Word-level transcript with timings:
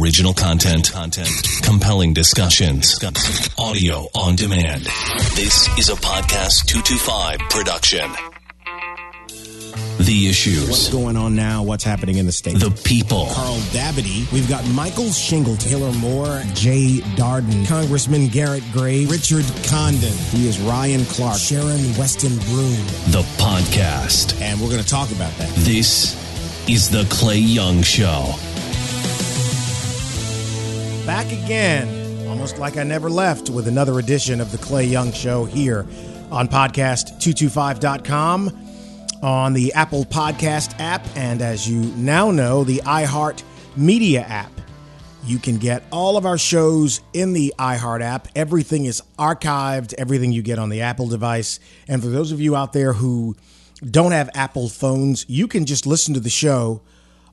Original 0.00 0.32
content, 0.32 0.90
content, 0.90 1.28
compelling 1.62 2.14
discussions, 2.14 2.98
audio 3.58 4.06
on 4.14 4.36
demand. 4.36 4.84
This 5.34 5.68
is 5.78 5.90
a 5.90 5.94
podcast 5.94 6.66
225 6.66 7.38
production. 7.50 8.10
The 9.98 10.28
issues. 10.28 10.68
What's 10.68 10.88
going 10.88 11.16
on 11.16 11.36
now? 11.36 11.62
What's 11.62 11.84
happening 11.84 12.16
in 12.16 12.26
the 12.26 12.32
state? 12.32 12.58
The 12.58 12.70
people. 12.84 13.28
Carl 13.32 13.56
Dabadie. 13.70 14.30
We've 14.32 14.48
got 14.48 14.66
Michael 14.68 15.10
Shingle, 15.10 15.56
Taylor 15.56 15.92
Moore, 15.92 16.42
Jay 16.54 17.00
Darden, 17.16 17.66
Congressman 17.68 18.28
Garret 18.28 18.64
Graves, 18.72 19.10
Richard 19.10 19.44
Condon. 19.66 20.12
He 20.30 20.48
is 20.48 20.58
Ryan 20.60 21.04
Clark, 21.04 21.38
Sharon 21.38 21.96
Weston 21.98 22.36
Broome. 22.46 22.86
The 23.10 23.24
podcast. 23.36 24.40
And 24.40 24.60
we're 24.60 24.70
going 24.70 24.82
to 24.82 24.88
talk 24.88 25.10
about 25.12 25.32
that. 25.34 25.50
This 25.56 26.16
is 26.68 26.88
the 26.88 27.06
Clay 27.10 27.38
Young 27.38 27.82
Show. 27.82 28.34
Back 31.06 31.32
again, 31.32 32.28
almost 32.28 32.58
like 32.58 32.76
I 32.76 32.84
never 32.84 33.10
left, 33.10 33.50
with 33.50 33.66
another 33.66 33.98
edition 33.98 34.40
of 34.40 34.52
the 34.52 34.58
Clay 34.58 34.84
Young 34.84 35.10
Show 35.10 35.44
here 35.44 35.84
on 36.30 36.46
podcast225.com 36.46 38.68
on 39.20 39.52
the 39.52 39.72
Apple 39.72 40.04
Podcast 40.04 40.78
app, 40.78 41.04
and 41.16 41.42
as 41.42 41.68
you 41.68 41.80
now 41.96 42.30
know, 42.30 42.62
the 42.62 42.76
iHeart 42.84 43.42
Media 43.76 44.20
app. 44.20 44.52
You 45.24 45.38
can 45.38 45.58
get 45.58 45.82
all 45.90 46.16
of 46.16 46.24
our 46.24 46.38
shows 46.38 47.00
in 47.12 47.32
the 47.32 47.52
iHeart 47.58 48.00
app. 48.00 48.28
Everything 48.36 48.84
is 48.84 49.02
archived, 49.18 49.94
everything 49.98 50.30
you 50.30 50.42
get 50.42 50.60
on 50.60 50.68
the 50.68 50.82
Apple 50.82 51.08
device. 51.08 51.58
And 51.88 52.00
for 52.00 52.10
those 52.10 52.30
of 52.30 52.40
you 52.40 52.54
out 52.54 52.72
there 52.72 52.92
who 52.92 53.34
don't 53.84 54.12
have 54.12 54.30
Apple 54.34 54.68
phones, 54.68 55.26
you 55.28 55.48
can 55.48 55.66
just 55.66 55.84
listen 55.84 56.14
to 56.14 56.20
the 56.20 56.30
show 56.30 56.80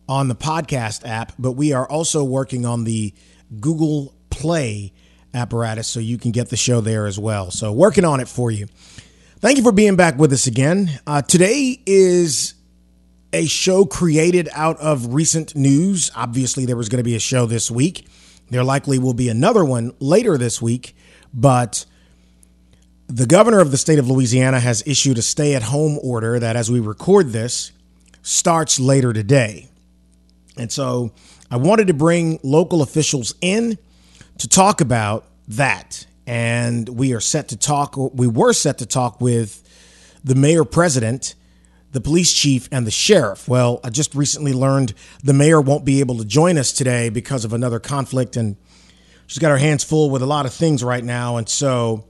on 0.08 0.28
the 0.28 0.36
podcast 0.36 1.08
app, 1.08 1.34
but 1.38 1.52
we 1.52 1.72
are 1.72 1.88
also 1.88 2.24
working 2.24 2.66
on 2.66 2.84
the 2.84 3.14
Google 3.60 4.14
Play 4.30 4.94
apparatus 5.34 5.88
so 5.88 6.00
you 6.00 6.18
can 6.18 6.32
get 6.32 6.50
the 6.50 6.58
show 6.58 6.82
there 6.82 7.06
as 7.06 7.20
well. 7.20 7.52
So, 7.52 7.72
working 7.72 8.06
on 8.06 8.20
it 8.20 8.28
for 8.28 8.52
you. 8.52 8.68
Thank 9.40 9.58
you 9.58 9.64
for 9.64 9.72
being 9.72 9.96
back 9.96 10.18
with 10.18 10.34
us 10.34 10.48
again. 10.48 11.00
Uh, 11.08 11.22
today 11.22 11.82
is 11.86 12.56
a 13.32 13.46
show 13.46 13.86
created 13.86 14.50
out 14.54 14.78
of 14.80 15.14
recent 15.14 15.56
news. 15.56 16.12
Obviously, 16.16 16.66
there 16.66 16.76
was 16.76 16.90
going 16.90 16.98
to 16.98 17.04
be 17.04 17.16
a 17.16 17.20
show 17.20 17.46
this 17.46 17.72
week. 17.72 18.08
There 18.50 18.64
likely 18.64 19.00
will 19.00 19.14
be 19.14 19.30
another 19.30 19.64
one 19.64 19.94
later 20.00 20.38
this 20.38 20.62
week, 20.62 20.96
but 21.34 21.86
the 23.08 23.26
governor 23.26 23.60
of 23.60 23.72
the 23.72 23.78
state 23.78 24.00
of 24.00 24.10
Louisiana 24.10 24.60
has 24.60 24.84
issued 24.86 25.18
a 25.18 25.22
stay 25.22 25.56
at 25.56 25.64
home 25.64 26.00
order 26.04 26.40
that, 26.40 26.56
as 26.56 26.70
we 26.70 26.80
record 26.80 27.30
this, 27.30 27.72
starts 28.22 28.80
later 28.80 29.14
today. 29.14 29.70
And 30.58 30.72
so 30.72 31.12
I 31.52 31.58
wanted 31.58 31.88
to 31.88 31.94
bring 31.94 32.40
local 32.44 32.82
officials 32.82 33.36
in 33.42 33.78
to 34.38 34.48
talk 34.48 34.82
about 34.82 35.26
that 35.48 36.06
and 36.30 36.88
we 36.88 37.14
are 37.16 37.20
set 37.20 37.48
to 37.48 37.58
talk. 37.58 37.98
We 37.98 38.28
were 38.28 38.54
set 38.54 38.78
to 38.78 38.86
talk 38.86 39.20
with 39.20 39.64
the 40.24 40.36
mayor 40.36 40.64
president, 40.64 41.34
the 41.92 42.02
police 42.02 42.32
chief, 42.32 42.70
and 42.72 42.86
the 42.86 42.92
sheriff. 42.92 43.48
Well, 43.48 43.80
I 43.84 43.90
just 43.90 44.14
recently 44.14 44.54
learned 44.54 44.94
the 45.24 45.34
mayor 45.34 45.60
won't 45.60 45.86
be 45.86 46.02
able 46.02 46.20
to 46.20 46.26
join 46.26 46.60
us 46.60 46.72
today 46.72 47.10
because 47.10 47.46
of 47.46 47.54
another 47.54 47.80
conflict, 47.80 48.38
and 48.38 48.58
she's 49.26 49.40
got 49.40 49.50
her 49.50 49.58
hands 49.58 49.84
full 49.84 50.12
with 50.12 50.22
a 50.22 50.28
lot 50.28 50.46
of 50.46 50.54
things 50.54 50.84
right 50.84 51.04
now. 51.04 51.38
And 51.38 51.50
so 51.50 52.06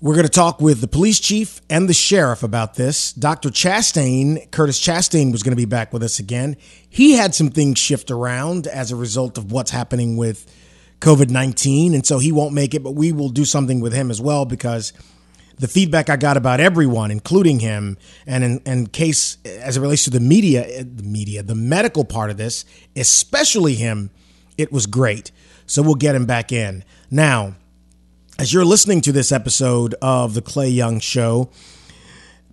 we're 0.00 0.14
going 0.14 0.26
to 0.26 0.32
talk 0.32 0.60
with 0.60 0.80
the 0.80 0.88
police 0.88 1.20
chief 1.20 1.60
and 1.70 1.88
the 1.88 1.94
sheriff 1.94 2.42
about 2.42 2.74
this. 2.74 3.12
Dr. 3.12 3.48
Chastain, 3.48 4.50
Curtis 4.50 4.80
Chastain, 4.80 5.32
was 5.32 5.42
going 5.42 5.52
to 5.52 5.56
be 5.56 5.64
back 5.64 5.92
with 5.92 6.02
us 6.02 6.18
again. 6.18 6.56
He 6.88 7.12
had 7.12 7.34
some 7.34 7.50
things 7.50 7.78
shift 7.78 8.10
around 8.10 8.66
as 8.66 8.92
a 8.92 8.96
result 8.96 9.38
of 9.38 9.52
what's 9.52 9.70
happening 9.70 10.16
with 10.16 10.52
COVID 11.00 11.30
19. 11.30 11.94
And 11.94 12.06
so 12.06 12.18
he 12.18 12.32
won't 12.32 12.54
make 12.54 12.74
it, 12.74 12.82
but 12.82 12.92
we 12.92 13.12
will 13.12 13.28
do 13.28 13.44
something 13.44 13.80
with 13.80 13.92
him 13.92 14.10
as 14.10 14.20
well 14.20 14.44
because 14.44 14.92
the 15.58 15.68
feedback 15.68 16.10
I 16.10 16.16
got 16.16 16.36
about 16.36 16.60
everyone, 16.60 17.10
including 17.10 17.60
him, 17.60 17.96
and 18.26 18.60
in, 18.66 18.86
case 18.88 19.38
as 19.44 19.76
it 19.76 19.80
relates 19.80 20.04
to 20.04 20.10
the 20.10 20.20
media, 20.20 20.66
eh, 20.66 20.84
the 20.84 21.02
media, 21.02 21.42
the 21.42 21.54
medical 21.54 22.04
part 22.04 22.30
of 22.30 22.36
this, 22.36 22.64
especially 22.96 23.74
him, 23.74 24.10
it 24.58 24.72
was 24.72 24.86
great. 24.86 25.30
So 25.66 25.82
we'll 25.82 25.94
get 25.94 26.14
him 26.14 26.26
back 26.26 26.52
in. 26.52 26.84
Now, 27.10 27.54
as 28.38 28.52
you're 28.52 28.64
listening 28.64 29.00
to 29.02 29.12
this 29.12 29.30
episode 29.30 29.94
of 30.02 30.34
the 30.34 30.42
Clay 30.42 30.68
Young 30.68 30.98
Show, 30.98 31.50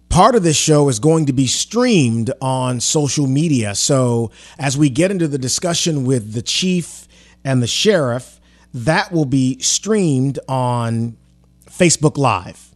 part 0.09 0.35
of 0.35 0.43
this 0.43 0.57
show 0.57 0.89
is 0.89 0.99
going 0.99 1.25
to 1.25 1.33
be 1.33 1.47
streamed 1.47 2.31
on 2.39 2.79
social 2.79 3.25
media. 3.25 3.73
So 3.73 4.31
as 4.59 4.77
we 4.77 4.89
get 4.89 5.09
into 5.09 5.27
the 5.27 5.39
discussion 5.39 6.05
with 6.05 6.33
the 6.33 6.41
chief 6.41 7.07
and 7.43 7.63
the 7.63 7.67
sheriff, 7.67 8.39
that 8.73 9.11
will 9.11 9.25
be 9.25 9.59
streamed 9.59 10.37
on 10.47 11.17
Facebook 11.65 12.17
Live. 12.17 12.69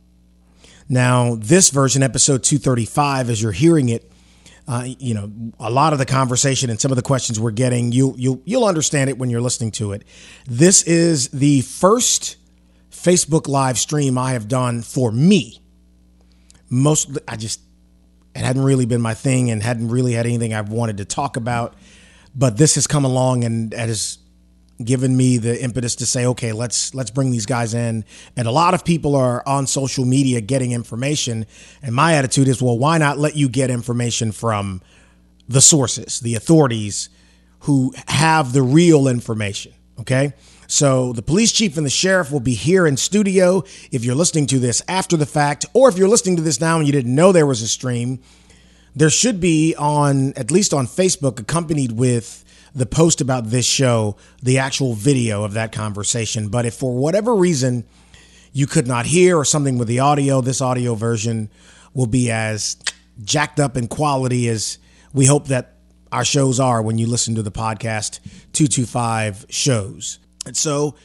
Now, 0.90 1.36
this 1.36 1.70
version, 1.70 2.02
episode 2.02 2.44
235, 2.44 3.30
as 3.30 3.42
you're 3.42 3.52
hearing 3.52 3.90
it, 3.90 4.12
uh, 4.68 4.84
you 4.86 5.14
know, 5.14 5.32
a 5.60 5.70
lot 5.70 5.94
of 5.94 6.00
the 6.00 6.08
conversation 6.08 6.72
and 6.72 6.80
some 6.82 6.92
of 6.92 6.96
the 6.96 7.04
questions 7.04 7.40
we're 7.40 7.52
getting, 7.52 7.92
you 7.92 8.16
you 8.18 8.42
you'll 8.46 8.66
understand 8.66 9.12
it 9.12 9.18
when 9.20 9.30
you're 9.30 9.42
listening 9.42 9.70
to 9.70 9.92
it. 9.92 10.04
This 10.48 10.82
is 10.84 11.30
the 11.30 11.62
first 11.62 12.38
Facebook 12.95 13.47
live 13.47 13.78
stream 13.78 14.17
I 14.17 14.31
have 14.31 14.47
done 14.47 14.81
for 14.81 15.11
me. 15.11 15.61
Most 16.69 17.17
I 17.28 17.35
just 17.35 17.59
it 18.35 18.44
hadn't 18.44 18.63
really 18.63 18.85
been 18.85 19.01
my 19.01 19.13
thing 19.13 19.50
and 19.50 19.63
hadn't 19.63 19.89
really 19.89 20.13
had 20.13 20.25
anything 20.25 20.53
I've 20.53 20.69
wanted 20.69 20.97
to 20.97 21.06
talk 21.06 21.38
about, 21.38 21.75
but 22.35 22.57
this 22.57 22.75
has 22.75 22.88
come 22.88 23.06
along 23.06 23.44
and 23.44 23.73
has 23.73 24.17
given 24.83 25.16
me 25.16 25.38
the 25.38 25.61
impetus 25.63 25.95
to 25.95 26.06
say, 26.06 26.25
okay, 26.25 26.51
let's 26.51 26.94
let's 26.94 27.11
bring 27.11 27.31
these 27.31 27.45
guys 27.45 27.73
in. 27.73 28.03
And 28.35 28.47
a 28.47 28.51
lot 28.51 28.73
of 28.73 28.83
people 28.83 29.16
are 29.16 29.41
on 29.47 29.67
social 29.67 30.06
media 30.06 30.41
getting 30.41 30.72
information, 30.72 31.45
and 31.81 31.95
my 31.95 32.16
attitude 32.16 32.47
is, 32.47 32.62
well, 32.62 32.77
why 32.77 32.97
not 32.97 33.17
let 33.17 33.35
you 33.35 33.47
get 33.47 33.69
information 33.69 34.31
from 34.31 34.81
the 35.47 35.62
sources, 35.62 36.19
the 36.19 36.35
authorities 36.35 37.09
who 37.59 37.94
have 38.07 38.53
the 38.53 38.62
real 38.62 39.07
information, 39.07 39.73
okay? 40.00 40.33
So 40.68 41.14
the 41.14 41.22
police 41.22 41.52
chief 41.52 41.78
and 41.78 41.86
the 41.86 41.92
sheriff 41.92 42.31
will 42.31 42.40
be 42.40 42.53
here 42.53 42.88
in 42.88 42.98
studio 42.98 43.64
if 43.92 44.03
you're 44.03 44.16
listening 44.16 44.48
to 44.48 44.59
this 44.59 44.81
after 44.88 45.18
the 45.18 45.26
fact 45.26 45.66
or 45.74 45.90
if 45.90 45.98
you're 45.98 46.09
listening 46.09 46.36
to 46.38 46.42
this 46.42 46.59
now 46.59 46.78
and 46.78 46.88
you 46.88 46.94
didn't 46.94 47.14
know 47.14 47.31
there 47.31 47.46
was 47.46 47.62
a 47.62 47.68
stream, 47.68 48.20
there 48.96 49.09
should 49.09 49.40
be 49.40 49.75
on 49.78 50.34
at 50.34 50.52
least 50.52 50.74
on 50.74 50.88
Facebook 50.88 51.40
accompanied 51.40 51.92
with 51.92 52.44
the 52.74 52.86
post 52.86 53.22
about 53.22 53.50
this 53.50 53.66
show, 53.66 54.18
the 54.44 54.58
actual 54.58 54.94
video 54.94 55.44
of 55.44 55.54
that 55.54 55.72
conversation. 55.72 56.50
But 56.50 56.66
if 56.66 56.75
for 56.75 56.94
whatever 56.96 57.34
reason 57.34 57.86
you 58.52 58.68
could 58.68 58.88
not 58.88 59.06
hear 59.06 59.38
or 59.38 59.46
something 59.46 59.78
with 59.78 59.88
the 59.88 60.00
audio, 60.00 60.42
this 60.42 60.62
audio 60.62 60.96
version 60.96 61.50
will 61.94 62.08
be 62.08 62.31
as 62.31 62.78
jacked 63.24 63.59
up 63.59 63.78
in 63.78 63.88
quality 63.88 64.50
as 64.50 64.78
we 65.14 65.25
hope 65.25 65.48
that 65.48 65.75
our 66.12 66.25
shows 66.25 66.59
are 66.59 66.81
when 66.81 66.98
you 66.98 67.08
listen 67.08 67.36
to 67.36 67.42
the 67.42 67.52
podcast 67.52 68.20
225 68.54 69.46
shows. 69.50 70.20
And 70.45 70.57
so, 70.57 70.95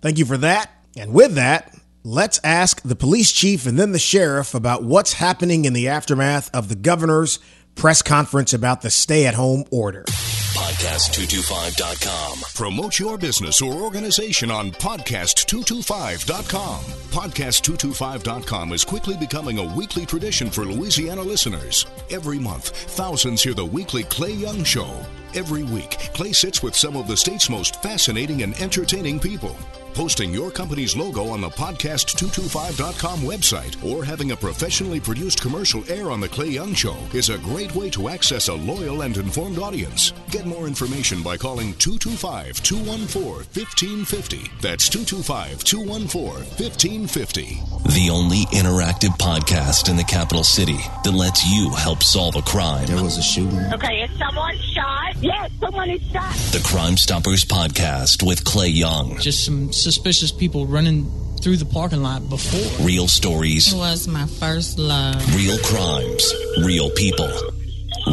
thank 0.00 0.18
you 0.18 0.24
for 0.24 0.38
that. 0.38 0.70
And 0.96 1.12
with 1.12 1.34
that, 1.34 1.74
let's 2.04 2.40
ask 2.42 2.80
the 2.82 2.96
police 2.96 3.32
chief 3.32 3.66
and 3.66 3.78
then 3.78 3.92
the 3.92 3.98
sheriff 3.98 4.54
about 4.54 4.82
what's 4.82 5.12
happening 5.14 5.64
in 5.64 5.72
the 5.72 5.88
aftermath 5.88 6.54
of 6.54 6.68
the 6.68 6.76
governor's 6.76 7.38
press 7.74 8.02
conference 8.02 8.52
about 8.52 8.82
the 8.82 8.90
stay 8.90 9.26
at 9.26 9.34
home 9.34 9.64
order. 9.70 10.04
Podcast225.com. 10.04 12.38
Promote 12.54 12.98
your 12.98 13.16
business 13.16 13.62
or 13.62 13.72
organization 13.74 14.50
on 14.50 14.72
podcast225.com. 14.72 16.80
Podcast225.com 16.80 18.72
is 18.72 18.84
quickly 18.84 19.16
becoming 19.16 19.58
a 19.58 19.76
weekly 19.76 20.04
tradition 20.04 20.50
for 20.50 20.64
Louisiana 20.64 21.22
listeners. 21.22 21.86
Every 22.10 22.38
month, 22.38 22.70
thousands 22.70 23.42
hear 23.42 23.54
the 23.54 23.64
weekly 23.64 24.02
Clay 24.04 24.32
Young 24.32 24.64
Show. 24.64 24.90
Every 25.32 25.62
week, 25.62 25.90
Clay 26.12 26.32
sits 26.32 26.60
with 26.60 26.74
some 26.74 26.96
of 26.96 27.06
the 27.06 27.16
state's 27.16 27.48
most 27.48 27.80
fascinating 27.82 28.42
and 28.42 28.60
entertaining 28.60 29.20
people. 29.20 29.54
Posting 29.94 30.32
your 30.32 30.50
company's 30.50 30.96
logo 30.96 31.28
on 31.28 31.40
the 31.40 31.48
podcast225.com 31.48 33.20
website 33.20 33.82
or 33.84 34.04
having 34.04 34.30
a 34.30 34.36
professionally 34.36 35.00
produced 35.00 35.40
commercial 35.40 35.82
air 35.90 36.10
on 36.10 36.20
The 36.20 36.28
Clay 36.28 36.48
Young 36.48 36.74
Show 36.74 36.96
is 37.12 37.28
a 37.28 37.38
great 37.38 37.74
way 37.74 37.90
to 37.90 38.08
access 38.08 38.48
a 38.48 38.54
loyal 38.54 39.02
and 39.02 39.16
informed 39.16 39.58
audience. 39.58 40.12
Get 40.30 40.46
more 40.46 40.66
information 40.66 41.22
by 41.22 41.36
calling 41.36 41.74
225 41.74 42.62
214 42.62 43.22
1550. 43.52 44.50
That's 44.60 44.88
225 44.88 45.64
214 45.64 46.44
1550. 46.46 47.60
The 47.90 48.10
only 48.10 48.44
interactive 48.56 49.16
podcast 49.18 49.88
in 49.90 49.96
the 49.96 50.04
capital 50.04 50.44
city 50.44 50.78
that 51.04 51.12
lets 51.12 51.44
you 51.50 51.70
help 51.70 52.02
solve 52.02 52.36
a 52.36 52.42
crime. 52.42 52.86
There 52.86 53.02
was 53.02 53.18
a 53.18 53.22
shooting. 53.22 53.58
Okay, 53.74 54.02
is 54.02 54.18
someone 54.18 54.56
shot? 54.72 55.16
Yes, 55.20 55.50
someone 55.60 55.90
is 55.90 56.02
shot. 56.10 56.32
The 56.52 56.62
Crime 56.64 56.96
Stoppers 56.96 57.44
podcast 57.44 58.26
with 58.26 58.44
Clay 58.44 58.68
Young. 58.68 59.18
Just 59.18 59.44
some 59.44 59.72
suspicious 59.82 60.30
people 60.32 60.66
running 60.66 61.10
through 61.42 61.56
the 61.56 61.64
parking 61.64 62.02
lot 62.02 62.28
before. 62.28 62.84
Real 62.86 63.08
stories, 63.08 63.72
It 63.72 63.76
was 63.76 64.06
my 64.06 64.26
first 64.26 64.78
love. 64.78 65.16
real 65.34 65.58
crimes, 65.60 66.32
real 66.64 66.90
people, 66.90 67.30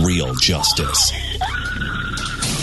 real 0.04 0.34
justice. 0.36 1.12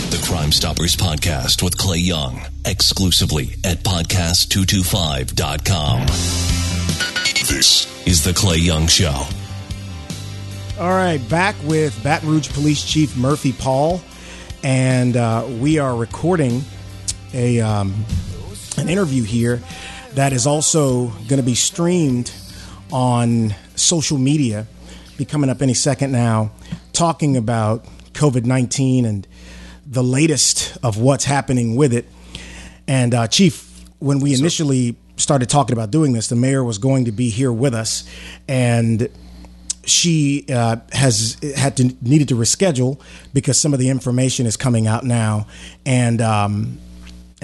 The 0.09 0.17
Crime 0.27 0.51
Stoppers 0.51 0.95
podcast 0.95 1.61
with 1.61 1.77
Clay 1.77 1.99
Young, 1.99 2.41
exclusively 2.65 3.51
at 3.63 3.83
podcast225.com. 3.83 6.07
This 7.47 7.85
is 8.07 8.23
The 8.23 8.33
Clay 8.33 8.57
Young 8.57 8.87
Show. 8.87 9.21
All 10.79 10.89
right, 10.89 11.19
back 11.29 11.55
with 11.63 12.01
Baton 12.03 12.27
Rouge 12.29 12.49
Police 12.49 12.83
Chief 12.83 13.15
Murphy 13.15 13.53
Paul, 13.53 14.01
and 14.63 15.15
uh, 15.15 15.45
we 15.59 15.77
are 15.79 15.95
recording 15.95 16.63
a 17.33 17.61
um, 17.61 17.93
an 18.77 18.89
interview 18.89 19.23
here 19.23 19.61
that 20.13 20.33
is 20.33 20.47
also 20.47 21.07
going 21.27 21.37
to 21.37 21.43
be 21.43 21.55
streamed 21.55 22.31
on 22.91 23.53
social 23.75 24.17
media. 24.17 24.67
Be 25.17 25.25
coming 25.25 25.49
up 25.49 25.61
any 25.61 25.73
second 25.73 26.11
now, 26.11 26.51
talking 26.93 27.37
about 27.37 27.85
COVID 28.13 28.45
nineteen 28.45 29.05
and 29.05 29.27
the 29.85 30.03
latest 30.03 30.77
of 30.83 30.97
what's 30.97 31.25
happening 31.25 31.75
with 31.75 31.93
it. 31.93 32.05
And 32.87 33.13
uh, 33.13 33.27
Chief, 33.27 33.85
when 33.99 34.19
we 34.19 34.33
initially 34.33 34.95
started 35.17 35.49
talking 35.49 35.73
about 35.73 35.91
doing 35.91 36.13
this, 36.13 36.27
the 36.27 36.35
mayor 36.35 36.63
was 36.63 36.77
going 36.77 37.05
to 37.05 37.11
be 37.11 37.29
here 37.29 37.51
with 37.51 37.73
us, 37.73 38.03
and 38.47 39.09
she 39.85 40.45
uh, 40.49 40.77
has 40.91 41.37
had 41.55 41.77
to 41.77 41.95
needed 42.01 42.27
to 42.29 42.35
reschedule 42.35 42.99
because 43.33 43.59
some 43.59 43.73
of 43.73 43.79
the 43.79 43.89
information 43.89 44.45
is 44.45 44.57
coming 44.57 44.87
out 44.87 45.03
now, 45.03 45.47
and 45.85 46.21
um, 46.21 46.77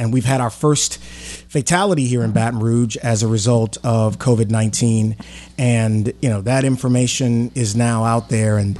and 0.01 0.11
we've 0.11 0.25
had 0.25 0.41
our 0.41 0.49
first 0.49 0.97
fatality 0.97 2.07
here 2.07 2.23
in 2.23 2.31
Baton 2.31 2.59
Rouge 2.59 2.97
as 2.97 3.21
a 3.21 3.27
result 3.27 3.77
of 3.83 4.17
COVID 4.17 4.49
nineteen, 4.49 5.15
and 5.57 6.11
you 6.21 6.29
know 6.29 6.41
that 6.41 6.65
information 6.65 7.51
is 7.53 7.75
now 7.75 8.03
out 8.03 8.29
there, 8.29 8.57
and 8.57 8.79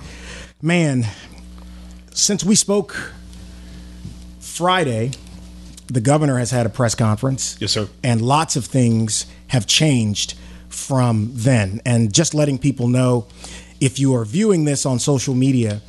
man, 0.61 1.05
since 2.11 2.43
we 2.43 2.55
spoke 2.55 3.13
Friday, 4.39 5.11
the 5.87 6.01
governor 6.01 6.39
has 6.39 6.51
had 6.51 6.65
a 6.65 6.69
press 6.69 6.95
conference. 6.95 7.55
Yes, 7.59 7.71
sir. 7.71 7.87
And 8.03 8.21
lots 8.21 8.55
of 8.55 8.65
things 8.65 9.25
have 9.47 9.67
changed 9.67 10.33
from 10.69 11.29
then. 11.33 11.81
And 11.85 12.13
just 12.13 12.33
letting 12.33 12.57
people 12.57 12.87
know 12.87 13.27
if 13.79 13.99
you 13.99 14.15
are 14.15 14.25
viewing 14.25 14.65
this 14.65 14.85
on 14.85 14.99
social 14.99 15.35
media, 15.35 15.81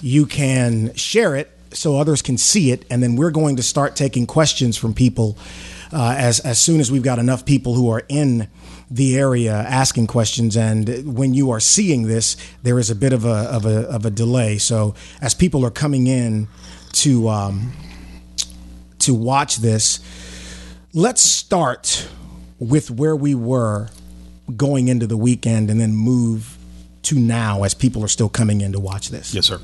you 0.00 0.26
can 0.26 0.94
share 0.94 1.36
it 1.36 1.50
so 1.72 1.98
others 1.98 2.22
can 2.22 2.38
see 2.38 2.70
it. 2.70 2.84
And 2.90 3.02
then 3.02 3.16
we're 3.16 3.30
going 3.30 3.56
to 3.56 3.62
start 3.62 3.96
taking 3.96 4.26
questions 4.26 4.76
from 4.76 4.94
people 4.94 5.36
uh, 5.92 6.14
as, 6.16 6.40
as 6.40 6.58
soon 6.58 6.80
as 6.80 6.90
we've 6.90 7.02
got 7.02 7.18
enough 7.18 7.44
people 7.44 7.74
who 7.74 7.90
are 7.90 8.02
in 8.08 8.48
the 8.90 9.18
area 9.18 9.52
asking 9.52 10.06
questions. 10.06 10.56
And 10.56 11.16
when 11.16 11.34
you 11.34 11.50
are 11.50 11.60
seeing 11.60 12.04
this, 12.06 12.36
there 12.62 12.78
is 12.78 12.90
a 12.90 12.94
bit 12.94 13.12
of 13.12 13.24
a, 13.24 13.28
of 13.28 13.66
a, 13.66 13.88
of 13.88 14.04
a 14.04 14.10
delay. 14.10 14.58
So 14.58 14.94
as 15.20 15.34
people 15.34 15.64
are 15.64 15.70
coming 15.70 16.06
in 16.06 16.48
to, 16.92 17.28
um, 17.28 17.72
to 19.00 19.14
watch 19.14 19.56
this, 19.56 20.00
let's 20.92 21.22
start 21.22 22.08
with 22.58 22.90
where 22.90 23.16
we 23.16 23.34
were 23.34 23.88
going 24.56 24.88
into 24.88 25.06
the 25.06 25.16
weekend 25.16 25.70
and 25.70 25.80
then 25.80 25.92
move 25.92 26.58
to 27.02 27.18
now 27.18 27.62
as 27.62 27.74
people 27.74 28.04
are 28.04 28.08
still 28.08 28.28
coming 28.28 28.60
in 28.60 28.72
to 28.72 28.80
watch 28.80 29.10
this. 29.10 29.32
Yes, 29.32 29.46
sir. 29.46 29.60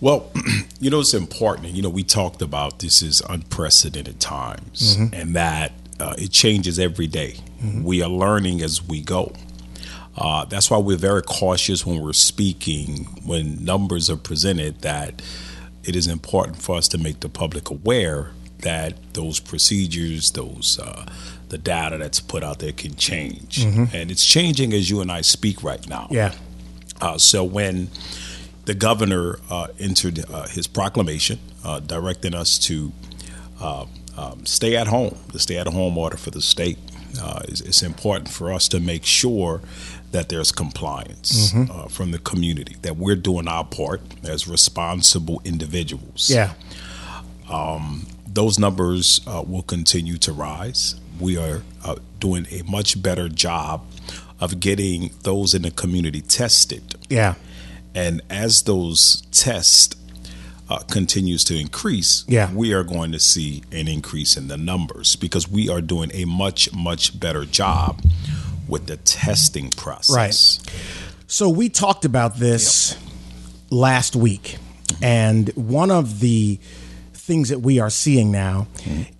Well, 0.00 0.30
you 0.80 0.90
know, 0.90 1.00
it's 1.00 1.14
important. 1.14 1.68
You 1.68 1.82
know, 1.82 1.88
we 1.88 2.02
talked 2.04 2.42
about 2.42 2.78
this 2.78 3.02
is 3.02 3.20
unprecedented 3.28 4.20
times 4.20 4.96
and 5.12 5.34
that 5.34 5.72
uh, 6.00 6.14
it 6.18 6.30
changes 6.30 6.78
every 6.78 7.06
day. 7.06 7.36
We 7.82 8.02
are 8.02 8.08
learning 8.08 8.62
as 8.62 8.82
we 8.86 9.00
go. 9.02 9.32
Uh, 10.16 10.44
that's 10.44 10.70
why 10.70 10.78
we're 10.78 10.96
very 10.96 11.22
cautious 11.22 11.84
when 11.86 12.00
we're 12.00 12.12
speaking, 12.12 13.04
when 13.24 13.64
numbers 13.64 14.08
are 14.10 14.16
presented, 14.16 14.80
that 14.82 15.22
it 15.84 15.94
is 15.96 16.06
important 16.06 16.60
for 16.62 16.76
us 16.76 16.88
to 16.88 16.98
make 16.98 17.20
the 17.20 17.28
public 17.28 17.70
aware 17.70 18.30
that 18.60 19.14
those 19.14 19.38
procedures, 19.40 20.32
those 20.32 20.78
uh, 20.80 21.06
the 21.48 21.58
data 21.58 21.96
that's 21.98 22.20
put 22.20 22.42
out 22.42 22.58
there 22.58 22.72
can 22.72 22.94
change, 22.96 23.64
and 23.64 24.10
it's 24.10 24.24
changing 24.26 24.72
as 24.72 24.90
you 24.90 25.00
and 25.00 25.10
I 25.10 25.20
speak 25.22 25.62
right 25.62 25.86
now. 25.88 26.08
Yeah. 26.10 26.34
Uh, 27.00 27.16
so 27.16 27.44
when 27.44 27.88
the 28.68 28.74
governor 28.74 29.38
uh, 29.50 29.66
entered 29.80 30.22
uh, 30.30 30.46
his 30.48 30.66
proclamation 30.66 31.38
uh, 31.64 31.80
directing 31.80 32.34
us 32.34 32.58
to 32.58 32.92
uh, 33.62 33.86
um, 34.18 34.44
stay 34.44 34.76
at 34.76 34.86
home, 34.86 35.16
the 35.32 35.38
stay 35.38 35.56
at 35.56 35.66
home 35.66 35.96
order 35.96 36.18
for 36.18 36.30
the 36.30 36.42
state, 36.42 36.76
uh, 37.18 37.40
it's, 37.48 37.62
it's 37.62 37.82
important 37.82 38.28
for 38.28 38.52
us 38.52 38.68
to 38.68 38.78
make 38.78 39.06
sure 39.06 39.62
that 40.12 40.28
there's 40.28 40.52
compliance 40.52 41.54
uh, 41.54 41.88
from 41.88 42.10
the 42.10 42.18
community, 42.18 42.76
that 42.82 42.96
we're 42.98 43.16
doing 43.16 43.48
our 43.48 43.64
part 43.64 44.02
as 44.22 44.46
responsible 44.46 45.40
individuals 45.46 46.28
Yeah. 46.28 46.52
those 48.26 48.58
numbers 48.58 49.22
uh, 49.26 49.42
will 49.46 49.62
continue 49.62 50.18
to 50.18 50.32
rise. 50.32 51.00
We 51.18 51.38
are 51.38 51.62
uh, 51.82 51.96
doing 52.20 52.46
a 52.50 52.62
much 52.70 53.00
better 53.02 53.30
job 53.30 53.80
of 54.40 54.60
getting 54.60 55.10
those 55.22 55.54
in 55.54 55.62
the 55.62 55.70
community 55.70 56.20
tested. 56.20 56.96
Yeah. 57.08 57.34
And 57.94 58.20
as 58.30 58.62
those 58.62 59.22
tests 59.32 59.96
uh, 60.68 60.78
continues 60.90 61.44
to 61.44 61.58
increase, 61.58 62.24
Yeah. 62.28 62.52
we 62.52 62.72
are 62.72 62.84
going 62.84 63.12
to 63.12 63.18
see 63.18 63.62
an 63.72 63.88
increase 63.88 64.36
in 64.36 64.48
the 64.48 64.56
numbers 64.56 65.16
because 65.16 65.48
we 65.50 65.68
are 65.68 65.80
doing 65.80 66.10
a 66.12 66.24
much, 66.26 66.72
much 66.74 67.18
better 67.18 67.44
job 67.44 68.02
with 68.68 68.86
the 68.86 68.96
testing 68.98 69.70
process. 69.70 70.14
Right. 70.14 70.34
So 71.26 71.48
we 71.48 71.68
talked 71.70 72.04
about 72.04 72.36
this 72.38 72.96
last 73.70 74.14
week, 74.16 74.58
and 75.02 75.48
one 75.54 75.90
of 75.90 76.20
the 76.20 76.58
things 77.14 77.48
that 77.50 77.60
we 77.60 77.78
are 77.80 77.90
seeing 77.90 78.30
now 78.30 78.66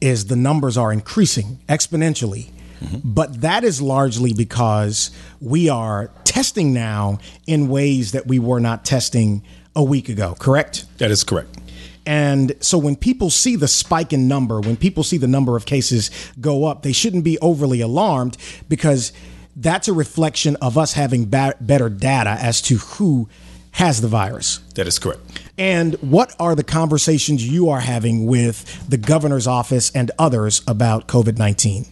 is 0.01 0.27
the 0.27 0.37
numbers 0.37 0.77
are 0.79 0.93
increasing 0.93 1.59
exponentially. 1.69 2.51
Mm-hmm. 2.83 2.99
But 3.05 3.41
that 3.41 3.65
is 3.65 3.83
largely 3.83 4.33
because 4.33 5.11
we 5.41 5.69
are 5.69 6.11
testing 6.25 6.73
now 6.73 7.19
in 7.47 7.69
ways 7.69 8.13
that 8.13 8.27
we 8.27 8.39
were 8.39 8.61
not 8.61 8.85
testing 8.85 9.43
a 9.75 9.83
week 9.83 10.09
ago, 10.09 10.37
correct? 10.39 10.87
That 10.99 11.11
is 11.11 11.25
correct. 11.25 11.57
And 12.07 12.55
so 12.61 12.79
when 12.79 12.97
people 12.97 13.29
see 13.29 13.55
the 13.55 13.69
spike 13.69 14.15
in 14.15 14.29
number, 14.29 14.61
when 14.61 14.77
people 14.77 15.03
see 15.03 15.19
the 15.19 15.29
number 15.29 15.57
of 15.57 15.67
cases 15.67 16.11
go 16.41 16.65
up, 16.65 16.83
they 16.83 16.93
shouldn't 16.93 17.23
be 17.23 17.39
overly 17.41 17.83
alarmed 17.83 18.39
because 18.69 19.13
that's 19.55 19.89
a 19.89 19.93
reflection 19.93 20.57
of 20.57 20.79
us 20.79 20.95
having 20.95 21.27
ba- 21.27 21.55
better 21.61 21.91
data 21.91 22.31
as 22.31 22.63
to 22.63 22.77
who 22.79 23.29
has 23.73 24.01
the 24.01 24.09
virus. 24.09 24.59
That 24.75 24.87
is 24.87 24.99
correct. 24.99 25.21
And 25.59 25.95
what 25.97 26.35
are 26.41 26.55
the 26.55 26.65
conversations 26.65 27.47
you 27.47 27.69
are 27.69 27.81
having 27.81 28.27
with 28.27 28.89
the 28.89 28.97
governor's 28.97 29.47
office 29.47 29.91
and 29.91 30.11
others 30.19 30.63
about 30.67 31.09
COVID 31.09 31.37
19? 31.37 31.85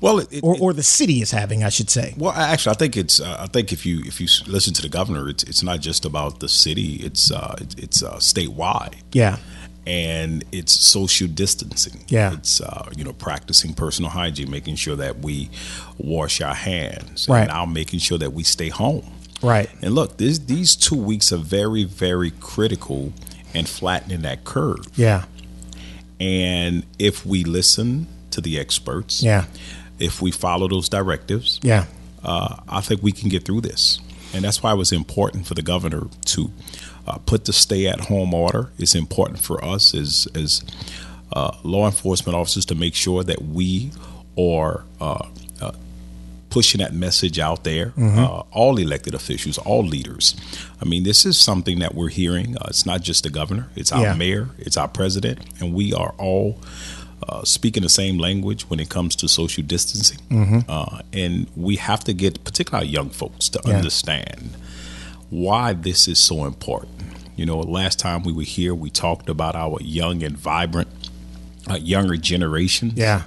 Well, 0.00 0.18
it, 0.20 0.32
it, 0.32 0.42
Or, 0.42 0.56
or 0.60 0.72
the 0.72 0.82
city 0.82 1.20
is 1.20 1.30
having, 1.30 1.62
I 1.64 1.68
should 1.68 1.90
say. 1.90 2.14
Well, 2.16 2.32
actually, 2.32 2.74
I 2.74 2.78
think 2.78 2.96
it's. 2.96 3.20
Uh, 3.20 3.36
I 3.40 3.46
think 3.46 3.72
if 3.72 3.84
you 3.84 4.00
if 4.06 4.20
you 4.20 4.28
listen 4.46 4.72
to 4.74 4.82
the 4.82 4.88
governor, 4.88 5.28
it's 5.28 5.42
it's 5.44 5.62
not 5.62 5.80
just 5.80 6.04
about 6.04 6.40
the 6.40 6.48
city. 6.48 6.96
It's 6.96 7.30
uh, 7.30 7.54
it's, 7.60 7.74
it's 7.74 8.02
uh, 8.02 8.16
statewide, 8.16 8.94
Yeah. 9.12 9.36
and 9.86 10.44
it's 10.52 10.72
social 10.72 11.28
distancing. 11.28 12.04
Yeah. 12.08 12.32
it's 12.32 12.60
uh, 12.60 12.88
you 12.96 13.04
know 13.04 13.12
practicing 13.12 13.74
personal 13.74 14.10
hygiene, 14.10 14.50
making 14.50 14.76
sure 14.76 14.96
that 14.96 15.18
we 15.18 15.50
wash 15.98 16.40
our 16.40 16.54
hands, 16.54 17.28
Right. 17.28 17.40
and 17.42 17.48
now 17.48 17.66
making 17.66 18.00
sure 18.00 18.18
that 18.18 18.32
we 18.32 18.42
stay 18.42 18.68
home. 18.70 19.04
Right. 19.42 19.68
And 19.82 19.94
look, 19.94 20.16
this, 20.18 20.38
these 20.38 20.76
two 20.76 20.96
weeks 20.96 21.32
are 21.32 21.38
very 21.38 21.84
very 21.84 22.30
critical 22.40 23.12
and 23.54 23.68
flattening 23.68 24.22
that 24.22 24.44
curve. 24.44 24.86
Yeah. 24.96 25.24
And 26.18 26.84
if 26.98 27.24
we 27.26 27.44
listen 27.44 28.06
to 28.30 28.40
the 28.40 28.58
experts, 28.60 29.22
Yeah. 29.22 29.44
If 30.00 30.20
we 30.22 30.30
follow 30.30 30.66
those 30.68 30.88
directives, 30.88 31.60
Yeah. 31.62 31.84
uh, 32.24 32.56
I 32.68 32.80
think 32.80 33.02
we 33.02 33.12
can 33.12 33.28
get 33.28 33.44
through 33.44 33.60
this. 33.62 34.00
And 34.34 34.44
that's 34.44 34.62
why 34.62 34.72
it 34.72 34.76
was 34.76 34.92
important 34.92 35.46
for 35.46 35.54
the 35.54 35.62
governor 35.62 36.06
to 36.26 36.50
uh, 37.06 37.18
put 37.26 37.44
the 37.46 37.52
stay 37.52 37.86
at 37.86 38.00
home 38.02 38.32
order. 38.34 38.70
It's 38.78 38.94
important 38.94 39.40
for 39.40 39.64
us 39.64 39.94
as, 39.94 40.28
as 40.34 40.62
uh, 41.32 41.52
law 41.64 41.86
enforcement 41.86 42.36
officers 42.36 42.64
to 42.66 42.74
make 42.74 42.94
sure 42.94 43.24
that 43.24 43.42
we 43.42 43.90
are 44.38 44.84
uh, 45.00 45.26
uh, 45.60 45.72
pushing 46.50 46.78
that 46.80 46.92
message 46.94 47.38
out 47.38 47.64
there. 47.64 47.92
Uh, 47.98 48.42
all 48.52 48.78
elected 48.78 49.14
officials, 49.14 49.58
all 49.58 49.84
leaders. 49.84 50.34
I 50.80 50.84
mean, 50.84 51.02
this 51.02 51.24
is 51.26 51.38
something 51.38 51.78
that 51.80 51.94
we're 51.94 52.08
hearing. 52.10 52.56
Uh, 52.56 52.66
it's 52.68 52.86
not 52.86 53.02
just 53.02 53.24
the 53.24 53.30
governor, 53.30 53.68
it's 53.76 53.92
our 53.92 54.02
Yeah. 54.02 54.14
mayor, 54.14 54.48
it's 54.58 54.76
our 54.76 54.88
president, 54.88 55.40
and 55.60 55.74
we 55.74 55.92
are 55.92 56.14
all 56.18 56.58
uh, 57.28 57.44
speaking 57.44 57.82
the 57.82 57.88
same 57.88 58.18
language 58.18 58.62
when 58.70 58.80
it 58.80 58.88
comes 58.88 59.14
to 59.16 59.28
social 59.28 59.62
distancing. 59.62 60.64
Uh, 60.68 61.00
and 61.12 61.46
we 61.56 61.76
have 61.76 62.02
to 62.04 62.12
get, 62.12 62.42
particularly 62.44 62.86
our 62.88 62.90
young 62.92 63.10
folks, 63.10 63.48
to 63.50 63.60
Yeah. 63.66 63.76
understand 63.76 64.50
why 65.30 65.72
this 65.72 66.08
is 66.08 66.18
so 66.18 66.44
important. 66.44 67.02
You 67.36 67.46
know, 67.46 67.58
last 67.60 67.98
time 67.98 68.22
we 68.22 68.32
were 68.32 68.42
here, 68.42 68.74
we 68.74 68.90
talked 68.90 69.28
about 69.28 69.54
our 69.56 69.78
young 69.80 70.22
and 70.22 70.36
vibrant, 70.36 70.88
uh, 71.70 71.74
younger 71.74 72.16
generation. 72.16 72.92
Yeah. 72.96 73.22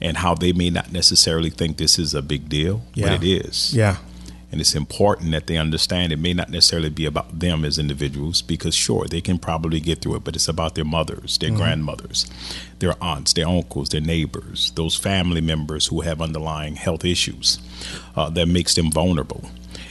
And 0.00 0.18
how 0.18 0.34
they 0.34 0.52
may 0.52 0.68
not 0.68 0.92
necessarily 0.92 1.48
think 1.50 1.78
this 1.78 1.98
is 1.98 2.12
a 2.14 2.20
big 2.20 2.48
deal, 2.50 2.82
Yeah. 2.94 3.06
but 3.16 3.22
it 3.24 3.26
is. 3.46 3.72
Yeah. 3.74 3.96
And 4.52 4.60
it's 4.60 4.74
important 4.74 5.32
that 5.32 5.48
they 5.48 5.56
understand 5.56 6.12
it 6.12 6.18
may 6.18 6.32
not 6.32 6.50
necessarily 6.50 6.88
be 6.88 7.04
about 7.04 7.40
them 7.40 7.64
as 7.64 7.78
individuals 7.78 8.42
because, 8.42 8.74
sure, 8.74 9.06
they 9.06 9.20
can 9.20 9.38
probably 9.38 9.80
get 9.80 10.00
through 10.00 10.16
it, 10.16 10.24
but 10.24 10.36
it's 10.36 10.48
about 10.48 10.76
their 10.76 10.84
mothers, 10.84 11.36
their 11.38 11.50
grandmothers, 11.50 12.26
their 12.78 12.94
aunts, 13.02 13.32
their 13.32 13.48
uncles, 13.48 13.88
their 13.88 14.00
neighbors, 14.00 14.70
those 14.76 14.94
family 14.94 15.40
members 15.40 15.86
who 15.86 16.02
have 16.02 16.22
underlying 16.22 16.76
health 16.76 17.04
issues 17.04 17.58
uh, 18.14 18.30
that 18.30 18.46
makes 18.46 18.74
them 18.74 18.90
vulnerable. 18.90 19.50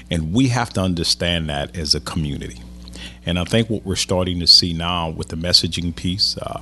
And 0.10 0.34
we 0.34 0.48
have 0.48 0.72
to 0.74 0.82
understand 0.82 1.50
that 1.50 1.76
as 1.76 1.94
a 1.94 2.00
community. 2.00 2.62
And 3.26 3.40
I 3.40 3.44
think 3.44 3.70
what 3.70 3.86
we're 3.86 3.96
starting 3.96 4.40
to 4.40 4.48
see 4.48 4.74
now 4.74 5.10
with 5.10 5.30
the 5.30 5.36
messaging 5.36 5.96
piece, 5.96 6.38
uh, 6.38 6.62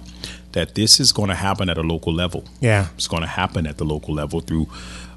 that 0.54 0.76
this 0.76 1.00
is 1.00 1.12
going 1.12 1.30
to 1.30 1.36
happen 1.36 1.70
at 1.70 1.78
a 1.78 1.82
local 1.82 2.14
level. 2.14 2.46
Yeah. 2.62 2.88
It's 2.96 3.08
going 3.08 3.22
to 3.22 3.28
happen 3.28 3.68
at 3.68 3.78
the 3.78 3.86
local 3.86 4.14
level 4.14 4.40
through 4.40 4.68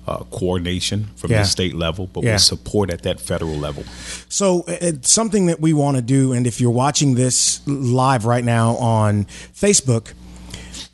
uh, 0.06 0.18
coordination 0.30 1.08
from 1.16 1.30
Yeah. 1.30 1.42
the 1.42 1.48
state 1.48 1.75
level, 1.75 2.08
but 2.12 2.22
Yeah. 2.25 2.34
with 2.34 2.42
support 2.42 2.90
at 2.90 3.02
that 3.02 3.20
federal 3.20 3.56
level. 3.56 3.84
So 4.28 4.60
uh, 4.68 4.76
it's 4.80 5.10
something 5.10 5.46
that 5.46 5.60
we 5.60 5.72
want 5.72 5.96
to 5.96 6.02
do, 6.02 6.32
and 6.32 6.46
if 6.46 6.60
you're 6.60 6.70
watching 6.70 7.14
this 7.16 7.60
live 7.66 8.25
right 8.25 8.44
now 8.44 8.76
on 8.76 9.26
Facebook, 9.54 10.12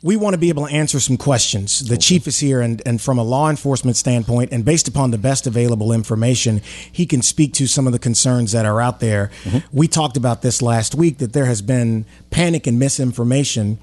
we 0.03 0.17
want 0.17 0.33
to 0.33 0.37
be 0.37 0.49
able 0.49 0.67
to 0.67 0.73
answer 0.73 0.99
some 0.99 1.15
questions. 1.15 1.79
The 1.87 1.97
chief 1.97 2.27
is 2.27 2.37
here, 2.39 2.59
and, 2.59 2.81
and 2.85 3.01
from 3.01 3.17
a 3.17 3.23
law 3.23 3.49
enforcement 3.49 3.95
standpoint, 3.95 4.51
and 4.51 4.65
based 4.65 4.89
upon 4.89 5.11
the 5.11 5.17
best 5.17 5.47
available 5.47 5.93
information, 5.93 6.61
he 6.91 7.05
can 7.05 7.21
speak 7.21 7.53
to 7.53 7.67
some 7.67 7.87
of 7.87 7.93
the 7.93 7.99
concerns 7.99 8.51
that 8.51 8.65
are 8.65 8.81
out 8.81 8.99
there. 8.99 9.31
We 9.71 9.87
talked 9.87 10.17
about 10.17 10.41
this 10.41 10.61
last 10.61 10.93
week 10.93 11.19
that 11.19 11.31
there 11.31 11.45
has 11.45 11.61
been 11.61 12.05
panic 12.31 12.67
and 12.67 12.77
misinformation, 12.77 13.79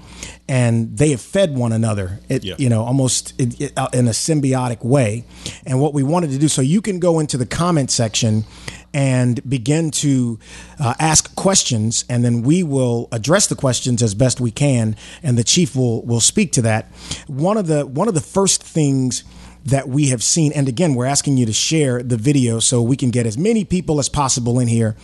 and 0.47 0.95
they 0.95 1.09
have 1.09 1.21
fed 1.21 1.57
one 1.57 1.71
another. 1.71 2.19
It, 2.29 2.43
Yeah. 2.43 2.55
You 2.57 2.69
know, 2.69 2.83
almost 2.83 3.33
uh, 3.41 3.89
in 3.93 4.07
a 4.07 4.11
symbiotic 4.11 4.85
way. 4.85 5.25
And 5.65 5.81
what 5.81 5.93
we 5.93 6.03
wanted 6.03 6.29
to 6.31 6.37
do, 6.37 6.47
so 6.47 6.61
you 6.61 6.81
can 6.81 6.99
go 6.99 7.19
into 7.19 7.37
the 7.37 7.45
comment 7.47 7.89
section 7.89 8.45
and 8.93 9.47
begin 9.49 9.91
to 9.91 10.39
uh, 10.79 10.93
ask 10.99 11.35
questions, 11.35 12.05
and 12.09 12.23
then 12.25 12.41
we 12.41 12.63
will 12.63 13.07
address 13.11 13.47
the 13.47 13.55
questions 13.55 14.03
as 14.03 14.13
best 14.13 14.39
we 14.41 14.51
can, 14.51 14.95
and 15.23 15.37
the 15.37 15.43
chief 15.43 15.75
will 15.75 16.03
will 16.05 16.21
speak 16.21 16.51
to 16.53 16.61
that. 16.63 16.85
One 17.27 17.57
of 17.57 17.67
the 17.67 17.85
one 17.85 18.07
of 18.07 18.13
the 18.13 18.21
first 18.21 18.63
things 18.63 19.23
that 19.65 19.87
we 19.87 20.07
have 20.07 20.23
seen, 20.23 20.51
and 20.53 20.67
again, 20.67 20.95
we're 20.95 21.05
asking 21.05 21.37
you 21.37 21.45
to 21.45 21.53
share 21.53 22.01
the 22.01 22.17
video 22.17 22.59
so 22.59 22.81
we 22.81 22.97
can 22.97 23.11
get 23.11 23.25
as 23.25 23.37
many 23.37 23.63
people 23.63 23.99
as 23.99 24.09
possible 24.09 24.59
in 24.59 24.67
here 24.67 24.95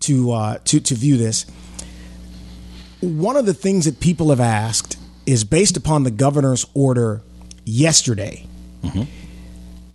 to 0.00 0.32
uh, 0.32 0.58
to 0.64 0.80
to 0.80 0.94
view 0.94 1.16
this. 1.16 1.46
One 3.00 3.36
of 3.36 3.46
the 3.46 3.54
things 3.54 3.86
that 3.86 3.98
people 3.98 4.30
have 4.30 4.40
asked 4.40 4.96
is 5.26 5.44
based 5.44 5.76
upon 5.76 6.04
the 6.04 6.10
governor's 6.10 6.66
order 6.74 7.22
yesterday. 7.64 8.46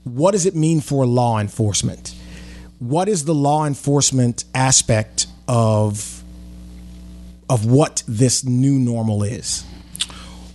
What 0.04 0.32
does 0.32 0.46
it 0.46 0.56
mean 0.56 0.82
for 0.82 1.06
law 1.06 1.40
enforcement? 1.40 2.16
What 2.80 3.10
is 3.10 3.26
the 3.26 3.36
law 3.36 3.66
enforcement 3.66 4.46
aspect 4.54 5.28
of 5.48 6.24
of 7.50 7.66
what 7.66 8.04
this 8.08 8.44
new 8.44 8.78
normal 8.78 9.24
is? 9.24 9.64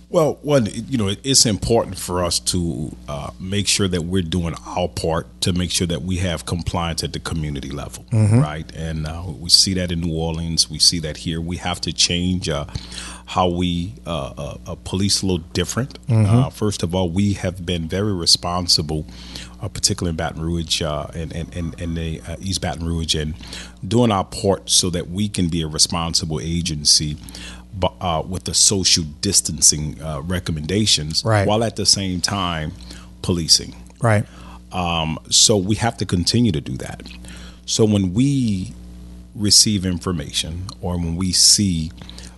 Well, 0.09 0.37
one, 0.43 0.67
you 0.71 0.99
know, 0.99 1.11
it's 1.23 1.43
important 1.47 1.97
for 1.97 2.23
us 2.23 2.39
to 2.41 2.95
uh, 3.09 3.31
make 3.39 3.67
sure 3.67 3.87
that 3.87 4.03
we're 4.03 4.21
doing 4.21 4.53
our 4.63 4.87
part 4.87 5.25
to 5.41 5.53
make 5.53 5.71
sure 5.71 5.87
that 5.87 6.03
we 6.03 6.17
have 6.17 6.45
compliance 6.45 7.03
at 7.03 7.13
the 7.13 7.19
community 7.19 7.71
level, 7.71 8.05
right? 8.11 8.71
And 8.75 9.07
uh, 9.07 9.23
we 9.39 9.49
see 9.49 9.73
that 9.73 9.91
in 9.91 10.01
New 10.01 10.13
Orleans. 10.15 10.69
We 10.69 10.77
see 10.77 10.99
that 10.99 11.17
here. 11.17 11.41
We 11.41 11.57
have 11.57 11.81
to 11.81 11.91
change 11.91 12.47
uh, 12.47 12.65
how 13.25 13.47
we 13.47 13.93
uh, 14.05 14.33
uh, 14.37 14.57
uh, 14.67 14.75
police 14.83 15.23
a 15.23 15.25
little 15.25 15.43
different. 15.53 15.97
Uh, 16.07 16.51
first 16.51 16.83
of 16.83 16.93
all, 16.93 17.09
we 17.09 17.33
have 17.33 17.65
been 17.65 17.87
very 17.87 18.13
responsible, 18.13 19.07
uh, 19.63 19.67
particularly 19.69 20.09
in 20.11 20.15
Baton 20.17 20.41
Rouge 20.41 20.81
uh, 20.81 21.07
and, 21.15 21.33
and, 21.33 21.55
and, 21.55 21.81
and 21.81 21.97
the 21.97 22.21
uh, 22.27 22.35
East 22.41 22.61
Baton 22.61 22.85
Rouge, 22.85 23.15
and 23.15 23.33
doing 23.87 24.11
our 24.11 24.25
part 24.25 24.69
so 24.69 24.89
that 24.89 25.09
we 25.09 25.29
can 25.29 25.47
be 25.49 25.61
a 25.61 25.67
responsible 25.67 26.39
agency 26.41 27.15
bu- 27.73 27.87
uh, 28.01 28.21
with 28.27 28.43
the 28.43 28.53
social 28.53 29.05
distancing 29.21 29.99
uh, 30.01 30.21
recommendations, 30.21 31.23
Right. 31.25 31.47
while 31.47 31.63
at 31.63 31.77
the 31.77 31.85
same 31.85 32.19
time 32.21 32.73
policing. 33.21 33.73
Right. 34.01 34.25
Um, 34.73 35.17
so 35.29 35.55
we 35.55 35.75
have 35.75 35.95
to 35.97 36.05
continue 36.05 36.51
to 36.51 36.61
do 36.61 36.75
that. 36.77 37.03
So 37.65 37.85
when 37.85 38.13
we 38.13 38.73
receive 39.35 39.85
information 39.85 40.67
or 40.81 40.97
when 40.97 41.15
we 41.15 41.31
see 41.31 41.91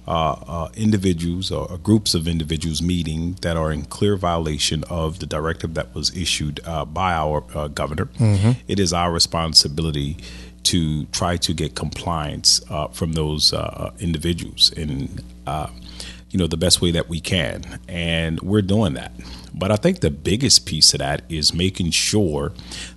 uh, 0.08 0.34
uh, 0.48 0.70
individuals 0.76 1.52
or, 1.52 1.70
or 1.72 1.78
groups 1.78 2.14
of 2.14 2.28
individuals 2.28 2.82
meeting 2.82 3.34
that 3.42 3.58
are 3.58 3.72
in 3.72 3.84
clear 3.86 4.16
violation 4.16 4.84
of 4.90 5.20
the 5.20 5.26
directive 5.26 5.74
that 5.74 5.94
was 5.96 6.16
issued 6.16 6.60
uh, 6.66 6.86
by 6.86 7.14
our 7.14 7.44
uh, 7.56 7.68
governor, 7.68 8.10
it 8.68 8.80
is 8.80 8.94
our 8.94 9.12
responsibility 9.12 10.18
to 10.64 11.06
try 11.06 11.38
to 11.38 11.54
get 11.54 11.76
compliance 11.76 12.60
uh, 12.70 12.88
from 12.88 13.14
those 13.14 13.54
uh, 13.54 13.92
individuals 14.00 14.72
in 14.72 15.20
uh, 15.46 15.68
you 16.32 16.40
know 16.40 16.48
the 16.48 16.58
best 16.58 16.82
way 16.82 16.92
that 16.92 17.08
we 17.08 17.20
can, 17.22 17.80
and 17.88 18.42
we're 18.42 18.62
doing 18.62 18.94
that. 18.96 19.12
But 19.54 19.72
I 19.72 19.78
think 19.78 20.02
the 20.02 20.12
biggest 20.12 20.66
piece 20.66 20.94
of 20.94 21.00
that 21.00 21.22
is 21.30 21.54
making 21.54 21.92
sure 21.92 22.52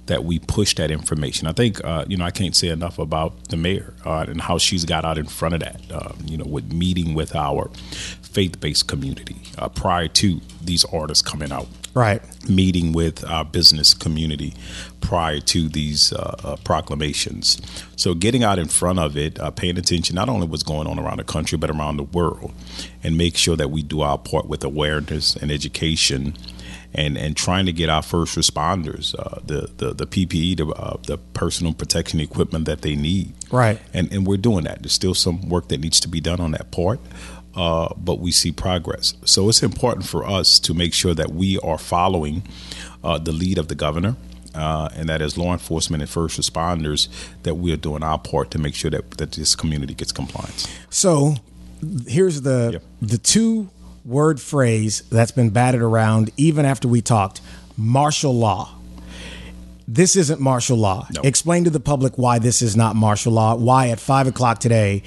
that 0.08 0.24
we 0.24 0.38
push 0.40 0.74
that 0.74 0.90
information. 0.90 1.46
I 1.46 1.52
think 1.52 1.82
uh, 1.84 2.04
you 2.08 2.16
know 2.16 2.24
I 2.24 2.30
can't 2.30 2.54
say 2.56 2.68
enough 2.68 2.98
about 2.98 3.48
the 3.48 3.56
mayor 3.56 3.94
uh, 4.04 4.26
and 4.28 4.40
how 4.40 4.58
she's 4.58 4.84
got 4.84 5.04
out 5.04 5.16
in 5.16 5.26
front 5.26 5.54
of 5.54 5.60
that. 5.60 5.80
Uh, 5.90 6.12
you 6.26 6.36
know, 6.36 6.44
with 6.44 6.72
meeting 6.72 7.14
with 7.14 7.34
our 7.34 7.70
faith-based 8.22 8.86
community 8.88 9.36
uh, 9.56 9.68
prior 9.68 10.08
to 10.08 10.40
these 10.62 10.84
artists 10.86 11.22
coming 11.22 11.50
out 11.50 11.66
Right. 11.94 12.22
meeting 12.48 12.92
with 12.92 13.24
our 13.24 13.44
business 13.44 13.94
community 13.94 14.54
prior 15.00 15.40
to 15.40 15.68
these 15.68 16.12
uh, 16.12 16.36
uh, 16.44 16.56
proclamations. 16.62 17.60
So, 17.96 18.14
getting 18.14 18.44
out 18.44 18.58
in 18.58 18.68
front 18.68 18.98
of 18.98 19.16
it, 19.16 19.40
uh, 19.40 19.50
paying 19.50 19.78
attention 19.78 20.14
not 20.14 20.28
only 20.28 20.46
what's 20.46 20.62
going 20.62 20.86
on 20.86 20.98
around 20.98 21.16
the 21.18 21.24
country, 21.24 21.58
but 21.58 21.70
around 21.70 21.96
the 21.96 22.04
world, 22.04 22.52
and 23.02 23.16
make 23.16 23.36
sure 23.36 23.56
that 23.56 23.70
we 23.70 23.82
do 23.82 24.02
our 24.02 24.18
part 24.18 24.46
with 24.46 24.62
awareness 24.62 25.34
and 25.36 25.50
education. 25.50 26.36
And, 26.94 27.18
and 27.18 27.36
trying 27.36 27.66
to 27.66 27.72
get 27.72 27.90
our 27.90 28.02
first 28.02 28.36
responders 28.36 29.14
uh, 29.18 29.40
the, 29.44 29.68
the 29.76 29.92
the 29.92 30.06
PPE, 30.06 30.56
the, 30.56 30.66
uh, 30.68 30.96
the 31.06 31.18
personal 31.34 31.74
protection 31.74 32.18
equipment 32.18 32.64
that 32.64 32.80
they 32.80 32.96
need, 32.96 33.34
Right. 33.52 33.78
and 33.92 34.10
and 34.10 34.26
we're 34.26 34.38
doing 34.38 34.64
that. 34.64 34.80
There's 34.82 34.94
still 34.94 35.14
some 35.14 35.48
work 35.50 35.68
that 35.68 35.80
needs 35.80 36.00
to 36.00 36.08
be 36.08 36.18
done 36.20 36.40
on 36.40 36.52
that 36.52 36.70
part, 36.70 36.98
uh, 37.54 37.88
but 37.98 38.20
we 38.20 38.32
see 38.32 38.52
progress. 38.52 39.14
So 39.26 39.48
it's 39.50 39.62
important 39.62 40.06
for 40.06 40.24
us 40.26 40.58
to 40.60 40.72
make 40.72 40.94
sure 40.94 41.14
that 41.14 41.30
we 41.34 41.58
are 41.58 41.76
following 41.78 42.42
uh, 43.04 43.18
the 43.18 43.32
lead 43.32 43.58
of 43.58 43.68
the 43.68 43.74
governor, 43.74 44.16
uh, 44.54 44.88
and 44.96 45.10
that 45.10 45.20
as 45.20 45.36
law 45.36 45.52
enforcement 45.52 46.02
and 46.02 46.10
first 46.10 46.40
responders, 46.40 47.08
that 47.42 47.56
we 47.56 47.70
are 47.70 47.76
doing 47.76 48.02
our 48.02 48.18
part 48.18 48.50
to 48.52 48.58
make 48.58 48.74
sure 48.74 48.90
that 48.90 49.10
that 49.18 49.32
this 49.32 49.54
community 49.54 49.92
gets 49.94 50.10
compliance. 50.10 50.66
So 50.88 51.36
here's 52.06 52.40
the 52.40 52.70
Yep. 52.72 52.82
the 53.02 53.18
two 53.18 53.68
word 54.08 54.40
phrase 54.40 55.02
that's 55.10 55.30
been 55.32 55.50
batted 55.50 55.82
around 55.82 56.30
even 56.36 56.64
after 56.64 56.88
we 56.88 57.02
talked 57.02 57.40
martial 57.76 58.34
law. 58.34 58.74
This 59.86 60.16
isn't 60.16 60.40
martial 60.40 60.76
law. 60.76 61.06
No. 61.14 61.20
Explain 61.22 61.64
to 61.64 61.70
the 61.70 61.80
public 61.80 62.16
why 62.16 62.38
this 62.38 62.62
is 62.62 62.76
not 62.76 62.96
martial 62.96 63.32
law. 63.32 63.54
Why 63.54 63.88
at 63.88 64.00
five 64.00 64.26
o'clock 64.26 64.58
today, 64.58 65.02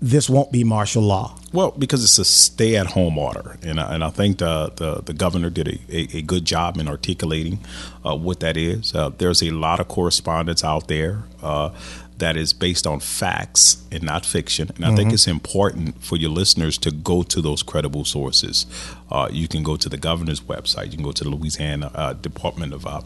this 0.00 0.28
won't 0.28 0.50
be 0.52 0.64
martial 0.64 1.02
law. 1.02 1.34
Well, 1.52 1.70
because 1.70 2.04
it's 2.04 2.18
a 2.18 2.24
stay-at-home 2.26 3.16
order, 3.16 3.56
and 3.62 3.80
I, 3.80 3.94
and 3.94 4.04
I 4.04 4.10
think 4.10 4.38
the, 4.38 4.70
the 4.76 5.02
the 5.02 5.14
governor 5.14 5.48
did 5.48 5.68
a, 5.68 5.78
a, 5.88 6.18
a 6.18 6.22
good 6.22 6.44
job 6.44 6.76
in 6.76 6.88
articulating 6.88 7.60
uh, 8.04 8.14
what 8.14 8.40
that 8.40 8.58
is. 8.58 8.94
Uh, 8.94 9.10
there's 9.16 9.42
a 9.42 9.50
lot 9.50 9.80
of 9.80 9.88
correspondence 9.88 10.62
out 10.62 10.88
there 10.88 11.22
uh, 11.42 11.70
that 12.18 12.36
is 12.36 12.52
based 12.52 12.86
on 12.86 13.00
facts 13.00 13.82
and 13.90 14.02
not 14.02 14.26
fiction, 14.26 14.70
and 14.76 14.84
I 14.84 14.94
think 14.94 15.12
it's 15.12 15.26
important 15.26 16.02
for 16.02 16.16
your 16.16 16.30
listeners 16.30 16.78
to 16.78 16.90
go 16.90 17.22
to 17.22 17.40
those 17.40 17.62
credible 17.62 18.04
sources. 18.04 18.66
Uh, 19.10 19.28
you 19.30 19.48
can 19.48 19.62
go 19.62 19.76
to 19.76 19.88
the 19.88 19.96
governor's 19.96 20.40
website. 20.40 20.86
You 20.86 20.92
can 20.92 21.04
go 21.04 21.12
to 21.12 21.24
the 21.24 21.30
Louisiana 21.30 21.90
uh, 21.94 22.12
Department 22.14 22.74
of 22.74 22.86
uh, 22.86 23.00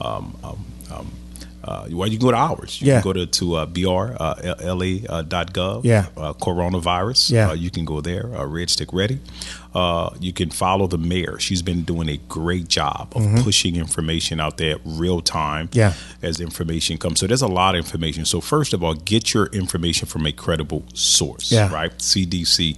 um, 0.00 0.36
um, 0.42 0.64
um, 0.90 1.12
uh, 1.66 1.86
well, 1.90 2.08
you 2.08 2.18
can 2.18 2.26
go 2.26 2.30
to 2.30 2.36
ours. 2.36 2.80
You 2.80 2.88
Yeah. 2.88 3.00
can 3.00 3.04
go 3.04 3.12
to, 3.12 3.26
to 3.26 3.54
uh, 3.56 3.66
br 3.66 3.88
uh, 3.88 4.54
uh, 5.10 5.22
dot 5.22 5.52
gov. 5.52 5.84
Yeah. 5.84 6.06
Uh, 6.16 6.32
coronavirus. 6.34 7.30
Yeah. 7.30 7.50
Uh, 7.50 7.54
you 7.54 7.70
can 7.70 7.84
go 7.84 8.00
there. 8.00 8.34
Uh, 8.36 8.46
Red 8.46 8.70
Stick 8.70 8.92
Ready. 8.92 9.18
Uh, 9.74 10.10
you 10.20 10.32
can 10.32 10.50
follow 10.50 10.86
the 10.86 10.96
mayor. 10.98 11.38
She's 11.38 11.60
been 11.62 11.82
doing 11.82 12.08
a 12.08 12.16
great 12.28 12.68
job 12.68 13.12
of 13.14 13.44
pushing 13.44 13.76
information 13.76 14.40
out 14.40 14.56
there 14.56 14.76
real 14.84 15.20
time. 15.20 15.68
Mm-hmm. 15.68 15.78
Yeah. 15.78 15.92
As 16.22 16.40
information 16.40 16.96
comes, 16.98 17.20
so 17.20 17.26
there's 17.26 17.42
a 17.42 17.46
lot 17.48 17.74
of 17.74 17.84
information. 17.84 18.24
So 18.24 18.40
first 18.40 18.72
of 18.72 18.82
all, 18.82 18.94
get 18.94 19.34
your 19.34 19.46
information 19.46 20.06
from 20.08 20.24
a 20.26 20.32
credible 20.32 20.84
source. 20.94 21.52
Yeah. 21.52 21.72
Right. 21.72 21.92
CDC. 21.98 22.76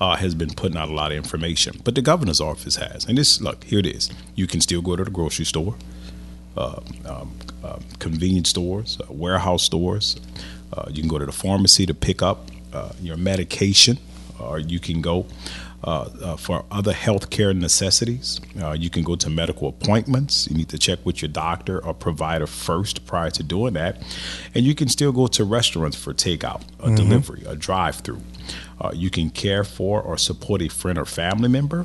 Uh, 0.00 0.16
has 0.16 0.34
been 0.34 0.50
putting 0.52 0.76
out 0.76 0.88
a 0.88 0.92
lot 0.92 1.12
of 1.12 1.16
information, 1.16 1.80
but 1.84 1.94
the 1.94 2.02
governor's 2.02 2.40
office 2.40 2.74
has. 2.74 3.04
And 3.04 3.16
this, 3.16 3.40
look, 3.40 3.62
here 3.62 3.78
it 3.78 3.86
is. 3.86 4.10
You 4.34 4.48
can 4.48 4.60
still 4.60 4.82
go 4.82 4.96
to 4.96 5.04
the 5.04 5.12
grocery 5.12 5.44
store 5.44 5.76
um, 6.56 7.32
convenience 7.98 8.50
stores, 8.50 8.98
uh, 9.00 9.12
warehouse 9.12 9.62
stores. 9.62 10.16
Uh, 10.72 10.84
you 10.90 11.02
can 11.02 11.08
go 11.08 11.18
to 11.18 11.26
the 11.26 11.32
pharmacy 11.32 11.86
to 11.86 11.94
pick 11.94 12.22
up 12.22 12.48
uh, 12.72 12.92
your 13.00 13.16
medication, 13.16 13.98
or 14.40 14.58
you 14.58 14.80
can 14.80 15.00
go 15.00 15.26
uh, 15.84 16.08
uh, 16.22 16.36
for 16.36 16.64
other 16.70 16.92
healthcare 16.92 17.54
necessities. 17.56 18.40
Uh, 18.62 18.70
you 18.70 18.88
can 18.88 19.02
go 19.02 19.16
to 19.16 19.28
medical 19.28 19.68
appointments. 19.68 20.48
You 20.48 20.56
need 20.56 20.68
to 20.68 20.78
check 20.78 21.00
with 21.04 21.20
your 21.20 21.28
doctor 21.28 21.84
or 21.84 21.92
provider 21.92 22.46
first 22.46 23.04
prior 23.04 23.30
to 23.30 23.42
doing 23.42 23.74
that. 23.74 24.00
And 24.54 24.64
you 24.64 24.74
can 24.74 24.88
still 24.88 25.10
go 25.12 25.26
to 25.26 25.44
restaurants 25.44 25.96
for 25.96 26.14
takeout, 26.14 26.62
a 26.80 26.88
Mhm. 26.88 26.96
delivery, 26.96 27.42
a 27.46 27.56
drive 27.56 27.96
through. 27.96 28.22
Uh, 28.80 28.92
you 28.94 29.10
can 29.10 29.30
care 29.30 29.64
for 29.64 30.00
or 30.00 30.16
support 30.16 30.62
a 30.62 30.68
friend 30.68 30.98
or 30.98 31.04
family 31.04 31.48
member. 31.48 31.84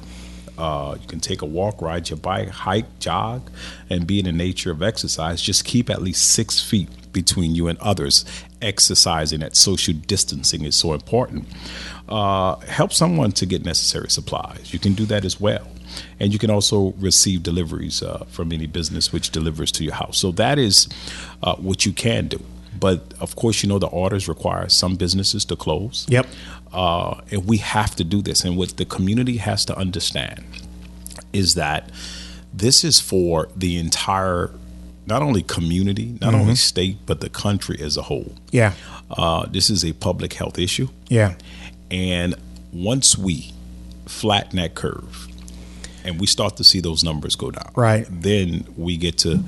Uh, 0.58 0.98
you 1.00 1.08
can 1.08 1.20
take 1.20 1.42
a 1.42 1.46
walk, 1.46 1.82
ride 1.82 2.10
your 2.10 2.18
bike, 2.18 2.50
hike, 2.50 3.00
jog, 3.00 3.50
and 3.90 4.08
be 4.08 4.20
in 4.20 4.26
the 4.26 4.32
nature 4.32 4.72
of 4.72 4.82
exercise. 4.82 5.42
Just 5.42 5.66
keep 5.66 5.90
at 5.90 6.02
least 6.02 6.32
six 6.32 6.62
feet 6.62 6.90
between 7.14 7.56
you 7.56 7.68
and 7.68 7.78
others. 7.80 8.26
Exercising, 8.62 9.40
that 9.42 9.56
social 9.56 9.94
distancing 9.94 10.64
is 10.66 10.76
so 10.76 10.94
important. 10.94 11.48
Uh, 12.10 12.56
help 12.58 12.92
someone 12.92 13.32
to 13.34 13.46
get 13.46 13.64
necessary 13.66 14.10
supplies. 14.10 14.74
You 14.74 14.80
can 14.80 14.94
do 14.94 15.06
that 15.06 15.26
as 15.26 15.40
well. 15.40 15.68
And 16.20 16.34
you 16.34 16.40
can 16.40 16.50
also 16.50 16.94
receive 17.00 17.44
deliveries 17.44 18.04
uh, 18.04 18.26
from 18.30 18.52
any 18.52 18.68
business 18.68 19.14
which 19.14 19.32
delivers 19.32 19.72
to 19.74 19.84
your 19.84 19.94
house. 19.94 20.18
So 20.18 20.32
that 20.34 20.60
is 20.60 20.88
uh, 21.44 21.56
what 21.56 21.86
you 21.86 21.94
can 21.94 22.28
do. 22.28 22.44
But 22.80 23.02
of 23.20 23.36
course, 23.36 23.64
you 23.64 23.70
know 23.70 23.80
the 23.80 23.88
orders 23.88 24.28
require 24.28 24.70
some 24.70 24.96
businesses 24.96 25.46
to 25.46 25.56
close. 25.56 26.06
Yep. 26.10 26.28
Uh, 26.74 27.22
and 27.32 27.46
we 27.46 27.58
have 27.58 27.96
to 27.96 28.04
do 28.04 28.22
this. 28.22 28.44
And 28.44 28.58
what 28.58 28.78
the 28.78 28.86
community 28.86 29.38
has 29.38 29.66
to 29.66 29.78
understand 29.78 30.44
is 31.34 31.56
that 31.56 31.90
this 32.54 32.84
is 32.84 33.00
for 33.00 33.50
the 33.56 33.78
entire, 33.78 34.52
not 35.06 35.22
only 35.22 35.42
community, 35.44 36.18
not 36.22 36.34
only 36.34 36.54
Mhm. 36.54 36.58
state, 36.58 36.98
but 37.06 37.22
the 37.22 37.30
country 37.30 37.80
as 37.82 37.98
a 37.98 38.04
whole. 38.04 38.34
Yeah. 38.52 38.74
Uh, 39.10 39.46
this 39.50 39.70
is 39.70 39.84
a 39.86 39.94
public 39.94 40.34
health 40.34 40.58
issue. 40.60 40.90
Yeah. 41.10 41.36
And 41.92 42.36
once 42.74 43.18
we 43.18 43.54
flatten 44.06 44.58
that 44.58 44.76
curve 44.76 45.28
and 46.04 46.20
we 46.20 46.28
start 46.28 46.58
to 46.58 46.64
see 46.64 46.80
those 46.82 47.04
numbers 47.04 47.36
go 47.36 47.52
down, 47.52 47.70
Right. 47.76 48.06
then 48.10 48.66
we 48.76 48.98
get 48.98 49.18
to 49.20 49.44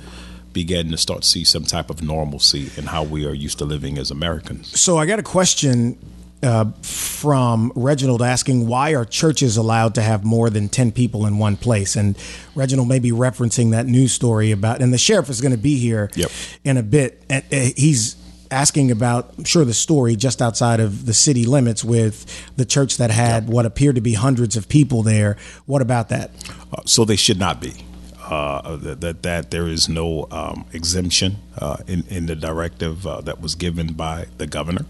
begin 0.53 0.89
to 0.91 0.97
start 0.97 1.21
to 1.23 1.27
see 1.27 1.43
some 1.43 1.63
type 1.63 1.89
of 1.89 2.01
normalcy 2.01 2.71
in 2.77 2.85
how 2.87 3.03
we 3.03 3.25
are 3.25 3.33
used 3.33 3.57
to 3.59 3.65
living 3.65 3.97
as 3.97 4.09
Americans. 4.11 4.79
So 4.79 4.97
I 4.97 5.05
got 5.05 5.19
a 5.19 5.23
question 5.23 5.97
uh, 6.41 6.65
from 6.81 7.71
Reginald 7.75 8.21
asking 8.21 8.67
why 8.67 8.93
are 8.95 9.03
churches 9.05 9.57
allowed 9.57 9.95
to 9.95 10.01
have 10.01 10.23
more 10.23 10.49
than 10.49 10.69
10 10.69 10.91
people 10.91 11.25
in 11.25 11.37
one 11.37 11.57
place? 11.57 11.95
And 11.95 12.17
Reginald 12.55 12.87
may 12.87 12.99
be 12.99 13.11
referencing 13.11 13.71
that 13.71 13.85
news 13.87 14.13
story 14.13 14.51
about, 14.51 14.81
and 14.81 14.93
the 14.93 14.97
sheriff 14.97 15.29
is 15.29 15.41
going 15.41 15.51
to 15.51 15.57
be 15.57 15.77
here 15.77 16.09
Yep. 16.15 16.31
in 16.63 16.77
a 16.77 16.83
bit. 16.83 17.23
And 17.29 17.43
uh, 17.51 17.71
he's 17.75 18.15
asking 18.51 18.89
about, 18.89 19.33
I'm 19.37 19.43
sure, 19.43 19.63
the 19.65 19.73
story 19.73 20.15
just 20.15 20.41
outside 20.41 20.79
of 20.79 21.05
the 21.05 21.13
city 21.13 21.45
limits 21.45 21.83
with 21.83 22.25
the 22.55 22.65
church 22.65 22.97
that 22.97 23.11
had 23.11 23.47
what 23.47 23.65
appeared 23.65 23.95
to 23.95 24.01
be 24.01 24.13
hundreds 24.13 24.55
of 24.55 24.67
people 24.69 25.03
there. 25.03 25.37
What 25.65 25.81
about 25.81 26.09
that? 26.09 26.31
Uh, 26.73 26.81
so 26.85 27.05
they 27.05 27.15
should 27.15 27.39
not 27.39 27.61
be. 27.61 27.73
Uh, 28.29 28.75
that, 28.77 29.01
that 29.01 29.23
that 29.23 29.49
there 29.49 29.67
is 29.67 29.89
no 29.89 30.27
um, 30.29 30.63
exemption 30.71 31.37
uh, 31.57 31.77
in 31.87 32.03
in 32.09 32.27
the 32.27 32.35
directive 32.35 33.07
uh, 33.07 33.21
that 33.21 33.41
was 33.41 33.55
given 33.55 33.93
by 33.93 34.27
the 34.37 34.45
governor, 34.45 34.85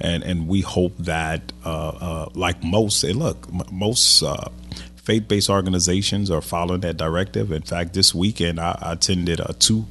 and 0.00 0.22
and 0.22 0.48
we 0.48 0.60
hope 0.60 0.96
that 0.98 1.52
uh, 1.64 1.88
uh, 1.88 2.28
like 2.34 2.62
most 2.64 3.02
and 3.04 3.18
look 3.18 3.46
m- 3.52 3.62
most 3.72 4.22
uh, 4.22 4.48
faith-based 4.96 5.48
organizations 5.50 6.30
are 6.30 6.40
following 6.40 6.80
that 6.80 6.96
directive. 6.96 7.52
In 7.52 7.62
fact, 7.62 7.92
this 7.94 8.14
weekend 8.14 8.58
I, 8.60 8.76
I 8.82 8.92
attended 8.92 9.40
uh, 9.40 9.52
two 9.58 9.86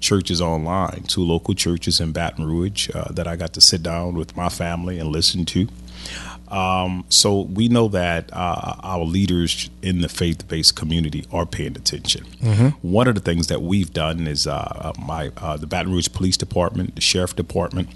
churches 0.00 0.40
online, 0.40 1.02
two 1.08 1.22
local 1.22 1.54
churches 1.54 2.00
in 2.00 2.12
Baton 2.12 2.44
Rouge 2.46 2.88
uh, 2.94 3.10
that 3.12 3.26
I 3.26 3.34
got 3.36 3.52
to 3.54 3.60
sit 3.60 3.82
down 3.82 4.14
with 4.14 4.36
my 4.36 4.48
family 4.48 4.98
and 4.98 5.10
listen 5.10 5.44
to. 5.46 5.66
Um, 6.48 7.04
so 7.10 7.42
we 7.42 7.68
know 7.68 7.88
that 7.88 8.30
uh, 8.32 8.76
our 8.82 9.04
leaders 9.04 9.68
in 9.82 10.00
the 10.00 10.08
faith-based 10.08 10.76
community 10.76 11.26
are 11.30 11.44
paying 11.44 11.76
attention. 11.76 12.24
Mhm. 12.40 12.74
One 12.80 13.06
of 13.08 13.14
the 13.16 13.20
things 13.20 13.48
that 13.48 13.60
we've 13.60 13.92
done 13.92 14.26
is 14.26 14.46
my 14.46 15.30
uh, 15.36 15.56
the 15.58 15.66
Baton 15.66 15.92
Rouge 15.92 16.08
Police 16.12 16.36
Department, 16.38 16.94
the 16.94 17.00
Sheriff 17.02 17.36
Department, 17.36 17.88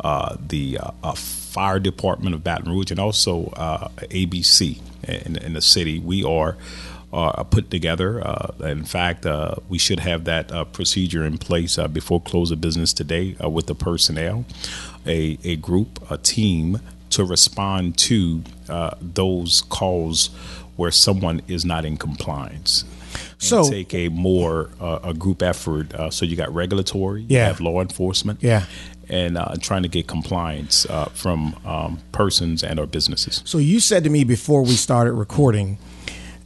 uh, 0.00 0.36
the 0.48 0.78
uh, 0.78 0.90
uh, 1.02 1.12
Fire 1.14 1.78
Department 1.78 2.34
of 2.34 2.42
Baton 2.44 2.70
Rouge, 2.72 2.90
and 2.90 3.00
also 3.00 3.46
uh, 3.56 3.88
ABC 4.10 4.80
in, 5.06 5.36
in 5.36 5.52
the 5.54 5.60
city. 5.62 5.98
We 5.98 6.24
are. 6.24 6.56
Uh, 7.14 7.42
put 7.44 7.70
together. 7.70 8.26
Uh, 8.26 8.52
in 8.64 8.84
fact, 8.84 9.26
uh, 9.26 9.54
we 9.68 9.76
should 9.76 10.00
have 10.00 10.24
that 10.24 10.50
uh, 10.50 10.64
procedure 10.64 11.26
in 11.26 11.36
place 11.36 11.76
uh, 11.76 11.86
before 11.86 12.18
close 12.22 12.50
of 12.50 12.58
business 12.58 12.94
today 12.94 13.36
uh, 13.44 13.50
with 13.50 13.66
the 13.66 13.74
personnel, 13.74 14.46
a, 15.06 15.36
a 15.44 15.56
group, 15.56 16.00
a 16.10 16.16
team 16.16 16.80
to 17.10 17.22
respond 17.22 17.98
to 17.98 18.42
uh, 18.70 18.92
those 19.02 19.60
calls 19.68 20.28
where 20.76 20.90
someone 20.90 21.42
is 21.48 21.66
not 21.66 21.84
in 21.84 21.98
compliance. 21.98 22.86
So- 23.36 23.68
take 23.68 23.92
a 23.92 24.08
more 24.08 24.70
uh, 24.80 25.00
a 25.02 25.12
group 25.12 25.42
effort. 25.42 25.92
Uh, 25.92 26.08
so 26.08 26.24
you 26.24 26.34
got 26.34 26.54
regulatory, 26.54 27.20
you 27.22 27.36
Yeah. 27.36 27.48
have 27.48 27.60
law 27.60 27.82
enforcement, 27.82 28.38
Yeah. 28.42 28.64
And 29.12 29.36
uh, 29.36 29.54
trying 29.60 29.82
to 29.82 29.88
get 29.88 30.08
compliance 30.08 30.86
uh, 30.86 31.04
from 31.06 31.54
um, 31.64 31.98
persons 32.10 32.64
and 32.64 32.80
or 32.80 32.86
businesses. 32.86 33.42
So 33.44 33.58
you 33.58 33.78
said 33.78 34.04
to 34.04 34.10
me 34.10 34.24
before 34.24 34.62
we 34.62 34.72
started 34.72 35.12
recording, 35.12 35.78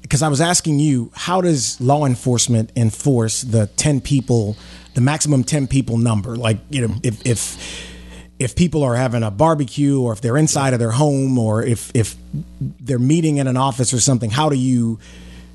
because 0.02 0.22
I 0.22 0.28
was 0.28 0.40
asking 0.40 0.80
you, 0.80 1.10
how 1.14 1.40
does 1.40 1.80
law 1.80 2.04
enforcement 2.04 2.70
enforce 2.76 3.42
the 3.42 3.68
ten 3.68 4.00
people, 4.00 4.56
the 4.94 5.00
maximum 5.00 5.44
ten 5.44 5.66
people 5.66 5.96
number? 5.96 6.36
Like, 6.36 6.58
you 6.68 6.86
know, 6.86 6.94
if 7.02 7.24
if 7.24 7.92
if 8.38 8.54
people 8.54 8.82
are 8.82 8.96
having 8.96 9.22
a 9.22 9.30
barbecue, 9.30 10.00
or 10.00 10.12
if 10.12 10.20
they're 10.20 10.36
inside 10.36 10.74
of 10.74 10.78
their 10.78 10.90
home, 10.90 11.38
or 11.38 11.62
if 11.62 11.90
if 11.94 12.16
they're 12.60 12.98
meeting 12.98 13.38
in 13.38 13.46
an 13.46 13.56
office 13.56 13.94
or 13.94 14.00
something, 14.00 14.30
how 14.30 14.48
do 14.48 14.56
you 14.56 14.98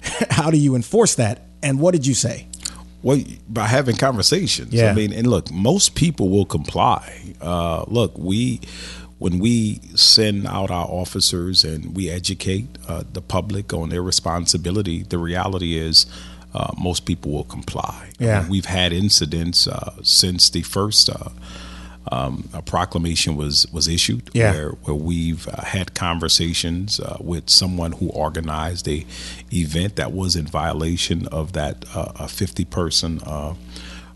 how 0.29 0.49
do 0.49 0.57
you 0.57 0.75
enforce 0.75 1.15
that? 1.15 1.43
And 1.61 1.79
what 1.79 1.91
did 1.91 2.07
you 2.07 2.13
say? 2.13 2.47
Well, 3.03 3.19
by 3.49 3.67
having 3.67 3.95
conversations. 3.97 4.73
Yeah. 4.73 4.91
I 4.91 4.93
mean, 4.93 5.11
and 5.13 5.27
look, 5.27 5.51
most 5.51 5.95
people 5.95 6.29
will 6.29 6.45
comply. 6.45 7.33
Uh, 7.41 7.83
look, 7.87 8.17
we 8.17 8.59
when 9.17 9.37
we 9.39 9.79
send 9.95 10.47
out 10.47 10.71
our 10.71 10.85
officers 10.87 11.63
and 11.63 11.95
we 11.95 12.09
educate 12.09 12.67
uh, 12.87 13.03
the 13.13 13.21
public 13.21 13.71
on 13.73 13.89
their 13.89 14.01
responsibility, 14.03 15.03
the 15.03 15.17
reality 15.17 15.77
is. 15.77 16.05
Uh, 16.53 16.69
most 16.77 17.05
people 17.05 17.31
will 17.31 17.45
comply. 17.45 18.09
I 18.19 18.23
Yeah. 18.23 18.41
mean, 18.41 18.49
we've 18.49 18.65
had 18.65 18.91
incidents 18.91 19.67
uh, 19.67 19.93
since 20.03 20.49
the 20.49 20.63
first 20.63 21.09
uh, 21.09 21.29
um, 22.11 22.49
a 22.53 22.61
proclamation 22.61 23.35
was 23.35 23.67
was 23.71 23.87
issued, 23.87 24.29
Yeah. 24.33 24.51
where 24.53 24.69
where 24.83 24.95
we've 24.95 25.47
uh, 25.47 25.61
had 25.63 25.93
conversations 25.93 26.99
uh, 26.99 27.17
with 27.19 27.49
someone 27.49 27.91
who 27.93 28.09
organized 28.09 28.87
a 28.87 29.05
event 29.51 29.95
that 29.97 30.11
was 30.11 30.35
in 30.35 30.47
violation 30.47 31.27
of 31.27 31.53
that 31.53 31.85
uh, 31.95 32.27
fifty 32.27 32.65
person 32.65 33.19
uh, 33.25 33.53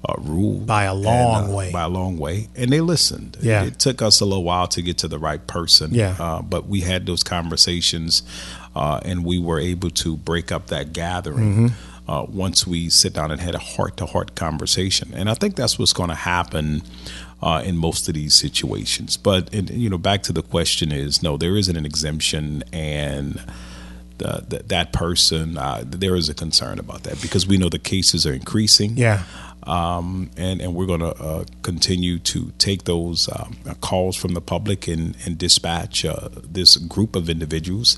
uh, 0.08 0.14
rule 0.20 0.60
By 0.60 0.84
a 0.84 0.94
long 0.94 1.44
And, 1.46 1.52
uh, 1.54 1.56
way. 1.58 1.72
By 1.72 1.84
a 1.84 1.90
long 1.90 2.18
way, 2.18 2.48
and 2.56 2.72
they 2.72 2.82
listened. 2.82 3.38
Yeah. 3.42 3.64
it 3.66 3.80
took 3.80 4.02
us 4.02 4.20
a 4.22 4.26
little 4.26 4.44
while 4.44 4.68
to 4.68 4.82
get 4.82 4.98
to 5.00 5.08
the 5.08 5.18
right 5.20 5.46
person. 5.48 5.94
Yeah. 5.94 6.16
uh, 6.20 6.42
but 6.42 6.68
we 6.68 6.82
had 6.82 7.06
those 7.06 7.24
conversations, 7.24 8.24
uh, 8.76 9.00
and 9.04 9.24
we 9.26 9.40
were 9.40 9.60
able 9.60 9.90
to 9.92 10.18
break 10.18 10.52
up 10.52 10.68
that 10.68 10.94
gathering. 10.94 11.70
Mhm. 11.70 11.74
Uh, 12.08 12.24
once 12.30 12.68
we 12.68 12.88
sit 12.88 13.14
down 13.14 13.32
and 13.32 13.42
had 13.42 13.56
a 13.56 13.60
heart-to-heart 13.60 14.36
conversation, 14.36 15.12
and 15.16 15.28
I 15.28 15.34
think 15.34 15.56
that's 15.56 15.80
what's 15.80 15.94
going 15.94 16.10
to 16.10 16.16
happen 16.16 16.84
uh, 17.42 17.64
in 17.66 17.78
most 17.78 18.08
of 18.08 18.14
these 18.14 18.36
situations. 18.36 19.18
But 19.18 19.52
and, 19.54 19.70
you 19.72 19.90
know, 19.90 19.98
back 19.98 20.22
to 20.24 20.34
the 20.34 20.44
question 20.44 20.92
is 20.92 21.24
no, 21.24 21.36
there 21.36 21.58
isn't 21.58 21.76
an 21.76 21.86
exemption, 21.86 22.64
and 22.72 23.42
the, 24.18 24.46
the, 24.48 24.64
that 24.68 24.94
person 24.94 25.58
uh, 25.58 25.84
there 25.86 26.16
is 26.16 26.30
a 26.30 26.34
concern 26.34 26.80
about 26.80 27.04
that 27.04 27.22
because 27.22 27.48
we 27.48 27.58
know 27.58 27.70
the 27.70 27.80
cases 27.80 28.26
are 28.26 28.34
increasing. 28.34 28.98
Yeah. 28.98 29.24
Um, 29.64 30.30
and 30.38 30.62
and 30.62 30.76
we're 30.76 30.86
going 30.86 31.00
to 31.00 31.16
uh, 31.16 31.46
continue 31.64 32.20
to 32.20 32.52
take 32.60 32.84
those 32.84 33.28
um, 33.36 33.56
calls 33.82 34.16
from 34.16 34.36
the 34.36 34.42
public 34.42 34.88
and 34.88 35.18
and 35.26 35.40
dispatch 35.40 36.06
uh, 36.06 36.30
this 36.44 36.78
group 36.78 37.16
of 37.16 37.30
individuals. 37.30 37.98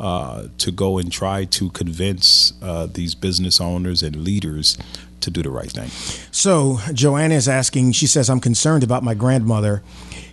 Uh, 0.00 0.46
to 0.58 0.70
go 0.70 0.96
and 0.96 1.10
try 1.10 1.44
to 1.44 1.70
convince 1.70 2.52
uh, 2.62 2.86
these 2.86 3.16
business 3.16 3.60
owners 3.60 4.00
and 4.00 4.14
leaders 4.14 4.78
to 5.20 5.28
do 5.28 5.42
the 5.42 5.50
right 5.50 5.72
thing. 5.72 5.88
So 6.30 6.78
Joanna 6.92 7.34
is 7.34 7.48
asking. 7.48 7.92
She 7.92 8.06
says, 8.06 8.30
"I'm 8.30 8.38
concerned 8.38 8.84
about 8.84 9.02
my 9.02 9.14
grandmother. 9.14 9.82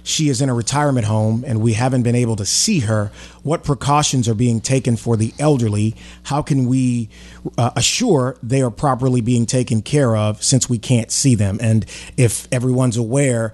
She 0.04 0.30
is 0.30 0.40
in 0.40 0.50
a 0.50 0.54
retirement 0.54 1.08
home, 1.08 1.44
and 1.48 1.62
we 1.62 1.74
haven't 1.74 2.04
been 2.04 2.14
able 2.14 2.36
to 2.36 2.46
see 2.46 2.82
her. 2.82 3.12
What 3.42 3.64
precautions 3.64 4.30
are 4.30 4.36
being 4.36 4.62
taken 4.62 4.98
for 4.98 5.18
the 5.18 5.34
elderly? 5.40 5.96
How 6.26 6.44
can 6.44 6.68
we 6.68 7.10
uh, 7.58 7.72
assure 7.76 8.38
they 8.44 8.62
are 8.62 8.70
properly 8.70 9.22
being 9.22 9.48
taken 9.48 9.82
care 9.82 10.16
of 10.16 10.44
since 10.44 10.70
we 10.70 10.78
can't 10.78 11.10
see 11.12 11.34
them? 11.34 11.58
And 11.60 11.88
if 12.18 12.48
everyone's 12.52 12.98
aware." 12.98 13.52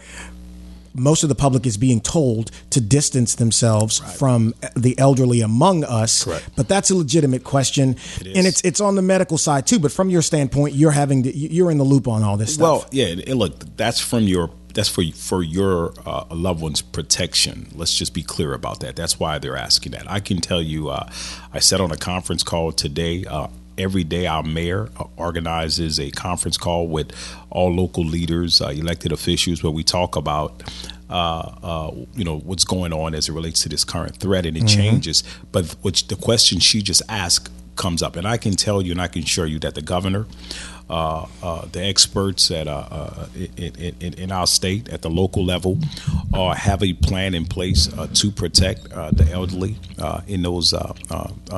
Most 0.93 1.23
of 1.23 1.29
the 1.29 1.35
public 1.35 1.65
is 1.65 1.77
being 1.77 2.01
told 2.01 2.51
to 2.71 2.81
distance 2.81 3.35
themselves 3.35 3.99
from 4.17 4.53
the 4.75 4.97
elderly 4.97 5.41
among 5.41 5.83
us, 5.83 6.23
Correct. 6.23 6.49
but 6.55 6.67
that's 6.67 6.89
a 6.91 6.95
legitimate 6.95 7.43
question, 7.43 7.95
and 8.25 8.47
it's 8.47 8.61
it's 8.61 8.81
on 8.81 8.95
the 8.95 9.01
medical 9.01 9.37
side 9.37 9.67
too. 9.67 9.79
But 9.79 9.91
from 9.91 10.09
your 10.09 10.21
standpoint, 10.21 10.75
you're 10.75 10.91
having 10.91 11.23
to, 11.23 11.35
you're 11.35 11.71
in 11.71 11.77
the 11.77 11.83
loop 11.83 12.07
on 12.07 12.23
all 12.23 12.37
this 12.37 12.55
stuff. 12.55 12.61
Well, 12.63 12.85
yeah, 12.91 13.07
and 13.07 13.35
look, 13.35 13.77
that's 13.77 13.99
from 13.99 14.23
your 14.23 14.51
that's 14.73 14.89
for 14.89 15.03
for 15.15 15.43
your 15.43 15.93
uh, 16.05 16.25
loved 16.31 16.61
one's 16.61 16.81
protection. 16.81 17.67
Let's 17.75 17.95
just 17.95 18.13
be 18.13 18.23
clear 18.23 18.53
about 18.53 18.79
that. 18.81 18.95
That's 18.95 19.19
why 19.19 19.39
they're 19.39 19.57
asking 19.57 19.93
that. 19.93 20.09
I 20.09 20.19
can 20.19 20.37
tell 20.37 20.61
you, 20.61 20.89
uh, 20.89 21.09
I 21.53 21.59
said 21.59 21.81
on 21.81 21.91
a 21.91 21.97
conference 21.97 22.43
call 22.43 22.71
today. 22.71 23.25
Uh, 23.25 23.47
every 23.81 24.03
day, 24.03 24.27
our 24.27 24.43
mayor 24.43 24.89
organizes 25.17 25.99
a 25.99 26.11
conference 26.11 26.57
call 26.57 26.87
with 26.87 27.11
all 27.49 27.73
local 27.73 28.05
leaders, 28.05 28.61
uh, 28.61 28.67
elected 28.67 29.11
officials, 29.11 29.63
where 29.63 29.71
we 29.71 29.83
talk 29.83 30.15
about 30.15 30.63
uh, 31.09 31.51
uh, 31.61 31.91
you 32.15 32.23
know 32.23 32.39
what's 32.39 32.63
going 32.63 32.93
on 32.93 33.13
as 33.13 33.27
it 33.27 33.33
relates 33.33 33.61
to 33.63 33.69
this 33.69 33.83
current 33.83 34.15
threat, 34.15 34.45
and 34.45 34.55
it 34.55 34.63
mm-hmm. 34.63 34.81
changes. 34.81 35.23
But 35.51 35.75
which 35.81 36.07
the 36.07 36.15
question 36.15 36.59
she 36.59 36.81
just 36.81 37.01
asked 37.09 37.49
comes 37.75 38.01
up, 38.03 38.15
and 38.15 38.27
I 38.27 38.37
can 38.37 38.53
tell 38.53 38.81
you 38.81 38.91
and 38.91 39.01
I 39.01 39.07
can 39.07 39.23
assure 39.23 39.45
you 39.45 39.59
that 39.59 39.75
the 39.75 39.81
governor, 39.81 40.25
uh, 40.91 41.25
uh, 41.41 41.65
the 41.71 41.81
experts 41.81 42.51
at 42.51 42.67
uh, 42.67 42.85
uh 42.91 43.27
in, 43.57 43.95
in, 44.01 44.13
in, 44.15 44.31
our 44.31 44.45
state 44.45 44.89
at 44.89 45.01
the 45.01 45.09
local 45.09 45.45
level 45.45 45.77
uh, 46.33 46.53
have 46.53 46.83
a 46.83 46.91
plan 46.91 47.33
in 47.33 47.45
place 47.45 47.87
uh, 47.97 48.07
to 48.13 48.29
protect 48.29 48.89
the 48.89 49.27
elderly 49.31 49.77
in 50.27 50.41
those 50.41 50.73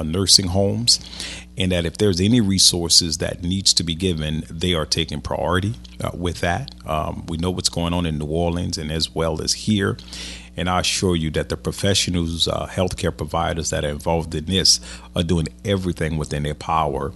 nursing 0.04 0.48
homes, 0.48 1.00
and 1.58 1.72
that 1.72 1.86
if 1.86 1.98
there's 1.98 2.20
any 2.20 2.42
resources 2.42 3.20
that 3.20 3.44
needs 3.44 3.74
to 3.76 3.84
be 3.84 3.96
given, 3.96 4.44
they 4.50 4.74
are 4.74 4.86
taking 4.86 5.22
priority 5.22 5.76
with 6.13 6.42
that. 6.42 6.74
Um, 6.86 7.26
we 7.28 7.38
know 7.38 7.52
what's 7.52 7.70
going 7.70 7.94
on 7.94 8.06
in 8.06 8.18
New 8.18 8.26
Orleans 8.26 8.78
and 8.78 8.92
as 8.92 9.13
well 9.13 9.42
as 9.42 9.54
here. 9.54 9.98
And 10.56 10.70
I 10.70 10.82
assure 10.82 11.16
you 11.16 11.32
that 11.32 11.50
the 11.50 11.58
professionals, 11.58 12.48
uh, 12.48 12.68
healthcare 12.68 13.16
providers 13.16 13.72
that 13.72 13.84
are 13.84 13.89
involved 13.89 14.36
in 14.36 14.46
this 14.46 14.80
are 15.16 15.24
doing 15.24 15.48
everything 15.66 16.18
within 16.18 16.44
their 16.44 16.54
power 16.54 17.12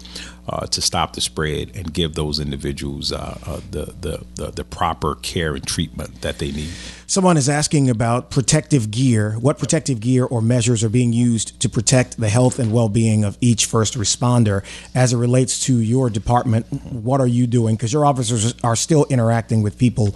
uh, 0.49 0.65
to 0.67 0.81
stop 0.81 1.13
the 1.13 1.21
spread 1.21 1.71
and 1.75 1.93
give 1.93 2.15
those 2.15 2.39
individuals 2.39 3.11
uh, 3.11 3.37
uh, 3.45 3.59
the, 3.71 3.93
the, 3.99 4.25
the, 4.35 4.51
the, 4.51 4.63
proper 4.63 5.15
care 5.15 5.55
and 5.55 5.65
treatment 5.67 6.21
that 6.21 6.39
they 6.39 6.51
need. 6.51 6.71
Someone 7.05 7.37
is 7.37 7.49
asking 7.49 7.89
about 7.89 8.31
protective 8.31 8.91
gear. 8.91 9.33
What 9.39 9.57
protective 9.59 9.99
gear 9.99 10.25
or 10.25 10.41
measures 10.41 10.83
are 10.83 10.89
being 10.89 11.13
used 11.13 11.59
to 11.61 11.69
protect 11.69 12.17
the 12.17 12.29
health 12.29 12.59
and 12.59 12.71
well 12.71 12.89
being 12.89 13.23
of 13.23 13.37
each 13.41 13.65
first 13.65 13.95
responder 13.97 14.63
as 14.95 15.13
it 15.13 15.17
relates 15.17 15.59
to 15.61 15.77
your 15.79 16.09
department? 16.09 16.65
What 16.91 17.19
are 17.19 17.27
you 17.27 17.47
doing? 17.47 17.75
Because 17.75 17.91
your 17.91 18.05
officers 18.05 18.53
are 18.63 18.75
still 18.75 19.05
interacting 19.09 19.63
with 19.63 19.77
people 19.77 20.15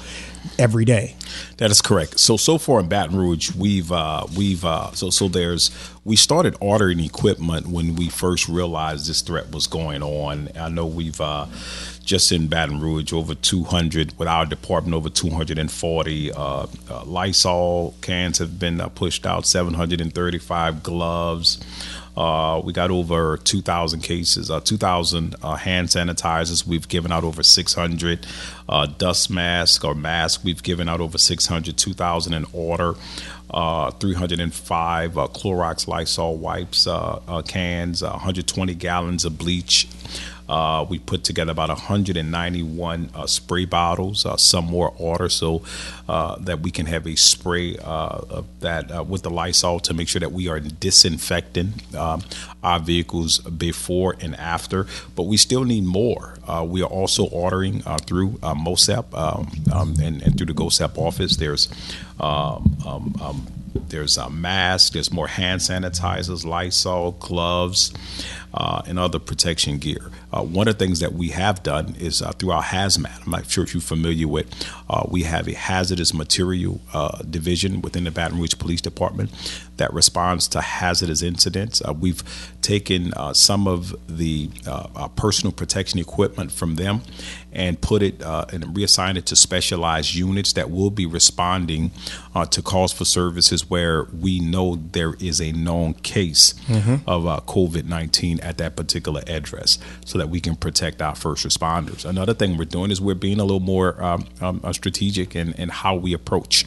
every 0.58 0.86
day. 0.86 1.16
That 1.58 1.72
is 1.72 1.82
correct. 1.82 2.20
So 2.20 2.38
so 2.38 2.58
far 2.58 2.80
in 2.80 2.90
Baton 2.90 3.18
Rouge, 3.18 3.52
we've 3.56 3.92
uh, 3.92 4.26
we've 4.36 4.66
uh, 4.66 4.92
so 4.94 5.10
so 5.10 5.28
there's 5.28 5.72
we 6.04 6.16
started 6.16 6.56
ordering 6.60 7.00
equipment 7.00 7.68
when 7.68 7.96
we 7.96 8.10
first 8.10 8.50
realized 8.50 9.08
this 9.08 9.22
threat 9.22 9.52
was 9.52 9.68
going 9.68 10.02
on. 10.02 10.21
I 10.30 10.70
know 10.70 10.86
we've 10.86 11.20
uh, 11.20 11.48
just 12.04 12.32
in 12.32 12.48
Baton 12.48 12.80
Rouge 12.80 13.14
over 13.14 13.36
200 13.36 14.18
with 14.18 14.28
our 14.28 14.46
department 14.46 14.96
over 14.96 15.10
240 15.10 16.32
uh, 16.32 16.38
uh, 16.90 17.04
Lysol 17.06 17.94
cans 18.02 18.40
have 18.40 18.60
been 18.60 18.82
uh, 18.82 18.90
pushed 18.90 19.26
out, 19.26 19.46
735 19.46 20.84
gloves. 20.84 21.60
Uh, 22.16 22.62
we 22.64 22.74
got 22.74 22.92
over 22.92 23.38
2,000 23.38 24.02
cases, 24.02 24.52
uh, 24.52 24.60
2,000 24.60 25.36
uh, 25.42 25.56
hand 25.56 25.88
sanitizers. 25.88 26.66
We've 26.66 26.88
given 26.88 27.12
out 27.12 27.24
over 27.24 27.44
600 27.44 28.28
uh, 28.68 28.86
dust 28.86 29.30
masks 29.30 29.84
or 29.84 29.96
masks. 29.96 30.44
We've 30.44 30.62
given 30.62 30.90
out 30.90 31.00
over 31.00 31.18
600, 31.18 31.78
2,000 31.78 32.34
in 32.34 32.46
order. 32.54 32.96
Uh, 33.50 33.92
305 33.92 35.18
uh, 35.18 35.28
Clorox 35.28 35.88
Lysol 35.88 36.38
wipes 36.38 36.88
cans, 37.48 38.02
120 38.02 38.76
gallons 38.76 39.26
of 39.26 39.38
bleach. 39.38 39.88
Uh, 40.52 40.86
we 40.90 41.00
put 41.00 41.24
together 41.24 41.54
about 41.54 41.70
191 41.70 43.10
uh, 43.16 43.26
spray 43.26 43.64
bottles, 43.64 44.26
uh, 44.26 44.36
some 44.36 44.66
more 44.66 44.94
order, 44.98 45.30
so 45.30 45.64
uh, 46.10 46.36
that 46.40 46.60
we 46.60 46.70
can 46.70 46.86
have 46.88 47.08
a 47.08 47.16
spray 47.16 47.78
uh, 47.82 48.42
that 48.60 48.94
uh, 48.94 49.02
with 49.02 49.24
the 49.24 49.30
Lysol 49.30 49.80
to 49.80 49.94
make 49.94 50.10
sure 50.10 50.20
that 50.20 50.34
we 50.34 50.50
are 50.50 50.60
disinfecting 50.60 51.72
our 51.96 52.80
vehicles 52.82 53.40
before 53.40 54.18
and 54.20 54.36
after. 54.36 54.88
But 55.16 55.24
we 55.24 55.38
still 55.38 55.64
need 55.64 55.86
more. 55.86 56.36
we 56.66 56.82
are 56.82 56.90
also 56.90 57.28
ordering 57.28 57.82
through 58.06 58.32
MOHSEP 58.42 59.14
um, 59.14 59.50
um, 59.72 59.96
and, 60.04 60.22
and, 60.22 60.38
through 60.38 60.48
the 60.48 60.54
GOHSEP 60.54 60.98
office. 60.98 61.38
There's 61.38 61.70
um, 62.20 62.78
um, 62.86 63.16
um, 63.22 63.48
there's 63.74 64.18
a 64.18 64.30
mask, 64.30 64.94
there's 64.94 65.12
more 65.12 65.28
hand 65.28 65.62
sanitizers, 65.62 66.46
Lysol, 66.46 67.12
gloves, 67.14 67.94
uh, 68.54 68.82
and 68.86 69.00
other 69.00 69.20
protection 69.20 69.78
gear. 69.78 70.12
Uh, 70.34 70.42
one 70.42 70.68
of 70.68 70.78
the 70.78 70.86
things 70.86 71.00
that 71.00 71.14
we 71.14 71.30
have 71.30 71.64
done 71.64 71.96
is 72.00 72.22
uh, 72.22 72.32
through 72.34 72.52
our 72.52 72.64
hazmat. 72.64 73.26
I'm 73.26 73.32
not 73.32 73.50
sure 73.50 73.64
if 73.64 73.74
you're 73.74 73.82
familiar 73.82 74.28
with. 74.28 74.48
Uh, 74.90 75.06
we 75.10 75.24
have 75.24 75.48
a 75.48 75.54
hazardous 75.54 76.14
material 76.14 76.82
uh, 76.94 77.20
division 77.30 77.82
within 77.82 78.04
the 78.04 78.12
Baton 78.12 78.40
Rouge 78.40 78.58
Police 78.58 78.82
Department 78.82 79.32
that 79.78 79.94
responds 79.94 80.48
to 80.50 80.62
hazardous 80.62 81.22
incidents. 81.22 81.82
Uh, 81.82 81.94
we've 81.94 82.24
taken 82.62 83.12
some 83.34 83.68
of 83.68 83.96
the 84.08 84.50
personal 85.16 85.52
protection 85.52 86.00
equipment 86.00 86.52
from 86.52 86.76
them 86.76 87.02
and 87.52 87.82
put 87.82 88.04
it 88.04 88.22
and 88.22 88.78
reassigned 88.78 89.18
it 89.18 89.26
to 89.26 89.36
specialized 89.36 90.14
units 90.14 90.54
that 90.54 90.70
will 90.70 90.92
be 90.92 91.06
responding 91.06 91.92
to 92.52 92.62
calls 92.62 92.94
for 92.94 93.06
services 93.06 93.70
where 93.70 94.04
we 94.04 94.40
know 94.40 94.76
there 94.92 95.16
is 95.16 95.42
a 95.42 95.52
known 95.54 95.94
case 95.96 96.54
mm-hmm. 96.68 96.98
of 97.10 97.24
COVID 97.48 97.86
19 97.86 98.41
at 98.42 98.58
that 98.58 98.76
particular 98.76 99.22
address 99.28 99.78
so 100.06 100.18
that 100.18 100.30
we 100.30 100.40
can 100.40 100.56
protect 100.56 101.02
our 101.02 101.16
first 101.16 101.46
responders. 101.46 102.06
Another 102.06 102.34
thing 102.34 102.58
we're 102.58 102.66
doing 102.66 102.92
is 102.92 103.02
we're 103.02 103.16
being 103.16 103.40
a 103.40 103.44
little 103.44 103.60
more 103.60 104.02
um, 104.04 104.26
um, 104.42 104.62
uh, 104.64 104.74
strategic 104.74 105.36
in, 105.36 105.54
in 105.54 105.70
how 105.70 105.96
we 105.96 106.14
approach. 106.14 106.66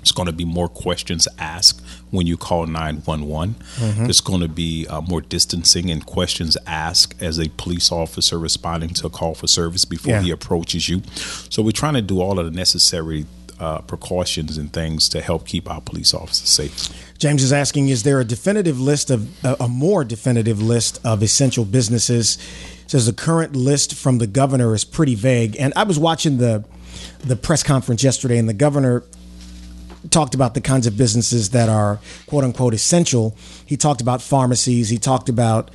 It's 0.00 0.12
going 0.12 0.26
to 0.26 0.32
be 0.32 0.44
more 0.44 0.68
questions 0.68 1.26
asked 1.36 1.84
when 2.12 2.28
you 2.28 2.36
call 2.36 2.66
911. 2.66 3.54
Mm-hmm. 3.54 4.04
There's 4.04 4.20
going 4.20 4.40
to 4.40 4.48
be 4.48 4.86
uh, 4.86 5.00
more 5.00 5.20
distancing 5.20 5.90
and 5.90 6.06
questions 6.06 6.56
asked 6.64 7.20
as 7.20 7.40
a 7.40 7.48
police 7.56 7.90
officer 7.90 8.38
responding 8.38 8.90
to 8.90 9.06
a 9.08 9.10
call 9.10 9.34
for 9.34 9.48
service 9.48 9.84
before 9.84 10.12
yeah. 10.12 10.22
he 10.22 10.30
approaches 10.30 10.88
you. 10.88 11.02
So 11.50 11.60
we're 11.60 11.72
trying 11.72 11.94
to 11.94 12.02
do 12.02 12.20
all 12.20 12.38
of 12.38 12.44
the 12.44 12.52
necessary 12.52 13.26
uh, 13.58 13.80
precautions 13.82 14.58
and 14.58 14.72
things 14.72 15.08
to 15.10 15.20
help 15.20 15.46
keep 15.46 15.70
our 15.70 15.80
police 15.80 16.12
officers 16.12 16.48
safe. 16.48 17.18
James 17.18 17.42
is 17.42 17.52
asking: 17.52 17.88
Is 17.88 18.02
there 18.02 18.20
a 18.20 18.24
definitive 18.24 18.80
list 18.80 19.10
of 19.10 19.28
a 19.44 19.68
more 19.68 20.04
definitive 20.04 20.60
list 20.60 21.00
of 21.04 21.22
essential 21.22 21.64
businesses? 21.64 22.38
Says 22.86 23.06
the 23.06 23.12
current 23.12 23.56
list 23.56 23.94
from 23.94 24.18
the 24.18 24.28
governor 24.28 24.72
is 24.72 24.84
pretty 24.84 25.16
vague. 25.16 25.56
And 25.58 25.72
I 25.74 25.82
was 25.82 25.98
watching 25.98 26.38
the 26.38 26.64
the 27.20 27.36
press 27.36 27.62
conference 27.62 28.02
yesterday, 28.02 28.38
and 28.38 28.48
the 28.48 28.54
governor 28.54 29.02
talked 30.10 30.34
about 30.34 30.54
the 30.54 30.60
kinds 30.60 30.86
of 30.86 30.96
businesses 30.96 31.50
that 31.50 31.68
are 31.68 31.98
quote 32.26 32.44
unquote 32.44 32.74
essential. 32.74 33.36
He 33.64 33.76
talked 33.76 34.00
about 34.00 34.22
pharmacies. 34.22 34.88
He 34.88 34.98
talked 34.98 35.28
about 35.28 35.70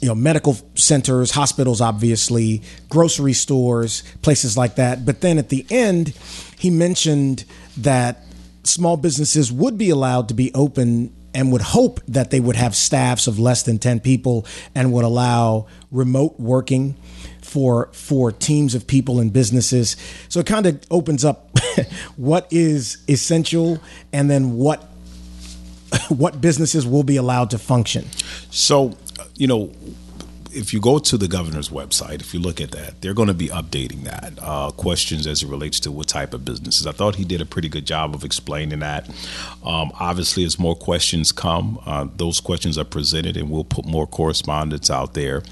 you 0.00 0.08
know 0.08 0.14
medical 0.14 0.56
centers, 0.74 1.32
hospitals, 1.32 1.80
obviously, 1.80 2.62
grocery 2.88 3.32
stores, 3.32 4.02
places 4.22 4.56
like 4.56 4.76
that. 4.76 5.04
But 5.04 5.20
then 5.20 5.38
at 5.38 5.48
the 5.48 5.66
end, 5.70 6.14
he 6.60 6.68
mentioned 6.68 7.46
that 7.78 8.22
small 8.64 8.98
businesses 8.98 9.50
would 9.50 9.78
be 9.78 9.88
allowed 9.88 10.28
to 10.28 10.34
be 10.34 10.52
open 10.52 11.10
and 11.32 11.50
would 11.52 11.62
hope 11.62 12.00
that 12.06 12.30
they 12.30 12.38
would 12.38 12.56
have 12.56 12.76
staffs 12.76 13.26
of 13.26 13.38
less 13.38 13.62
than 13.62 13.78
10 13.78 14.00
people 14.00 14.44
and 14.74 14.92
would 14.92 15.06
allow 15.06 15.66
remote 15.90 16.38
working 16.38 16.96
for 17.40 17.88
for 17.92 18.30
teams 18.30 18.74
of 18.74 18.86
people 18.86 19.20
and 19.20 19.32
businesses. 19.32 19.96
So 20.28 20.40
it 20.40 20.46
kind 20.46 20.66
of 20.66 20.78
opens 20.90 21.24
up 21.24 21.58
what 22.16 22.46
is 22.50 22.98
essential 23.08 23.80
and 24.12 24.30
then 24.30 24.58
what 24.58 24.82
what 26.10 26.42
businesses 26.42 26.86
will 26.86 27.04
be 27.04 27.16
allowed 27.16 27.48
to 27.50 27.58
function. 27.58 28.04
So 28.50 28.98
you 29.36 29.46
know 29.46 29.72
if 30.52 30.72
you 30.72 30.80
go 30.80 30.98
to 30.98 31.16
the 31.16 31.28
governor's 31.28 31.68
website, 31.68 32.20
if 32.20 32.34
you 32.34 32.40
look 32.40 32.60
at 32.60 32.72
that, 32.72 33.00
they're 33.00 33.14
going 33.14 33.28
to 33.28 33.34
be 33.34 33.48
updating 33.48 34.04
that 34.04 34.32
uh, 34.40 34.70
questions 34.72 35.26
as 35.26 35.42
it 35.42 35.48
relates 35.48 35.80
to 35.80 35.92
what 35.92 36.08
type 36.08 36.34
of 36.34 36.44
businesses. 36.44 36.86
I 36.86 36.92
thought 36.92 37.16
he 37.16 37.24
did 37.24 37.40
a 37.40 37.46
pretty 37.46 37.68
good 37.68 37.86
job 37.86 38.14
of 38.14 38.24
explaining 38.24 38.80
that. 38.80 39.08
Um, 39.64 39.92
obviously, 39.98 40.44
as 40.44 40.58
more 40.58 40.74
questions 40.74 41.32
come, 41.32 41.80
uh, 41.86 42.06
those 42.16 42.40
questions 42.40 42.78
are 42.78 42.84
presented, 42.84 43.36
and 43.36 43.50
we'll 43.50 43.64
put 43.64 43.84
more 43.84 44.06
correspondence 44.06 44.90
out 44.90 45.14
there. 45.14 45.42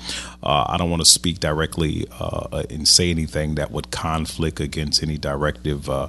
Uh, 0.42 0.66
I 0.68 0.76
don't 0.76 0.90
want 0.90 1.02
to 1.02 1.08
speak 1.08 1.40
directly 1.40 2.06
uh, 2.18 2.64
and 2.70 2.86
say 2.86 3.10
anything 3.10 3.56
that 3.56 3.70
would 3.70 3.90
conflict 3.90 4.60
against 4.60 5.02
any 5.02 5.18
directive 5.18 5.88
uh, 5.88 6.08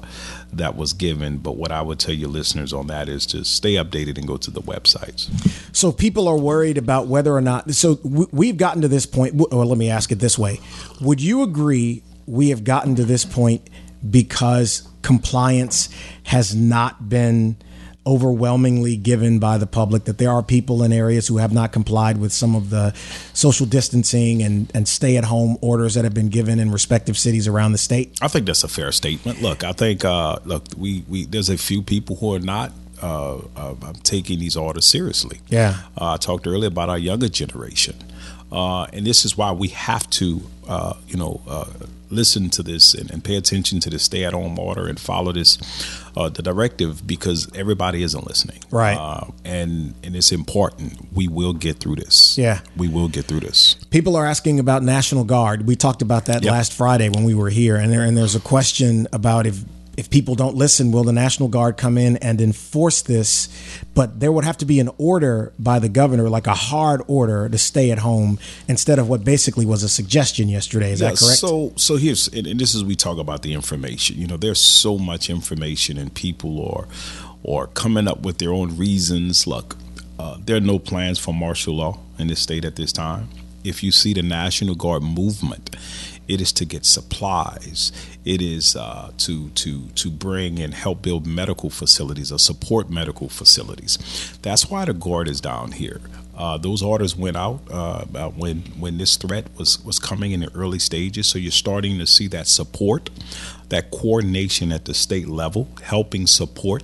that 0.54 0.76
was 0.76 0.94
given. 0.94 1.38
But 1.38 1.58
what 1.58 1.72
I 1.72 1.82
would 1.82 2.00
tell 2.00 2.14
your 2.14 2.30
listeners 2.30 2.74
on 2.74 2.88
that 2.88 3.10
is 3.10 3.26
to 3.28 3.44
stay 3.44 3.74
updated 3.74 4.18
and 4.18 4.28
go 4.28 4.38
to 4.38 4.52
the 4.52 4.62
websites. 4.62 5.30
So 5.76 5.92
people 5.92 6.28
are 6.28 6.38
worried 6.38 6.78
about 6.78 7.08
whether 7.08 7.36
or 7.36 7.42
not. 7.42 7.72
So 7.74 8.00
we've 8.04 8.58
gotten 8.58 8.82
to 8.82 8.88
this 8.88 9.06
point. 9.06 9.36
Well, 9.36 9.66
let 9.66 9.78
me 9.78 9.90
ask 9.90 10.12
it 10.12 10.20
this 10.20 10.38
way: 10.38 10.60
Would 11.02 11.22
you 11.22 11.44
agree 11.44 12.04
we 12.26 12.50
have 12.50 12.64
gotten 12.64 12.96
to 12.96 13.06
this 13.06 13.26
point 13.26 13.70
because 14.08 14.88
compliance 15.02 15.90
has 16.24 16.56
not 16.56 17.10
been 17.10 17.58
overwhelmingly 18.06 18.96
given 18.96 19.40
by 19.40 19.58
the 19.58 19.68
public 19.68 20.06
that 20.06 20.18
there 20.18 20.32
are 20.32 20.42
people 20.42 20.84
in 20.84 20.92
areas 20.92 21.28
who 21.28 21.38
have 21.38 21.54
not 21.54 21.72
complied 21.72 22.18
with 22.18 22.32
some 22.32 22.56
of 22.56 22.70
the 22.70 22.94
social 23.34 23.66
distancing 23.66 24.42
and, 24.42 24.72
and 24.74 24.88
stay 24.88 25.18
at 25.18 25.26
home 25.26 25.58
orders 25.62 25.94
that 25.96 26.04
have 26.04 26.14
been 26.14 26.30
given 26.30 26.60
in 26.60 26.72
respective 26.72 27.18
cities 27.18 27.48
around 27.48 27.72
the 27.72 27.78
state? 27.78 28.18
I 28.22 28.28
think 28.28 28.46
that's 28.46 28.64
a 28.64 28.68
fair 28.68 28.92
statement. 28.92 29.42
Look, 29.42 29.64
I 29.64 29.74
think 29.74 30.06
uh, 30.06 30.40
look 30.46 30.64
we, 30.78 31.04
we 31.08 31.26
there's 31.26 31.50
a 31.50 31.58
few 31.58 31.82
people 31.82 32.16
who 32.16 32.34
are 32.34 32.40
not 32.40 32.72
uh, 33.02 33.38
uh, 33.56 33.76
taking 34.04 34.40
these 34.40 34.58
orders 34.58 34.86
seriously. 34.86 35.40
Yeah. 35.48 35.78
Uh, 36.00 36.14
I 36.14 36.18
talked 36.18 36.48
earlier 36.48 36.68
about 36.68 36.90
our 36.90 36.98
younger 36.98 37.30
generation, 37.30 37.96
uh, 38.52 38.84
and 38.86 39.06
this 39.06 39.26
is 39.26 39.38
why 39.38 39.52
we 39.52 39.70
have 39.70 40.10
to, 40.12 40.42
uh, 40.68 40.94
you 41.08 41.18
know, 41.18 41.42
uh, 41.48 41.66
listen 42.10 42.50
to 42.50 42.64
this 42.64 42.94
and, 42.94 43.12
and, 43.12 43.24
pay 43.24 43.36
attention 43.36 43.80
to 43.82 43.90
the 43.90 44.00
stay-at-home 44.00 44.58
order 44.58 44.88
and 44.88 45.00
follow 45.00 45.32
this, 45.32 45.58
uh, 46.16 46.30
the 46.30 46.42
directive, 46.42 47.06
because 47.06 47.50
everybody 47.56 48.02
isn't 48.04 48.26
listening. 48.26 48.60
Right. 48.72 48.98
Uh, 48.98 49.26
and 49.46 49.94
and 50.04 50.16
it's 50.16 50.32
important. 50.32 51.14
We 51.14 51.28
will 51.28 51.54
get 51.54 51.78
through 51.78 51.98
this. 51.98 52.38
Yeah. 52.38 52.62
We 52.76 52.88
will 52.88 53.10
get 53.10 53.26
through 53.26 53.42
this. 53.42 53.76
People 53.90 54.16
are 54.16 54.26
asking 54.26 54.60
about 54.60 54.84
National 54.84 55.24
Guard. 55.24 55.68
We 55.68 55.76
talked 55.76 56.02
about 56.02 56.26
that 56.26 56.44
yep. 56.44 56.52
last 56.52 56.74
Friday 56.74 57.10
when 57.10 57.24
we 57.24 57.34
were 57.34 57.50
here, 57.50 57.76
and 57.76 57.92
there 57.92 58.04
and 58.04 58.18
there's 58.18 58.36
a 58.36 58.40
question 58.40 59.08
about 59.12 59.46
if 59.46 59.64
if 60.00 60.10
people 60.10 60.34
don't 60.34 60.56
listen, 60.56 60.94
will 60.94 61.04
the 61.04 61.12
National 61.12 61.50
Guard 61.50 61.76
come 61.76 61.98
in 61.98 62.16
and 62.18 62.40
enforce 62.40 63.02
this? 63.02 63.50
But 63.94 64.22
there 64.22 64.32
would 64.32 64.46
have 64.46 64.56
to 64.60 64.66
be 64.66 64.80
an 64.80 64.90
order 64.98 65.52
by 65.60 65.80
the 65.80 65.90
governor, 65.90 66.30
like 66.30 66.48
a 66.48 66.54
hard 66.54 67.02
order 67.08 67.50
to 67.50 67.58
stay 67.58 67.92
at 67.92 68.00
home 68.00 68.40
instead 68.70 68.98
of 68.98 69.10
what 69.10 69.26
basically 69.26 69.66
was 69.66 69.84
a 69.84 69.90
suggestion 69.90 70.48
yesterday. 70.48 70.94
Is 70.94 71.02
yeah, 71.02 71.10
that 71.10 71.20
correct? 71.20 71.40
So, 71.40 71.74
so 71.76 71.98
here's, 71.98 72.30
and, 72.30 72.58
this 72.58 72.76
is 72.76 72.86
we 72.86 72.96
talk 72.96 73.18
about 73.18 73.42
the 73.42 73.54
information. 73.54 74.18
You 74.18 74.28
know, 74.28 74.38
there's 74.38 74.62
so 74.62 74.98
much 74.98 75.30
information, 75.30 75.98
and 75.98 76.14
people 76.14 76.66
are, 76.66 76.88
or 77.44 77.68
coming 77.68 78.08
up 78.08 78.22
with 78.22 78.38
their 78.38 78.54
own 78.54 78.78
reasons. 78.78 79.48
Look, 79.48 79.76
uh, 80.18 80.38
there 80.40 80.56
are 80.56 80.62
no 80.62 80.80
plans 80.80 81.20
for 81.20 81.34
martial 81.34 81.76
law 81.76 82.00
in 82.18 82.28
this 82.28 82.40
state 82.40 82.64
at 82.64 82.78
this 82.78 82.94
time. 82.94 83.28
If 83.66 83.84
you 83.84 83.92
see 83.92 84.14
the 84.14 84.22
National 84.22 84.76
Guard 84.76 85.04
movement, 85.04 85.76
it 86.30 86.40
is 86.40 86.54
to 86.54 86.64
get 86.64 86.86
supplies. 86.86 87.92
It 88.26 88.42
is 88.42 88.76
uh, 88.76 89.12
to 89.20 89.50
to 89.50 89.88
to 89.88 90.12
bring 90.12 90.60
and 90.60 90.74
help 90.74 91.02
build 91.02 91.26
medical 91.26 91.70
facilities 91.70 92.32
or 92.32 92.40
support 92.40 92.90
medical 92.90 93.30
facilities. 93.30 93.98
That's 94.42 94.70
why 94.70 94.86
the 94.86 94.94
guard 94.94 95.28
is 95.28 95.42
down 95.42 95.72
here. 95.72 96.02
Uh, 96.40 96.58
those 96.58 96.82
orders 96.82 97.18
went 97.18 97.36
out 97.36 97.60
uh, 97.70 98.06
when 98.30 98.62
when 98.80 98.98
this 98.98 99.18
threat 99.18 99.46
was 99.58 99.84
was 99.84 100.00
coming 100.00 100.32
in 100.32 100.40
the 100.40 100.52
early 100.56 100.80
stages. 100.80 101.28
So 101.28 101.38
you're 101.38 101.52
starting 101.52 102.00
to 102.00 102.08
see 102.08 102.28
that 102.28 102.48
support, 102.48 103.10
that 103.70 103.92
coordination 103.92 104.72
at 104.72 104.86
the 104.86 104.94
state 104.94 105.28
level, 105.28 105.68
helping 105.84 106.28
support. 106.28 106.84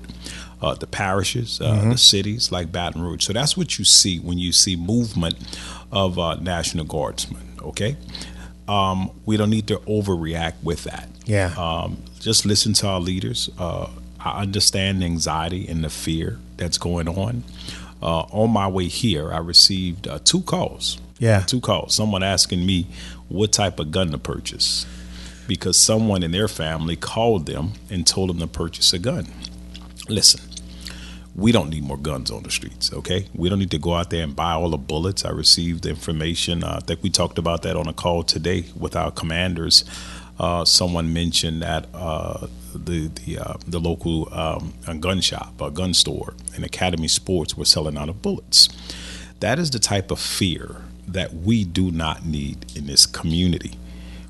Uh, 0.61 0.73
the 0.73 0.87
parishes, 0.87 1.59
uh, 1.61 1.65
mm-hmm. 1.65 1.89
the 1.91 1.97
cities 1.97 2.51
like 2.51 2.71
Baton 2.71 3.01
Rouge. 3.01 3.23
So 3.25 3.33
that's 3.33 3.55
what 3.57 3.77
you 3.77 3.85
see 3.85 4.19
when 4.19 4.39
you 4.39 4.51
see 4.51 4.75
movement 4.75 5.35
of 5.91 6.17
uh, 6.17 6.35
National 6.35 6.85
Guardsmen. 6.85 7.59
Okay, 7.61 7.97
um, 8.67 9.11
we 9.25 9.37
don't 9.37 9.49
need 9.49 9.67
to 9.67 9.77
overreact 9.79 10.55
with 10.63 10.83
that. 10.85 11.09
Yeah. 11.25 11.53
Um, 11.57 12.03
just 12.19 12.45
listen 12.45 12.73
to 12.73 12.87
our 12.87 12.99
leaders. 12.99 13.49
Uh, 13.57 13.89
I 14.19 14.41
understand 14.41 15.01
the 15.01 15.05
anxiety 15.05 15.67
and 15.67 15.83
the 15.83 15.89
fear 15.89 16.39
that's 16.57 16.77
going 16.77 17.07
on. 17.07 17.43
Uh, 18.01 18.21
on 18.31 18.51
my 18.51 18.67
way 18.67 18.87
here, 18.87 19.31
I 19.31 19.37
received 19.37 20.07
uh, 20.07 20.19
two 20.23 20.41
calls. 20.41 20.99
Yeah. 21.19 21.41
Two 21.41 21.61
calls. 21.61 21.93
Someone 21.95 22.23
asking 22.23 22.65
me 22.65 22.87
what 23.29 23.51
type 23.51 23.79
of 23.79 23.91
gun 23.91 24.11
to 24.11 24.17
purchase 24.17 24.85
because 25.47 25.77
someone 25.79 26.23
in 26.23 26.31
their 26.31 26.47
family 26.47 26.95
called 26.95 27.45
them 27.45 27.73
and 27.89 28.05
told 28.05 28.29
them 28.29 28.39
to 28.39 28.47
purchase 28.47 28.93
a 28.93 28.99
gun. 28.99 29.27
Listen, 30.09 30.41
we 31.35 31.51
don't 31.51 31.69
need 31.69 31.83
more 31.83 31.97
guns 31.97 32.31
on 32.31 32.43
the 32.43 32.51
streets, 32.51 32.93
okay? 32.93 33.27
We 33.35 33.49
don't 33.49 33.59
need 33.59 33.71
to 33.71 33.77
go 33.77 33.93
out 33.93 34.09
there 34.09 34.23
and 34.23 34.35
buy 34.35 34.53
all 34.53 34.69
the 34.69 34.77
bullets. 34.77 35.25
I 35.25 35.31
received 35.31 35.85
information. 35.85 36.63
Uh, 36.63 36.79
I 36.81 36.85
think 36.85 37.03
we 37.03 37.09
talked 37.09 37.37
about 37.37 37.61
that 37.63 37.75
on 37.75 37.87
a 37.87 37.93
call 37.93 38.23
today 38.23 38.65
with 38.77 38.95
our 38.95 39.11
commanders. 39.11 39.83
Uh, 40.39 40.63
someone 40.63 41.13
mentioned 41.13 41.61
that 41.61 41.87
uh, 41.93 42.47
the 42.73 43.07
the 43.07 43.39
uh, 43.39 43.53
the 43.67 43.79
local 43.79 44.33
um, 44.33 44.73
gun 44.99 45.21
shop, 45.21 45.59
a 45.61 45.71
gun 45.71 45.93
store, 45.93 46.33
and 46.55 46.63
Academy 46.63 47.07
Sports 47.07 47.55
were 47.55 47.65
selling 47.65 47.97
out 47.97 48.09
of 48.09 48.21
bullets. 48.21 48.69
That 49.39 49.59
is 49.59 49.71
the 49.71 49.79
type 49.79 50.11
of 50.11 50.19
fear 50.19 50.83
that 51.07 51.33
we 51.33 51.63
do 51.63 51.91
not 51.91 52.25
need 52.25 52.65
in 52.75 52.87
this 52.87 53.05
community. 53.05 53.77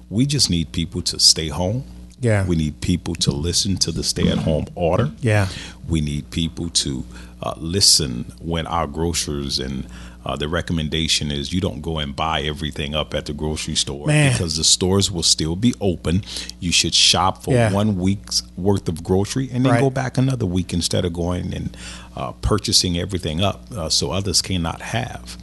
We 0.10 0.26
just 0.26 0.50
need 0.50 0.72
people 0.72 1.02
to 1.04 1.20
stay 1.20 1.48
home 1.50 1.84
yeah. 2.20 2.46
We 2.46 2.56
need 2.56 2.82
people 2.82 3.16
to 3.16 3.32
listen 3.32 3.78
to 3.78 3.92
the 3.92 4.04
stay 4.04 4.28
at 4.30 4.38
home 4.38 4.66
order. 4.76 5.12
Yeah. 5.20 5.50
We 5.88 6.02
need 6.02 6.32
people 6.32 6.70
to 6.70 7.06
uh, 7.42 7.54
listen 7.58 8.32
when 8.40 8.66
our 8.68 8.88
grocers 8.88 9.60
and 9.60 9.88
uh, 10.26 10.36
the 10.36 10.48
recommendation 10.48 11.30
is 11.30 11.54
you 11.54 11.62
don't 11.62 11.82
go 11.82 12.00
and 12.00 12.16
buy 12.16 12.42
everything 12.42 12.96
up 12.96 13.14
at 13.14 13.28
the 13.28 13.34
grocery 13.34 13.76
store 13.76 14.08
Man. 14.08 14.32
because 14.32 14.58
the 14.58 14.64
stores 14.64 15.12
will 15.12 15.24
still 15.24 15.56
be 15.56 15.76
open. 15.80 16.24
You 16.60 16.72
should 16.72 16.96
shop 16.96 17.44
for 17.44 17.54
yeah. 17.54 17.72
one 17.72 17.98
week's 17.98 18.42
worth 18.58 18.90
of 18.90 19.04
grocery 19.04 19.50
and 19.52 19.64
then 19.64 19.74
right. 19.74 19.82
go 19.82 19.92
back 19.92 20.18
another 20.18 20.48
week 20.48 20.74
instead 20.74 21.06
of 21.06 21.14
going 21.14 21.54
and 21.54 21.78
uh, 22.16 22.32
purchasing 22.32 22.98
everything 22.98 23.42
up 23.44 23.72
uh, 23.72 23.90
so 23.90 24.12
others 24.12 24.42
cannot 24.42 24.82
have. 24.82 25.38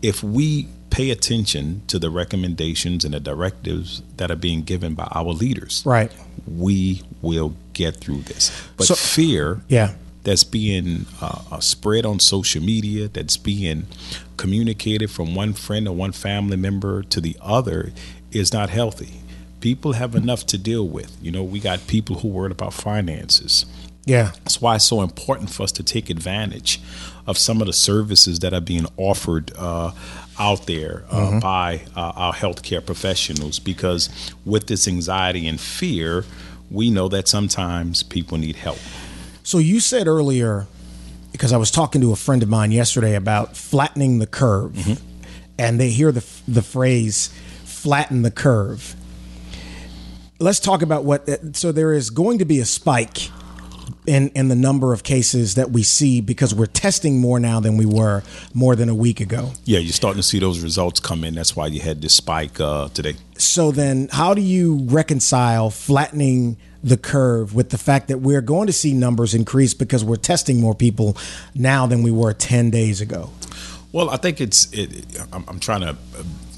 If 0.00 0.22
we 0.22 0.68
pay 0.90 1.10
attention 1.10 1.82
to 1.88 1.98
the 1.98 2.10
recommendations 2.10 3.04
and 3.04 3.14
the 3.14 3.20
directives 3.20 4.02
that 4.16 4.30
are 4.30 4.36
being 4.36 4.62
given 4.62 4.94
by 4.94 5.08
our 5.12 5.32
leaders, 5.32 5.82
right, 5.84 6.12
we 6.46 7.02
will 7.22 7.54
get 7.72 7.96
through 7.96 8.22
this. 8.22 8.50
But 8.76 8.86
so, 8.86 8.94
fear, 8.94 9.62
yeah, 9.68 9.94
that's 10.22 10.44
being 10.44 11.06
uh, 11.20 11.42
uh, 11.52 11.60
spread 11.60 12.04
on 12.04 12.18
social 12.18 12.62
media, 12.62 13.08
that's 13.08 13.36
being 13.36 13.86
communicated 14.36 15.10
from 15.10 15.34
one 15.34 15.52
friend 15.52 15.86
or 15.86 15.94
one 15.94 16.12
family 16.12 16.56
member 16.56 17.02
to 17.04 17.20
the 17.20 17.36
other, 17.40 17.92
is 18.32 18.52
not 18.52 18.70
healthy. 18.70 19.20
People 19.60 19.92
have 19.92 20.14
enough 20.14 20.44
to 20.46 20.58
deal 20.58 20.86
with. 20.86 21.16
You 21.22 21.32
know, 21.32 21.42
we 21.42 21.60
got 21.60 21.86
people 21.86 22.18
who 22.20 22.28
worry 22.28 22.50
about 22.50 22.74
finances. 22.74 23.66
Yeah. 24.04 24.32
That's 24.44 24.60
why 24.60 24.76
it's 24.76 24.84
so 24.84 25.02
important 25.02 25.50
for 25.50 25.64
us 25.64 25.72
to 25.72 25.82
take 25.82 26.10
advantage 26.10 26.80
of 27.26 27.36
some 27.36 27.60
of 27.60 27.66
the 27.66 27.72
services 27.72 28.38
that 28.40 28.54
are 28.54 28.60
being 28.60 28.86
offered 28.96 29.52
uh, 29.56 29.92
out 30.38 30.66
there 30.66 31.04
uh, 31.10 31.16
mm-hmm. 31.16 31.38
by 31.40 31.82
uh, 31.96 32.12
our 32.14 32.32
healthcare 32.32 32.84
professionals 32.84 33.58
because 33.58 34.08
with 34.44 34.66
this 34.66 34.86
anxiety 34.86 35.46
and 35.46 35.60
fear, 35.60 36.24
we 36.70 36.90
know 36.90 37.08
that 37.08 37.28
sometimes 37.28 38.02
people 38.02 38.38
need 38.38 38.56
help. 38.56 38.78
So 39.42 39.58
you 39.58 39.80
said 39.80 40.08
earlier, 40.08 40.66
because 41.32 41.52
I 41.52 41.56
was 41.56 41.70
talking 41.70 42.00
to 42.00 42.12
a 42.12 42.16
friend 42.16 42.42
of 42.42 42.48
mine 42.48 42.72
yesterday 42.72 43.14
about 43.14 43.56
flattening 43.56 44.18
the 44.18 44.26
curve, 44.26 44.72
mm-hmm. 44.72 45.04
and 45.58 45.80
they 45.80 45.90
hear 45.90 46.10
the 46.10 46.24
the 46.48 46.62
phrase 46.62 47.28
"flatten 47.64 48.22
the 48.22 48.30
curve." 48.30 48.96
Let's 50.38 50.60
talk 50.60 50.82
about 50.82 51.04
what. 51.04 51.28
So 51.56 51.72
there 51.72 51.92
is 51.92 52.10
going 52.10 52.38
to 52.38 52.44
be 52.44 52.58
a 52.58 52.64
spike 52.64 53.30
in 54.06 54.28
in 54.30 54.48
the 54.48 54.54
number 54.54 54.92
of 54.92 55.02
cases 55.02 55.54
that 55.54 55.70
we 55.70 55.82
see 55.82 56.20
because 56.20 56.54
we're 56.54 56.66
testing 56.66 57.20
more 57.20 57.40
now 57.40 57.60
than 57.60 57.76
we 57.76 57.86
were 57.86 58.22
more 58.54 58.76
than 58.76 58.88
a 58.88 58.94
week 58.94 59.20
ago. 59.20 59.52
Yeah, 59.64 59.78
you're 59.78 59.92
starting 59.92 60.20
to 60.20 60.26
see 60.26 60.38
those 60.38 60.60
results 60.60 61.00
come 61.00 61.24
in. 61.24 61.34
That's 61.34 61.56
why 61.56 61.66
you 61.68 61.80
had 61.80 62.02
this 62.02 62.14
spike 62.14 62.60
uh, 62.60 62.88
today. 62.88 63.14
So 63.38 63.70
then, 63.70 64.08
how 64.12 64.34
do 64.34 64.42
you 64.42 64.80
reconcile 64.84 65.70
flattening? 65.70 66.56
the 66.84 66.96
curve 66.96 67.52
with 67.52 67.70
the 67.70 67.78
fact 67.78 68.06
that 68.06 68.18
we're 68.18 68.40
going 68.40 68.68
to 68.68 68.72
see 68.72 68.92
numbers 68.92 69.34
increase 69.34 69.74
because 69.74 70.04
we're 70.04 70.14
testing 70.14 70.60
more 70.60 70.74
people 70.74 71.16
now 71.52 71.84
than 71.84 72.04
we 72.04 72.12
were 72.12 72.32
10 72.32 72.70
days 72.70 73.00
ago? 73.00 73.28
Well, 73.90 74.08
I 74.08 74.18
think 74.18 74.40
it's, 74.40 74.70
it, 74.72 75.04
I'm, 75.32 75.44
I'm 75.48 75.58
trying 75.58 75.80
to 75.80 75.96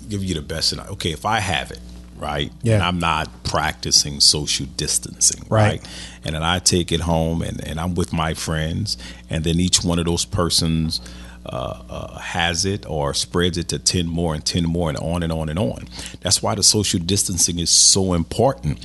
give 0.08 0.22
you 0.22 0.34
the 0.34 0.42
best. 0.42 0.76
Okay, 0.78 1.12
if 1.12 1.24
I 1.24 1.40
have 1.40 1.70
it, 1.70 1.80
right? 2.18 2.52
Yeah. 2.62 2.74
And 2.74 2.82
I'm 2.82 2.98
not 2.98 3.44
practicing 3.44 4.20
social 4.20 4.66
distancing, 4.76 5.42
right? 5.48 5.80
right? 5.80 5.88
And 6.24 6.34
then 6.34 6.42
I 6.42 6.58
take 6.58 6.92
it 6.92 7.00
home 7.00 7.42
and, 7.42 7.66
and 7.66 7.80
I'm 7.80 7.94
with 7.94 8.12
my 8.12 8.34
friends, 8.34 8.96
and 9.30 9.44
then 9.44 9.60
each 9.60 9.82
one 9.82 9.98
of 9.98 10.04
those 10.04 10.24
persons 10.24 11.00
uh, 11.46 11.82
uh, 11.88 12.18
has 12.18 12.66
it 12.66 12.84
or 12.86 13.14
spreads 13.14 13.56
it 13.56 13.68
to 13.68 13.78
10 13.78 14.06
more 14.06 14.34
and 14.34 14.44
10 14.44 14.64
more 14.64 14.90
and 14.90 14.98
on 14.98 15.22
and 15.22 15.32
on 15.32 15.48
and 15.48 15.58
on. 15.58 15.88
That's 16.20 16.42
why 16.42 16.54
the 16.54 16.62
social 16.62 17.00
distancing 17.00 17.58
is 17.58 17.70
so 17.70 18.12
important. 18.12 18.78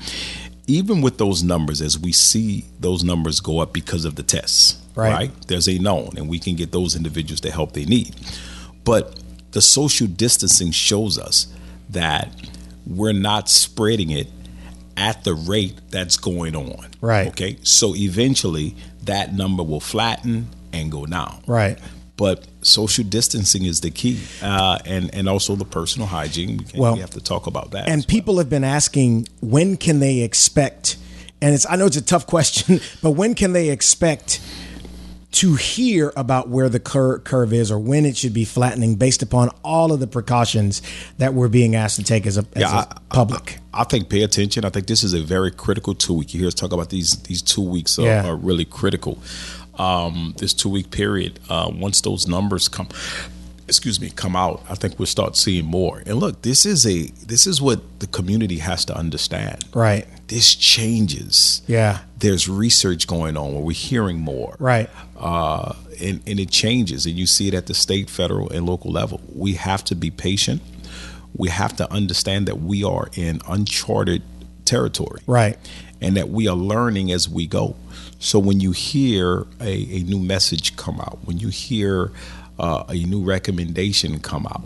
Even 0.66 1.02
with 1.02 1.18
those 1.18 1.44
numbers, 1.44 1.82
as 1.82 2.00
we 2.00 2.14
see 2.14 2.64
those 2.80 3.04
numbers 3.04 3.42
go 3.42 3.60
up 3.60 3.74
because 3.74 4.06
of 4.06 4.16
the 4.16 4.24
tests, 4.24 4.82
right? 4.96 5.12
right? 5.12 5.48
There's 5.48 5.68
a 5.68 5.78
known, 5.78 6.12
and 6.16 6.30
we 6.30 6.40
can 6.40 6.56
get 6.56 6.72
those 6.72 6.96
individuals 6.96 7.42
the 7.42 7.52
help 7.52 7.74
they 7.74 7.84
need. 7.84 8.16
But 8.86 9.20
the 9.52 9.62
social 9.62 10.08
distancing 10.08 10.72
shows 10.72 11.20
us 11.20 11.48
that 11.90 12.34
we're 12.86 13.14
not 13.14 13.50
spreading 13.50 14.10
it 14.10 14.28
at 14.98 15.24
the 15.24 15.34
rate 15.34 15.80
that's 15.90 16.18
going 16.18 16.56
on. 16.56 16.88
Right. 17.02 17.28
Okay. 17.28 17.58
So 17.64 17.96
eventually 17.96 18.76
that 19.04 19.34
number 19.34 19.64
will 19.64 19.80
flatten 19.80 20.48
and 20.72 20.92
go 20.92 21.06
down. 21.06 21.44
Right. 21.48 21.80
But 22.16 22.46
social 22.62 23.04
distancing 23.04 23.66
is 23.66 23.82
the 23.82 23.90
key, 23.90 24.22
uh, 24.42 24.78
and 24.86 25.14
and 25.16 25.28
also 25.28 25.56
the 25.56 25.66
personal 25.66 26.08
hygiene. 26.08 26.58
We, 26.58 26.64
can, 26.64 26.80
well, 26.80 26.94
we 26.94 27.00
have 27.00 27.10
to 27.12 27.20
talk 27.20 27.48
about 27.48 27.72
that. 27.72 27.90
And 27.90 28.08
people 28.08 28.38
have 28.38 28.52
been 28.52 28.64
asking 28.64 29.28
when 29.42 29.78
can 29.78 30.00
they 30.00 30.20
expect, 30.20 30.98
and 31.42 31.56
it's 31.56 31.66
I 31.68 31.76
know 31.76 31.88
it's 31.88 31.98
a 31.98 32.04
tough 32.04 32.28
question, 32.28 32.82
but 33.02 33.12
when 33.12 33.34
can 33.34 33.54
they 33.54 33.70
expect 33.70 34.42
to 35.34 35.56
hear 35.56 36.14
about 36.16 36.48
where 36.50 36.70
the 36.70 36.80
cur- 36.80 37.20
curve 37.20 37.54
is 37.54 37.72
or 37.72 37.80
when 37.80 38.06
it 38.06 38.16
should 38.16 38.34
be 38.34 38.46
flattening 38.46 38.96
based 38.96 39.22
upon 39.24 39.50
all 39.64 39.92
of 39.92 40.00
the 40.00 40.08
precautions 40.08 40.82
that 41.18 41.34
we're 41.34 41.48
being 41.48 41.76
asked 41.76 41.96
to 41.98 42.04
take 42.04 42.26
as 42.28 42.38
a, 42.38 42.46
as 42.54 42.62
Yeah, 42.62 42.74
a 42.84 42.88
I- 42.88 42.98
public. 43.10 43.58
I, 43.74 43.82
I 43.82 43.84
think 43.86 44.10
pay 44.10 44.22
attention. 44.24 44.64
I 44.64 44.70
think 44.70 44.86
this 44.88 45.04
is 45.04 45.14
a 45.14 45.22
very 45.22 45.50
critical 45.52 45.96
two 45.96 46.14
week. 46.14 46.34
You 46.34 46.40
hear 46.42 46.48
us 46.48 46.54
talk 46.54 46.72
about 46.72 46.90
these 46.92 47.18
these 47.24 47.42
two 47.42 47.62
weeks 47.64 47.98
are, 48.00 48.04
Yeah. 48.04 48.28
are 48.30 48.36
really 48.36 48.66
critical. 48.66 49.18
Um, 49.80 50.36
this 50.38 50.54
two 50.54 50.70
week 50.70 50.92
period, 50.92 51.40
uh, 51.50 51.72
once 51.74 52.02
those 52.02 52.28
numbers 52.28 52.68
come, 52.68 52.90
excuse 53.68 54.00
me, 54.00 54.12
come 54.12 54.36
out, 54.36 54.62
I 54.70 54.76
think 54.76 55.00
we'll 55.00 55.08
start 55.08 55.36
seeing 55.36 55.66
more. 55.66 56.04
And 56.06 56.20
look, 56.20 56.44
this 56.44 56.64
is 56.64 56.86
a 56.86 57.08
this 57.26 57.48
is 57.48 57.60
what 57.60 57.82
the 58.00 58.06
community 58.08 58.60
has 58.60 58.86
to 58.86 58.96
understand. 58.96 59.66
right. 59.74 60.06
This 60.28 60.56
changes. 60.56 61.62
Yeah. 61.68 62.00
There's 62.18 62.48
research 62.48 63.08
going 63.08 63.36
on 63.36 63.54
where 63.54 63.62
we're 63.62 63.74
hearing 63.74 64.20
more. 64.20 64.56
Right. 64.58 64.90
Uh, 65.24 65.74
and, 66.02 66.22
and 66.28 66.38
it 66.40 66.50
changes, 66.52 67.06
and 67.06 67.16
you 67.18 67.26
see 67.26 67.48
it 67.48 67.54
at 67.54 67.66
the 67.68 67.74
state, 67.74 68.10
federal, 68.10 68.50
and 68.52 68.66
local 68.66 68.92
level. 68.92 69.22
We 69.34 69.54
have 69.54 69.84
to 69.86 69.96
be 69.96 70.12
patient. 70.12 70.62
We 71.36 71.50
have 71.50 71.76
to 71.78 71.92
understand 71.92 72.48
that 72.50 72.60
we 72.60 72.84
are 72.84 73.10
in 73.16 73.42
uncharted 73.48 74.22
territory, 74.66 75.22
Right. 75.26 75.58
and 76.02 76.16
that 76.18 76.30
we 76.30 76.48
are 76.48 76.56
learning 76.56 77.12
as 77.12 77.28
we 77.30 77.48
go. 77.48 77.76
So 78.20 78.38
when 78.38 78.60
you 78.60 78.72
hear 78.72 79.46
a, 79.62 79.74
a 79.98 80.04
new 80.04 80.20
message 80.20 80.76
come 80.76 81.00
out, 81.00 81.20
when 81.24 81.38
you 81.40 81.48
hear 81.48 82.12
uh, 82.60 82.84
a 82.90 82.94
new 83.06 83.24
recommendation 83.24 84.20
come 84.20 84.46
out, 84.46 84.64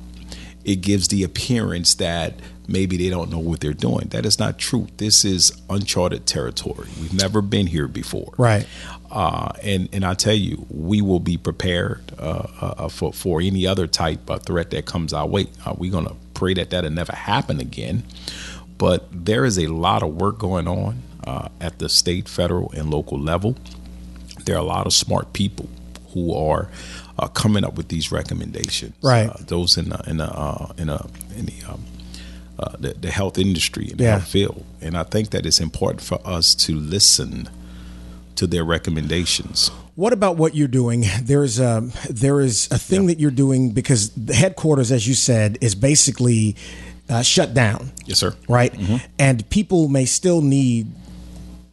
it 0.65 0.81
gives 0.81 1.07
the 1.07 1.23
appearance 1.23 1.95
that 1.95 2.33
maybe 2.67 2.97
they 2.97 3.09
don't 3.09 3.31
know 3.31 3.39
what 3.39 3.61
they're 3.61 3.71
doing. 3.73 4.09
That 4.09 4.25
is 4.25 4.37
not 4.37 4.57
true. 4.59 4.87
This 4.97 5.23
is 5.23 5.53
uncharted 5.69 6.25
territory. 6.25 6.89
We've 6.99 7.13
never 7.13 7.41
been 7.41 7.67
here 7.67 7.87
before. 7.87 8.33
Right. 8.37 8.67
Uh, 9.11 9.51
and 9.63 9.87
and 9.93 10.03
I 10.05 10.13
tell 10.13 10.33
you, 10.33 10.65
we 10.69 11.01
will 11.01 11.19
be 11.21 11.37
prepared 11.37 12.01
uh, 12.19 12.47
uh, 12.61 12.89
for 12.89 13.13
for 13.13 13.41
any 13.41 13.65
other 13.65 13.87
type 13.87 14.29
of 14.29 14.43
threat 14.43 14.69
that 14.71 14.85
comes 14.85 15.13
our 15.13 15.25
way. 15.27 15.47
Uh, 15.65 15.73
we're 15.77 15.91
gonna 15.91 16.15
pray 16.33 16.53
that 16.55 16.69
that'll 16.71 16.89
never 16.91 17.13
happen 17.15 17.59
again. 17.59 18.03
But 18.77 19.07
there 19.11 19.45
is 19.45 19.57
a 19.57 19.67
lot 19.67 20.03
of 20.03 20.15
work 20.15 20.37
going 20.37 20.67
on 20.67 21.01
uh, 21.25 21.47
at 21.61 21.79
the 21.79 21.89
state, 21.89 22.27
federal, 22.29 22.71
and 22.73 22.91
local 22.91 23.17
level. 23.19 23.55
There 24.45 24.55
are 24.55 24.59
a 24.59 24.63
lot 24.63 24.85
of 24.85 24.93
smart 24.93 25.33
people 25.33 25.67
who 26.13 26.33
are 26.35 26.69
uh, 27.17 27.27
coming 27.27 27.63
up 27.63 27.75
with 27.75 27.87
these 27.87 28.11
recommendations. 28.11 28.93
Right. 29.01 29.29
Uh, 29.29 29.35
those 29.47 29.77
in 29.77 29.89
the, 29.89 29.99
in 30.07 30.17
the, 30.17 30.25
uh, 30.31 30.71
in, 30.77 30.89
a, 30.89 31.05
in 31.35 31.47
the, 31.47 31.63
um, 31.67 31.83
uh, 32.59 32.75
the 32.79 32.93
the 32.93 33.09
health 33.11 33.37
industry 33.37 33.87
and 33.89 33.97
the 33.99 34.03
Yeah. 34.03 34.11
health 34.19 34.27
field, 34.27 34.65
and 34.81 34.95
I 34.97 35.03
think 35.03 35.29
that 35.31 35.45
it's 35.45 35.59
important 35.59 36.01
for 36.01 36.19
us 36.25 36.53
to 36.55 36.75
listen 36.75 37.49
to 38.37 38.47
their 38.47 38.63
recommendations. 38.63 39.69
What 39.95 40.13
about 40.13 40.37
what 40.37 40.55
you're 40.55 40.67
doing? 40.67 41.05
There's 41.21 41.59
a 41.59 41.89
there 42.09 42.39
is 42.39 42.67
a 42.71 42.77
thing 42.77 43.07
that 43.07 43.19
you're 43.19 43.31
doing 43.31 43.71
because 43.71 44.11
the 44.11 44.33
headquarters, 44.33 44.91
as 44.91 45.07
you 45.07 45.13
said, 45.13 45.57
is 45.61 45.75
basically 45.75 46.55
uh, 47.09 47.21
shut 47.21 47.53
down. 47.53 47.91
Yes, 48.05 48.19
sir. 48.19 48.35
right? 48.47 48.73
Mm-hmm. 48.73 48.97
And 49.17 49.49
people 49.49 49.87
may 49.87 50.05
still 50.05 50.41
need 50.41 50.91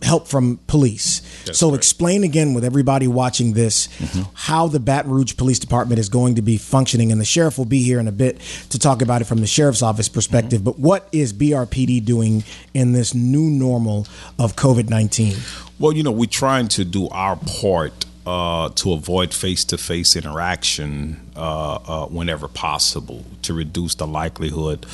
help 0.04 0.28
from 0.28 0.58
police. 0.66 1.20
That's 1.44 1.58
so 1.58 1.70
correct. 1.70 1.78
explain 1.78 2.24
again 2.24 2.54
with 2.54 2.64
everybody 2.64 3.06
watching 3.08 3.54
this 3.54 3.88
mm-hmm. 3.88 4.22
how 4.34 4.68
the 4.68 4.78
Baton 4.78 5.10
Rouge 5.10 5.36
Police 5.36 5.58
Department 5.58 5.98
is 5.98 6.08
going 6.08 6.34
to 6.34 6.42
be 6.42 6.58
functioning 6.58 7.10
and 7.10 7.20
the 7.20 7.24
sheriff 7.24 7.56
will 7.56 7.64
be 7.64 7.82
here 7.82 7.98
in 7.98 8.06
a 8.06 8.12
bit 8.12 8.38
to 8.70 8.78
talk 8.78 9.02
about 9.02 9.22
it 9.22 9.24
from 9.24 9.40
the 9.40 9.46
sheriff's 9.46 9.82
office 9.82 10.08
perspective. 10.08 10.60
Mm-hmm. 10.60 10.64
But 10.64 10.78
what 10.78 11.08
is 11.10 11.32
BRPD 11.32 12.04
doing 12.04 12.44
in 12.74 12.92
this 12.92 13.14
new 13.14 13.50
normal 13.50 14.06
of 14.38 14.56
COVID-19? 14.56 15.63
Well, 15.78 15.92
you 15.92 16.02
know, 16.02 16.12
we're 16.12 16.26
trying 16.26 16.68
to 16.68 16.84
do 16.84 17.08
our 17.08 17.36
part 17.36 18.06
uh, 18.26 18.70
to 18.70 18.92
avoid 18.92 19.34
face-to-face 19.34 20.16
interaction 20.16 21.20
uh, 21.36 21.74
uh, 21.74 22.06
whenever 22.06 22.48
possible 22.48 23.24
to 23.42 23.52
reduce 23.52 23.96
the 23.96 24.06
likelihood 24.06 24.86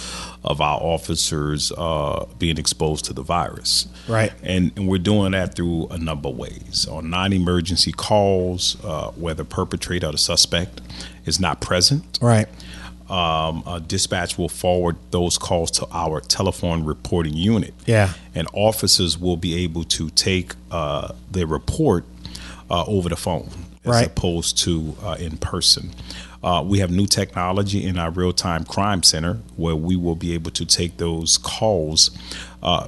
of 0.43 0.61
our 0.61 0.81
officers 0.81 1.71
uh, 1.77 2.27
being 2.38 2.59
exposed 2.59 3.05
to 3.05 3.12
the 3.12 3.23
virus. 3.23 3.87
Right. 4.09 4.33
And, 4.43 4.73
and 4.75 4.88
we're 4.88 4.99
doing 4.99 5.33
that 5.33 5.55
through 5.55 5.88
a 5.88 5.99
number 5.99 6.31
of 6.31 6.37
ways. 6.37 6.88
On 6.90 7.09
non-emergency 7.11 7.93
calls, 7.93 8.77
uh, 8.85 9.11
where 9.12 9.35
the 9.35 9.45
perpetrator 9.45 10.09
or 10.09 10.12
the 10.12 10.19
suspect 10.19 10.81
is 11.25 11.38
not 11.38 11.61
present, 11.61 12.19
Right. 12.21 12.49
Um, 13.11 13.62
uh, 13.66 13.79
dispatch 13.81 14.38
will 14.38 14.49
forward 14.49 14.96
those 15.11 15.37
calls 15.37 15.70
to 15.73 15.87
our 15.92 16.20
telephone 16.20 16.85
reporting 16.85 17.35
unit. 17.35 17.75
Yeah. 17.87 18.12
And 18.35 18.46
officers 18.53 19.18
will 19.18 19.37
be 19.37 19.64
able 19.64 19.85
to 19.85 20.11
take 20.11 20.55
uh, 20.70 21.12
their 21.31 21.46
report 21.46 22.05
uh, 22.70 22.85
over 22.87 23.09
the 23.09 23.16
phone 23.16 23.51
as 23.85 23.90
Right. 23.92 24.07
opposed 24.07 24.59
to 24.59 24.96
uh, 25.03 25.16
in 25.18 25.38
person. 25.38 25.90
Uh, 26.42 26.62
we 26.64 26.79
have 26.79 26.90
new 26.90 27.07
technology 27.07 27.85
in 27.85 27.99
our 27.99 28.11
real 28.11 28.33
time 28.33 28.64
crime 28.64 29.03
center 29.03 29.38
where 29.57 29.75
we 29.77 29.96
will 29.96 30.14
be 30.16 30.33
able 30.35 30.51
to 30.53 30.64
take 30.64 30.96
those 30.99 31.37
calls 31.37 32.11
uh, 32.62 32.87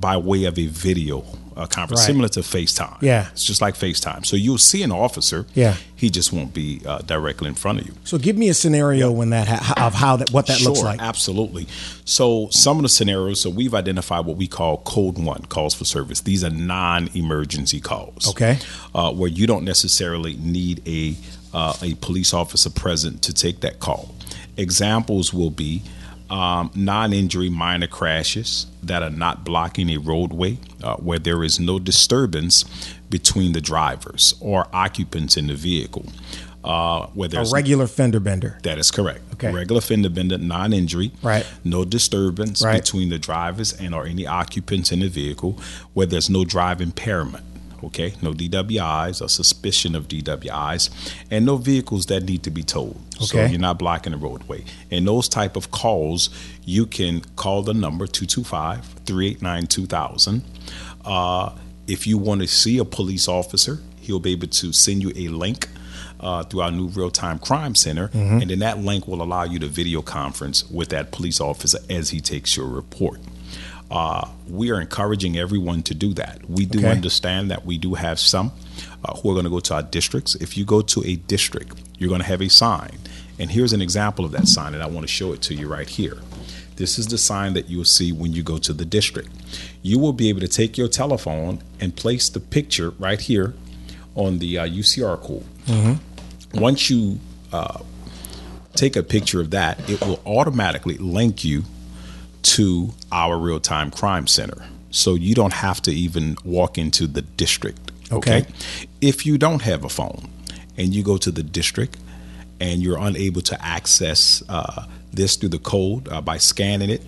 by 0.00 0.16
way 0.16 0.44
of 0.44 0.58
a 0.58 0.66
video 0.66 1.24
uh, 1.58 1.66
conference, 1.66 2.00
Right. 2.00 2.06
similar 2.06 2.28
to 2.28 2.40
FaceTime. 2.40 3.02
Yeah. 3.02 3.28
It's 3.32 3.44
just 3.44 3.60
like 3.60 3.74
FaceTime. 3.74 4.24
So 4.24 4.36
you'll 4.36 4.58
see 4.58 4.82
an 4.82 4.92
officer. 4.92 5.44
Yeah. 5.54 5.74
He 5.96 6.08
just 6.10 6.32
won't 6.32 6.54
be 6.54 6.80
uh, 6.86 6.98
directly 6.98 7.48
in 7.48 7.54
front 7.54 7.80
of 7.80 7.86
you. 7.88 7.94
So 8.04 8.16
give 8.18 8.36
me 8.36 8.48
a 8.48 8.54
scenario 8.54 9.10
when 9.10 9.30
that 9.30 9.48
ha- 9.48 9.86
of 9.86 9.94
how 9.94 10.16
that 10.16 10.30
what 10.30 10.46
that 10.46 10.60
looks 10.62 10.82
like. 10.82 11.00
Absolutely. 11.02 11.66
So 12.04 12.48
some 12.50 12.76
of 12.78 12.82
the 12.84 12.88
scenarios, 12.88 13.40
so 13.40 13.50
we've 13.50 13.74
identified 13.74 14.24
what 14.24 14.36
we 14.36 14.46
call 14.46 14.78
code 14.78 15.18
one 15.18 15.42
calls 15.48 15.74
for 15.74 15.84
service. 15.84 16.20
These 16.20 16.44
are 16.44 16.50
non-emergency 16.50 17.80
calls. 17.80 18.28
Okay. 18.28 18.58
Uh, 18.94 19.12
where 19.12 19.28
you 19.30 19.46
don't 19.46 19.64
necessarily 19.64 20.34
need 20.36 20.80
a 20.86 21.14
uh, 21.52 21.74
a 21.82 21.94
police 21.94 22.32
officer 22.34 22.70
present 22.70 23.22
to 23.22 23.32
take 23.32 23.60
that 23.60 23.80
call. 23.80 24.14
Examples 24.56 25.32
will 25.32 25.50
be 25.50 25.82
um, 26.30 26.70
non-injury 26.74 27.48
minor 27.50 27.86
crashes 27.86 28.66
that 28.82 29.02
are 29.02 29.10
not 29.10 29.44
blocking 29.44 29.88
a 29.90 29.96
roadway, 29.98 30.58
uh, 30.82 30.96
where 30.96 31.18
there 31.18 31.42
is 31.44 31.58
no 31.58 31.78
disturbance 31.78 32.64
between 33.10 33.52
the 33.52 33.60
drivers 33.60 34.34
or 34.40 34.66
occupants 34.72 35.36
in 35.36 35.46
the 35.46 35.54
vehicle. 35.54 36.06
Uh, 36.64 37.06
where 37.14 37.28
A 37.34 37.44
regular 37.50 37.86
fender 37.86 38.20
bender. 38.20 38.58
that 38.64 38.78
is 38.78 38.90
correct. 38.90 39.20
Okay. 39.34 39.50
Regular 39.52 39.80
fender 39.80 40.10
bender, 40.10 40.36
non-injury. 40.36 41.12
Right. 41.22 41.46
No 41.64 41.84
disturbance 41.84 42.62
Right. 42.62 42.82
between 42.82 43.08
the 43.10 43.18
drivers 43.18 43.72
and 43.72 43.94
or 43.94 44.04
any 44.06 44.26
occupants 44.26 44.90
in 44.92 45.00
the 45.00 45.08
vehicle 45.08 45.58
where 45.94 46.04
there's 46.06 46.28
no 46.28 46.44
drive 46.44 46.80
impairment. 46.82 47.44
Okay. 47.84 48.14
No 48.22 48.32
DWIs 48.32 49.22
or 49.22 49.28
suspicion 49.28 49.94
of 49.94 50.08
DWIs, 50.08 50.90
and 51.30 51.46
no 51.46 51.56
vehicles 51.56 52.06
that 52.06 52.24
need 52.24 52.42
to 52.42 52.50
be 52.50 52.62
towed. 52.62 52.96
Okay. 53.16 53.24
So 53.26 53.44
you're 53.46 53.60
not 53.60 53.78
blocking 53.78 54.12
the 54.12 54.18
roadway. 54.18 54.64
And 54.90 55.06
those 55.06 55.28
type 55.28 55.56
of 55.56 55.70
calls, 55.70 56.30
you 56.64 56.86
can 56.86 57.20
call 57.36 57.62
the 57.62 57.74
number 57.74 58.06
225-389-2000. 58.06 60.42
Uh, 61.04 61.50
if 61.86 62.06
you 62.06 62.18
want 62.18 62.40
to 62.42 62.46
see 62.46 62.78
a 62.78 62.84
police 62.84 63.28
officer, 63.28 63.78
he'll 64.00 64.20
be 64.20 64.32
able 64.32 64.48
to 64.48 64.72
send 64.72 65.02
you 65.02 65.12
a 65.16 65.28
link 65.28 65.68
uh, 66.20 66.42
through 66.44 66.60
our 66.62 66.70
new 66.70 66.88
real 66.88 67.10
time 67.10 67.38
crime 67.38 67.74
center, 67.74 68.08
Mm-hmm. 68.08 68.40
and 68.42 68.50
then 68.50 68.58
that 68.60 68.78
link 68.78 69.06
will 69.06 69.22
allow 69.22 69.44
you 69.44 69.58
to 69.60 69.68
video 69.68 70.02
conference 70.02 70.68
with 70.70 70.88
that 70.88 71.12
police 71.12 71.40
officer 71.40 71.78
as 71.88 72.10
he 72.10 72.20
takes 72.20 72.56
your 72.56 72.66
report. 72.66 73.20
Uh, 73.90 74.28
we 74.48 74.70
are 74.70 74.80
encouraging 74.80 75.38
everyone 75.38 75.82
to 75.82 75.94
do 75.94 76.12
that. 76.14 76.40
We 76.48 76.66
do 76.66 76.80
Okay. 76.80 76.90
understand 76.90 77.50
that 77.50 77.64
we 77.64 77.78
do 77.78 77.94
have 77.94 78.18
some 78.20 78.52
uh, 79.04 79.14
who 79.16 79.30
are 79.30 79.34
going 79.34 79.44
to 79.44 79.50
go 79.50 79.60
to 79.60 79.74
our 79.74 79.82
districts. 79.82 80.34
If 80.34 80.56
you 80.58 80.64
go 80.66 80.82
to 80.82 81.02
a 81.06 81.16
district, 81.16 81.78
you're 81.98 82.08
going 82.10 82.20
to 82.20 82.26
have 82.26 82.42
a 82.42 82.48
sign. 82.50 82.98
And 83.38 83.50
here's 83.50 83.72
an 83.72 83.80
example 83.80 84.24
of 84.24 84.32
that 84.32 84.46
sign, 84.48 84.74
and 84.74 84.82
I 84.82 84.86
want 84.86 85.06
to 85.06 85.12
show 85.12 85.32
it 85.32 85.40
to 85.42 85.54
you 85.54 85.68
right 85.68 85.88
here. 85.88 86.18
This 86.76 86.98
is 86.98 87.06
the 87.06 87.18
sign 87.18 87.54
that 87.54 87.68
you'll 87.70 87.84
see 87.84 88.12
when 88.12 88.32
you 88.32 88.42
go 88.42 88.58
to 88.58 88.72
the 88.72 88.84
district. 88.84 89.30
You 89.82 89.98
will 89.98 90.12
be 90.12 90.28
able 90.28 90.40
to 90.40 90.48
take 90.48 90.76
your 90.76 90.88
telephone 90.88 91.60
and 91.80 91.94
place 91.96 92.28
the 92.28 92.40
picture 92.40 92.90
right 92.98 93.20
here 93.20 93.54
on 94.14 94.38
the 94.38 94.58
uh, 94.58 94.66
QR 94.66 95.18
code. 95.20 95.98
Once 96.54 96.90
you 96.90 97.20
uh, 97.52 97.78
take 98.74 98.96
a 98.96 99.02
picture 99.02 99.40
of 99.40 99.50
that, 99.50 99.88
it 99.88 100.00
will 100.04 100.20
automatically 100.26 100.96
link 100.98 101.44
you 101.44 101.62
to 102.42 102.92
our 103.12 103.38
real 103.38 103.60
time 103.60 103.90
crime 103.90 104.26
center. 104.26 104.62
So 104.90 105.14
you 105.14 105.34
don't 105.34 105.52
have 105.52 105.82
to 105.82 105.90
even 105.90 106.36
walk 106.44 106.78
into 106.78 107.06
the 107.06 107.22
district. 107.22 107.92
Okay. 108.10 108.46
If 109.00 109.26
you 109.26 109.36
don't 109.36 109.62
have 109.62 109.84
a 109.84 109.88
phone 109.88 110.30
and 110.76 110.94
you 110.94 111.02
go 111.02 111.18
to 111.18 111.30
the 111.30 111.42
district 111.42 111.98
and 112.60 112.82
you're 112.82 112.98
unable 112.98 113.42
to 113.42 113.64
access 113.64 114.42
uh, 114.48 114.86
this 115.12 115.36
through 115.36 115.50
the 115.50 115.58
code 115.58 116.08
uh, 116.08 116.20
by 116.20 116.38
scanning 116.38 116.90
it, 116.90 117.02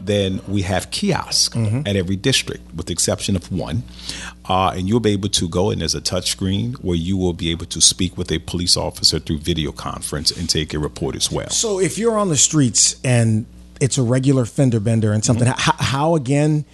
then 0.00 0.40
we 0.46 0.62
have 0.62 0.90
kiosks 0.90 1.56
at 1.86 1.96
every 1.96 2.16
district, 2.16 2.62
with 2.74 2.86
the 2.86 2.92
exception 2.92 3.36
of 3.36 3.50
one. 3.50 3.82
Uh, 4.48 4.74
and 4.76 4.88
you'll 4.88 5.00
be 5.00 5.12
able 5.12 5.30
to 5.30 5.48
go, 5.48 5.70
and 5.70 5.80
there's 5.80 5.94
a 5.94 6.00
touch 6.00 6.30
screen 6.30 6.74
where 6.74 6.96
you 6.96 7.16
will 7.16 7.32
be 7.32 7.50
able 7.50 7.66
to 7.66 7.80
speak 7.80 8.16
with 8.18 8.30
a 8.30 8.38
police 8.40 8.76
officer 8.76 9.18
through 9.18 9.38
video 9.38 9.72
conference 9.72 10.30
and 10.30 10.48
take 10.48 10.74
a 10.74 10.78
report 10.78 11.16
as 11.16 11.32
well. 11.32 11.48
So 11.48 11.80
if 11.80 11.98
you're 11.98 12.18
on 12.18 12.28
the 12.28 12.36
streets 12.36 13.00
and 13.02 13.46
it's 13.82 13.98
a 13.98 14.02
regular 14.02 14.44
fender 14.46 14.80
bender 14.80 15.12
and 15.12 15.24
something, 15.24 15.48
Mm-hmm. 15.48 15.60
how, 15.60 15.74
how 15.84 16.14
again 16.14 16.64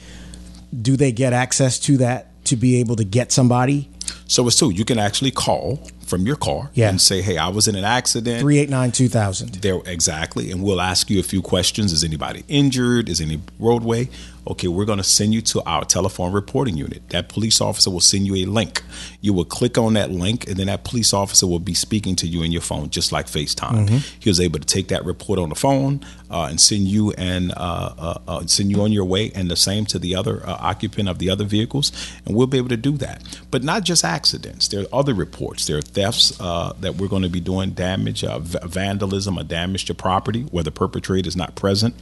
do 0.83 0.97
they 0.97 1.13
get 1.13 1.33
access 1.33 1.79
to 1.81 1.97
that 1.99 2.45
to 2.45 2.57
be 2.57 2.77
able 2.81 2.97
to 2.97 3.05
get 3.05 3.33
somebody? 3.33 3.89
So 4.27 4.47
it's 4.47 4.57
two. 4.57 4.71
You 4.71 4.85
can 4.85 4.99
actually 4.99 5.31
call 5.31 5.81
from 6.07 6.27
your 6.27 6.37
car 6.37 6.71
Yeah. 6.75 6.89
and 6.91 7.01
say, 7.01 7.21
"Hey, 7.23 7.37
I 7.37 7.49
was 7.49 7.67
in 7.69 7.75
an 7.77 7.85
accident." 7.85 8.41
389 8.41 8.93
2000. 8.93 9.55
There 9.57 9.81
exactly, 9.87 10.51
and 10.51 10.63
we'll 10.63 10.81
ask 10.81 11.11
you 11.11 11.19
a 11.21 11.23
few 11.23 11.43
questions. 11.43 11.93
Is 11.93 12.05
anybody 12.05 12.45
injured? 12.49 13.09
Is 13.09 13.21
any 13.21 13.41
roadway? 13.59 14.09
Okay, 14.49 14.67
we're 14.67 14.87
going 14.87 14.99
to 14.99 15.05
send 15.05 15.35
you 15.35 15.43
to 15.43 15.63
our 15.67 15.85
telephone 15.85 16.33
reporting 16.33 16.77
unit. 16.77 17.07
That 17.11 17.29
police 17.29 17.61
officer 17.61 17.91
will 17.91 18.01
send 18.01 18.27
you 18.27 18.35
a 18.37 18.45
link. 18.47 18.83
You 19.21 19.35
will 19.35 19.45
click 19.45 19.77
on 19.77 19.93
that 19.93 20.11
link, 20.11 20.49
and 20.49 20.57
then 20.57 20.69
that 20.69 20.85
police 20.85 21.13
officer 21.13 21.47
will 21.47 21.59
be 21.59 21.75
speaking 21.75 22.17
to 22.17 22.27
you 22.27 22.43
in 22.43 22.51
your 22.51 22.63
phone, 22.63 22.89
just 22.89 23.13
like 23.13 23.27
FaceTime. 23.27 23.91
He 24.21 24.31
was 24.31 24.41
able 24.41 24.59
to 24.59 24.65
take 24.67 24.89
that 24.89 25.05
report 25.05 25.39
on 25.39 25.51
the 25.51 25.55
phone 25.55 26.01
uh, 26.31 26.45
and 26.45 26.59
send 26.59 26.89
you 26.89 27.13
and 27.13 27.53
uh, 27.53 27.95
uh, 27.99 28.19
uh, 28.27 28.47
send 28.47 28.71
you 28.71 28.81
on 28.81 28.91
your 28.91 29.05
way, 29.05 29.31
and 29.35 29.51
the 29.51 29.57
same 29.57 29.85
to 29.87 29.99
the 29.99 30.15
other 30.17 30.43
uh, 30.47 30.57
occupant 30.61 31.11
of 31.11 31.19
the 31.19 31.29
other 31.29 31.45
vehicles, 31.45 31.93
and 32.25 32.35
we'll 32.35 32.47
be 32.47 32.57
able 32.57 32.71
to 32.71 32.77
do 32.79 32.93
that. 32.93 33.23
But 33.51 33.63
not 33.63 33.85
just 33.85 34.03
accidents. 34.03 34.69
There 34.69 34.83
are 34.83 34.87
other 34.93 35.13
reports. 35.13 35.67
There 35.67 35.77
are 35.77 35.83
thefts 35.83 36.41
uh, 36.41 36.73
that 36.81 36.97
we're 36.97 37.09
going 37.09 37.23
to 37.23 37.29
be 37.29 37.41
doing, 37.41 37.71
damage, 37.73 38.25
uh, 38.25 38.39
v- 38.39 38.59
vandalism, 38.65 39.39
or 39.39 39.45
damage 39.45 39.85
to 39.87 39.95
property 39.95 40.43
where 40.45 40.65
the 40.65 40.71
perpetrator 40.71 41.29
is 41.29 41.37
not 41.37 41.55
present 41.55 41.95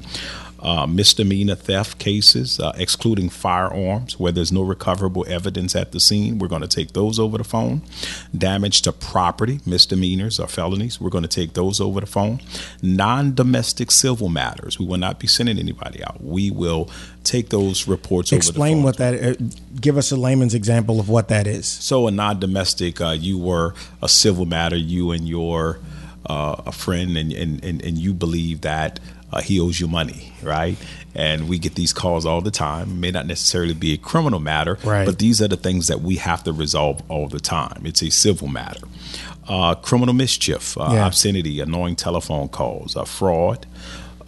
uh, 0.67 0.85
misdemeanor 0.85 1.55
theft 1.55 1.97
cases, 2.01 2.59
uh, 2.59 2.73
excluding 2.75 3.29
firearms, 3.29 4.19
where 4.19 4.33
there's 4.33 4.51
no 4.51 4.63
recoverable 4.63 5.25
evidence 5.29 5.77
at 5.77 5.93
the 5.93 6.01
scene. 6.01 6.41
We're 6.41 6.49
going 6.49 6.63
to 6.63 6.69
take 6.69 6.93
those 6.93 7.21
over 7.21 7.39
the 7.39 7.45
phone. 7.45 7.83
Damage 8.37 8.83
to 8.83 8.93
property, 8.93 9.61
misdemeanors 9.65 10.41
or 10.41 10.49
felonies, 10.49 11.01
we're 11.01 11.11
going 11.11 11.23
to 11.23 11.29
take 11.29 11.53
those 11.53 11.81
over 11.81 12.01
the 12.01 12.07
phone. 12.07 12.41
Non 12.83 13.33
domestic 13.33 13.93
civil 13.93 14.29
matters, 14.29 14.77
we 14.77 14.85
will 14.85 14.99
not 14.99 15.21
be 15.21 15.29
sending 15.29 15.57
anybody 15.61 16.03
out. 16.03 16.21
We 16.21 16.51
will 16.51 16.91
take 17.23 17.51
those 17.51 17.87
reports 17.87 18.33
Explain 18.33 18.79
over 18.79 18.91
the 18.91 18.99
phone. 18.99 19.13
what 19.13 19.21
that, 19.21 19.41
uh, 19.41 19.45
give 19.81 19.97
us 19.97 20.11
a 20.11 20.17
layman's 20.17 20.55
example 20.55 20.99
of 20.99 21.09
what 21.09 21.29
that 21.29 21.47
is. 21.47 21.69
So, 21.69 22.09
a 22.09 22.11
non-domestic, 22.11 23.01
uh, 23.01 23.11
you 23.11 23.39
were 23.39 23.75
a 24.03 24.09
civil 24.09 24.47
matter. 24.47 24.77
You 24.77 25.13
and 25.13 25.29
your 25.29 25.79
uh, 26.29 26.63
a 26.67 26.73
friend, 26.73 27.17
and, 27.17 27.33
and 27.33 27.65
and 27.65 27.83
and 27.83 27.99
you 27.99 28.13
believe 28.13 28.63
that 28.63 28.99
uh, 29.33 29.41
he 29.43 29.59
owes 29.61 29.81
you 29.81 29.87
money, 29.89 30.33
right? 30.43 30.77
And 31.15 31.49
we 31.49 31.59
get 31.59 31.75
these 31.75 31.93
calls 31.93 32.27
all 32.27 32.41
the 32.41 32.51
time. 32.51 32.91
It 32.91 32.95
may 32.97 33.11
not 33.11 33.27
necessarily 33.27 33.75
be 33.75 33.93
a 33.93 33.97
criminal 33.97 34.39
matter, 34.41 34.79
Right. 34.85 35.07
but 35.07 35.19
these 35.19 35.41
are 35.43 35.49
the 35.49 35.57
things 35.57 35.87
that 35.89 36.01
we 36.03 36.17
have 36.17 36.45
to 36.45 36.53
resolve 36.53 37.03
all 37.09 37.29
the 37.29 37.41
time. 37.41 37.83
It's 37.85 38.03
a 38.03 38.11
civil 38.11 38.49
matter. 38.49 38.87
Uh, 39.49 39.75
criminal 39.77 40.15
mischief, 40.15 40.77
uh, 40.79 40.91
Yeah. 40.93 41.07
obscenity, 41.07 41.61
annoying 41.61 41.97
telephone 41.97 42.49
calls, 42.49 42.97
uh, 42.97 43.05
fraud. 43.05 43.67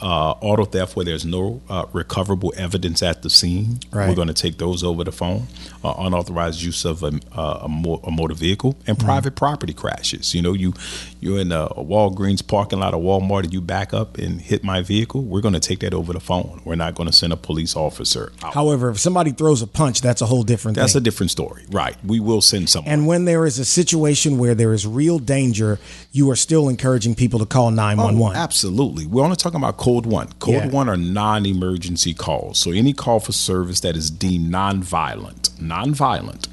Uh, 0.00 0.30
auto 0.42 0.64
theft 0.64 0.94
where 0.94 1.04
there's 1.04 1.24
no 1.24 1.60
uh, 1.68 1.84
recoverable 1.92 2.54
evidence 2.56 3.02
at 3.02 3.22
the 3.22 3.28
scene. 3.28 3.80
Right. 3.90 4.08
We're 4.08 4.14
going 4.14 4.28
to 4.28 4.32
take 4.34 4.56
those 4.58 4.84
over 4.84 5.02
the 5.02 5.10
phone. 5.10 5.48
Uh, 5.82 5.92
unauthorized 5.98 6.62
use 6.62 6.84
of 6.84 7.02
a, 7.02 7.08
uh, 7.36 7.66
a, 7.66 7.98
a 8.04 8.10
motor 8.12 8.34
vehicle 8.34 8.76
and 8.86 8.96
Mm-hmm. 8.96 9.04
private 9.08 9.34
property 9.34 9.72
crashes. 9.72 10.36
You 10.36 10.42
know, 10.42 10.52
you 10.52 10.72
you're 11.20 11.38
in 11.40 11.52
a, 11.52 11.64
a 11.64 11.84
Walgreens 11.84 12.46
parking 12.46 12.78
lot 12.80 12.94
of 12.94 13.00
Walmart 13.00 13.44
and 13.44 13.52
you 13.52 13.60
back 13.60 13.92
up 13.92 14.18
and 14.18 14.40
hit 14.40 14.62
my 14.62 14.82
vehicle. 14.82 15.22
We're 15.22 15.40
going 15.40 15.54
to 15.54 15.60
take 15.60 15.80
that 15.80 15.92
over 15.94 16.12
the 16.12 16.20
phone. 16.20 16.60
We're 16.64 16.76
not 16.76 16.94
going 16.94 17.08
to 17.08 17.14
send 17.14 17.32
a 17.32 17.36
police 17.36 17.74
officer. 17.76 18.32
Out. 18.44 18.54
However, 18.54 18.90
if 18.90 18.98
somebody 18.98 19.32
throws 19.32 19.60
a 19.62 19.66
punch, 19.66 20.00
that's 20.00 20.20
a 20.22 20.26
whole 20.26 20.42
different 20.42 20.76
That's 20.76 20.94
a 20.94 21.00
different 21.00 21.30
story, 21.30 21.64
right? 21.70 21.96
We 22.04 22.20
will 22.20 22.40
send 22.40 22.68
someone. 22.68 22.92
and 22.92 23.06
when 23.06 23.24
there 23.24 23.46
is 23.46 23.58
a 23.58 23.64
situation 23.64 24.38
where 24.38 24.54
there 24.54 24.72
is 24.72 24.86
real 24.86 25.18
danger, 25.18 25.78
you 26.12 26.30
are 26.30 26.36
still 26.36 26.68
encouraging 26.68 27.14
people 27.14 27.38
to 27.40 27.46
call 27.46 27.70
911. 27.70 28.36
Oh, 28.36 28.40
absolutely. 28.40 29.06
We're 29.06 29.24
only 29.24 29.36
talking 29.36 29.60
about 29.60 29.76
code 29.76 30.06
one. 30.06 30.28
Code 30.38 30.54
Yeah. 30.54 30.68
one 30.68 30.88
are 30.88 30.96
non 30.96 31.46
emergency 31.46 32.14
calls. 32.14 32.58
So 32.58 32.70
any 32.70 32.92
call 32.92 33.20
for 33.20 33.32
service 33.32 33.80
that 33.80 33.96
is 33.96 34.10
deemed 34.10 34.50
non 34.50 34.82
violent, 34.82 35.50
non 35.60 35.94
violent, 35.94 36.48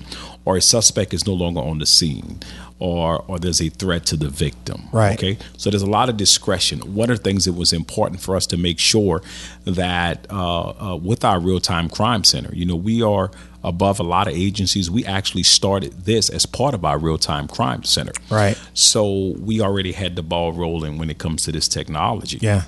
or 0.45 0.57
a 0.57 0.61
suspect 0.61 1.13
is 1.13 1.26
no 1.26 1.34
longer 1.34 1.59
on 1.61 1.80
the 1.80 1.86
scene. 1.86 2.39
Or, 2.78 3.23
or 3.28 3.39
there's 3.39 3.61
a 3.61 3.69
threat 3.69 4.05
to 4.07 4.17
the 4.17 4.28
victim. 4.28 4.89
Right. 4.91 5.17
Okay. 5.17 5.38
So 5.57 5.69
there's 5.69 5.82
a 5.82 5.89
lot 5.89 6.09
of 6.09 6.17
discretion. 6.17 6.80
One 6.93 7.09
of 7.09 7.19
the 7.19 7.23
things 7.23 7.45
that 7.45 7.53
was 7.53 7.71
important 7.71 8.19
for 8.19 8.36
us 8.36 8.45
to 8.47 8.57
make 8.57 8.80
sure 8.80 9.21
that 9.63 10.28
uh, 10.30 10.91
uh, 10.91 10.95
with 10.97 11.23
our 11.23 11.39
real 11.39 11.61
time 11.61 11.88
crime 11.88 12.26
center, 12.26 12.53
you 12.53 12.65
know, 12.65 12.76
we 12.76 13.01
are 13.01 13.32
above 13.63 13.99
a 13.99 14.03
lot 14.03 14.28
of 14.28 14.34
agencies. 14.34 14.91
We 14.91 15.05
actually 15.05 15.43
started 15.43 16.05
this 16.05 16.30
as 16.30 16.45
part 16.45 16.73
of 16.73 16.86
our 16.86 16.97
real 16.97 17.17
time 17.17 17.47
crime 17.47 17.84
center. 17.84 18.13
Right. 18.30 18.59
So 18.73 19.34
we 19.39 19.61
already 19.61 19.93
had 19.93 20.15
the 20.15 20.23
ball 20.23 20.51
rolling 20.51 20.97
when 20.97 21.09
it 21.09 21.17
comes 21.17 21.43
to 21.43 21.53
this 21.53 21.67
technology. 21.67 22.39
Yeah. 22.41 22.63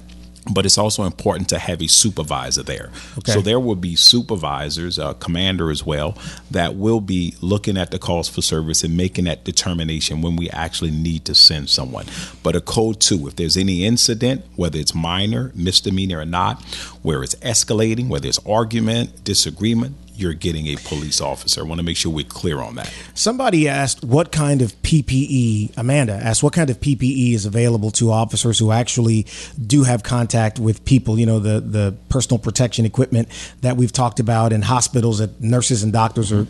But 0.49 0.65
it's 0.65 0.77
also 0.77 1.03
important 1.03 1.49
to 1.49 1.59
have 1.59 1.81
a 1.81 1.87
supervisor 1.87 2.63
there. 2.63 2.89
Okay. 3.17 3.33
So 3.33 3.41
there 3.41 3.59
will 3.59 3.75
be 3.75 3.95
supervisors, 3.95 4.97
a 4.97 5.13
commander 5.15 5.69
as 5.69 5.85
well, 5.85 6.17
that 6.51 6.75
will 6.75 7.01
be 7.01 7.35
looking 7.41 7.77
at 7.77 7.91
the 7.91 7.99
calls 7.99 8.29
for 8.29 8.41
service 8.41 8.83
and 8.83 8.95
making 8.95 9.25
that 9.25 9.43
determination 9.43 10.21
when 10.21 10.35
we 10.35 10.49
actually 10.49 10.91
need 10.91 11.25
to 11.25 11.35
send 11.35 11.69
someone. 11.69 12.05
But 12.43 12.55
a 12.55 12.61
code 12.61 13.01
two, 13.01 13.27
if 13.27 13.35
there's 13.35 13.57
any 13.57 13.83
incident, 13.85 14.45
whether 14.55 14.79
it's 14.79 14.95
minor, 14.95 15.51
misdemeanor 15.55 16.19
or 16.19 16.25
not, 16.25 16.63
where 17.01 17.23
it's 17.23 17.35
escalating, 17.35 18.07
whether 18.07 18.27
it's 18.27 18.39
argument, 18.45 19.23
disagreement, 19.23 19.95
you're 20.17 20.33
getting 20.33 20.67
a 20.67 20.75
police 20.77 21.21
officer. 21.21 21.61
I 21.61 21.63
want 21.63 21.79
to 21.79 21.85
make 21.85 21.97
sure 21.97 22.11
we're 22.11 22.25
clear 22.25 22.59
on 22.59 22.75
that. 22.75 22.91
Somebody 23.13 23.67
asked 23.67 24.03
what 24.03 24.31
kind 24.31 24.61
of 24.61 24.73
PPE, 24.81 25.77
Amanda 25.77 26.13
asked 26.13 26.43
what 26.43 26.53
kind 26.53 26.69
of 26.69 26.79
PPE 26.79 27.33
is 27.33 27.45
available 27.45 27.91
to 27.91 28.11
officers 28.11 28.59
who 28.59 28.71
actually 28.71 29.25
do 29.65 29.83
have 29.83 30.03
contact 30.03 30.59
with 30.59 30.83
people, 30.85 31.19
you 31.19 31.25
know, 31.25 31.39
the, 31.39 31.59
the 31.59 31.95
personal 32.09 32.39
protection 32.39 32.85
equipment 32.85 33.27
that 33.61 33.77
we've 33.77 33.91
talked 33.91 34.19
about 34.19 34.53
in 34.53 34.63
hospitals 34.63 35.19
that 35.19 35.39
nurses 35.41 35.83
and 35.83 35.93
doctors 35.93 36.31
are 36.31 36.47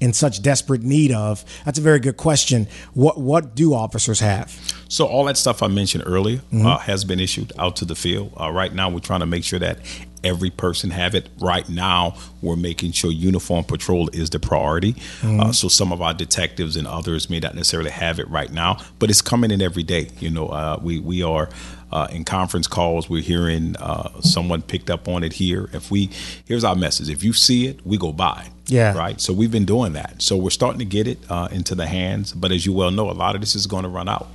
in 0.00 0.12
such 0.12 0.42
desperate 0.42 0.82
need 0.82 1.12
of. 1.12 1.44
That's 1.64 1.78
a 1.78 1.82
very 1.82 2.00
good 2.00 2.16
question. 2.16 2.66
What 2.94 3.18
what 3.18 3.54
do 3.54 3.74
officers 3.74 4.20
have? 4.20 4.50
So 4.88 5.06
all 5.06 5.24
that 5.24 5.36
stuff 5.36 5.62
I 5.62 5.68
mentioned 5.68 6.04
earlier 6.06 6.40
uh, 6.52 6.78
has 6.78 7.04
been 7.04 7.20
issued 7.20 7.52
out 7.58 7.76
to 7.76 7.84
the 7.84 7.94
field. 7.94 8.32
Uh, 8.38 8.50
right 8.50 8.72
now, 8.72 8.90
we're 8.90 9.00
trying 9.00 9.20
to 9.20 9.26
make 9.26 9.44
sure 9.44 9.58
that 9.58 9.78
every 10.24 10.50
person 10.50 10.90
have 10.90 11.14
it. 11.14 11.28
Right 11.38 11.68
now, 11.68 12.16
we're 12.42 12.56
making 12.56 12.92
sure 12.92 13.12
uniform 13.12 13.64
patrol 13.64 14.08
is 14.12 14.30
the 14.30 14.38
priority. 14.40 14.96
Uh, 15.22 15.52
so 15.52 15.68
some 15.68 15.92
of 15.92 16.00
our 16.02 16.14
detectives 16.14 16.76
and 16.76 16.86
others 16.86 17.30
may 17.30 17.38
not 17.40 17.54
necessarily 17.54 17.90
have 17.90 18.18
it 18.18 18.28
right 18.28 18.50
now, 18.50 18.78
but 18.98 19.10
it's 19.10 19.22
coming 19.22 19.50
in 19.50 19.62
every 19.62 19.82
day. 19.82 20.08
You 20.18 20.30
know, 20.30 20.48
uh, 20.48 20.78
we 20.82 20.98
we 20.98 21.22
are. 21.22 21.48
Uh, 21.92 22.08
in 22.10 22.24
conference 22.24 22.66
calls, 22.66 23.08
we're 23.08 23.22
hearing 23.22 23.76
uh, 23.76 24.20
someone 24.20 24.62
picked 24.62 24.90
up 24.90 25.06
on 25.06 25.22
it 25.22 25.32
here. 25.32 25.70
If 25.72 25.92
we, 25.92 26.10
here's 26.44 26.64
our 26.64 26.74
message: 26.74 27.08
if 27.08 27.22
you 27.22 27.32
see 27.32 27.68
it, 27.68 27.86
we 27.86 27.98
go 27.98 28.12
by. 28.12 28.48
Yeah. 28.66 28.96
Right. 28.96 29.20
So 29.20 29.32
we've 29.32 29.52
been 29.52 29.66
doing 29.66 29.92
that. 29.92 30.20
So 30.20 30.36
we're 30.36 30.50
starting 30.50 30.80
to 30.80 30.84
get 30.84 31.06
it 31.06 31.18
uh, 31.28 31.48
into 31.52 31.76
the 31.76 31.86
hands. 31.86 32.32
But 32.32 32.50
as 32.50 32.66
you 32.66 32.72
well 32.72 32.90
know, 32.90 33.10
a 33.10 33.12
lot 33.12 33.36
of 33.36 33.42
this 33.42 33.54
is 33.54 33.68
going 33.68 33.84
to 33.84 33.88
run 33.88 34.08
out. 34.08 34.26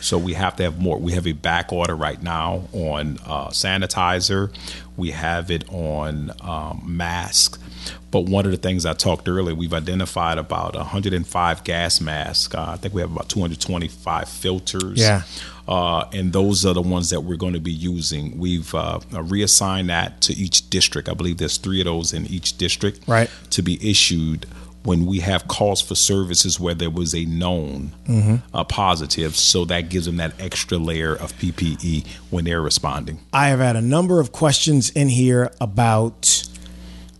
So 0.00 0.18
we 0.18 0.34
have 0.34 0.56
to 0.56 0.62
have 0.64 0.78
more. 0.80 0.98
We 0.98 1.12
have 1.12 1.26
a 1.26 1.32
back 1.32 1.72
order 1.72 1.94
right 1.94 2.22
now 2.22 2.64
on 2.72 3.18
uh, 3.26 3.48
sanitizer. 3.48 4.52
We 4.96 5.10
have 5.10 5.50
it 5.50 5.64
on 5.72 6.32
um, 6.40 6.82
masks. 6.84 7.58
But 8.10 8.22
one 8.22 8.46
of 8.46 8.50
the 8.52 8.56
things 8.56 8.86
I 8.86 8.94
talked 8.94 9.28
earlier, 9.28 9.54
we've 9.54 9.74
identified 9.74 10.38
about 10.38 10.74
105 10.74 11.64
gas 11.64 12.00
masks. 12.00 12.54
Uh, 12.54 12.70
I 12.70 12.76
think 12.76 12.94
we 12.94 13.02
have 13.02 13.12
about 13.12 13.28
225 13.28 14.28
filters. 14.28 14.98
Yeah. 14.98 15.22
Uh, 15.66 16.08
and 16.14 16.32
those 16.32 16.64
are 16.64 16.72
the 16.72 16.80
ones 16.82 17.10
that 17.10 17.20
we're 17.20 17.36
going 17.36 17.52
to 17.52 17.60
be 17.60 17.70
using. 17.72 18.38
We've 18.38 18.74
uh, 18.74 19.00
reassigned 19.12 19.90
that 19.90 20.22
to 20.22 20.32
each 20.34 20.70
district. 20.70 21.08
I 21.10 21.14
believe 21.14 21.36
there's 21.36 21.58
three 21.58 21.80
of 21.80 21.84
those 21.84 22.14
in 22.14 22.26
each 22.26 22.56
district 22.56 23.06
Right. 23.06 23.28
to 23.50 23.60
be 23.62 23.78
issued 23.90 24.46
when 24.84 25.06
we 25.06 25.20
have 25.20 25.48
calls 25.48 25.80
for 25.80 25.94
services 25.94 26.58
where 26.58 26.74
there 26.74 26.90
was 26.90 27.14
a 27.14 27.24
known 27.24 27.92
uh, 28.54 28.64
positive. 28.64 29.36
So 29.36 29.64
that 29.66 29.88
gives 29.88 30.06
them 30.06 30.16
that 30.16 30.32
extra 30.40 30.78
layer 30.78 31.14
of 31.14 31.32
PPE 31.34 32.06
when 32.30 32.44
they're 32.44 32.62
responding. 32.62 33.20
I 33.32 33.48
have 33.48 33.58
had 33.58 33.76
a 33.76 33.82
number 33.82 34.20
of 34.20 34.32
questions 34.32 34.90
in 34.90 35.08
here 35.08 35.52
about 35.60 36.48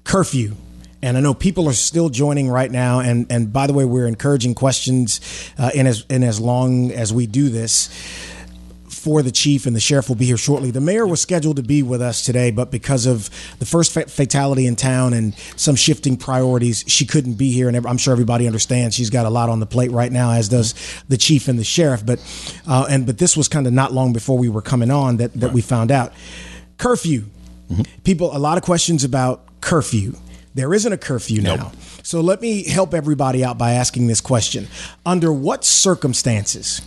curfew. 0.05 0.55
And 1.01 1.17
I 1.17 1.21
know 1.21 1.33
people 1.33 1.69
are 1.69 1.75
still 1.75 2.09
joining 2.09 2.49
right 2.49 2.71
now. 2.71 2.99
And, 2.99 3.27
and 3.31 3.53
by 3.53 3.69
the 3.69 3.73
way, 3.73 3.85
we're 3.85 4.09
encouraging 4.09 4.55
questions 4.55 5.21
uh, 5.57 5.71
in 5.73 5.87
as 5.87 6.05
in 6.09 6.25
as 6.25 6.41
long 6.41 6.91
as 6.91 7.13
we 7.13 7.27
do 7.29 7.51
this 7.51 7.89
for 9.09 9.23
the 9.23 9.31
chief, 9.31 9.65
and 9.65 9.75
the 9.75 9.81
sheriff 9.81 10.11
will 10.11 10.17
be 10.17 10.27
here 10.27 10.37
shortly. 10.37 10.71
The 10.71 10.83
mayor 10.83 11.07
was 11.07 11.19
scheduled 11.19 11.57
to 11.57 11.63
be 11.63 11.83
with 11.83 12.03
us 12.03 12.23
today, 12.23 12.51
but 12.51 12.71
because 12.71 13.07
of 13.07 13.31
the 13.59 13.65
first 13.65 13.91
fa- 13.95 14.07
fatality 14.07 14.67
in 14.67 14.77
town 14.77 15.15
and 15.15 15.35
some 15.57 15.77
shifting 15.77 16.19
priorities, 16.19 16.85
she 16.87 17.07
couldn't 17.07 17.37
be 17.39 17.51
here. 17.51 17.69
And 17.69 17.87
I'm 17.87 17.97
sure 17.97 18.13
everybody 18.13 18.47
understands 18.47 18.95
she's 18.95 19.09
got 19.09 19.25
a 19.25 19.31
lot 19.31 19.49
on 19.49 19.61
the 19.61 19.67
plate 19.67 19.91
right 19.93 20.13
now, 20.13 20.33
as 20.33 20.51
does 20.51 20.75
the 21.09 21.17
chief 21.17 21.49
and 21.49 21.59
the 21.59 21.65
sheriff. 21.65 22.05
But 22.05 22.19
uh, 22.67 22.85
and 22.91 23.07
but 23.07 23.17
this 23.17 23.35
was 23.35 23.49
kind 23.49 23.67
of 23.67 23.73
not 23.73 23.95
long 23.95 24.13
before 24.13 24.37
we 24.37 24.51
were 24.51 24.61
coming 24.61 24.91
on 24.91 25.17
that 25.17 25.33
that 25.41 25.55
we 25.55 25.63
found 25.63 25.91
out 25.91 26.13
curfew. 26.77 27.25
People, 28.05 28.37
a 28.37 28.39
lot 28.39 28.59
of 28.59 28.63
questions 28.63 29.05
about 29.05 29.41
curfew. 29.63 30.17
There 30.55 30.75
isn't 30.75 30.93
a 30.93 30.99
curfew 30.99 31.41
Nope. 31.41 31.61
now. 31.61 31.73
So 32.03 32.21
let 32.21 32.43
me 32.43 32.69
help 32.69 32.93
everybody 32.93 33.43
out 33.43 33.57
by 33.57 33.73
asking 33.73 34.07
this 34.07 34.21
question. 34.21 34.69
Under 35.07 35.33
what 35.33 35.65
circumstances 35.65 36.83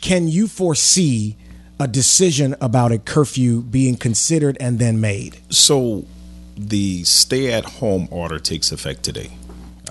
can 0.00 0.26
you 0.26 0.48
foresee 0.48 1.36
a 1.80 1.88
decision 1.88 2.54
about 2.60 2.92
a 2.92 2.98
curfew 2.98 3.62
being 3.62 3.96
considered 3.96 4.56
and 4.60 4.78
then 4.78 5.00
made 5.00 5.38
So 5.48 6.04
the 6.56 7.02
stay 7.04 7.52
at 7.52 7.64
home 7.64 8.06
order 8.10 8.38
takes 8.38 8.70
effect 8.70 9.02
today. 9.02 9.30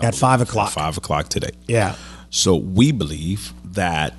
at 0.01 0.15
five 0.15 0.39
o'clock? 0.39 0.71
Five 0.71 0.97
o'clock 0.97 1.27
today. 1.29 1.51
Yeah. 1.67 1.95
So 2.29 2.55
we 2.55 2.91
believe 2.91 3.51
that 3.73 4.13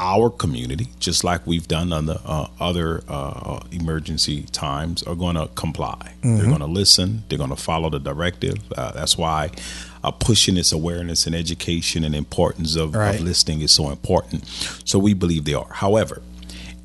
our 0.00 0.30
community, 0.30 0.88
just 0.98 1.22
like 1.22 1.46
we've 1.46 1.68
done 1.68 1.92
on 1.92 2.06
the 2.06 2.18
uh, 2.24 2.48
other 2.58 3.04
uh, 3.08 3.60
emergency 3.70 4.42
times, 4.50 5.02
are 5.04 5.14
going 5.14 5.36
to 5.36 5.46
comply. 5.54 6.14
Mm-hmm. 6.22 6.36
They're 6.38 6.46
going 6.46 6.58
to 6.60 6.66
listen. 6.66 7.22
They're 7.28 7.38
going 7.38 7.50
to 7.50 7.56
follow 7.56 7.90
the 7.90 8.00
directive. 8.00 8.56
Uh, 8.76 8.90
that's 8.92 9.16
why 9.18 9.50
uh, 10.02 10.10
pushing 10.10 10.54
this 10.56 10.72
awareness 10.72 11.26
and 11.26 11.36
education 11.36 12.02
and 12.04 12.14
importance 12.16 12.74
of, 12.74 12.94
Right. 12.96 13.14
of 13.14 13.20
listening 13.20 13.60
is 13.60 13.70
so 13.70 13.90
important. 13.90 14.44
So 14.84 14.98
we 14.98 15.12
believe 15.14 15.44
they 15.44 15.54
are. 15.54 15.68
However, 15.70 16.22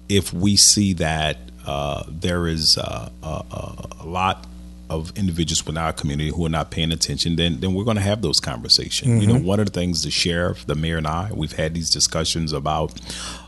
if 0.10 0.34
we 0.34 0.56
see 0.56 0.94
that 0.94 1.38
uh, 1.66 2.04
there 2.08 2.48
is 2.48 2.78
uh, 2.78 3.10
a, 3.24 3.28
a, 3.28 3.88
a 4.02 4.06
lot 4.06 4.46
of 4.90 5.12
individuals 5.18 5.66
within 5.66 5.78
our 5.78 5.92
community 5.92 6.30
who 6.30 6.46
are 6.46 6.50
not 6.50 6.72
paying 6.72 6.92
attention, 6.94 7.36
then 7.36 7.60
then 7.60 7.74
we're 7.74 7.84
going 7.84 7.98
to 7.98 8.02
have 8.04 8.22
those 8.22 8.40
conversations. 8.40 9.22
You 9.22 9.28
know, 9.28 9.40
one 9.40 9.60
of 9.60 9.66
the 9.66 9.72
things 9.72 10.04
the 10.04 10.12
sheriff, 10.12 10.66
the 10.66 10.76
mayor, 10.76 10.98
and 10.98 11.08
I 11.08 11.30
we've 11.34 11.52
had 11.52 11.74
these 11.74 11.90
discussions 11.90 12.54
about 12.54 12.94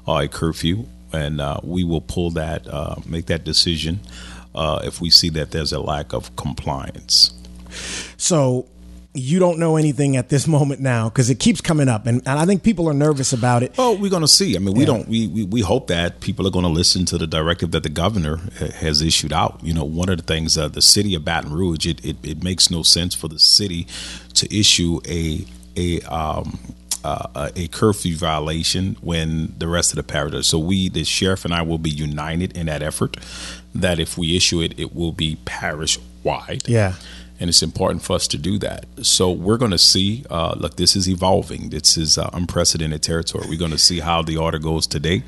uh, 0.08 0.16
a 0.16 0.28
curfew, 0.28 0.86
and 1.14 1.40
uh, 1.40 1.60
we 1.64 1.84
will 1.84 2.02
pull 2.02 2.32
that, 2.32 2.68
uh, 2.68 2.96
make 3.06 3.28
that 3.28 3.46
decision 3.46 4.02
uh, 4.54 4.82
if 4.84 5.00
we 5.00 5.10
see 5.10 5.30
that 5.30 5.52
there's 5.52 5.72
a 5.72 5.80
lack 5.80 6.14
of 6.14 6.36
compliance. 6.36 7.32
So 8.18 8.66
you 9.14 9.40
don't 9.40 9.58
know 9.58 9.76
anything 9.76 10.16
at 10.18 10.30
this 10.30 10.48
moment 10.56 10.82
now 10.82 11.10
because 11.10 11.30
it 11.30 11.40
keeps 11.40 11.62
coming 11.62 11.90
up, 11.90 12.06
and, 12.06 12.22
and 12.28 12.40
I 12.40 12.46
think 12.46 12.64
people 12.64 12.88
are 12.88 12.94
nervous 12.94 13.34
about 13.34 13.64
it. 13.64 13.78
Well, 13.78 13.98
we're 13.98 14.10
going 14.12 14.22
to 14.22 14.28
see. 14.28 14.56
I 14.56 14.60
mean, 14.60 14.74
we 14.76 14.82
Yeah. 14.82 14.86
don't. 14.88 15.08
We, 15.08 15.28
we 15.28 15.44
we 15.46 15.62
hope 15.62 15.88
that 15.88 16.20
people 16.22 16.46
are 16.48 16.52
going 16.52 16.66
to 16.66 16.72
listen 16.72 17.06
to 17.06 17.18
the 17.18 17.28
directive 17.28 17.72
that 17.72 17.84
the 17.84 17.90
governor 17.90 18.38
has 18.76 19.02
issued 19.02 19.34
out. 19.34 19.60
You 19.64 19.74
know, 19.74 19.84
one 19.84 20.10
of 20.10 20.18
the 20.18 20.24
things 20.24 20.58
uh, 20.58 20.68
the 20.68 20.82
city 20.82 21.16
of 21.16 21.26
Baton 21.26 21.52
Rouge, 21.52 21.88
it, 21.88 22.04
it 22.06 22.18
it 22.24 22.44
makes 22.44 22.70
no 22.70 22.84
sense 22.84 23.16
for 23.16 23.28
the 23.28 23.40
city 23.40 23.88
to 24.36 24.56
issue 24.56 25.00
a 25.08 25.46
a 25.76 26.02
um. 26.02 26.60
Uh, 27.02 27.50
a 27.56 27.66
curfew 27.70 28.14
violation 28.14 28.98
when 29.00 29.56
the 29.58 29.70
rest 29.70 29.94
of 29.94 29.96
the 29.96 30.04
parish. 30.04 30.34
does. 30.34 30.48
So 30.48 30.60
we, 30.60 30.90
the 30.90 31.06
sheriff 31.06 31.46
and 31.46 31.54
I, 31.54 31.62
will 31.62 31.78
be 31.78 31.90
united 31.90 32.58
in 32.58 32.66
that 32.66 32.84
effort. 32.84 33.16
That 33.74 34.00
if 34.02 34.18
we 34.18 34.36
issue 34.36 34.60
it, 34.60 34.78
it 34.78 34.94
will 34.94 35.14
be 35.14 35.38
parish 35.46 35.98
wide 36.24 36.64
Yeah. 36.68 36.96
And 37.40 37.50
it's 37.50 37.64
important 37.64 38.04
for 38.04 38.14
us 38.14 38.28
to 38.28 38.38
do 38.38 38.58
that. 38.60 38.86
So 39.02 39.32
we're 39.32 39.58
going 39.58 39.72
to 39.72 39.78
see. 39.78 40.26
Uh, 40.30 40.56
look, 40.58 40.76
this 40.76 40.96
is 40.96 41.08
evolving. 41.08 41.70
This 41.70 41.98
is 41.98 42.18
uh, 42.18 42.30
unprecedented 42.34 43.02
territory. 43.02 43.46
We're 43.50 43.60
going 43.60 43.72
to 43.72 43.78
see 43.78 44.00
how 44.00 44.22
the 44.22 44.38
order 44.38 44.60
goes 44.60 44.86
today, 44.88 45.24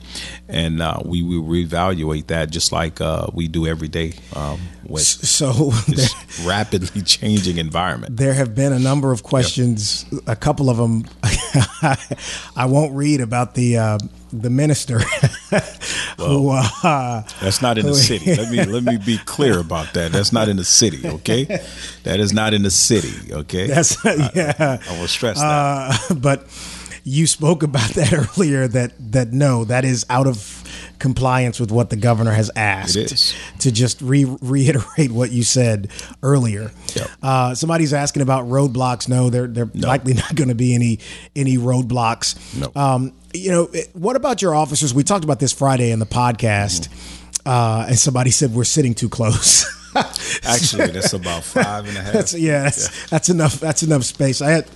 and 0.48 0.82
uh, 0.82 1.00
we 1.06 1.24
will 1.24 1.44
reevaluate 1.44 2.28
that 2.28 2.50
just 2.52 2.72
like 2.72 3.00
uh, 3.00 3.28
we 3.34 3.48
do 3.48 3.66
every 3.66 3.88
day 3.88 4.14
um, 4.36 4.60
with 4.86 5.04
So 5.04 5.52
there, 5.88 5.96
this 5.96 6.46
rapidly 6.46 7.02
changing 7.06 7.58
environment. 7.58 8.18
there 8.18 8.34
have 8.34 8.54
been 8.54 8.74
a 8.74 8.80
number 8.80 9.12
of 9.12 9.24
questions. 9.24 10.06
A 10.28 10.36
couple 10.36 10.70
of 10.70 10.78
them 10.78 11.06
I 12.56 12.66
won't 12.66 12.94
read 12.94 13.22
about 13.22 13.56
the 13.56 13.78
uh, 13.78 13.98
the 14.34 14.50
minister 14.50 15.00
uh, 16.20 17.24
That's 17.42 17.62
not 17.62 17.78
in 17.78 17.86
the 17.86 17.94
city. 17.94 18.36
Let 18.36 18.52
me 18.52 18.64
let 18.64 18.84
me 18.84 18.98
be 18.98 19.18
clear 19.26 19.60
about 19.68 19.94
that. 19.94 20.12
That's 20.12 20.32
not 20.32 20.48
in 20.48 20.58
the 20.58 20.64
city. 20.64 21.08
Okay, 21.08 21.44
that 22.04 22.20
is 22.20 22.34
not 22.34 22.54
in 22.54 22.64
the 22.64 22.72
city. 22.72 23.34
Okay, 23.34 23.68
that's 23.68 23.98
yeah. 24.06 24.80
I 24.90 25.00
will 25.00 25.08
stress 25.08 25.40
that. 25.40 26.02
Uh, 26.10 26.14
but 26.22 26.48
you 27.04 27.28
spoke 27.28 27.64
about 27.64 27.90
that 27.92 28.14
earlier. 28.14 28.68
That 28.68 28.94
that 29.12 29.34
no, 29.34 29.66
that 29.66 29.84
is 29.84 30.06
out 30.10 30.28
of 30.28 30.61
compliance 31.02 31.60
with 31.60 31.72
what 31.72 31.90
the 31.90 31.96
governor 31.98 32.32
has 32.32 32.50
asked. 32.56 32.96
It 32.96 33.12
is. 33.12 33.34
To 33.60 33.72
just 33.72 34.02
re- 34.02 34.38
reiterate 34.42 35.12
what 35.12 35.32
you 35.32 35.44
said 35.44 35.90
earlier. 36.24 36.72
Yep. 36.96 37.10
Uh, 37.22 37.56
somebody's 37.56 37.94
asking 37.94 38.22
about 38.22 38.46
roadblocks. 38.46 39.10
No, 39.10 39.30
there 39.30 39.48
there 39.48 39.70
likely 39.76 40.14
not 40.14 40.34
going 40.36 40.48
to 40.50 40.56
be 40.56 40.74
any 40.76 41.00
any 41.36 41.58
roadblocks. 41.58 42.36
No. 42.58 42.72
Um, 42.82 43.14
you 43.34 43.52
know, 43.52 43.70
what 43.94 44.16
about 44.16 44.42
your 44.42 44.54
officers? 44.56 44.94
We 44.94 45.04
talked 45.04 45.24
about 45.26 45.40
this 45.40 45.52
Friday 45.54 45.92
in 45.92 46.00
the 46.00 46.06
podcast, 46.06 46.88
Mm-hmm. 46.90 47.50
uh, 47.50 47.86
and 47.88 47.98
somebody 47.98 48.30
said 48.32 48.54
we're 48.54 48.64
sitting 48.64 48.94
too 48.94 49.10
close. 49.10 49.66
Actually, 50.44 50.88
that's 50.88 51.14
about 51.14 51.44
five 51.44 51.88
and 51.88 51.98
a 51.98 52.02
half. 52.02 52.14
That's 52.14 52.34
yeah, 52.34 52.64
that's, 52.64 53.10
that's 53.10 53.30
enough. 53.30 53.60
That's 53.60 53.84
enough 53.84 54.04
space. 54.04 54.42
I 54.42 54.52
had 54.52 54.70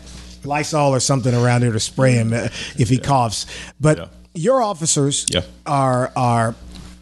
Lysol 0.44 0.94
or 0.94 1.00
something 1.00 1.34
around 1.34 1.62
here 1.64 1.72
to 1.72 1.80
spray 1.80 2.14
him 2.14 2.34
uh, 2.34 2.50
if 2.78 2.90
he 2.90 2.98
coughs. 2.98 3.46
But 3.80 3.98
Yeah. 3.98 4.08
Your 4.36 4.62
officers 4.62 5.26
Yeah. 5.34 5.42
are 5.66 6.12
are 6.16 6.56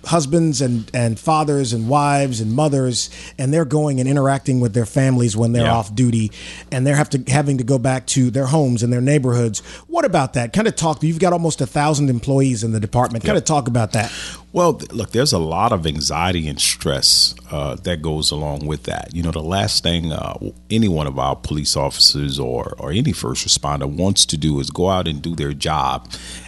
husbands 0.05 0.59
and 0.61 0.91
and 0.93 1.17
fathers 1.17 1.71
and 1.71 1.87
wives 1.87 2.41
and 2.41 2.51
mothers, 2.51 3.09
and 3.39 3.53
they're 3.53 3.63
going 3.63 4.01
and 4.01 4.09
interacting 4.09 4.59
with 4.59 4.73
their 4.73 4.85
families 4.85 5.37
when 5.37 5.53
they're 5.53 5.63
Yeah. 5.65 5.75
off 5.75 5.95
duty, 5.95 6.29
and 6.73 6.85
they're 6.85 6.97
have 6.97 7.09
to 7.11 7.23
having 7.31 7.57
to 7.57 7.63
go 7.63 7.77
back 7.77 8.05
to 8.07 8.29
their 8.29 8.47
homes 8.47 8.83
and 8.83 8.91
their 8.91 8.99
neighborhoods. 9.01 9.61
What 9.87 10.03
about 10.03 10.33
that? 10.33 10.51
Kind 10.51 10.67
of 10.67 10.75
talk. 10.75 11.01
You've 11.03 11.19
got 11.19 11.31
almost 11.31 11.61
a 11.61 11.65
thousand 11.65 12.09
employees 12.09 12.63
in 12.65 12.73
the 12.73 12.81
department. 12.81 13.23
Kind 13.23 13.37
of 13.37 13.45
talk 13.45 13.67
about 13.69 13.93
that. 13.93 14.11
Well, 14.51 14.79
look, 14.91 15.11
there's 15.13 15.33
a 15.33 15.39
lot 15.39 15.71
of 15.71 15.87
anxiety 15.87 16.47
and 16.47 16.59
stress 16.61 17.33
uh, 17.49 17.75
that 17.83 18.03
goes 18.03 18.29
along 18.29 18.67
with 18.67 18.83
that. 18.83 19.09
You 19.11 19.23
know, 19.23 19.31
the 19.31 19.41
last 19.41 19.81
thing 19.81 20.11
uh, 20.11 20.37
any 20.69 20.87
one 20.87 21.07
of 21.07 21.17
our 21.17 21.35
police 21.35 21.75
officers 21.75 22.37
or, 22.37 22.75
or 22.77 22.91
any 22.91 23.13
first 23.13 23.47
responder 23.47 23.87
wants 23.87 24.27
to 24.27 24.37
do 24.37 24.59
is 24.59 24.69
go 24.69 24.89
out 24.89 25.07
and 25.07 25.23
do 25.23 25.33
their 25.35 25.53
job 25.53 26.07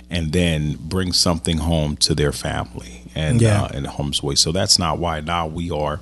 and 0.10 0.32
then 0.34 0.78
bring 0.80 1.12
something 1.14 1.58
home 1.60 1.96
to 1.98 2.14
their 2.16 2.32
family 2.32 3.04
and 3.16 3.42
Yeah. 3.42 3.64
uh, 3.64 3.68
in 3.78 3.86
harm's 3.86 4.22
way. 4.24 4.36
So 4.36 4.52
that's 4.52 4.78
not 4.80 5.00
why 5.00 5.20
now 5.22 5.48
we 5.48 5.72
are. 5.72 6.00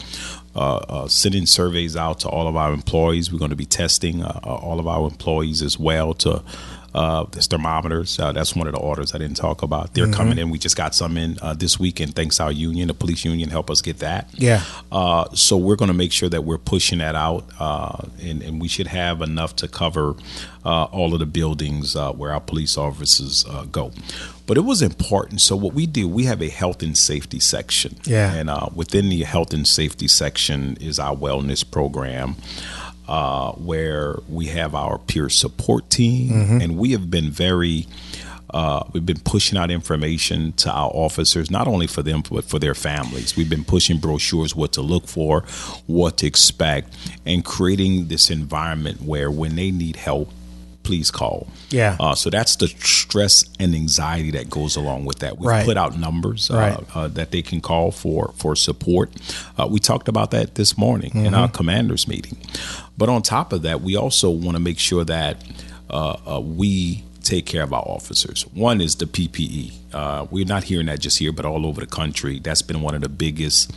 Uh, 0.55 0.75
uh, 0.87 1.07
sending 1.07 1.47
surveys 1.47 1.95
out 1.97 2.19
to 2.19 2.29
all 2.29 2.47
of 2.47 2.55
our 2.55 2.71
employees. 2.73 3.31
We're 3.33 3.39
going 3.39 3.49
to 3.49 3.55
be 3.55 3.65
testing 3.65 4.21
uh, 4.21 4.39
uh, 4.43 4.53
all 4.53 4.79
of 4.79 4.87
our 4.87 5.07
employees 5.07 5.63
as 5.63 5.79
well 5.79 6.13
to 6.15 6.43
uh, 6.93 7.23
this 7.31 7.47
thermometers. 7.47 8.19
Uh, 8.19 8.31
that's 8.31 8.55
one 8.55 8.67
of 8.67 8.73
the 8.73 8.79
orders 8.79 9.13
I 9.13 9.17
didn't 9.17 9.37
talk 9.37 9.61
about. 9.61 9.93
They're 9.93 10.11
coming 10.11 10.37
in. 10.37 10.49
We 10.49 10.59
just 10.59 10.75
got 10.75 10.93
some 10.93 11.17
in 11.17 11.37
uh, 11.41 11.53
this 11.53 11.79
week, 11.79 11.99
and 11.99 12.15
thanks 12.15 12.39
our 12.39 12.51
union, 12.51 12.87
the 12.87 12.93
police 12.93 13.25
union, 13.25 13.49
help 13.49 13.69
us 13.69 13.81
get 13.81 13.99
that. 13.99 14.29
Yeah. 14.33 14.63
Uh, 14.91 15.33
so 15.33 15.57
we're 15.57 15.75
going 15.75 15.87
to 15.87 15.93
make 15.93 16.11
sure 16.11 16.29
that 16.29 16.43
we're 16.43 16.57
pushing 16.57 16.99
that 16.99 17.15
out, 17.15 17.45
uh, 17.59 18.07
and, 18.21 18.41
and 18.41 18.61
we 18.61 18.67
should 18.67 18.87
have 18.87 19.21
enough 19.21 19.55
to 19.57 19.67
cover 19.67 20.15
uh, 20.65 20.85
all 20.85 21.13
of 21.13 21.19
the 21.19 21.25
buildings 21.25 21.95
uh, 21.95 22.11
where 22.11 22.31
our 22.31 22.39
police 22.39 22.77
officers 22.77 23.45
uh, 23.49 23.65
go. 23.65 23.91
But 24.45 24.57
it 24.57 24.61
was 24.61 24.81
important. 24.81 25.41
So 25.41 25.55
what 25.55 25.73
we 25.73 25.85
do, 25.85 26.07
we 26.07 26.25
have 26.25 26.41
a 26.41 26.49
health 26.49 26.83
and 26.83 26.97
safety 26.97 27.39
section. 27.39 27.97
Yeah. 28.03 28.33
And 28.33 28.49
uh, 28.49 28.69
within 28.75 29.09
the 29.09 29.23
health 29.23 29.53
and 29.53 29.67
safety 29.67 30.07
section 30.07 30.77
is 30.81 30.99
our 30.99 31.15
wellness 31.15 31.69
program 31.69 32.35
uh, 33.07 33.51
where 33.53 34.17
we 34.29 34.45
have 34.47 34.73
our 34.75 34.97
peer 34.97 35.29
support 35.29 35.89
team, 35.89 36.31
and 36.61 36.77
we 36.77 36.91
have 36.91 37.09
been 37.09 37.29
very. 37.31 37.87
Uh, 38.49 38.83
we've 38.93 39.05
been 39.05 39.19
pushing 39.19 39.57
out 39.57 39.71
information 39.71 40.51
to 40.53 40.69
our 40.69 40.91
officers, 40.93 41.49
not 41.49 41.67
only 41.67 41.87
for 41.87 42.03
them 42.03 42.21
but 42.29 42.45
for 42.45 42.59
their 42.59 42.75
families. 42.75 43.35
We've 43.35 43.49
been 43.49 43.63
pushing 43.63 43.97
brochures, 43.97 44.55
what 44.55 44.73
to 44.73 44.81
look 44.81 45.07
for, 45.07 45.41
what 45.87 46.17
to 46.17 46.27
expect, 46.27 46.93
and 47.25 47.43
creating 47.43 48.09
this 48.09 48.29
environment 48.29 49.01
where 49.01 49.31
when 49.31 49.55
they 49.55 49.71
need 49.71 49.95
help, 49.95 50.29
please 50.83 51.09
call. 51.09 51.47
Yeah. 51.71 51.95
Uh, 51.99 52.13
so 52.13 52.29
that's 52.29 52.57
the 52.57 52.67
stress 52.67 53.43
and 53.59 53.73
anxiety 53.73 54.29
that 54.31 54.51
goes 54.51 54.75
along 54.75 55.05
with 55.05 55.19
that. 55.19 55.39
We've 55.39 55.47
Right. 55.49 55.65
put 55.65 55.77
out 55.77 55.97
numbers 55.97 56.51
uh, 56.51 56.55
Right. 56.57 56.77
uh, 56.93 57.07
that 57.07 57.31
they 57.31 57.41
can 57.41 57.59
call 57.59 57.89
for 57.91 58.33
for 58.37 58.55
support. 58.55 59.09
Uh, 59.57 59.65
we 59.67 59.79
talked 59.79 60.07
about 60.07 60.29
that 60.31 60.53
this 60.55 60.77
morning 60.77 61.25
in 61.25 61.33
our 61.33 61.47
commanders 61.47 62.07
meeting. 62.07 62.37
But 62.97 63.09
on 63.09 63.21
top 63.21 63.53
of 63.53 63.63
that, 63.63 63.81
we 63.81 63.95
also 63.95 64.29
want 64.29 64.55
to 64.55 64.61
make 64.61 64.79
sure 64.79 65.03
that 65.03 65.43
uh, 65.89 66.17
uh, 66.25 66.41
we 66.41 67.03
take 67.23 67.45
care 67.45 67.63
of 67.63 67.73
our 67.73 67.83
officers. 67.83 68.43
One 68.53 68.81
is 68.81 68.95
the 68.95 69.05
PPE. 69.05 69.73
Uh, 69.93 70.27
we're 70.29 70.45
not 70.45 70.63
hearing 70.63 70.87
that 70.87 70.99
just 70.99 71.17
here, 71.19 71.31
but 71.31 71.45
all 71.45 71.65
over 71.65 71.81
the 71.81 71.87
country. 71.87 72.39
That's 72.39 72.61
been 72.61 72.81
one 72.81 72.95
of 72.95 73.01
the 73.01 73.09
biggest. 73.09 73.71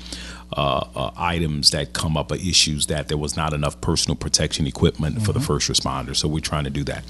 Uh, 0.57 0.87
uh, 0.95 1.11
items 1.17 1.73
that 1.73 1.93
come 1.93 2.17
up 2.17 2.31
are 2.31 2.37
issues 2.37 2.87
that 2.87 3.09
there 3.09 3.19
was 3.19 3.37
not 3.37 3.53
enough 3.53 3.81
personal 3.81 4.15
protection 4.15 4.65
equipment 4.65 5.21
for 5.23 5.33
the 5.33 5.41
first 5.41 5.69
responders. 5.69 6.17
So 6.17 6.29
we're 6.29 6.39
trying 6.39 6.63
to 6.65 6.71
do 6.71 6.85
that. 6.85 7.03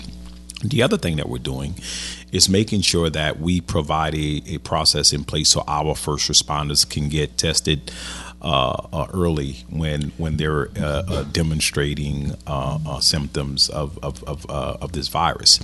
The 0.64 0.82
other 0.82 0.96
thing 0.96 1.16
that 1.16 1.28
we're 1.28 1.38
doing 1.38 1.74
is 2.32 2.48
making 2.48 2.80
sure 2.80 3.10
that 3.10 3.38
we 3.38 3.60
provide 3.60 4.14
a, 4.14 4.42
a 4.46 4.58
process 4.58 5.12
in 5.12 5.24
place 5.24 5.50
so 5.50 5.62
our 5.68 5.94
first 5.94 6.30
responders 6.30 6.88
can 6.88 7.10
get 7.10 7.36
tested 7.36 7.92
early 9.12 9.64
when 9.70 10.12
when 10.18 10.36
they're 10.36 10.68
uh, 10.78 11.02
uh, 11.08 11.22
demonstrating 11.24 12.32
uh, 12.46 12.78
uh, 12.86 13.00
symptoms 13.00 13.68
of 13.68 13.98
of 14.02 14.22
of, 14.24 14.46
uh, 14.48 14.76
of 14.80 14.92
this 14.92 15.08
virus, 15.08 15.58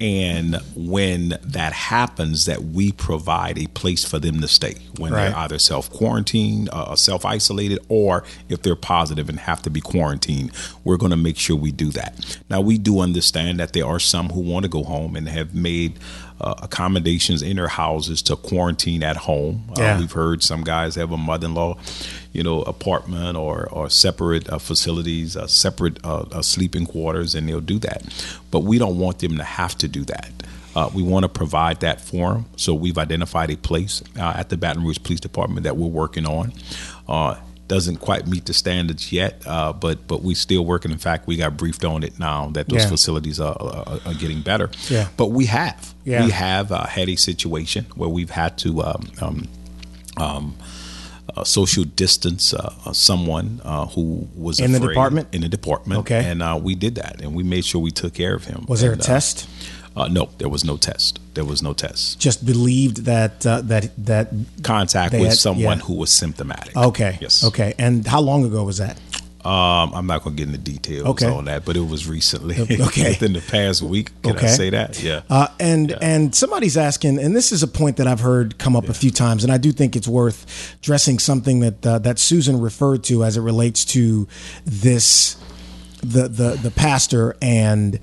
and 0.00 0.56
when 0.74 1.38
that 1.42 1.72
happens, 1.72 2.46
that 2.46 2.62
we 2.62 2.92
provide 2.92 3.58
a 3.58 3.66
place 3.68 4.04
for 4.04 4.18
them 4.18 4.40
to 4.40 4.48
stay 4.48 4.74
when 4.98 5.12
Right. 5.12 5.28
they're 5.28 5.38
either 5.38 5.58
self 5.58 5.90
quarantined, 5.90 6.68
uh, 6.72 6.96
self 6.96 7.24
isolated, 7.24 7.78
or 7.88 8.24
if 8.48 8.62
they're 8.62 8.74
positive 8.76 9.28
and 9.28 9.40
have 9.40 9.62
to 9.62 9.70
be 9.70 9.80
quarantined. 9.80 10.50
We're 10.82 10.96
going 10.96 11.10
to 11.10 11.16
make 11.16 11.38
sure 11.38 11.56
we 11.56 11.72
do 11.72 11.90
that. 11.92 12.38
Now 12.48 12.60
we 12.60 12.78
do 12.78 13.00
understand 13.00 13.60
that 13.60 13.72
there 13.72 13.86
are 13.86 13.98
some 14.00 14.30
who 14.30 14.40
want 14.40 14.64
to 14.64 14.68
go 14.68 14.82
home 14.84 15.16
and 15.16 15.28
have 15.28 15.54
made 15.54 15.98
uh, 16.44 16.54
accommodations 16.62 17.42
in 17.42 17.56
their 17.56 17.68
houses 17.68 18.22
to 18.22 18.36
quarantine 18.36 19.02
at 19.02 19.16
home. 19.16 19.64
Yeah. 19.76 19.96
Uh, 19.96 20.00
we've 20.00 20.12
heard 20.12 20.42
some 20.42 20.62
guys 20.62 20.94
have 20.96 21.10
a 21.10 21.16
mother-in-law, 21.16 21.78
you 22.32 22.42
know, 22.42 22.62
apartment 22.62 23.36
or 23.36 23.68
or 23.70 23.88
separate 23.88 24.48
uh, 24.50 24.58
facilities, 24.58 25.36
uh, 25.36 25.46
separate 25.46 26.04
uh, 26.04 26.24
uh, 26.30 26.42
sleeping 26.42 26.86
quarters, 26.86 27.34
and 27.34 27.48
they'll 27.48 27.60
do 27.60 27.78
that. 27.78 28.02
But 28.50 28.60
we 28.60 28.78
don't 28.78 28.98
want 28.98 29.18
them 29.20 29.38
to 29.38 29.44
have 29.44 29.76
to 29.78 29.88
do 29.88 30.04
that. 30.04 30.30
Uh, 30.76 30.90
we 30.94 31.02
want 31.02 31.22
to 31.22 31.28
provide 31.28 31.80
that 31.80 32.00
for 32.00 32.34
them. 32.34 32.44
So 32.56 32.74
we've 32.74 32.98
identified 32.98 33.50
a 33.50 33.56
place 33.56 34.02
uh, 34.18 34.34
at 34.36 34.48
the 34.48 34.56
Baton 34.56 34.84
Rouge 34.84 34.98
Police 35.02 35.20
Department 35.20 35.64
that 35.64 35.76
we're 35.76 35.86
working 35.86 36.26
on. 36.26 36.52
Uh, 37.08 37.36
doesn't 37.66 37.96
quite 37.96 38.26
meet 38.26 38.44
the 38.44 38.52
standards 38.52 39.10
yet, 39.12 39.42
uh, 39.46 39.72
but 39.72 40.06
but 40.06 40.22
we 40.22 40.34
still 40.34 40.64
working. 40.64 40.90
In 40.92 40.98
fact, 40.98 41.26
we 41.26 41.36
got 41.36 41.56
briefed 41.56 41.84
on 41.84 42.02
it 42.02 42.18
now 42.18 42.50
that 42.50 42.68
those 42.68 42.82
Yeah. 42.82 42.88
facilities 42.90 43.40
are, 43.40 43.56
are, 43.60 43.98
are 44.04 44.14
getting 44.14 44.42
better. 44.42 44.70
Yeah. 44.90 45.08
But 45.16 45.28
we 45.28 45.46
have 45.46 45.94
Yeah. 46.04 46.24
we 46.26 46.30
have 46.32 46.70
uh, 46.72 46.86
had 46.86 47.08
a 47.08 47.16
situation 47.16 47.86
where 47.96 48.08
we've 48.10 48.30
had 48.30 48.58
to 48.58 48.82
um, 48.82 49.08
um, 49.22 49.48
um, 50.18 50.54
uh, 51.36 51.42
social 51.42 51.84
distance 51.84 52.52
uh, 52.52 52.92
someone 52.92 53.60
uh, 53.64 53.86
who 53.86 54.28
was 54.36 54.60
In 54.60 54.72
the 54.72 54.78
department? 54.80 55.28
in 55.32 55.40
the 55.40 55.48
department. 55.48 56.00
Okay. 56.00 56.22
and 56.24 56.42
uh, 56.42 56.58
we 56.62 56.74
did 56.74 56.96
that, 56.96 57.20
and 57.22 57.34
we 57.34 57.42
made 57.42 57.64
sure 57.64 57.80
we 57.80 57.90
took 57.90 58.12
care 58.14 58.34
of 58.34 58.44
him. 58.44 58.66
Was 58.68 58.82
there 58.82 58.90
a 58.90 58.92
And, 58.94 59.02
test? 59.02 59.48
Uh, 59.96 60.08
no, 60.08 60.28
there 60.38 60.48
was 60.48 60.64
no 60.64 60.76
test. 60.76 61.20
There 61.34 61.44
was 61.44 61.62
no 61.62 61.72
test. 61.72 62.18
Just 62.18 62.44
believed 62.44 63.04
that 63.04 63.46
uh, 63.46 63.60
that 63.62 63.90
that. 64.06 64.32
Contact 64.62 65.12
with 65.14 65.22
had- 65.28 65.38
someone 65.38 65.78
yeah. 65.78 65.84
who 65.84 65.94
was 65.94 66.10
symptomatic. 66.10 66.76
Okay. 66.76 67.18
Yes. 67.20 67.44
Okay. 67.44 67.74
And 67.78 68.06
how 68.06 68.20
long 68.20 68.44
ago 68.44 68.64
was 68.64 68.78
that? 68.78 68.98
Um, 69.44 69.92
I'm 69.92 70.06
not 70.06 70.24
going 70.24 70.36
to 70.36 70.42
get 70.42 70.48
into 70.54 70.58
details 70.58 71.06
Okay. 71.06 71.26
on 71.26 71.44
that, 71.44 71.66
but 71.66 71.76
it 71.76 71.86
was 71.86 72.08
recently. 72.08 72.56
Okay. 72.80 73.08
Within 73.10 73.34
the 73.34 73.42
past 73.42 73.82
week. 73.82 74.10
Can 74.22 74.32
Okay. 74.36 74.46
I 74.46 74.50
say 74.50 74.70
that? 74.70 75.02
Yeah. 75.02 75.20
Uh, 75.28 75.48
and 75.60 75.92
and 76.02 76.34
somebody's 76.34 76.78
asking, 76.78 77.18
and 77.18 77.36
this 77.36 77.52
is 77.52 77.62
a 77.62 77.68
point 77.68 77.98
that 77.98 78.06
I've 78.06 78.20
heard 78.20 78.58
come 78.58 78.74
up 78.74 78.88
a 78.88 78.94
few 78.94 79.10
times, 79.10 79.44
and 79.44 79.52
I 79.52 79.58
do 79.58 79.70
think 79.70 79.96
it's 79.96 80.08
worth 80.08 80.78
dressing 80.80 81.18
something 81.18 81.60
that 81.60 81.86
uh, 81.86 81.98
that 82.00 82.18
Susan 82.18 82.58
referred 82.58 83.04
to 83.04 83.22
as 83.22 83.36
it 83.36 83.42
relates 83.42 83.84
to 83.86 84.26
this 84.64 85.36
the 86.00 86.26
the 86.28 86.58
the 86.62 86.70
pastor 86.70 87.36
and 87.42 88.00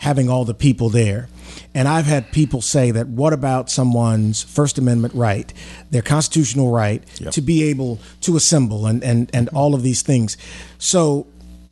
having 0.00 0.28
all 0.30 0.44
the 0.44 0.54
people 0.54 0.88
there. 0.88 1.28
And 1.74 1.86
I've 1.86 2.06
had 2.06 2.32
people 2.32 2.62
say 2.62 2.90
that 2.90 3.06
what 3.08 3.32
about 3.32 3.70
someone's 3.70 4.42
First 4.42 4.78
Amendment 4.78 5.14
right, 5.14 5.52
their 5.90 6.02
constitutional 6.02 6.70
right 6.70 7.02
Yep. 7.20 7.32
to 7.34 7.40
be 7.42 7.64
able 7.64 7.98
to 8.22 8.36
assemble 8.36 8.86
and, 8.86 9.02
and, 9.04 9.30
and 9.34 9.48
all 9.50 9.74
of 9.74 9.82
these 9.82 10.02
things. 10.02 10.36
So 10.78 11.26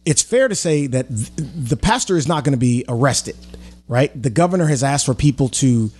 it's 0.04 0.22
fair 0.22 0.46
to 0.48 0.54
say 0.54 0.86
that 0.88 1.08
th- 1.08 1.30
the 1.36 1.76
pastor 1.76 2.16
is 2.16 2.28
not 2.28 2.44
going 2.44 2.52
to 2.52 2.58
be 2.58 2.84
arrested, 2.88 3.36
right? 3.88 4.10
The 4.20 4.30
governor 4.30 4.66
has 4.66 4.82
asked 4.84 5.06
for 5.06 5.14
people 5.14 5.48
to 5.62 5.90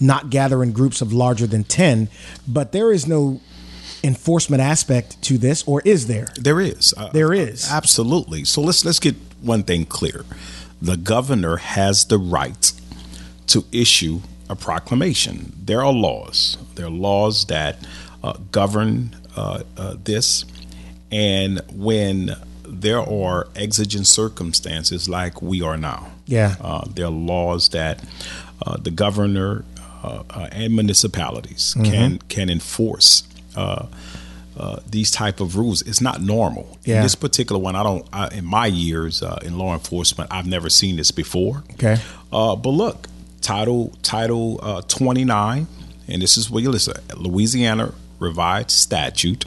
not 0.00 0.30
gather 0.30 0.62
in 0.62 0.72
groups 0.72 1.00
of 1.02 1.12
larger 1.12 1.46
than 1.46 1.64
10, 1.64 2.08
but 2.48 2.72
there 2.72 2.92
is 2.92 3.06
no 3.06 3.40
enforcement 4.02 4.62
aspect 4.62 5.20
to 5.22 5.38
this, 5.38 5.62
or 5.66 5.80
is 5.84 6.06
there? 6.06 6.28
There 6.40 6.60
is. 6.60 6.94
Uh, 6.96 7.10
There 7.12 7.32
is. 7.32 7.70
Absolutely. 7.70 8.44
So 8.44 8.60
let's 8.62 8.84
let's 8.84 8.98
get 9.00 9.14
one 9.40 9.62
thing 9.62 9.84
clear. 9.86 10.24
The 10.84 10.96
governor 10.96 11.56
has 11.56 12.04
the 12.06 12.18
right 12.18 12.72
to 13.48 13.64
issue 13.72 14.20
a 14.50 14.56
proclamation. 14.56 15.52
There 15.64 15.82
are 15.82 15.92
laws. 15.92 16.58
There 16.74 16.86
are 16.86 16.90
laws 17.10 17.46
that 17.46 17.78
uh, 18.22 18.34
govern 18.52 19.16
uh, 19.36 19.62
uh, 19.76 19.94
this, 20.04 20.44
and 21.10 21.60
when 21.72 22.36
there 22.66 23.00
are 23.00 23.48
exigent 23.56 24.06
circumstances 24.06 25.08
like 25.08 25.40
we 25.42 25.62
are 25.62 25.76
now, 25.78 26.00
Yeah. 26.26 26.56
uh, 26.60 26.84
there 26.94 27.06
are 27.06 27.10
laws 27.34 27.68
that 27.70 28.04
uh, 28.66 28.76
the 28.76 28.90
governor 28.90 29.64
uh, 30.02 30.22
uh, 30.30 30.48
and 30.52 30.74
municipalities 30.74 31.74
Mm-hmm. 31.78 31.90
can 31.92 32.18
can 32.28 32.50
enforce. 32.50 33.22
Uh, 34.56 34.78
these 34.88 35.10
type 35.10 35.40
of 35.40 35.56
rules 35.56 35.82
it's 35.82 36.00
not 36.00 36.20
normal. 36.20 36.78
Yeah. 36.84 36.96
In 36.96 37.02
this 37.02 37.14
particular 37.14 37.60
one, 37.60 37.74
I 37.74 37.82
don't. 37.82 38.06
I, 38.12 38.28
in 38.28 38.44
my 38.44 38.66
years 38.66 39.22
uh, 39.22 39.38
in 39.42 39.58
law 39.58 39.74
enforcement, 39.74 40.32
I've 40.32 40.46
never 40.46 40.70
seen 40.70 40.96
this 40.96 41.10
before. 41.10 41.64
Okay. 41.72 41.96
Uh, 42.32 42.54
but 42.54 42.70
look, 42.70 43.08
title 43.40 43.92
title 44.02 44.60
uh, 44.62 44.82
twenty 44.82 45.24
nine, 45.24 45.66
and 46.06 46.22
this 46.22 46.36
is 46.36 46.50
what 46.50 46.62
you 46.62 46.70
listen. 46.70 46.94
Louisiana 47.16 47.92
Revised 48.20 48.70
Statute, 48.70 49.44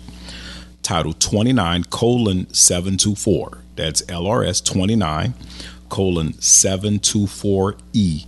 Title 0.84 1.14
twenty 1.14 1.54
nine 1.54 1.84
colon 1.86 2.54
seven 2.54 2.98
two 2.98 3.16
four. 3.16 3.60
That's 3.76 4.02
LRS 4.04 4.64
twenty 4.64 4.96
nine 4.96 5.34
colon 5.90 6.34
seven 6.42 7.00
two 7.00 7.28
four 7.28 7.76
E. 7.94 8.26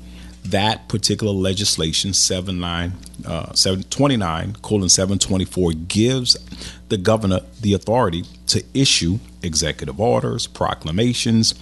That 0.51 0.87
particular 0.87 1.33
legislation, 1.33 2.13
79, 2.13 2.93
uh, 3.25 3.53
729 3.53 4.55
colon 4.61 4.89
724, 4.89 5.73
gives 5.73 6.37
the 6.89 6.97
governor 6.97 7.41
the 7.61 7.73
authority 7.73 8.23
to 8.47 8.63
issue 8.73 9.19
executive 9.43 9.99
orders, 9.99 10.47
proclamations, 10.47 11.53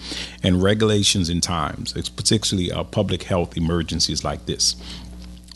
and 0.42 0.62
regulations 0.62 1.28
in 1.28 1.40
times, 1.40 1.94
it's 1.96 2.08
particularly 2.08 2.72
uh, 2.72 2.82
public 2.84 3.24
health 3.24 3.56
emergencies 3.56 4.24
like 4.24 4.46
this. 4.46 4.74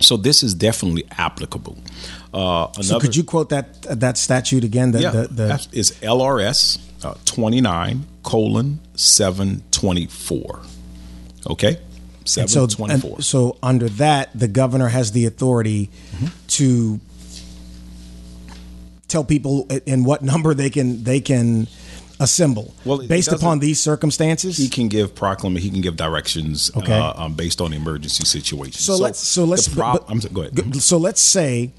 So 0.01 0.17
this 0.17 0.43
is 0.43 0.53
definitely 0.55 1.05
applicable. 1.19 1.79
Uh, 2.35 2.67
another, 2.75 2.83
So 2.83 3.01
could 3.01 3.17
you 3.17 3.25
quote 3.25 3.51
that 3.51 3.83
that 3.83 4.19
statute 4.19 4.65
again? 4.65 4.91
The, 4.93 5.01
yeah, 5.01 5.11
the, 5.11 5.29
the, 5.29 5.47
that's- 5.49 5.69
LRS 6.01 6.79
uh, 7.05 7.15
29 7.25 8.07
colon 8.23 8.81
724. 8.97 10.61
Okay? 11.51 11.79
So, 12.25 12.47
724. 12.47 13.23
so 13.23 13.57
under 13.63 13.89
that, 13.91 14.31
the 14.39 14.49
governor 14.49 14.89
has 14.89 15.13
the 15.13 15.27
authority 15.27 15.91
Mm-hmm. 16.15 16.27
to 16.49 17.01
tell 19.09 19.25
people 19.25 19.67
in 19.87 20.05
what 20.05 20.23
number 20.23 20.55
they 20.55 20.71
can 20.71 21.05
they 21.05 21.21
can 21.21 21.67
assemble. 22.21 22.73
Well, 22.85 23.07
based 23.07 23.33
upon 23.33 23.59
these 23.59 23.81
circumstances. 23.81 24.57
he 24.57 24.69
can 24.69 24.89
give 24.89 25.15
proclamation. 25.15 25.63
He 25.65 25.71
can 25.71 25.81
give 25.83 25.97
directions 25.97 26.71
Okay. 26.77 26.93
uh, 26.97 27.25
um, 27.25 27.35
based 27.35 27.61
on 27.61 27.73
emergency 27.73 28.25
situation. 28.25 28.81
so, 28.81 28.97
let's 28.97 29.19
so 29.19 29.45
let's 29.45 29.67
the 29.67 29.77
prob- 29.77 30.07
but- 30.07 30.33
go 30.33 30.43
ahead. 30.43 30.77
So 30.83 30.99
let's 30.99 31.21
say 31.21 31.73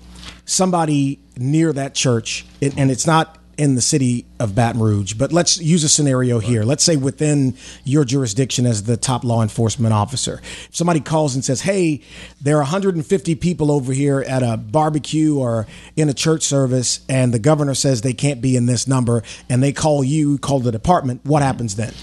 somebody 0.46 1.20
near 1.38 1.74
that 1.74 1.96
church, 1.96 2.46
and 2.62 2.74
and 2.78 2.91
it's 2.91 3.08
not 3.08 3.38
in 3.58 3.76
the 3.76 3.82
city 3.82 4.26
of 4.39 4.56
Baton 4.56 4.82
Rouge, 4.82 5.14
but 5.14 5.32
let's 5.32 5.60
use 5.60 5.84
a 5.84 5.89
scenario 5.89 6.39
here. 6.39 6.64
Let's 6.64 6.84
say 6.84 6.95
within 6.95 7.56
your 7.84 8.04
jurisdiction 8.04 8.66
as 8.66 8.84
the 8.84 8.97
top 8.97 9.24
law 9.24 9.41
enforcement 9.41 9.93
officer, 9.93 10.41
if 10.68 10.76
somebody 10.76 10.99
calls 10.99 11.36
and 11.36 11.45
says, 11.45 11.62
"Hey, 11.62 12.01
there 12.41 12.58
are 12.58 12.64
150 12.64 13.36
people 13.36 13.72
over 13.72 13.93
here 13.93 14.22
at 14.22 14.43
a 14.43 14.58
barbecue 14.58 15.38
or 15.38 15.68
in 15.95 16.10
a 16.10 16.14
church 16.14 16.43
service, 16.43 17.01
and 17.08 17.34
the 17.34 17.39
governor 17.39 17.76
says 17.76 18.01
they 18.01 18.14
can't 18.14 18.41
be 18.41 18.56
in 18.56 18.66
this 18.66 18.88
number," 18.88 19.24
and 19.49 19.62
they 19.62 19.72
call 19.72 20.04
you, 20.04 20.38
call 20.38 20.60
the 20.60 20.72
department. 20.72 21.22
What 21.24 21.39
mm-hmm. 21.39 21.47
happens 21.47 21.76
then? 21.76 21.93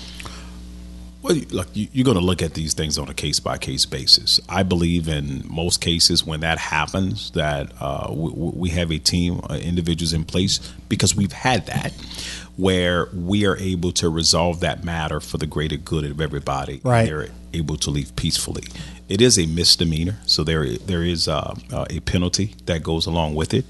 Well, 1.23 1.37
look, 1.51 1.68
you- 1.75 1.89
you're 1.93 2.05
going 2.05 2.16
to 2.16 2.25
look 2.25 2.41
at 2.43 2.55
these 2.55 2.73
things 2.75 2.97
on 2.97 3.09
a 3.09 3.14
case 3.14 3.41
by 3.41 3.59
case 3.59 3.85
basis. 3.85 4.41
I 4.49 4.62
believe 4.62 5.07
in 5.09 5.45
most 5.49 5.81
cases 5.81 6.25
when 6.25 6.41
that 6.41 6.59
happens, 6.59 7.31
that 7.33 7.73
uh, 7.81 8.09
we, 8.11 8.31
we 8.33 8.68
have 8.71 8.91
a 8.91 8.99
team, 8.99 9.41
uh, 9.51 9.55
individuals 9.55 10.12
in 10.14 10.25
place, 10.25 10.59
because 10.89 11.14
we've 11.14 11.33
had 11.33 11.66
that, 11.66 11.93
where 12.57 13.09
we 13.14 13.45
are 13.47 13.57
able 13.59 13.93
to 13.93 14.09
resolve 14.09 14.61
that 14.61 14.83
matter 14.83 15.21
for 15.21 15.37
the 15.39 15.47
greater 15.47 15.77
good 15.77 16.05
of 16.05 16.21
everybody. 16.21 16.81
Right. 16.83 17.01
And 17.01 17.09
they're 17.09 17.29
able 17.53 17.77
to 17.77 17.91
leave 17.91 18.16
peacefully. 18.16 18.64
It 19.09 19.21
is 19.21 19.39
a 19.39 19.47
misdemeanor, 19.47 20.18
so 20.25 20.45
there 20.45 20.77
there 20.79 21.03
is 21.03 21.27
uh, 21.27 21.55
uh, 21.73 21.85
a 21.91 21.99
penalty 22.01 22.55
that 22.66 22.85
goes 22.85 23.07
along 23.07 23.35
with 23.35 23.53
it. 23.53 23.64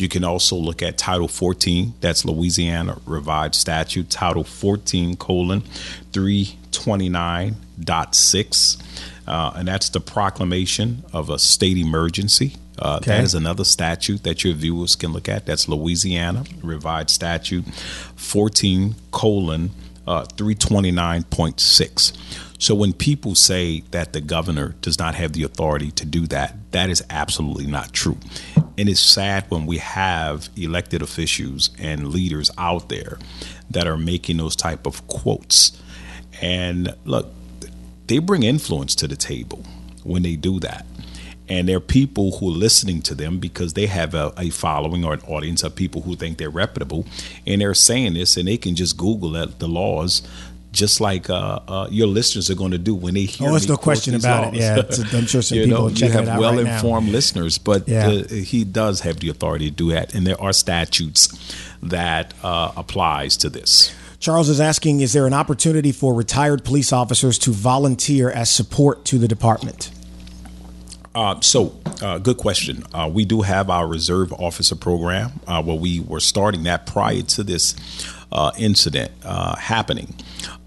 You 0.00 0.08
can 0.08 0.24
also 0.24 0.56
look 0.56 0.82
at 0.82 0.98
Title 0.98 1.28
14. 1.28 1.94
That's 2.00 2.24
Louisiana 2.24 2.98
Revised 3.04 3.54
Statute, 3.54 4.10
Title 4.10 4.42
14 4.44 5.16
colon 5.16 5.62
329.6. 6.12 8.82
Uh, 9.26 9.52
and 9.54 9.68
that's 9.68 9.90
the 9.90 10.00
proclamation 10.00 11.04
of 11.12 11.28
a 11.30 11.38
state 11.38 11.76
emergency. 11.76 12.54
Uh, 12.78 12.96
Okay. 12.96 13.10
That 13.10 13.24
is 13.24 13.34
another 13.34 13.64
statute 13.64 14.22
that 14.24 14.42
your 14.42 14.54
viewers 14.54 14.96
can 14.96 15.12
look 15.12 15.28
at. 15.28 15.44
That's 15.44 15.68
Louisiana 15.68 16.44
Revised 16.62 17.10
Statute 17.10 17.66
14 18.16 18.94
colon 19.10 19.70
uh, 20.06 20.24
329.6. 20.24 22.12
So 22.58 22.74
when 22.74 22.92
people 22.92 23.34
say 23.34 23.80
that 23.90 24.12
the 24.12 24.20
governor 24.20 24.74
does 24.82 24.98
not 24.98 25.14
have 25.14 25.32
the 25.32 25.44
authority 25.44 25.90
to 25.92 26.04
do 26.04 26.26
that, 26.26 26.56
that 26.72 26.90
is 26.90 27.02
absolutely 27.08 27.66
not 27.66 27.92
true. 27.92 28.18
And 28.80 28.88
it's 28.88 28.98
sad 28.98 29.44
when 29.50 29.66
we 29.66 29.76
have 29.76 30.48
elected 30.56 31.02
officials 31.02 31.68
and 31.78 32.08
leaders 32.08 32.50
out 32.56 32.88
there 32.88 33.18
that 33.68 33.86
are 33.86 33.98
making 33.98 34.38
those 34.38 34.56
type 34.56 34.86
of 34.86 35.06
quotes. 35.06 35.78
And 36.40 36.94
look, 37.04 37.30
they 38.06 38.20
bring 38.20 38.42
influence 38.42 38.94
to 38.94 39.06
the 39.06 39.16
table 39.16 39.66
when 40.02 40.22
they 40.22 40.34
do 40.34 40.60
that. 40.60 40.86
And 41.46 41.68
there 41.68 41.76
are 41.76 41.80
people 41.80 42.38
who 42.38 42.48
are 42.48 42.56
listening 42.56 43.02
to 43.02 43.14
them 43.14 43.38
because 43.38 43.74
they 43.74 43.84
have 43.84 44.14
a, 44.14 44.32
a 44.38 44.48
following 44.48 45.04
or 45.04 45.12
an 45.12 45.20
audience 45.28 45.62
of 45.62 45.76
people 45.76 46.00
who 46.00 46.16
think 46.16 46.38
they're 46.38 46.48
reputable. 46.48 47.04
And 47.46 47.60
they're 47.60 47.74
saying 47.74 48.14
this, 48.14 48.38
and 48.38 48.48
they 48.48 48.56
can 48.56 48.76
just 48.76 48.96
Google 48.96 49.32
that, 49.32 49.58
the 49.58 49.68
laws, 49.68 50.22
just 50.72 51.00
like 51.00 51.28
uh, 51.28 51.60
uh, 51.66 51.88
your 51.90 52.06
listeners 52.06 52.50
are 52.50 52.54
going 52.54 52.70
to 52.70 52.78
do 52.78 52.94
when 52.94 53.14
they 53.14 53.24
hear. 53.24 53.48
Oh, 53.48 53.52
there's 53.52 53.68
no 53.68 53.76
question 53.76 54.14
about 54.14 54.54
it. 54.54 54.60
Yeah, 54.60 54.76
I'm 55.18 55.26
sure 55.26 55.42
some 55.42 55.58
you 55.58 55.64
people 55.64 55.88
know, 55.88 55.88
you 55.88 56.08
have 56.10 56.24
it 56.24 56.28
out 56.28 56.34
right 56.34 56.40
well-informed 56.40 57.08
listeners, 57.10 57.58
but 57.58 57.88
Yeah. 57.88 58.06
uh, 58.08 58.28
he 58.28 58.64
does 58.64 59.00
have 59.00 59.20
the 59.20 59.28
authority 59.28 59.70
to 59.70 59.74
do 59.74 59.90
that, 59.90 60.14
and 60.14 60.26
there 60.26 60.40
are 60.40 60.52
statutes 60.52 61.28
that 61.82 62.34
uh, 62.42 62.72
applies 62.76 63.36
to 63.38 63.48
this. 63.50 63.92
Charles 64.20 64.48
is 64.50 64.60
asking 64.60 65.00
Is 65.00 65.12
there 65.14 65.26
an 65.26 65.32
opportunity 65.32 65.92
for 65.92 66.12
retired 66.14 66.64
police 66.64 66.92
officers 66.92 67.38
to 67.40 67.52
volunteer 67.52 68.30
as 68.30 68.50
support 68.50 69.04
to 69.06 69.18
the 69.18 69.26
department? 69.26 69.90
Uh, 71.12 71.40
so, 71.40 71.76
uh, 72.02 72.18
good 72.18 72.36
question. 72.36 72.84
Uh, 72.94 73.10
we 73.12 73.24
do 73.24 73.40
have 73.42 73.68
our 73.68 73.86
reserve 73.88 74.32
officer 74.34 74.76
program 74.76 75.32
uh, 75.46 75.60
where 75.60 75.76
we 75.76 75.98
were 76.00 76.20
starting 76.20 76.62
that 76.64 76.86
prior 76.86 77.22
to 77.22 77.42
this 77.42 77.74
uh, 78.30 78.52
incident 78.58 79.10
uh, 79.24 79.56
happening. 79.56 80.14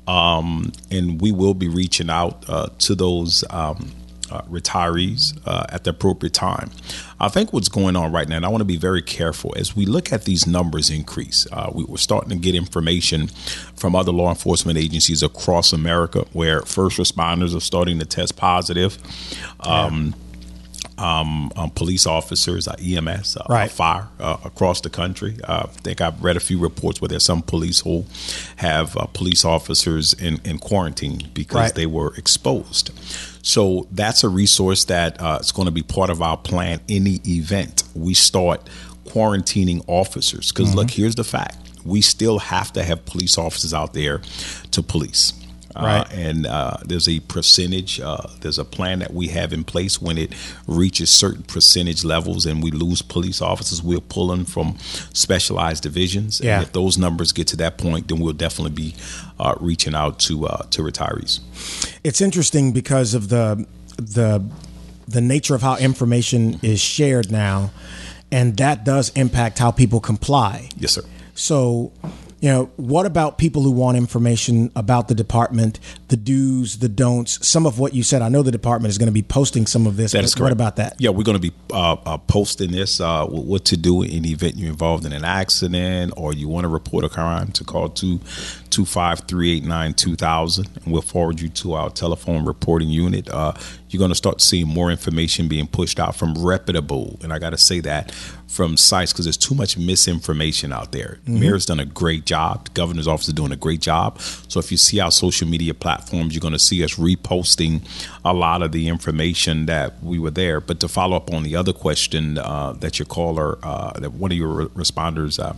Um, 0.07 0.71
and 0.91 1.21
we 1.21 1.31
will 1.31 1.53
be 1.53 1.67
reaching 1.67 2.09
out 2.09 2.43
uh, 2.49 2.69
to 2.79 2.95
those 2.95 3.43
um, 3.49 3.91
uh, 4.33 4.41
retirees 4.43 5.37
uh, 5.45 5.65
at 5.69 5.83
the 5.83 5.91
appropriate 5.91 6.33
time. 6.33 6.71
I 7.19 7.29
think 7.29 7.53
what's 7.53 7.69
going 7.69 7.95
on 7.95 8.11
right 8.11 8.27
now, 8.27 8.37
and 8.37 8.45
I 8.45 8.49
want 8.49 8.61
to 8.61 8.65
be 8.65 8.77
very 8.77 9.01
careful 9.01 9.53
as 9.55 9.75
we 9.75 9.85
look 9.85 10.11
at 10.11 10.25
these 10.25 10.47
numbers 10.47 10.89
increase. 10.89 11.47
Uh, 11.51 11.71
we, 11.73 11.85
are 11.87 11.97
starting 11.97 12.29
to 12.29 12.35
get 12.35 12.55
information 12.55 13.27
from 13.75 13.95
other 13.95 14.11
law 14.11 14.29
enforcement 14.29 14.77
agencies 14.77 15.23
across 15.23 15.71
America 15.71 16.25
where 16.33 16.61
first 16.61 16.97
responders 16.97 17.55
are 17.55 17.61
starting 17.61 17.99
to 17.99 18.05
test 18.05 18.35
positive. 18.35 18.97
Um, 19.59 20.15
um, 21.03 21.51
um, 21.55 21.69
police 21.71 22.05
officers, 22.07 22.67
uh, 22.67 22.75
EMS, 22.81 23.35
uh, 23.37 23.43
Right. 23.49 23.69
fire 23.71 24.07
uh, 24.19 24.37
across 24.45 24.81
the 24.81 24.89
country. 24.89 25.37
Uh, 25.43 25.63
I 25.65 25.81
think 25.81 25.99
I've 26.01 26.23
read 26.23 26.37
a 26.37 26.39
few 26.39 26.57
reports 26.59 27.01
where 27.01 27.09
there's 27.09 27.25
some 27.25 27.41
police 27.41 27.79
who 27.81 28.05
have 28.57 28.95
uh, 28.95 29.05
police 29.07 29.43
officers 29.45 30.13
in, 30.13 30.39
in 30.45 30.57
quarantine 30.59 31.29
because 31.33 31.55
Right. 31.57 31.75
they 31.75 31.85
were 31.85 32.13
exposed. 32.15 32.91
So 33.41 33.87
that's 33.91 34.23
a 34.23 34.29
resource 34.29 34.85
that 34.85 35.19
uh, 35.21 35.39
is 35.41 35.51
going 35.51 35.65
to 35.65 35.71
be 35.71 35.83
part 35.83 36.09
of 36.09 36.21
our 36.21 36.37
plan. 36.37 36.79
Any 36.87 37.19
event 37.27 37.83
we 37.93 38.13
start 38.13 38.61
quarantining 39.05 39.83
officers 39.87 40.51
because 40.51 40.73
look, 40.73 40.89
here's 40.89 41.15
the 41.15 41.23
fact: 41.25 41.57
we 41.83 41.99
still 42.01 42.39
have 42.39 42.71
to 42.73 42.83
have 42.83 43.05
police 43.05 43.37
officers 43.37 43.73
out 43.73 43.93
there 43.93 44.21
to 44.71 44.81
police. 44.81 45.33
Right. 45.75 46.01
Uh, 46.01 46.05
and 46.11 46.45
uh, 46.45 46.77
there's 46.85 47.09
a 47.09 47.19
percentage, 47.21 47.99
uh, 47.99 48.27
there's 48.41 48.59
a 48.59 48.65
plan 48.65 48.99
that 48.99 49.13
we 49.13 49.27
have 49.27 49.53
in 49.53 49.63
place 49.63 50.01
when 50.01 50.17
it 50.17 50.33
reaches 50.67 51.09
certain 51.09 51.43
percentage 51.43 52.03
levels 52.03 52.45
and 52.45 52.63
we 52.63 52.71
lose 52.71 53.01
police 53.01 53.41
officers, 53.41 53.81
we're 53.81 53.99
pulling 53.99 54.45
from 54.45 54.77
specialized 55.13 55.83
divisions. 55.83 56.41
Yeah. 56.41 56.55
And 56.55 56.63
if 56.63 56.73
those 56.73 56.97
numbers 56.97 57.31
get 57.31 57.47
to 57.47 57.57
that 57.57 57.77
point, 57.77 58.07
then 58.07 58.19
we'll 58.19 58.33
definitely 58.33 58.75
be 58.75 58.95
uh, 59.39 59.55
reaching 59.59 59.95
out 59.95 60.19
to 60.19 60.45
uh, 60.47 60.63
to 60.69 60.81
retirees. 60.81 61.39
It's 62.03 62.21
interesting 62.21 62.71
because 62.71 63.13
of 63.13 63.29
the 63.29 63.65
the 63.97 64.43
the 65.07 65.21
nature 65.21 65.55
of 65.55 65.61
how 65.61 65.77
information 65.77 66.59
is 66.61 66.79
shared 66.79 67.31
now, 67.31 67.71
and 68.31 68.57
that 68.57 68.83
does 68.83 69.09
impact 69.15 69.59
how 69.59 69.71
people 69.71 69.99
comply. 69.99 70.69
Yes, 70.77 70.93
sir. 70.93 71.03
So, 71.35 71.91
you 72.43 72.49
know, 72.49 72.65
what 72.75 73.05
about 73.05 73.37
people 73.37 73.61
who 73.61 73.71
want 73.71 73.95
information 73.95 74.69
about 74.75 75.07
the 75.07 75.15
department, 75.15 75.79
the 76.09 76.17
do's, 76.17 76.79
the 76.79 76.89
don'ts, 76.89 77.47
some 77.47 77.65
of 77.65 77.79
what 77.79 77.93
you 77.93 78.03
said? 78.03 78.21
I 78.21 78.27
know 78.27 78.43
the 78.43 78.51
department 78.51 78.89
is 78.89 78.97
going 78.97 79.07
to 79.07 79.13
be 79.13 79.21
posting 79.21 79.65
some 79.65 79.87
of 79.87 79.95
this. 79.95 80.11
That 80.11 80.25
is 80.25 80.35
What 80.35 80.39
correct. 80.39 80.51
about 80.51 80.75
that? 80.75 80.95
Yeah, 80.99 81.11
we're 81.11 81.23
going 81.23 81.39
to 81.39 81.51
be 81.51 81.53
uh, 81.71 81.93
uh, 82.05 82.17
posting 82.17 82.73
this. 82.73 82.99
Uh, 82.99 83.25
what 83.27 83.63
to 83.63 83.77
do 83.77 84.03
in 84.03 84.23
the 84.23 84.33
event 84.33 84.57
you're 84.57 84.69
involved 84.69 85.05
in 85.05 85.13
an 85.13 85.23
accident 85.23 86.11
or 86.17 86.33
you 86.33 86.49
want 86.49 86.65
to 86.65 86.67
report 86.67 87.05
a 87.05 87.09
crime 87.09 87.53
to 87.53 87.63
call 87.63 87.87
two 87.87 88.19
two 88.69 88.83
five 88.83 89.21
three 89.21 89.55
eight 89.55 89.63
nine 89.63 89.93
two 89.93 90.17
thousand, 90.17 90.67
and 90.83 90.91
we'll 90.91 91.01
forward 91.01 91.39
you 91.39 91.47
to 91.47 91.75
our 91.75 91.89
telephone 91.91 92.43
reporting 92.43 92.89
unit. 92.89 93.29
Uh, 93.29 93.53
you're 93.87 93.99
going 93.99 94.11
to 94.11 94.15
start 94.15 94.41
seeing 94.41 94.67
more 94.67 94.91
information 94.91 95.47
being 95.47 95.67
pushed 95.67 95.97
out 95.97 96.13
from 96.13 96.33
reputable, 96.33 97.17
and 97.23 97.31
I 97.31 97.39
got 97.39 97.51
to 97.51 97.57
say 97.57 97.79
that 97.81 98.11
from 98.53 98.77
sites 98.77 99.11
because 99.11 99.25
there's 99.25 99.37
too 99.37 99.55
much 99.55 99.77
misinformation 99.77 100.71
out 100.71 100.91
there. 100.91 101.19
Mayor's 101.25 101.65
done 101.65 101.79
a 101.79 101.85
great 101.85 102.25
job. 102.25 102.65
The 102.65 102.71
governor's 102.71 103.07
office 103.07 103.27
is 103.27 103.33
doing 103.33 103.51
a 103.51 103.55
great 103.57 103.81
job. 103.81 104.21
So 104.47 104.59
if 104.59 104.71
you 104.71 104.77
see 104.77 104.99
our 104.99 105.11
social 105.11 105.47
media 105.47 105.73
platforms, 105.73 106.33
you're 106.33 106.41
going 106.41 106.53
to 106.53 106.59
see 106.59 106.83
us 106.83 106.95
reposting 106.95 107.81
a 108.23 108.33
lot 108.33 108.61
of 108.61 108.71
the 108.71 108.87
information 108.87 109.65
that 109.65 110.01
we 110.03 110.19
were 110.19 110.31
there. 110.31 110.61
But 110.61 110.79
to 110.81 110.87
follow 110.87 111.17
up 111.17 111.33
on 111.33 111.43
the 111.43 111.55
other 111.55 111.73
question 111.73 112.37
uh, 112.37 112.73
that 112.73 112.99
your 112.99 113.07
caller, 113.07 113.57
uh, 113.63 113.99
that 113.99 114.13
one 114.13 114.31
of 114.31 114.37
your 114.37 114.47
re- 114.49 114.65
responders, 114.67 115.43
uh, 115.43 115.53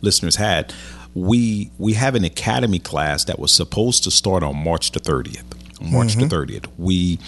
listeners 0.00 0.36
had, 0.36 0.72
we 1.14 1.70
we 1.78 1.94
have 1.94 2.14
an 2.14 2.24
academy 2.24 2.78
class 2.78 3.24
that 3.24 3.38
was 3.38 3.52
supposed 3.52 4.04
to 4.04 4.10
start 4.10 4.42
on 4.42 4.56
March 4.56 4.92
the 4.92 5.00
30th. 5.00 5.44
On 5.80 5.92
March 5.92 6.14
the 6.16 6.24
30th, 6.24 6.66
we 6.76 7.18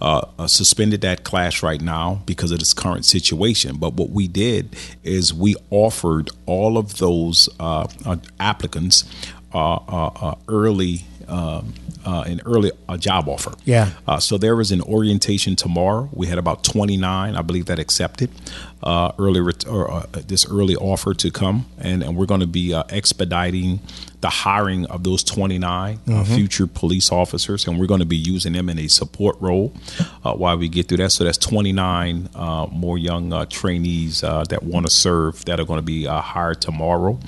uh, 0.00 0.26
uh, 0.38 0.46
suspended 0.46 1.00
that 1.02 1.24
class 1.24 1.62
right 1.62 1.80
now 1.80 2.22
because 2.26 2.50
of 2.52 2.58
this 2.58 2.72
current 2.72 3.04
situation. 3.04 3.76
But 3.76 3.94
what 3.94 4.10
we 4.10 4.28
did 4.28 4.76
is 5.04 5.34
we 5.34 5.54
offered 5.70 6.30
all 6.46 6.78
of 6.78 6.98
those 6.98 7.48
uh, 7.58 7.86
uh, 8.04 8.16
applicants 8.38 9.04
early. 9.54 11.04
Um, 11.28 11.74
uh, 12.04 12.24
an 12.26 12.40
early 12.46 12.72
uh, 12.88 12.96
job 12.96 13.28
offer. 13.28 13.52
Yeah. 13.64 13.90
Uh, 14.06 14.18
so 14.18 14.38
there 14.38 14.56
was 14.56 14.72
an 14.72 14.80
orientation 14.82 15.54
tomorrow. 15.54 16.08
We 16.12 16.28
had 16.28 16.38
about 16.38 16.64
29, 16.64 17.36
I 17.36 17.42
believe, 17.42 17.66
that 17.66 17.78
accepted 17.78 18.30
uh, 18.82 19.12
early 19.18 19.40
ret- 19.40 19.66
or, 19.66 19.90
uh, 19.90 20.06
this 20.26 20.46
early 20.46 20.76
offer 20.76 21.14
to 21.14 21.30
come, 21.30 21.66
and, 21.78 22.02
and 22.02 22.16
we're 22.16 22.26
going 22.26 22.40
to 22.40 22.46
be 22.46 22.72
uh, 22.72 22.84
expediting 22.88 23.80
the 24.20 24.28
hiring 24.28 24.84
of 24.86 25.02
those 25.02 25.24
29 25.24 25.98
uh, 26.08 26.24
future 26.24 26.66
police 26.66 27.10
officers, 27.10 27.66
and 27.66 27.78
we're 27.78 27.86
going 27.86 28.00
to 28.00 28.06
be 28.06 28.16
using 28.16 28.52
them 28.52 28.68
in 28.68 28.78
a 28.78 28.88
support 28.88 29.36
role 29.40 29.72
uh, 30.24 30.34
while 30.34 30.58
we 30.58 30.68
get 30.68 30.88
through 30.88 30.98
that. 30.98 31.10
So 31.10 31.24
that's 31.24 31.38
29 31.38 32.28
uh, 32.34 32.66
more 32.70 32.98
young 32.98 33.32
uh, 33.32 33.46
trainees 33.46 34.22
uh, 34.22 34.44
that 34.50 34.62
want 34.62 34.86
to 34.86 34.92
serve 34.92 35.44
that 35.46 35.58
are 35.58 35.64
going 35.64 35.78
to 35.78 35.84
be 35.86 36.06
uh, 36.06 36.20
hired 36.20 36.60
tomorrow. 36.60 37.18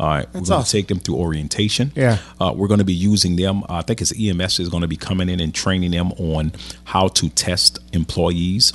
Uh, 0.00 0.24
we're 0.26 0.32
going 0.32 0.44
to 0.46 0.54
awesome. 0.54 0.78
take 0.78 0.88
them 0.88 0.98
through 0.98 1.16
orientation. 1.16 1.92
Yeah. 1.94 2.18
Uh, 2.40 2.52
we're 2.56 2.68
going 2.68 2.78
to 2.78 2.84
be 2.84 2.94
using 2.94 3.36
them. 3.36 3.62
I 3.68 3.82
think 3.82 4.00
it's 4.00 4.12
EMS 4.18 4.58
is 4.58 4.68
going 4.68 4.80
to 4.82 4.88
be 4.88 4.96
coming 4.96 5.28
in 5.28 5.40
and 5.40 5.54
training 5.54 5.90
them 5.90 6.12
on 6.12 6.52
how 6.84 7.08
to 7.08 7.28
test 7.28 7.78
employees. 7.92 8.72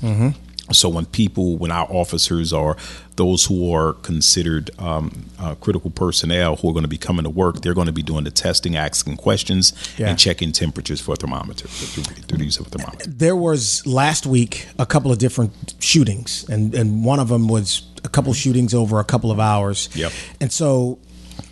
So 0.71 0.89
when 0.89 1.05
people, 1.05 1.57
when 1.57 1.69
our 1.71 1.85
officers 1.91 2.51
are 2.51 2.75
those 3.17 3.45
who 3.45 3.71
are 3.71 3.93
considered 3.93 4.71
um, 4.79 5.25
uh, 5.39 5.53
critical 5.55 5.91
personnel 5.91 6.55
who 6.55 6.67
are 6.69 6.73
going 6.73 6.83
to 6.83 6.89
be 6.89 6.97
coming 6.97 7.23
to 7.23 7.29
work, 7.29 7.61
they're 7.61 7.75
going 7.75 7.85
to 7.85 7.93
be 7.93 8.01
doing 8.01 8.23
the 8.23 8.31
testing, 8.31 8.75
asking 8.75 9.17
questions, 9.17 9.73
Yeah. 9.99 10.09
and 10.09 10.17
checking 10.17 10.51
temperatures 10.51 10.99
for 10.99 11.13
a 11.13 11.15
thermometer 11.17 11.67
through, 11.67 12.03
through 12.03 12.37
the 12.39 12.45
use 12.45 12.57
of 12.59 12.65
a 12.65 12.69
thermometer. 12.71 13.07
There 13.07 13.35
was 13.35 13.85
last 13.85 14.25
week 14.25 14.67
a 14.79 14.87
couple 14.87 15.11
of 15.11 15.19
different 15.19 15.75
shootings, 15.79 16.49
and, 16.49 16.73
and 16.73 17.05
one 17.05 17.19
of 17.19 17.27
them 17.29 17.47
was 17.47 17.83
a 18.03 18.09
couple 18.09 18.33
shootings 18.33 18.73
over 18.73 18.99
a 18.99 19.03
couple 19.03 19.29
of 19.31 19.39
hours. 19.39 19.89
Yep. 19.93 20.11
And 20.41 20.51
so 20.51 20.97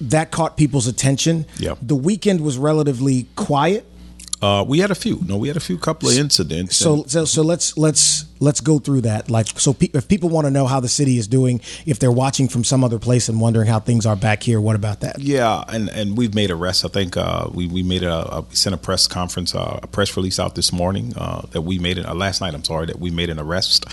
that 0.02 0.32
caught 0.32 0.58
people's 0.58 0.88
attention. 0.88 1.46
Yeah. 1.58 1.76
The 1.82 1.96
weekend 1.96 2.42
was 2.42 2.58
relatively 2.58 3.28
quiet. 3.36 3.86
Uh, 4.44 4.62
we 4.62 4.80
had 4.80 4.92
a 4.92 4.96
few. 4.96 5.22
No, 5.26 5.38
we 5.38 5.48
had 5.48 5.56
a 5.56 5.62
few 5.62 5.78
couple 5.78 6.10
of 6.10 6.18
incidents. 6.18 6.76
So, 6.76 7.06
so, 7.08 7.24
so 7.24 7.44
let's 7.44 7.78
let's 7.78 8.26
let's 8.42 8.60
go 8.60 8.78
through 8.78 9.02
that. 9.02 9.30
Like, 9.30 9.48
so 9.58 9.72
pe- 9.72 9.88
if 9.94 10.10
people 10.10 10.28
want 10.28 10.48
to 10.48 10.52
know 10.52 10.68
how 10.68 10.82
the 10.82 10.90
city 10.90 11.18
is 11.18 11.30
doing, 11.30 11.62
if 11.86 11.98
they're 11.98 12.12
watching 12.12 12.50
from 12.50 12.66
some 12.66 12.84
other 12.84 13.00
place 13.00 13.30
and 13.30 13.40
wondering 13.40 13.70
how 13.70 13.80
things 13.80 14.06
are 14.06 14.18
back 14.18 14.44
here, 14.44 14.60
what 14.60 14.76
about 14.76 15.00
that? 15.00 15.18
Yeah, 15.18 15.64
and, 15.70 15.88
and 15.88 16.18
we've 16.18 16.36
made 16.36 16.52
arrests. 16.52 16.84
I 16.84 16.90
think 16.90 17.16
uh, 17.16 17.48
we 17.54 17.68
we 17.68 17.84
made 17.84 18.04
a, 18.04 18.36
a 18.36 18.42
we 18.42 18.56
sent 18.56 18.76
a 18.76 18.78
press 18.78 19.08
conference, 19.08 19.56
uh, 19.56 19.80
a 19.82 19.88
press 19.88 20.18
release 20.18 20.40
out 20.42 20.56
this 20.56 20.74
morning 20.74 21.14
uh, 21.16 21.44
that 21.52 21.62
we 21.62 21.80
made 21.80 21.98
it 21.98 22.06
uh, 22.06 22.14
last 22.14 22.42
night. 22.42 22.54
I'm 22.54 22.66
sorry 22.66 22.88
that 22.88 23.00
we 23.00 23.12
made 23.12 23.30
an 23.30 23.40
arrest 23.40 23.86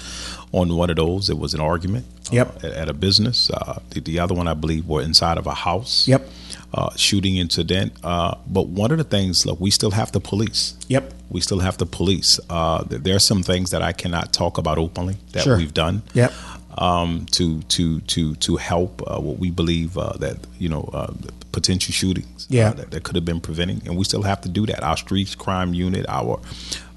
on 0.52 0.74
one 0.76 0.90
of 0.90 0.96
those. 0.96 1.30
It 1.30 1.38
was 1.38 1.54
an 1.54 1.60
argument. 1.60 2.06
uh, 2.32 2.36
at, 2.36 2.64
at 2.64 2.88
a 2.88 2.94
business. 2.94 3.50
Uh, 3.50 3.78
the, 3.90 4.00
the 4.00 4.18
other 4.18 4.34
one, 4.34 4.48
I 4.48 4.54
believe, 4.54 4.86
were 4.86 5.02
inside 5.02 5.38
of 5.38 5.46
a 5.46 5.54
house. 5.54 6.06
Yep. 6.08 6.28
Uh, 6.72 6.90
shooting 6.96 7.36
incident. 7.36 7.92
Uh, 8.04 8.36
but 8.46 8.68
one 8.68 8.92
of 8.92 8.98
the 8.98 9.04
things, 9.04 9.44
look, 9.46 9.60
we 9.60 9.70
still 9.70 9.90
have 9.90 10.12
to 10.12 10.20
police. 10.20 10.74
Yep. 10.88 11.12
We 11.28 11.40
still 11.40 11.58
have 11.60 11.76
to 11.78 11.86
police. 11.86 12.38
Uh, 12.48 12.84
there 12.86 13.16
are 13.16 13.20
some 13.20 13.42
things 13.42 13.70
that 13.70 13.82
I 13.82 13.92
cannot 13.92 14.32
talk 14.32 14.58
about 14.58 14.78
openly 14.78 15.16
that 15.32 15.42
Sure. 15.42 15.56
we've 15.56 15.74
done 15.74 16.02
Yep. 16.14 16.32
um, 16.78 17.26
to 17.32 17.62
to 17.62 18.00
to 18.00 18.34
to 18.36 18.56
help 18.56 19.02
uh, 19.06 19.18
what 19.20 19.38
we 19.38 19.50
believe 19.50 19.98
uh, 19.98 20.12
that 20.18 20.36
you 20.58 20.68
know 20.68 20.88
uh, 20.92 21.12
potential 21.52 21.92
shootings 21.92 22.44
uh, 22.44 22.54
Yeah. 22.54 22.70
that, 22.72 22.90
that 22.92 23.02
could 23.02 23.16
have 23.16 23.24
been 23.24 23.40
preventing, 23.40 23.82
and 23.86 23.96
we 23.96 24.04
still 24.04 24.22
have 24.22 24.40
to 24.42 24.48
do 24.48 24.64
that. 24.66 24.82
Our 24.84 24.96
streets 24.96 25.34
crime 25.34 25.74
unit, 25.74 26.06
our 26.08 26.40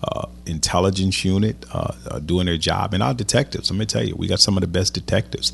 uh, 0.04 0.28
intelligence 0.46 1.24
unit, 1.24 1.66
uh, 1.74 1.94
uh, 2.10 2.20
doing 2.20 2.46
their 2.46 2.58
job, 2.58 2.94
and 2.94 3.02
our 3.02 3.14
detectives. 3.14 3.72
Let 3.72 3.78
me 3.80 3.86
tell 3.86 4.04
you, 4.04 4.16
we 4.16 4.28
got 4.28 4.40
some 4.40 4.58
of 4.58 4.62
the 4.62 4.68
best 4.68 4.94
detectives, 4.94 5.54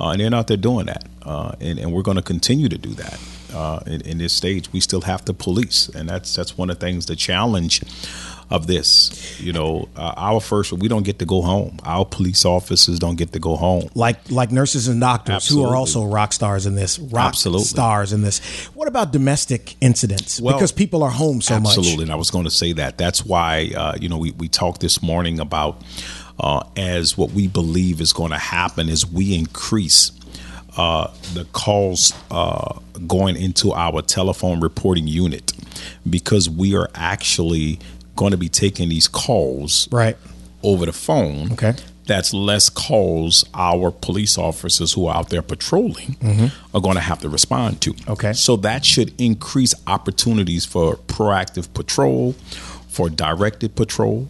uh, 0.00 0.10
and 0.10 0.20
they're 0.20 0.34
out 0.34 0.48
there 0.48 0.56
doing 0.56 0.86
that, 0.86 1.06
uh, 1.22 1.52
and, 1.60 1.78
and 1.78 1.92
we're 1.92 2.02
going 2.02 2.16
to 2.16 2.22
continue 2.22 2.68
to 2.68 2.78
do 2.78 2.90
that. 2.94 3.18
In, 3.86 4.00
in 4.00 4.18
this 4.18 4.32
stage, 4.32 4.72
we 4.72 4.80
still 4.80 5.02
have 5.02 5.24
to 5.26 5.32
police, 5.32 5.88
and 5.90 6.08
that's 6.08 6.34
that's 6.34 6.58
one 6.58 6.70
of 6.70 6.80
the 6.80 6.86
things. 6.86 7.06
The 7.06 7.14
challenge 7.14 7.82
of 8.50 8.66
this, 8.66 9.40
you 9.40 9.52
know, 9.52 9.88
uh, 9.96 10.14
our 10.16 10.40
first 10.40 10.72
we 10.72 10.88
don't 10.88 11.04
get 11.04 11.18
to 11.18 11.26
go 11.26 11.42
home. 11.42 11.78
Our 11.84 12.04
police 12.04 12.44
officers 12.44 12.98
don't 12.98 13.16
get 13.16 13.32
to 13.32 13.38
go 13.38 13.56
home. 13.56 13.88
Like 13.94 14.30
like 14.30 14.52
nurses 14.52 14.88
and 14.88 15.00
doctors 15.00 15.48
who 15.48 15.64
are 15.64 15.74
also 15.74 16.04
rock 16.04 16.32
stars 16.32 16.66
in 16.66 16.74
this, 16.74 16.98
rock 16.98 17.28
Absolutely. 17.28 17.64
stars 17.64 18.12
in 18.12 18.22
this. 18.22 18.40
What 18.74 18.88
about 18.88 19.12
domestic 19.12 19.76
incidents? 19.80 20.40
Well, 20.40 20.54
because 20.54 20.72
people 20.72 21.02
are 21.02 21.10
home 21.10 21.40
so 21.40 21.58
much. 21.58 21.78
Absolutely, 21.78 22.04
and 22.04 22.12
I 22.12 22.16
was 22.16 22.30
going 22.30 22.44
to 22.44 22.50
say 22.50 22.72
that. 22.74 22.98
That's 22.98 23.24
why 23.24 23.72
uh, 23.76 23.96
you 24.00 24.08
know 24.08 24.18
we 24.18 24.32
we 24.32 24.48
talked 24.48 24.80
this 24.80 25.02
morning 25.02 25.40
about 25.40 25.82
uh, 26.38 26.64
as 26.76 27.16
what 27.16 27.30
we 27.30 27.48
believe 27.48 28.00
is 28.00 28.12
going 28.12 28.30
to 28.30 28.38
happen 28.38 28.88
is 28.88 29.06
we 29.06 29.34
increase. 29.34 30.12
Uh, 30.76 31.08
the 31.34 31.44
calls 31.52 32.12
uh, 32.32 32.80
going 33.06 33.36
into 33.36 33.72
our 33.72 34.02
telephone 34.02 34.58
reporting 34.58 35.06
unit 35.06 35.52
because 36.10 36.50
we 36.50 36.74
are 36.74 36.90
actually 36.96 37.78
going 38.16 38.30
to 38.32 38.36
be 38.36 38.48
taking 38.48 38.88
these 38.88 39.08
calls 39.08 39.88
Right. 39.90 40.16
over 40.62 40.86
the 40.86 40.92
phone. 40.92 41.52
Okay. 41.52 41.74
That's 42.06 42.34
less 42.34 42.68
calls 42.68 43.44
our 43.54 43.90
police 43.90 44.36
officers 44.36 44.92
who 44.92 45.06
are 45.06 45.16
out 45.16 45.30
there 45.30 45.40
patrolling 45.40 46.16
are 46.74 46.80
going 46.80 46.96
to 46.96 47.00
have 47.00 47.20
to 47.20 47.30
respond 47.30 47.80
to. 47.80 47.94
Mm-hmm. 47.94 48.10
Okay. 48.12 48.32
So 48.34 48.56
that 48.56 48.84
should 48.84 49.18
increase 49.18 49.72
opportunities 49.86 50.66
for 50.66 50.96
proactive 50.96 51.72
patrol, 51.72 52.32
for 52.88 53.08
directed 53.08 53.74
patrol, 53.74 54.28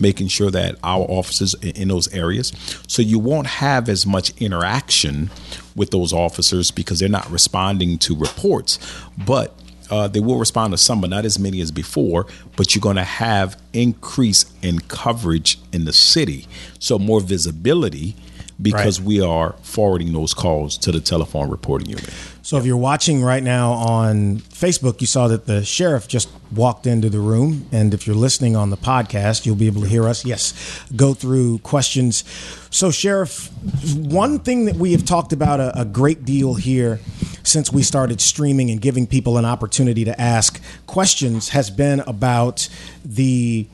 making 0.00 0.26
sure 0.28 0.50
that 0.50 0.74
our 0.82 1.04
officers 1.08 1.54
in 1.62 1.88
those 1.88 2.12
areas. 2.12 2.52
So 2.88 3.02
you 3.02 3.20
won't 3.20 3.46
have 3.46 3.88
as 3.88 4.04
much 4.04 4.32
interaction 4.42 5.30
with 5.76 5.92
those 5.92 6.12
officers 6.12 6.72
because 6.72 6.98
they're 6.98 7.08
not 7.08 7.30
responding 7.30 7.98
to 7.98 8.16
reports, 8.16 8.80
but 9.16 9.54
uh, 9.90 10.08
they 10.08 10.20
will 10.20 10.38
respond 10.38 10.72
to 10.72 10.78
some, 10.78 11.00
but 11.00 11.10
not 11.10 11.24
as 11.24 11.38
many 11.38 11.60
as 11.60 11.70
before. 11.70 12.26
But 12.56 12.74
you're 12.74 12.80
going 12.80 12.96
to 12.96 13.04
have 13.04 13.60
increase 13.72 14.44
in 14.62 14.80
coverage 14.80 15.58
in 15.72 15.84
the 15.84 15.92
city, 15.92 16.46
so 16.78 16.98
more 16.98 17.20
visibility 17.20 18.16
because 18.60 18.98
Right. 19.00 19.06
we 19.06 19.20
are 19.20 19.54
forwarding 19.62 20.14
those 20.14 20.32
calls 20.32 20.78
to 20.78 20.90
the 20.90 21.00
telephone 21.00 21.50
reporting 21.50 21.90
unit. 21.90 22.08
So 22.40 22.56
if 22.56 22.64
you're 22.64 22.76
watching 22.78 23.22
right 23.22 23.42
now 23.42 23.72
on 23.72 24.38
Facebook, 24.38 25.00
you 25.02 25.06
saw 25.06 25.28
that 25.28 25.46
the 25.46 25.62
sheriff 25.64 26.08
just 26.08 26.28
walked 26.54 26.86
into 26.86 27.10
the 27.10 27.18
room. 27.18 27.66
And 27.72 27.92
if 27.92 28.06
you're 28.06 28.16
listening 28.16 28.56
on 28.56 28.70
the 28.70 28.76
podcast, 28.76 29.44
you'll 29.44 29.56
be 29.56 29.66
able 29.66 29.82
to 29.82 29.88
hear 29.88 30.08
us, 30.08 30.24
yes, 30.24 30.54
go 30.94 31.12
through 31.12 31.58
questions. 31.58 32.24
So, 32.70 32.90
Sheriff, 32.90 33.50
one 33.96 34.38
thing 34.38 34.66
that 34.66 34.76
we 34.76 34.92
have 34.92 35.04
talked 35.04 35.32
about 35.32 35.60
a, 35.60 35.80
a 35.80 35.84
great 35.84 36.24
deal 36.24 36.54
here 36.54 37.00
since 37.46 37.72
we 37.72 37.82
started 37.82 38.20
streaming 38.20 38.70
and 38.70 38.80
giving 38.80 39.06
people 39.06 39.38
an 39.38 39.44
opportunity 39.44 40.04
to 40.04 40.20
ask 40.20 40.60
questions 40.86 41.50
has 41.50 41.70
been 41.70 42.00
about 42.00 42.68
the 43.04 43.66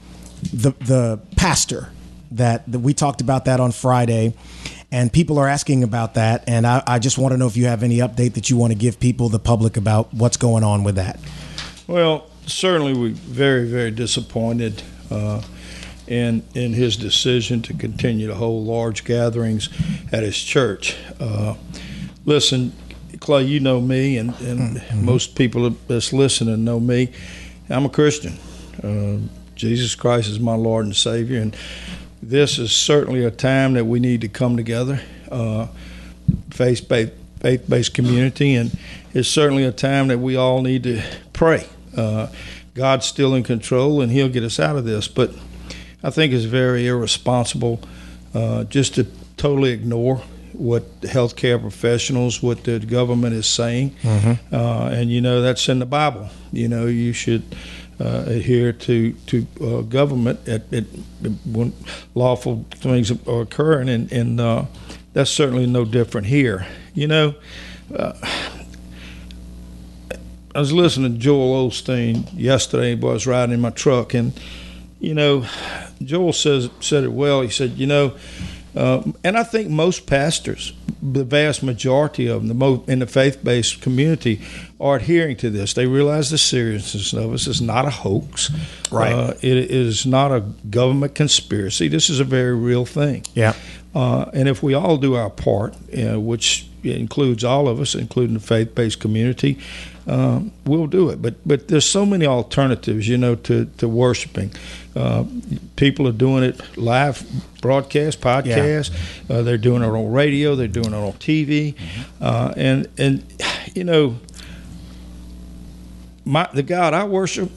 the 0.52 0.72
the 0.80 1.20
pastor 1.36 1.90
that, 2.32 2.70
that 2.70 2.78
we 2.78 2.94
talked 2.94 3.20
about 3.20 3.44
that 3.44 3.60
on 3.60 3.72
Friday, 3.72 4.34
and 4.90 5.12
people 5.12 5.38
are 5.38 5.48
asking 5.48 5.84
about 5.84 6.14
that. 6.14 6.44
And 6.46 6.66
I, 6.66 6.82
I 6.86 6.98
just 6.98 7.18
want 7.18 7.32
to 7.32 7.38
know 7.38 7.46
if 7.46 7.56
you 7.56 7.66
have 7.66 7.82
any 7.82 7.98
update 7.98 8.34
that 8.34 8.50
you 8.50 8.56
want 8.56 8.72
to 8.72 8.78
give 8.78 8.98
people, 8.98 9.28
the 9.28 9.38
public, 9.38 9.76
about 9.76 10.12
what's 10.12 10.36
going 10.36 10.64
on 10.64 10.84
with 10.84 10.96
that. 10.96 11.18
Well, 11.86 12.26
certainly 12.46 12.94
we're 12.94 13.10
very, 13.10 13.68
very 13.68 13.90
disappointed 13.90 14.82
uh, 15.10 15.42
in 16.06 16.42
in 16.54 16.72
his 16.72 16.96
decision 16.96 17.62
to 17.62 17.74
continue 17.74 18.26
to 18.26 18.34
hold 18.34 18.66
large 18.66 19.04
gatherings 19.04 19.68
at 20.10 20.22
his 20.22 20.38
church. 20.38 20.96
Uh, 21.20 21.54
listen, 22.24 22.72
Clay, 23.22 23.44
you 23.44 23.60
know 23.60 23.80
me, 23.80 24.18
and, 24.18 24.34
and 24.40 24.82
most 25.00 25.36
people 25.36 25.70
that's 25.86 26.12
listening 26.12 26.64
know 26.64 26.80
me. 26.80 27.12
I'm 27.70 27.84
a 27.84 27.88
Christian. 27.88 28.36
Uh, 28.82 29.18
Jesus 29.54 29.94
Christ 29.94 30.28
is 30.28 30.40
my 30.40 30.56
Lord 30.56 30.86
and 30.86 30.96
Savior, 30.96 31.40
and 31.40 31.56
this 32.20 32.58
is 32.58 32.72
certainly 32.72 33.24
a 33.24 33.30
time 33.30 33.74
that 33.74 33.84
we 33.84 34.00
need 34.00 34.22
to 34.22 34.28
come 34.28 34.56
together, 34.56 35.00
uh, 35.30 35.68
faith-based, 36.50 37.12
faith-based 37.38 37.94
community, 37.94 38.56
and 38.56 38.76
it's 39.14 39.28
certainly 39.28 39.62
a 39.62 39.72
time 39.72 40.08
that 40.08 40.18
we 40.18 40.34
all 40.34 40.60
need 40.60 40.82
to 40.82 41.00
pray. 41.32 41.68
Uh, 41.96 42.26
God's 42.74 43.06
still 43.06 43.36
in 43.36 43.44
control, 43.44 44.00
and 44.00 44.10
He'll 44.10 44.30
get 44.30 44.42
us 44.42 44.58
out 44.58 44.74
of 44.74 44.84
this. 44.84 45.06
But 45.06 45.30
I 46.02 46.10
think 46.10 46.32
it's 46.32 46.44
very 46.44 46.88
irresponsible 46.88 47.80
uh, 48.34 48.64
just 48.64 48.96
to 48.96 49.06
totally 49.36 49.70
ignore 49.70 50.22
what 50.54 51.00
healthcare 51.02 51.60
professionals, 51.60 52.42
what 52.42 52.64
the 52.64 52.78
government 52.78 53.34
is 53.34 53.46
saying, 53.46 53.94
uh, 54.52 54.90
and 54.92 55.10
you 55.10 55.20
know 55.20 55.40
that's 55.42 55.68
in 55.68 55.78
the 55.78 55.86
Bible. 55.86 56.28
You 56.52 56.68
know 56.68 56.86
you 56.86 57.12
should 57.12 57.42
uh, 58.00 58.24
adhere 58.26 58.72
to 58.72 59.12
to 59.12 59.46
uh, 59.60 59.80
government 59.82 60.48
at, 60.48 60.72
at 60.72 60.84
when 61.44 61.72
lawful 62.14 62.64
things 62.70 63.10
are 63.10 63.42
occurring, 63.42 63.88
and, 63.88 64.10
and 64.12 64.40
uh, 64.40 64.64
that's 65.12 65.30
certainly 65.30 65.66
no 65.66 65.84
different 65.84 66.26
here. 66.26 66.66
You 66.94 67.06
know, 67.06 67.34
uh, 67.96 68.12
I 70.54 70.58
was 70.58 70.72
listening 70.72 71.14
to 71.14 71.18
Joel 71.18 71.70
Osteen 71.70 72.28
yesterday, 72.34 72.94
but 72.94 73.08
I 73.08 73.12
was 73.12 73.26
riding 73.26 73.54
in 73.54 73.60
my 73.60 73.70
truck, 73.70 74.14
and 74.14 74.32
you 75.00 75.14
know, 75.14 75.46
Joel 76.02 76.32
says 76.32 76.70
said 76.80 77.04
it 77.04 77.12
well. 77.12 77.40
He 77.42 77.50
said, 77.50 77.72
you 77.72 77.86
know, 77.86 78.14
uh, 78.74 79.02
and 79.22 79.36
I 79.36 79.42
think 79.44 79.68
most 79.68 80.06
pastors, 80.06 80.72
the 81.02 81.24
vast 81.24 81.62
majority 81.62 82.26
of 82.26 82.40
them, 82.40 82.48
the 82.48 82.54
mo- 82.54 82.84
in 82.86 83.00
the 83.00 83.06
faith-based 83.06 83.82
community, 83.82 84.40
are 84.80 84.96
adhering 84.96 85.36
to 85.38 85.50
this. 85.50 85.74
They 85.74 85.86
realize 85.86 86.30
the 86.30 86.38
seriousness 86.38 87.12
of 87.12 87.32
this. 87.32 87.46
It's 87.46 87.60
not 87.60 87.84
a 87.84 87.90
hoax. 87.90 88.50
Right. 88.90 89.12
Uh, 89.12 89.34
it 89.42 89.70
is 89.70 90.06
not 90.06 90.32
a 90.32 90.40
government 90.70 91.14
conspiracy. 91.14 91.88
This 91.88 92.08
is 92.08 92.20
a 92.20 92.24
very 92.24 92.54
real 92.54 92.86
thing. 92.86 93.24
Yeah. 93.34 93.54
Uh, 93.94 94.30
and 94.32 94.48
if 94.48 94.62
we 94.62 94.74
all 94.74 94.96
do 94.96 95.14
our 95.16 95.30
part, 95.30 95.74
uh, 95.96 96.18
which 96.18 96.66
includes 96.82 97.44
all 97.44 97.68
of 97.68 97.78
us, 97.80 97.94
including 97.94 98.34
the 98.34 98.40
faith-based 98.40 98.98
community, 99.00 99.58
um, 100.06 100.52
we'll 100.64 100.86
do 100.86 101.10
it. 101.10 101.22
But 101.22 101.36
but 101.46 101.68
there's 101.68 101.86
so 101.88 102.04
many 102.04 102.26
alternatives, 102.26 103.08
you 103.08 103.18
know, 103.18 103.34
to 103.36 103.66
to 103.78 103.88
worshiping. 103.88 104.52
Uh, 104.94 105.24
people 105.76 106.06
are 106.06 106.12
doing 106.12 106.42
it 106.44 106.76
live 106.76 107.24
broadcast, 107.60 108.20
podcast. 108.20 108.90
Uh, 109.30 109.42
they're 109.42 109.58
doing 109.58 109.82
it 109.82 109.86
on 109.86 110.12
radio. 110.12 110.54
They're 110.54 110.68
doing 110.68 110.92
it 110.92 110.94
on 110.94 111.12
TV, 111.14 111.74
uh, 112.20 112.52
and 112.56 112.88
and 112.98 113.24
you 113.74 113.84
know, 113.84 114.18
my 116.24 116.48
the 116.52 116.62
God 116.62 116.94
I 116.94 117.04
worship. 117.04 117.50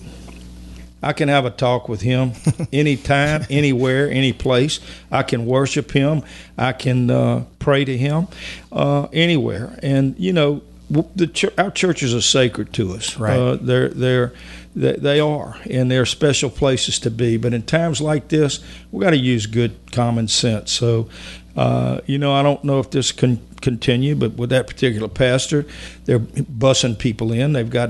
I 1.03 1.13
can 1.13 1.29
have 1.29 1.45
a 1.45 1.51
talk 1.51 1.87
with 1.87 2.01
him 2.01 2.31
anytime, 2.73 3.45
anywhere, 3.51 4.09
any 4.09 4.33
place. 4.33 4.79
I 5.11 5.21
can 5.21 5.45
worship 5.45 5.91
him. 5.91 6.23
I 6.57 6.71
can 6.71 7.11
uh, 7.11 7.45
pray 7.59 7.85
to 7.85 7.95
him 7.95 8.27
uh, 8.71 9.07
anywhere. 9.13 9.77
And 9.83 10.15
you 10.17 10.33
know, 10.33 10.63
the 10.89 11.53
our 11.57 11.71
churches 11.71 12.13
are 12.13 12.21
sacred 12.21 12.73
to 12.73 12.93
us. 12.93 13.17
Right. 13.17 13.37
Uh, 13.37 13.55
they're 13.55 13.89
they're 13.89 14.33
they, 14.75 14.93
they 14.93 15.19
are, 15.19 15.57
and 15.69 15.89
they're 15.89 16.05
special 16.05 16.49
places 16.49 16.99
to 16.99 17.11
be. 17.11 17.37
But 17.37 17.53
in 17.53 17.63
times 17.63 18.01
like 18.01 18.27
this, 18.27 18.59
we 18.91 19.03
got 19.03 19.11
to 19.11 19.17
use 19.17 19.45
good 19.45 19.75
common 19.91 20.27
sense. 20.27 20.71
So. 20.71 21.09
Uh, 21.55 22.01
you 22.05 22.17
know, 22.17 22.33
I 22.33 22.43
don't 22.43 22.63
know 22.65 22.79
if 22.79 22.91
this 22.91 23.11
can 23.13 23.39
continue, 23.61 24.13
but 24.15 24.33
with 24.33 24.49
that 24.49 24.67
particular 24.67 25.07
pastor, 25.07 25.65
they're 26.03 26.19
bussing 26.19 26.99
people 26.99 27.31
in. 27.31 27.53
They've 27.53 27.69
got 27.69 27.89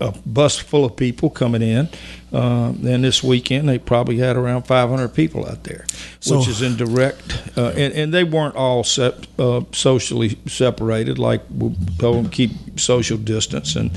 a 0.00 0.12
bus 0.26 0.58
full 0.58 0.84
of 0.84 0.94
people 0.96 1.30
coming 1.30 1.62
in. 1.62 1.88
Uh, 2.32 2.74
and 2.86 3.02
this 3.02 3.22
weekend, 3.22 3.66
they 3.68 3.78
probably 3.78 4.18
had 4.18 4.36
around 4.36 4.62
500 4.66 5.08
people 5.08 5.46
out 5.48 5.64
there, 5.64 5.86
So- 6.20 6.38
which 6.38 6.48
is 6.48 6.60
in 6.60 6.76
direct. 6.76 7.40
Uh, 7.56 7.68
and, 7.68 7.94
and 7.94 8.12
they 8.12 8.24
weren't 8.24 8.56
all 8.56 8.84
sep- 8.84 9.26
uh, 9.38 9.62
socially 9.72 10.36
separated, 10.46 11.18
like 11.18 11.40
we 11.50 11.74
told 11.98 12.16
them 12.16 12.24
to 12.24 12.30
keep 12.30 12.50
social 12.78 13.16
distance. 13.16 13.74
And, 13.74 13.90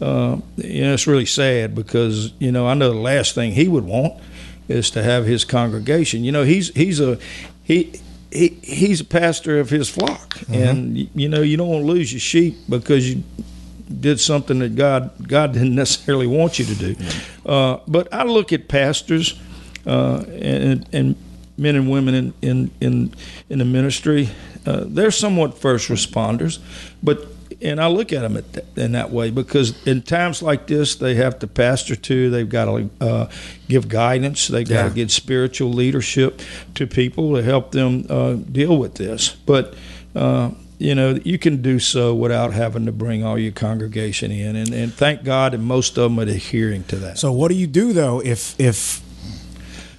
uh, 0.00 0.38
you 0.56 0.82
know, 0.82 0.94
it's 0.94 1.06
really 1.06 1.26
sad 1.26 1.74
because, 1.76 2.32
you 2.40 2.50
know, 2.50 2.66
I 2.66 2.74
know 2.74 2.90
the 2.92 2.98
last 2.98 3.34
thing 3.36 3.52
he 3.52 3.68
would 3.68 3.84
want 3.84 4.14
is 4.68 4.90
to 4.90 5.02
have 5.04 5.24
his 5.26 5.44
congregation. 5.44 6.24
You 6.24 6.32
know, 6.32 6.42
he's 6.42 6.70
he's 6.74 6.98
a 6.98 7.18
he. 7.62 7.92
He, 8.34 8.48
he's 8.62 9.00
a 9.00 9.04
pastor 9.04 9.60
of 9.60 9.70
his 9.70 9.88
flock, 9.88 10.40
and 10.52 10.96
y- 10.96 11.08
you 11.14 11.28
know 11.28 11.40
you 11.42 11.56
don't 11.56 11.68
want 11.68 11.86
to 11.86 11.92
lose 11.92 12.12
your 12.12 12.20
sheep 12.20 12.56
because 12.68 13.08
you 13.08 13.22
did 14.00 14.18
something 14.20 14.58
that 14.58 14.74
God 14.74 15.12
God 15.26 15.52
didn't 15.52 15.74
necessarily 15.84 16.26
want 16.26 16.58
you 16.58 16.64
to 16.66 16.74
do. 16.74 16.96
Uh, 17.46 17.78
but 17.86 18.12
I 18.12 18.24
look 18.24 18.52
at 18.52 18.68
pastors 18.68 19.40
uh, 19.86 20.24
and, 20.28 20.88
and 20.92 21.16
men 21.56 21.76
and 21.76 21.88
women 21.90 22.14
in 22.14 22.34
in 22.42 22.70
in, 22.80 23.14
in 23.48 23.58
the 23.60 23.64
ministry. 23.64 24.28
Uh, 24.66 24.84
they're 24.86 25.10
somewhat 25.12 25.56
first 25.58 25.88
responders, 25.88 26.58
but 27.02 27.28
and 27.64 27.80
I 27.80 27.88
look 27.88 28.12
at 28.12 28.20
them 28.20 28.36
at 28.36 28.52
th- 28.52 28.66
in 28.76 28.92
that 28.92 29.10
way 29.10 29.30
because 29.30 29.74
in 29.86 30.02
times 30.02 30.42
like 30.42 30.66
this, 30.66 30.94
they 30.96 31.14
have 31.16 31.38
to 31.40 31.46
pastor 31.46 31.96
too. 31.96 32.30
They've 32.30 32.48
got 32.48 32.66
to 32.66 32.90
uh, 33.00 33.30
give 33.68 33.88
guidance. 33.88 34.46
They've 34.48 34.68
got 34.68 34.74
Yeah. 34.74 34.88
to 34.90 34.94
give 34.94 35.10
spiritual 35.10 35.72
leadership 35.72 36.40
to 36.74 36.86
people 36.86 37.34
to 37.34 37.42
help 37.42 37.72
them 37.72 38.06
uh, 38.10 38.34
deal 38.34 38.76
with 38.76 38.94
this. 38.94 39.30
But 39.46 39.74
uh, 40.14 40.50
you 40.78 40.94
know, 40.94 41.18
you 41.24 41.38
can 41.38 41.62
do 41.62 41.78
so 41.78 42.14
without 42.14 42.52
having 42.52 42.84
to 42.86 42.92
bring 42.92 43.24
all 43.24 43.38
your 43.38 43.52
congregation 43.52 44.30
in, 44.30 44.56
and, 44.56 44.72
and 44.74 44.92
thank 44.92 45.24
God 45.24 45.52
that 45.52 45.58
most 45.58 45.96
of 45.96 46.04
them 46.10 46.18
are 46.20 46.30
adhering 46.30 46.84
to 46.84 46.96
that. 46.96 47.18
So 47.18 47.32
what 47.32 47.48
do 47.48 47.54
you 47.54 47.66
do 47.66 47.92
though 47.92 48.20
if 48.20 48.54
if 48.60 49.00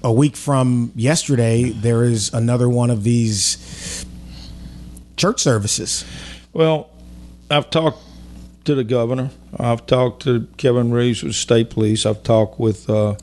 a 0.03 0.11
week 0.11 0.35
from 0.35 0.91
yesterday 0.95 1.69
there 1.71 2.03
is 2.03 2.31
another 2.33 2.69
one 2.69 2.91
of 2.91 3.03
these 3.03 4.05
church 5.17 5.41
services? 5.41 6.05
Well, 6.53 6.89
I've 7.49 7.69
talked 7.69 7.99
to 8.65 8.75
the 8.75 8.83
governor. 8.83 9.29
I've 9.57 9.85
talked 9.85 10.23
to 10.23 10.47
Kevin 10.57 10.91
Reeves 10.91 11.23
with 11.23 11.35
state 11.35 11.69
police. 11.69 12.05
I've 12.05 12.23
talked 12.23 12.59
with 12.59 12.89
uh, 12.89 13.15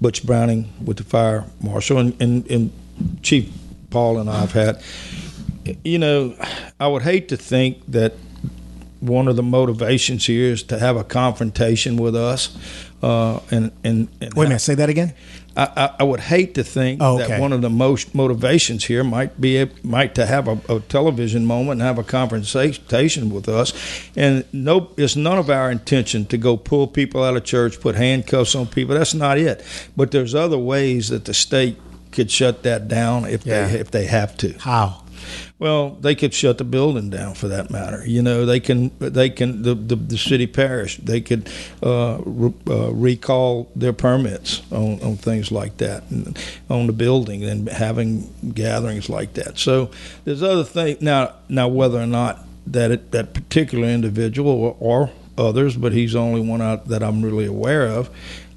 Butch 0.00 0.26
Browning 0.26 0.72
with 0.84 0.96
the 0.96 1.04
fire 1.04 1.44
marshal, 1.62 1.98
and, 1.98 2.20
and, 2.20 2.50
and 2.50 2.72
Chief 3.22 3.52
Paul 3.90 4.18
and 4.18 4.28
I 4.28 4.40
have 4.40 4.52
had. 4.52 4.82
You 5.84 5.98
know, 5.98 6.34
I 6.80 6.88
would 6.88 7.02
hate 7.02 7.28
to 7.28 7.36
think 7.36 7.86
that 7.88 8.14
one 9.00 9.28
of 9.28 9.36
the 9.36 9.42
motivations 9.42 10.26
here 10.26 10.52
is 10.52 10.62
to 10.64 10.78
have 10.78 10.96
a 10.96 11.04
confrontation 11.04 11.96
with 11.96 12.14
us. 12.16 12.56
Uh, 13.02 13.40
and, 13.50 13.72
and, 13.82 14.08
and 14.20 14.34
Wait 14.34 14.46
a 14.46 14.48
minute, 14.48 14.60
say 14.60 14.74
that 14.74 14.90
again. 14.90 15.14
I, 15.56 15.90
I, 15.98 16.02
would 16.04 16.20
hate 16.20 16.54
to 16.54 16.64
think 16.64 17.00
Oh, 17.02 17.16
okay. 17.20 17.28
that 17.28 17.40
one 17.40 17.52
of 17.52 17.60
the 17.60 17.68
most 17.70 18.14
motivations 18.14 18.84
here 18.84 19.02
might 19.02 19.40
be 19.40 19.68
might 19.82 20.14
to 20.14 20.24
have 20.26 20.46
a, 20.46 20.60
a 20.74 20.80
television 20.80 21.44
moment 21.44 21.80
and 21.80 21.82
have 21.82 21.98
a 21.98 22.04
conversation 22.04 23.30
with 23.30 23.48
us, 23.48 23.72
and 24.16 24.44
no, 24.52 24.90
it's 24.96 25.16
none 25.16 25.38
of 25.38 25.50
our 25.50 25.70
intention 25.70 26.24
to 26.26 26.38
go 26.38 26.56
pull 26.56 26.86
people 26.86 27.22
out 27.24 27.36
of 27.36 27.44
church, 27.44 27.80
put 27.80 27.94
handcuffs 27.96 28.54
on 28.54 28.66
people. 28.66 28.94
That's 28.94 29.14
not 29.14 29.38
it. 29.38 29.64
But 29.96 30.10
there's 30.12 30.34
other 30.34 30.58
ways 30.58 31.08
that 31.08 31.24
the 31.24 31.34
state 31.34 31.76
could 32.12 32.30
shut 32.30 32.62
that 32.64 32.88
down 32.88 33.24
if 33.24 33.44
Yeah. 33.46 33.66
they 33.66 33.78
if 33.80 33.90
they 33.90 34.06
have 34.06 34.36
to. 34.38 34.52
How? 34.58 35.02
Well, 35.60 35.90
they 35.90 36.14
could 36.14 36.32
shut 36.32 36.56
the 36.56 36.64
building 36.64 37.10
down 37.10 37.34
for 37.34 37.46
that 37.48 37.70
matter. 37.70 38.02
You 38.06 38.22
know, 38.22 38.46
they 38.46 38.60
can 38.60 38.90
they 38.98 39.28
can 39.28 39.60
the 39.62 39.74
the, 39.74 39.94
the 39.94 40.16
city 40.16 40.46
parish 40.46 40.96
they 40.96 41.20
could 41.20 41.50
uh, 41.82 42.18
re, 42.24 42.54
uh, 42.66 42.90
recall 42.92 43.70
their 43.76 43.92
permits 43.92 44.62
on, 44.72 45.02
on 45.02 45.16
things 45.16 45.52
like 45.52 45.76
that 45.76 46.10
and 46.10 46.38
on 46.70 46.86
the 46.86 46.94
building 46.94 47.44
and 47.44 47.68
having 47.68 48.32
gatherings 48.54 49.10
like 49.10 49.34
that. 49.34 49.58
So 49.58 49.90
there's 50.24 50.42
other 50.42 50.64
things 50.64 51.02
now. 51.02 51.34
Now 51.50 51.68
whether 51.68 52.00
or 52.00 52.06
not 52.06 52.46
that 52.66 52.90
it, 52.90 53.10
that 53.10 53.34
particular 53.34 53.86
individual 53.86 54.52
or, 54.52 54.76
or 54.80 55.10
others, 55.36 55.76
but 55.76 55.92
he's 55.92 56.14
the 56.14 56.20
only 56.20 56.40
one 56.40 56.62
out 56.62 56.88
that 56.88 57.02
I'm 57.02 57.22
really 57.22 57.46
aware 57.46 57.86
of. 57.86 58.08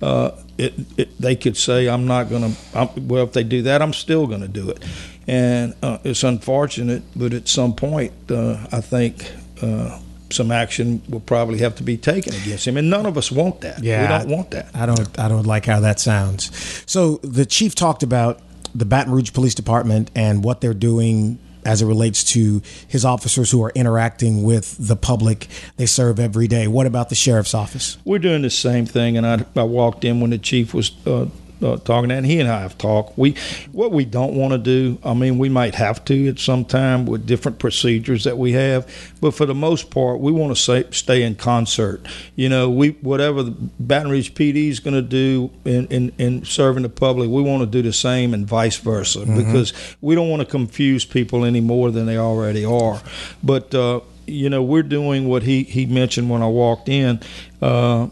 Uh, 0.02 0.32
it, 0.58 0.74
it, 0.98 1.18
they 1.20 1.36
could 1.36 1.58
say, 1.58 1.88
"I'm 1.88 2.06
not 2.06 2.30
going 2.30 2.54
to." 2.54 3.00
Well, 3.02 3.24
if 3.24 3.34
they 3.34 3.44
do 3.44 3.64
that, 3.64 3.82
I'm 3.82 3.94
still 3.94 4.28
going 4.28 4.42
to 4.42 4.48
do 4.48 4.70
it, 4.70 4.84
and 5.28 5.74
uh, 5.82 6.00
it's 6.04 6.24
unfortunate. 6.24 7.04
But 7.16 7.34
at 7.34 7.48
some 7.48 7.76
point, 7.76 8.14
uh, 8.30 8.66
I 8.72 8.82
think 8.82 9.32
uh, 9.62 10.00
some 10.30 10.52
action 10.52 11.02
will 11.10 11.20
probably 11.20 11.60
have 11.60 11.76
to 11.76 11.84
be 11.84 11.98
taken 11.98 12.34
against 12.34 12.68
him, 12.68 12.78
and 12.78 12.90
none 12.90 13.06
of 13.06 13.18
us 13.18 13.32
want 13.32 13.62
that. 13.62 13.84
Yeah, 13.84 14.02
we 14.02 14.08
don't 14.08 14.36
want 14.36 14.52
that. 14.52 14.76
I 14.76 14.86
don't. 14.86 15.20
I 15.20 15.28
don't 15.28 15.46
like 15.46 15.66
how 15.66 15.80
that 15.82 16.00
sounds. 16.00 16.52
So 16.90 17.18
the 17.18 17.46
chief 17.46 17.76
talked 17.76 18.04
about 18.04 18.40
the 18.76 18.86
Baton 18.86 19.14
Rouge 19.14 19.34
Police 19.34 19.56
Department 19.56 20.10
and 20.16 20.44
what 20.44 20.62
they're 20.62 20.74
doing 20.74 21.40
as 21.66 21.82
it 21.82 21.86
relates 21.86 22.24
to 22.24 22.62
his 22.88 23.06
officers 23.06 23.50
who 23.52 23.64
are 23.64 23.72
interacting 23.74 24.44
with 24.44 24.76
the 24.80 24.96
public 24.96 25.48
they 25.78 25.86
serve 25.86 26.20
every 26.20 26.48
day. 26.48 26.68
What 26.68 26.86
about 26.86 27.10
the 27.10 27.16
sheriff's 27.16 27.54
office? 27.54 27.98
We're 28.04 28.20
doing 28.20 28.42
the 28.42 28.50
same 28.50 28.86
thing, 28.86 29.18
and 29.18 29.26
I, 29.26 29.46
I 29.56 29.64
walked 29.64 30.04
in 30.04 30.20
when 30.20 30.32
the 30.32 30.38
chief 30.38 30.74
was 30.74 30.92
uh, 31.08 31.28
uh, 31.64 31.78
talking, 31.78 32.12
and 32.12 32.26
he 32.26 32.40
and 32.40 32.50
I 32.50 32.62
have 32.62 32.78
talked. 32.78 33.18
We 33.18 33.36
what 33.72 33.92
we 33.92 34.06
don't 34.06 34.36
want 34.36 34.52
to 34.54 34.58
do. 34.58 35.00
I 35.04 35.14
mean, 35.14 35.38
we 35.38 35.50
might 35.50 35.76
have 35.76 36.04
to 36.06 36.28
at 36.28 36.40
some 36.40 36.66
time 36.66 37.06
with 37.06 37.26
different 37.26 37.60
procedures 37.60 38.24
that 38.26 38.38
we 38.38 38.52
have, 38.54 38.88
but 39.22 39.34
for 39.34 39.46
the 39.46 39.56
most 39.56 39.90
part, 39.90 40.20
we 40.20 40.32
want 40.32 40.56
to 40.56 40.62
say, 40.62 40.86
stay 40.92 41.24
in 41.24 41.36
concert. 41.36 42.06
You 42.36 42.50
know, 42.50 42.70
we 42.70 42.90
whatever 43.02 43.44
the 43.44 43.52
Baton 43.52 44.12
Rouge 44.12 44.32
PD 44.32 44.70
is 44.70 44.80
going 44.80 44.96
to 44.96 45.02
do 45.02 45.52
in, 45.66 45.88
in 45.88 46.12
in 46.18 46.46
serving 46.46 46.84
the 46.84 46.90
public, 46.90 47.30
we 47.30 47.42
want 47.42 47.62
to 47.62 47.68
do 47.68 47.82
the 47.82 47.94
same, 47.94 48.34
and 48.34 48.46
vice 48.48 48.78
versa, 48.78 49.26
because 49.26 49.74
we 50.02 50.16
don't 50.16 50.30
want 50.30 50.42
to 50.42 50.46
confuse 50.48 51.06
people 51.06 51.46
any 51.46 51.62
more 51.62 51.92
than 51.92 52.06
they 52.06 52.18
already 52.18 52.66
are. 52.66 53.02
But 53.44 53.74
uh, 53.74 54.02
you 54.26 54.50
know, 54.50 54.64
we're 54.64 54.84
doing 54.84 55.28
what 55.28 55.44
he 55.44 55.64
he 55.64 55.86
mentioned 55.86 56.30
when 56.30 56.42
I 56.42 56.48
walked 56.48 56.90
in. 56.90 57.20
Uh, 57.62 58.08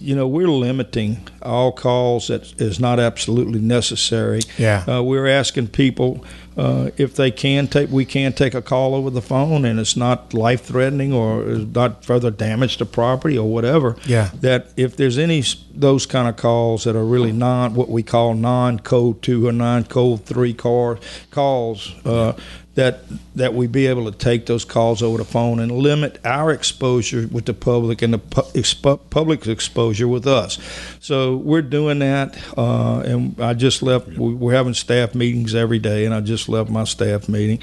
you 0.00 0.14
know, 0.14 0.26
we're 0.26 0.48
limiting 0.48 1.26
all 1.42 1.72
calls 1.72 2.28
that 2.28 2.60
is 2.60 2.80
not 2.80 2.98
absolutely 2.98 3.60
necessary. 3.60 4.40
Yeah. 4.56 4.84
Uh, 4.86 5.02
we're 5.02 5.26
asking 5.26 5.68
people 5.68 6.24
uh, 6.56 6.90
if 6.96 7.14
they 7.14 7.30
can 7.30 7.68
take, 7.68 7.88
we 7.88 8.04
can 8.04 8.32
take 8.32 8.52
a 8.52 8.60
call 8.60 8.94
over 8.96 9.10
the 9.10 9.22
phone 9.22 9.64
and 9.64 9.78
it's 9.78 9.96
not 9.96 10.34
life 10.34 10.64
threatening 10.64 11.12
or 11.12 11.44
not 11.44 12.04
further 12.04 12.32
damage 12.32 12.78
to 12.78 12.84
property 12.84 13.38
or 13.38 13.48
whatever. 13.48 13.96
Yeah. 14.06 14.30
That 14.40 14.72
if 14.76 14.96
there's 14.96 15.18
any 15.18 15.44
those 15.72 16.04
kind 16.04 16.28
of 16.28 16.36
calls 16.36 16.82
that 16.84 16.96
are 16.96 17.04
really 17.04 17.30
non, 17.30 17.74
what 17.74 17.88
we 17.88 18.02
call 18.02 18.34
non 18.34 18.80
code 18.80 19.22
two 19.22 19.46
or 19.46 19.52
non 19.52 19.84
code 19.84 20.24
three 20.24 20.52
car, 20.52 20.98
calls, 21.30 21.94
uh, 22.04 22.32
that 22.78 23.00
that 23.34 23.54
we 23.54 23.66
be 23.66 23.88
able 23.88 24.08
to 24.10 24.16
take 24.16 24.46
those 24.46 24.64
calls 24.64 25.02
over 25.02 25.18
the 25.18 25.24
phone 25.24 25.58
and 25.58 25.72
limit 25.72 26.20
our 26.24 26.52
exposure 26.52 27.26
with 27.26 27.44
the 27.44 27.52
public 27.52 28.02
and 28.02 28.14
the 28.14 28.18
pu- 28.18 28.42
expo- 28.54 29.00
public's 29.10 29.48
exposure 29.48 30.06
with 30.06 30.28
us. 30.28 30.58
So 31.00 31.36
we're 31.38 31.62
doing 31.62 31.98
that, 31.98 32.38
uh, 32.56 33.00
and 33.00 33.34
I 33.40 33.54
just 33.54 33.82
left. 33.82 34.06
we- 34.16 34.32
We're 34.34 34.54
having 34.54 34.74
staff 34.74 35.16
meetings 35.16 35.56
every 35.56 35.80
day, 35.80 36.04
and 36.04 36.14
I 36.14 36.20
just 36.20 36.48
left 36.48 36.70
my 36.70 36.84
staff 36.84 37.28
meeting, 37.28 37.58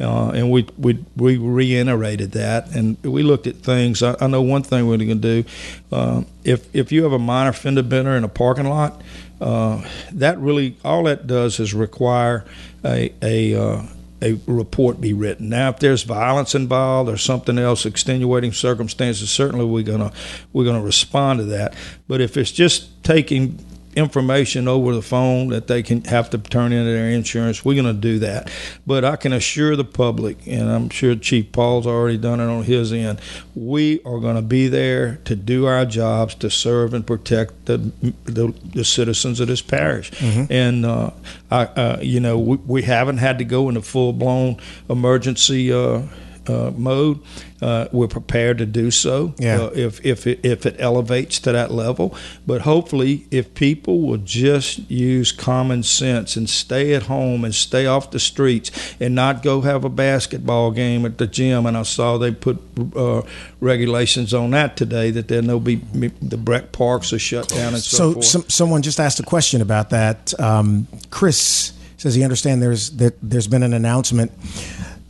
uh, 0.00 0.30
and 0.30 0.50
we 0.50 0.66
we 0.78 0.98
we 1.14 1.36
reiterated 1.36 2.32
that, 2.32 2.74
and 2.74 2.96
we 3.02 3.22
looked 3.22 3.46
at 3.46 3.56
things. 3.56 4.02
I, 4.02 4.16
I 4.18 4.28
know 4.28 4.40
one 4.40 4.62
thing 4.62 4.86
we're 4.86 4.96
going 4.96 5.20
to 5.20 5.42
do. 5.42 5.44
Uh, 5.92 6.22
if 6.42 6.74
if 6.74 6.90
you 6.90 7.02
have 7.02 7.12
a 7.12 7.18
minor 7.18 7.52
fender 7.52 7.82
bender 7.82 8.16
in 8.16 8.24
a 8.24 8.28
parking 8.28 8.66
lot, 8.70 9.02
uh, 9.42 9.82
that 10.12 10.38
really 10.38 10.78
all 10.82 11.02
that 11.04 11.26
does 11.26 11.60
is 11.60 11.74
require 11.74 12.46
a 12.82 13.12
a 13.20 13.54
uh, 13.54 13.82
a 14.24 14.40
report 14.46 15.00
be 15.00 15.12
written. 15.12 15.50
Now, 15.50 15.68
if 15.68 15.78
there's 15.78 16.02
violence 16.02 16.54
involved 16.54 17.10
or 17.10 17.16
something 17.18 17.58
else, 17.58 17.84
extenuating 17.84 18.52
circumstances, 18.52 19.30
certainly 19.30 19.66
we're 19.66 19.84
gonna 19.84 20.12
we're 20.52 20.64
gonna 20.64 20.82
respond 20.82 21.40
to 21.40 21.44
that. 21.46 21.74
But 22.08 22.20
if 22.20 22.36
it's 22.36 22.50
just 22.50 23.04
taking 23.04 23.58
information 23.96 24.68
over 24.68 24.94
the 24.94 25.02
phone 25.02 25.48
that 25.48 25.66
they 25.66 25.82
can 25.82 26.04
have 26.04 26.30
to 26.30 26.38
turn 26.38 26.72
into 26.72 26.90
their 26.90 27.08
insurance, 27.10 27.64
we're 27.64 27.80
going 27.80 27.94
to 27.94 28.00
do 28.00 28.18
that. 28.20 28.50
But 28.86 29.04
I 29.04 29.16
can 29.16 29.32
assure 29.32 29.76
the 29.76 29.84
public, 29.84 30.38
and 30.46 30.70
I'm 30.70 30.88
sure 30.90 31.14
Chief 31.14 31.52
Paul's 31.52 31.86
already 31.86 32.18
done 32.18 32.40
it 32.40 32.46
on 32.46 32.64
his 32.64 32.92
end, 32.92 33.20
we 33.54 34.00
are 34.04 34.18
going 34.20 34.36
to 34.36 34.42
be 34.42 34.68
there 34.68 35.16
to 35.24 35.36
do 35.36 35.66
our 35.66 35.84
jobs 35.86 36.34
to 36.36 36.50
serve 36.50 36.94
and 36.94 37.06
protect 37.06 37.66
the 37.66 37.78
the, 38.24 38.52
the 38.74 38.84
citizens 38.84 39.40
of 39.40 39.48
this 39.48 39.62
parish. 39.62 40.10
And 40.50 40.84
uh, 40.84 41.10
I, 41.50 41.64
uh, 41.64 41.98
you 42.02 42.20
know, 42.20 42.38
we, 42.38 42.56
we 42.56 42.82
haven't 42.82 43.18
had 43.18 43.38
to 43.38 43.44
go 43.44 43.68
into 43.68 43.82
full 43.82 44.12
blown 44.12 44.56
emergency. 44.88 45.72
Uh, 45.72 46.02
uh, 46.48 46.70
mode. 46.76 47.20
Uh, 47.62 47.88
we're 47.92 48.08
prepared 48.08 48.58
to 48.58 48.66
do 48.66 48.90
so 48.90 49.32
Yeah. 49.38 49.62
uh, 49.62 49.70
if 49.74 50.04
if 50.04 50.26
it, 50.26 50.40
if 50.42 50.66
it 50.66 50.76
elevates 50.78 51.38
to 51.40 51.52
that 51.52 51.70
level. 51.70 52.14
But 52.46 52.62
hopefully, 52.62 53.26
if 53.30 53.54
people 53.54 54.02
will 54.02 54.18
just 54.18 54.90
use 54.90 55.32
common 55.32 55.82
sense 55.82 56.36
and 56.36 56.48
stay 56.50 56.92
at 56.94 57.04
home 57.04 57.42
and 57.44 57.54
stay 57.54 57.86
off 57.86 58.10
the 58.10 58.20
streets 58.20 58.70
and 59.00 59.14
not 59.14 59.42
go 59.42 59.62
have 59.62 59.82
a 59.84 59.88
basketball 59.88 60.72
game 60.72 61.06
at 61.06 61.16
the 61.18 61.26
gym. 61.26 61.64
And 61.64 61.76
I 61.76 61.84
saw 61.84 62.18
they 62.18 62.32
put 62.32 62.58
uh, 62.94 63.22
regulations 63.60 64.34
on 64.34 64.50
that 64.50 64.76
today 64.76 65.10
that 65.12 65.28
then 65.28 65.46
there 65.46 65.54
no 65.54 65.60
be 65.60 65.76
the 65.76 66.36
BREC 66.36 66.72
parks 66.72 67.12
are 67.12 67.18
shut 67.18 67.48
down 67.48 67.72
and 67.74 67.82
so, 67.82 68.14
So, 68.14 68.20
some, 68.20 68.44
someone 68.48 68.82
just 68.82 69.00
asked 69.00 69.20
a 69.20 69.22
question 69.22 69.62
about 69.62 69.90
that. 69.90 70.38
Um, 70.38 70.86
Chris 71.10 71.72
says 71.96 72.14
he 72.14 72.22
understands 72.22 72.60
there's 72.62 72.90
that 72.90 73.14
there's 73.22 73.46
been 73.46 73.62
an 73.62 73.72
announcement 73.72 74.32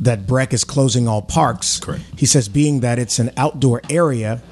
that 0.01 0.27
BREC 0.27 0.53
is 0.53 0.65
closing 0.65 1.07
all 1.09 1.23
parks. 1.23 1.81
Correct. 1.81 2.03
He 2.17 2.27
says, 2.27 2.49
being 2.49 2.81
that 2.81 2.99
it's 2.99 3.19
an 3.19 3.31
outdoor 3.37 3.81
area 3.89 4.43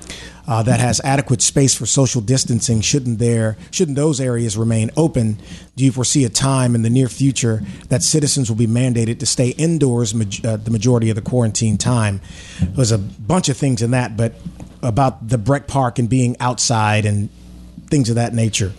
uh, 0.47 0.62
that 0.62 0.80
has 0.80 1.01
adequate 1.05 1.40
space 1.40 1.74
for 1.74 1.86
social 1.86 2.20
distancing, 2.20 2.80
shouldn't 2.80 3.18
there 3.18 3.57
shouldn't 3.70 3.97
those 3.97 4.20
areas 4.20 4.57
remain 4.57 4.90
open? 4.97 5.38
Do 5.76 5.84
you 5.84 5.93
foresee 5.93 6.24
a 6.24 6.28
time 6.28 6.74
in 6.74 6.82
the 6.82 6.90
near 6.90 7.09
future 7.09 7.62
that 7.88 8.03
citizens 8.03 8.49
will 8.49 8.57
be 8.57 8.66
mandated 8.66 9.18
to 9.20 9.26
stay 9.26 9.51
indoors 9.51 10.14
maj- 10.14 10.45
uh, 10.45 10.57
the 10.57 10.70
majority 10.70 11.11
of 11.11 11.16
the 11.16 11.22
quarantine 11.22 11.78
time? 11.78 12.20
There's 12.61 12.93
a 12.93 12.99
bunch 12.99 13.49
of 13.49 13.57
things 13.57 13.82
in 13.82 13.93
that, 13.93 14.16
but 14.16 14.34
about 14.82 15.28
the 15.28 15.38
BREC 15.38 15.68
Park 15.68 15.99
and 15.99 16.09
being 16.09 16.36
outside 16.40 17.07
and 17.07 17.28
things 17.86 18.09
of 18.09 18.16
that 18.16 18.34
nature. 18.34 18.72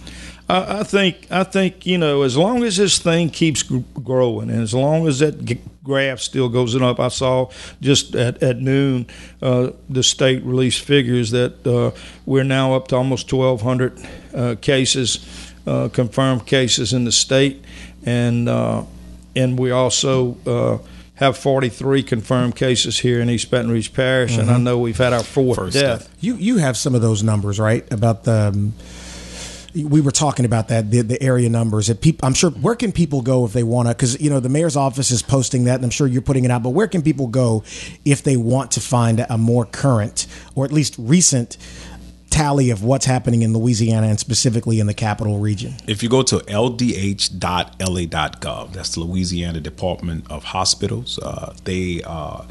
I, 0.50 0.80
I 0.80 0.84
think 0.84 1.28
I 1.32 1.44
think 1.44 1.86
you 1.86 1.98
know 1.98 2.24
as 2.24 2.38
long 2.38 2.64
as 2.64 2.78
this 2.78 3.00
thing 3.00 3.30
keeps 3.30 3.64
growing 3.64 4.50
and 4.50 4.62
as 4.62 4.74
long 4.74 5.08
as 5.08 5.20
that 5.20 5.46
g- 5.46 5.60
graph 5.84 6.20
still 6.20 6.50
goes 6.50 6.76
up. 6.76 7.00
I 7.00 7.10
saw 7.10 7.50
just 7.82 8.16
at, 8.16 8.42
at 8.42 8.58
noon 8.60 9.06
uh, 9.42 9.72
the 9.90 10.04
state 10.04 10.44
released 10.44 10.82
figures 10.82 11.32
that 11.32 11.66
uh, 11.68 11.98
we're 12.26 12.44
now 12.44 12.74
up 12.74 12.88
to 12.90 12.96
almost 12.96 13.32
1,200 13.32 14.02
uh, 14.34 14.56
cases, 14.62 15.54
uh, 15.68 15.90
confirmed 15.90 16.46
cases 16.46 16.94
in 16.94 17.04
the 17.06 17.12
state, 17.12 17.64
and 18.06 18.50
uh, 18.50 18.84
and 19.36 19.60
we 19.60 19.72
also. 19.72 20.38
Uh, 20.46 20.78
have 21.16 21.38
43 21.38 22.02
confirmed 22.02 22.56
cases 22.56 22.98
here 22.98 23.22
in 23.22 23.30
East 23.30 23.52
Baton 23.52 23.70
Rouge 23.70 23.94
Parish, 23.94 24.36
and 24.36 24.50
I 24.50 24.58
know 24.58 24.80
we've 24.80 24.98
had 24.98 25.14
our 25.14 25.22
fourth 25.24 25.58
First 25.58 25.74
death. 25.74 26.00
death. 26.00 26.18
You 26.20 26.36
you 26.36 26.58
have 26.58 26.76
some 26.76 26.96
of 26.96 27.02
those 27.04 27.22
numbers, 27.22 27.60
right? 27.60 27.90
About 27.94 28.24
the 28.24 28.52
um, 28.52 28.74
we 29.76 30.02
were 30.02 30.12
talking 30.12 30.46
about 30.46 30.68
that 30.68 30.92
the, 30.92 31.02
the 31.02 31.22
area 31.22 31.50
numbers. 31.50 31.94
People, 31.96 32.26
I'm 32.26 32.34
sure. 32.34 32.52
Where 32.52 32.76
can 32.76 32.92
people 32.92 33.22
go 33.22 33.46
if 33.46 33.54
they 33.54 33.64
want 33.64 33.88
to? 33.88 33.94
Because 33.94 34.20
you 34.22 34.30
know 34.30 34.40
the 34.40 34.50
mayor's 34.50 34.76
office 34.76 35.12
is 35.12 35.22
posting 35.22 35.66
that, 35.66 35.76
and 35.76 35.84
I'm 35.84 35.90
sure 35.90 36.08
you're 36.08 36.22
putting 36.22 36.46
it 36.46 36.52
out. 36.52 36.64
But 36.64 36.70
where 36.72 36.88
can 36.88 37.02
people 37.02 37.28
go 37.28 37.64
if 38.06 38.24
they 38.24 38.38
want 38.38 38.72
to 38.72 38.80
find 38.80 39.26
a 39.28 39.38
more 39.38 39.66
current 39.66 40.28
or 40.56 40.66
at 40.66 40.72
least 40.72 40.96
recent 40.98 41.58
tally 42.30 42.72
of 42.72 42.84
what's 42.84 43.06
happening 43.06 43.44
in 43.44 43.54
Louisiana 43.54 44.08
and 44.08 44.20
specifically 44.20 44.80
in 44.80 44.88
the 44.88 44.94
capital 44.94 45.40
region? 45.40 45.76
If 45.88 46.02
you 46.02 46.10
go 46.10 46.24
to 46.24 46.38
ldh.la.gov, 46.38 47.84
that's 48.74 48.96
the 48.96 49.00
Louisiana 49.02 49.60
Department 49.60 50.30
of 50.32 50.44
Hospitals. 50.44 51.20
Uh, 51.20 51.56
they 51.64 52.02
uh, 52.04 52.44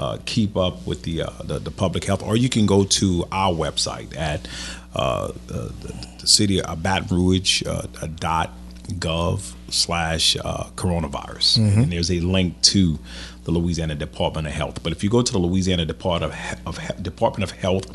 uh, 0.00 0.16
keep 0.34 0.52
up 0.56 0.76
with 0.86 1.00
the, 1.02 1.16
uh, 1.22 1.30
the, 1.50 1.58
the 1.68 1.70
public 1.84 2.04
health, 2.08 2.22
or 2.28 2.34
you 2.44 2.48
can 2.56 2.66
go 2.66 2.80
to 3.00 3.08
our 3.32 3.52
website 3.64 4.10
at 4.16 4.40
uh, 4.94 5.28
the, 5.50 5.62
the 6.20 6.26
city 6.26 6.56
of 6.62 6.82
Baton 6.82 7.08
Rouge 7.16 7.62
uh, 7.66 7.86
dot 8.26 8.50
gov 9.06 9.38
slash 9.70 10.36
uh, 10.36 10.64
coronavirus, 10.82 11.48
Mm-hmm. 11.58 11.80
and 11.80 11.92
there's 11.92 12.10
a 12.10 12.20
link 12.20 12.50
to 12.72 12.98
the 13.44 13.50
Louisiana 13.50 13.94
Department 13.94 14.46
of 14.46 14.52
Health. 14.52 14.82
But 14.82 14.92
if 14.92 15.00
you 15.04 15.10
go 15.10 15.22
to 15.22 15.32
the 15.32 15.38
Louisiana 15.46 15.84
Department 15.84 16.32
of, 16.32 16.78
of 16.78 17.02
Department 17.02 17.50
of 17.50 17.58
Health 17.58 17.86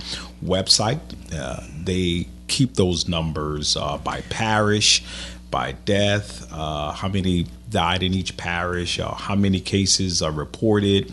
website, 0.43 0.99
uh, 1.34 1.62
they 1.84 2.28
keep 2.47 2.76
those 2.76 3.08
numbers 3.08 3.76
uh, 3.78 3.97
by 4.10 4.22
parish, 4.30 5.04
by 5.49 5.74
death, 5.86 6.51
uh, 6.51 6.91
how 6.91 7.08
many 7.08 7.45
died 7.70 8.01
in 8.04 8.14
each 8.14 8.36
parish, 8.38 8.99
uh, 8.99 9.14
how 9.28 9.36
many 9.36 9.60
cases 9.60 10.22
are 10.22 10.32
reported 10.45 11.04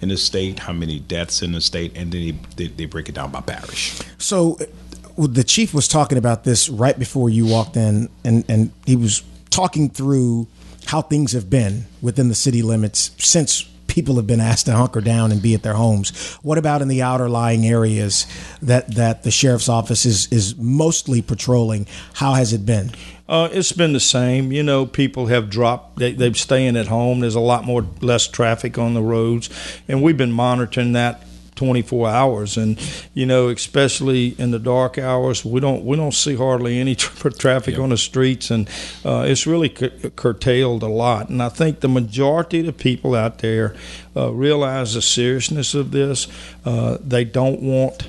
in 0.00 0.08
the 0.08 0.16
state, 0.16 0.58
how 0.60 0.72
many 0.72 1.00
deaths 1.00 1.42
in 1.42 1.52
the 1.52 1.60
state, 1.60 1.96
and 1.96 2.12
then 2.12 2.20
they, 2.56 2.66
they, 2.66 2.66
they 2.68 2.84
break 2.84 3.08
it 3.08 3.14
down 3.14 3.30
by 3.30 3.40
parish. 3.40 3.98
So 4.18 4.58
uh, 4.60 5.26
the 5.26 5.44
chief 5.44 5.72
was 5.72 5.88
talking 5.88 6.18
about 6.18 6.44
this 6.44 6.68
right 6.68 6.98
before 6.98 7.30
you 7.30 7.46
walked 7.46 7.76
in, 7.76 8.08
and, 8.24 8.44
and 8.48 8.72
he 8.84 8.96
was 8.96 9.22
talking 9.50 9.88
through 9.88 10.46
how 10.86 11.02
things 11.02 11.32
have 11.32 11.48
been 11.50 11.86
within 12.00 12.28
the 12.28 12.34
city 12.34 12.62
limits 12.62 13.10
since 13.18 13.68
people 13.96 14.16
have 14.16 14.26
been 14.26 14.40
asked 14.40 14.66
to 14.66 14.72
hunker 14.72 15.00
down 15.00 15.32
and 15.32 15.40
be 15.40 15.54
at 15.54 15.62
their 15.62 15.72
homes. 15.72 16.34
What 16.42 16.58
about 16.58 16.82
in 16.82 16.88
the 16.88 17.00
outer 17.00 17.30
lying 17.30 17.66
areas 17.66 18.26
that, 18.60 18.94
that 18.94 19.22
the 19.22 19.30
sheriff's 19.30 19.70
office 19.70 20.04
is, 20.04 20.30
is 20.30 20.54
mostly 20.58 21.22
patrolling? 21.22 21.86
How 22.12 22.34
has 22.34 22.52
it 22.52 22.66
been? 22.66 22.90
Uh, 23.26 23.48
it's 23.50 23.72
been 23.72 23.94
the 23.94 23.98
same. 23.98 24.52
You 24.52 24.62
know, 24.62 24.84
people 24.84 25.28
have 25.28 25.48
dropped. 25.48 25.98
They, 25.98 26.12
they're 26.12 26.34
staying 26.34 26.76
at 26.76 26.88
home. 26.88 27.20
There's 27.20 27.34
a 27.34 27.40
lot 27.40 27.64
more 27.64 27.86
less 28.02 28.28
traffic 28.28 28.76
on 28.76 28.92
the 28.92 29.00
roads, 29.00 29.48
and 29.88 30.02
we've 30.02 30.18
been 30.18 30.30
monitoring 30.30 30.92
that 30.92 31.25
24 31.56 32.08
hours. 32.08 32.56
And 32.56 32.78
you 33.14 33.26
know, 33.26 33.48
especially 33.48 34.28
in 34.38 34.50
the 34.52 34.58
dark 34.58 34.98
hours, 34.98 35.44
we 35.44 35.60
don't 35.60 35.84
we 35.84 35.96
don't 35.96 36.14
see 36.14 36.36
hardly 36.36 36.78
any 36.78 36.94
tra- 36.96 37.32
traffic 37.32 37.78
on 37.78 37.88
the 37.88 37.96
streets, 37.96 38.50
and 38.50 38.68
uh, 39.04 39.24
it's 39.26 39.46
really 39.46 39.68
cu- 39.68 40.10
curtailed 40.10 40.82
a 40.82 40.88
lot. 40.88 41.28
And 41.28 41.42
I 41.42 41.48
think 41.48 41.80
the 41.80 41.88
majority 41.88 42.60
of 42.60 42.66
the 42.66 42.72
people 42.72 43.14
out 43.14 43.38
there 43.38 43.74
uh, 44.16 44.32
realize 44.32 44.94
the 44.94 45.02
seriousness 45.02 45.74
of 45.74 45.90
this. 45.90 46.28
Uh, 46.64 46.98
they 47.00 47.24
don't 47.24 47.60
want. 47.60 48.08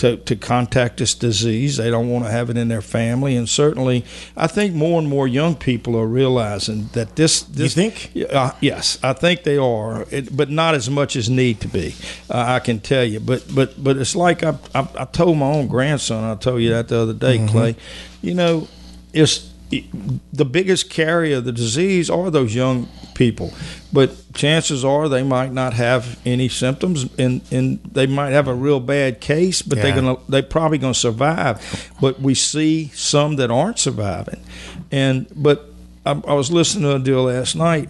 To, 0.00 0.16
to 0.16 0.34
contact 0.34 0.96
this 0.96 1.14
disease. 1.14 1.76
They 1.76 1.90
don't 1.90 2.08
want 2.08 2.24
to 2.24 2.30
have 2.30 2.48
it 2.48 2.56
in 2.56 2.68
their 2.68 2.80
family, 2.80 3.36
and 3.36 3.46
certainly, 3.46 4.02
I 4.34 4.46
think 4.46 4.74
more 4.74 4.98
and 4.98 5.06
more 5.06 5.28
young 5.28 5.56
people 5.56 5.94
are 5.94 6.06
realizing 6.06 6.88
that 6.94 7.16
this. 7.16 7.42
this 7.42 7.74
think? 7.74 8.12
Uh, 8.32 8.52
yes, 8.62 8.98
I 9.02 9.12
think 9.12 9.42
they 9.42 9.58
are, 9.58 10.06
it, 10.10 10.34
but 10.34 10.48
not 10.48 10.74
as 10.74 10.88
much 10.88 11.16
as 11.16 11.28
need 11.28 11.60
to 11.60 11.68
be. 11.68 11.94
Uh, 12.30 12.44
I 12.56 12.60
can 12.60 12.80
tell 12.80 13.04
you, 13.04 13.20
but 13.20 13.44
but 13.54 13.82
but 13.82 13.98
it's 13.98 14.16
like 14.16 14.42
I, 14.42 14.56
I 14.74 14.88
I 15.00 15.04
told 15.04 15.36
my 15.36 15.52
own 15.52 15.66
grandson. 15.66 16.24
I 16.24 16.34
told 16.34 16.62
you 16.62 16.70
that 16.70 16.88
the 16.88 16.98
other 16.98 17.12
day, 17.12 17.46
Clay. 17.46 17.76
You 18.22 18.32
know, 18.32 18.68
it's 19.12 19.49
the 19.70 20.44
biggest 20.44 20.90
carrier 20.90 21.36
of 21.36 21.44
the 21.44 21.52
disease 21.52 22.10
are 22.10 22.30
those 22.30 22.54
young 22.54 22.88
people, 23.14 23.52
but 23.92 24.10
chances 24.34 24.84
are 24.84 25.08
they 25.08 25.22
might 25.22 25.52
not 25.52 25.74
have 25.74 26.18
any 26.26 26.48
symptoms, 26.48 27.06
and, 27.18 27.40
and 27.52 27.78
they 27.84 28.06
might 28.06 28.30
have 28.30 28.48
a 28.48 28.54
real 28.54 28.80
bad 28.80 29.20
case, 29.20 29.62
but 29.62 29.78
they're 29.82 29.94
gonna 29.94 30.16
they're 30.28 30.42
probably 30.42 30.78
gonna 30.78 30.94
survive. 30.94 31.90
But 32.00 32.20
we 32.20 32.34
see 32.34 32.88
some 32.88 33.36
that 33.36 33.50
aren't 33.50 33.78
surviving, 33.78 34.42
and 34.90 35.26
but 35.36 35.70
I, 36.04 36.12
I 36.12 36.34
was 36.34 36.50
listening 36.50 36.84
to 36.84 36.96
a 36.96 36.98
deal 36.98 37.24
last 37.24 37.54
night. 37.54 37.88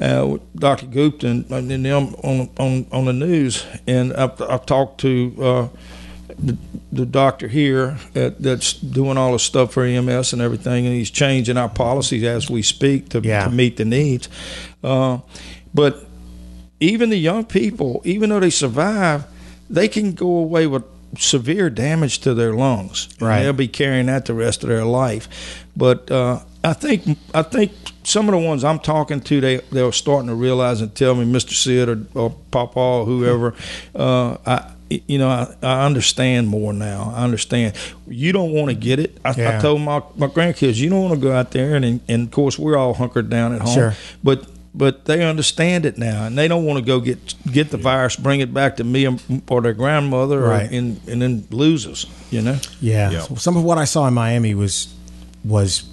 Uh, 0.00 0.26
with 0.32 0.56
Dr. 0.56 0.86
Gupta 0.86 1.28
and, 1.28 1.48
and 1.52 1.70
them 1.84 2.14
on, 2.24 2.50
on 2.58 2.86
on 2.90 3.04
the 3.04 3.12
news, 3.12 3.64
and 3.86 4.12
I've, 4.14 4.40
I've 4.42 4.66
talked 4.66 5.00
to 5.02 5.34
uh, 5.40 5.68
the, 6.38 6.56
the 6.92 7.06
doctor 7.06 7.48
here 7.48 7.98
at, 8.14 8.40
that's 8.42 8.72
doing 8.74 9.16
all 9.18 9.32
the 9.32 9.38
stuff 9.38 9.72
for 9.72 9.84
EMS 9.84 10.32
and 10.32 10.42
everything, 10.42 10.86
and 10.86 10.94
he's 10.94 11.10
changing 11.10 11.56
our 11.56 11.68
policies 11.68 12.24
as 12.24 12.48
we 12.50 12.62
speak 12.62 13.08
to, 13.10 13.20
Yeah. 13.20 13.44
to 13.44 13.50
meet 13.50 13.76
the 13.76 13.84
needs. 13.84 14.28
Uh, 14.82 15.18
but 15.74 16.06
even 16.80 17.10
the 17.10 17.18
young 17.18 17.44
people, 17.44 18.02
even 18.04 18.30
though 18.30 18.40
they 18.40 18.50
survive, 18.50 19.24
they 19.70 19.88
can 19.88 20.12
go 20.12 20.26
away 20.28 20.66
with 20.66 20.82
severe 21.18 21.68
damage 21.70 22.18
to 22.20 22.34
their 22.34 22.54
lungs. 22.54 23.08
And 23.18 23.28
Right. 23.28 23.42
they'll 23.42 23.52
be 23.52 23.68
carrying 23.68 24.06
that 24.06 24.24
the 24.26 24.34
rest 24.34 24.62
of 24.62 24.68
their 24.68 24.84
life. 24.84 25.28
But 25.76 26.10
uh, 26.10 26.40
I 26.64 26.72
think 26.72 27.18
I 27.34 27.42
think 27.42 27.72
some 28.02 28.28
of 28.28 28.32
the 28.32 28.38
ones 28.46 28.64
I'm 28.64 28.78
talking 28.78 29.20
to, 29.20 29.40
they 29.40 29.56
they're 29.70 29.92
starting 29.92 30.28
to 30.28 30.34
realize 30.34 30.80
and 30.80 30.94
tell 30.94 31.14
me, 31.14 31.24
Mr. 31.24 31.52
Sid 31.52 31.88
or, 31.88 31.98
or 32.14 32.30
Papa 32.50 32.78
or 32.78 33.04
whoever, 33.04 33.54
uh, 33.94 34.36
I. 34.46 34.64
You 35.06 35.18
know, 35.18 35.28
I, 35.28 35.54
I 35.62 35.84
understand 35.86 36.48
more 36.48 36.72
now. 36.72 37.12
I 37.16 37.24
understand. 37.24 37.74
You 38.06 38.32
don't 38.32 38.52
want 38.52 38.68
to 38.70 38.74
get 38.74 38.98
it. 38.98 39.18
I, 39.24 39.32
Yeah. 39.36 39.58
I 39.58 39.60
told 39.60 39.80
my, 39.80 40.02
my 40.16 40.26
grandkids, 40.26 40.76
you 40.76 40.90
don't 40.90 41.02
want 41.02 41.14
to 41.14 41.20
go 41.20 41.32
out 41.32 41.50
there, 41.52 41.74
and, 41.76 42.00
and 42.08 42.26
of 42.26 42.30
course 42.30 42.58
we're 42.58 42.76
all 42.76 42.94
hunkered 42.94 43.28
down 43.30 43.54
at 43.54 43.62
home. 43.62 43.74
Sure. 43.74 43.94
But 44.22 44.46
but 44.74 45.04
they 45.04 45.22
understand 45.22 45.84
it 45.84 45.98
now, 45.98 46.24
and 46.24 46.36
they 46.38 46.48
don't 46.48 46.64
want 46.64 46.78
to 46.78 46.84
go 46.84 46.98
get 47.00 47.34
get 47.52 47.70
the 47.70 47.76
virus, 47.76 48.16
bring 48.16 48.40
it 48.40 48.54
back 48.54 48.76
to 48.76 48.84
me 48.84 49.06
or 49.48 49.60
their 49.60 49.74
grandmother, 49.74 50.40
Right. 50.40 50.70
or, 50.70 50.74
and 50.74 51.00
and 51.08 51.20
then 51.22 51.46
lose 51.50 51.86
us. 51.86 52.06
You 52.30 52.40
know. 52.42 52.58
Yeah. 52.80 53.10
Yeah. 53.10 53.20
Some 53.36 53.56
of 53.56 53.64
what 53.64 53.76
I 53.78 53.84
saw 53.84 54.06
in 54.08 54.14
Miami 54.14 54.54
was 54.54 54.88
was 55.44 55.84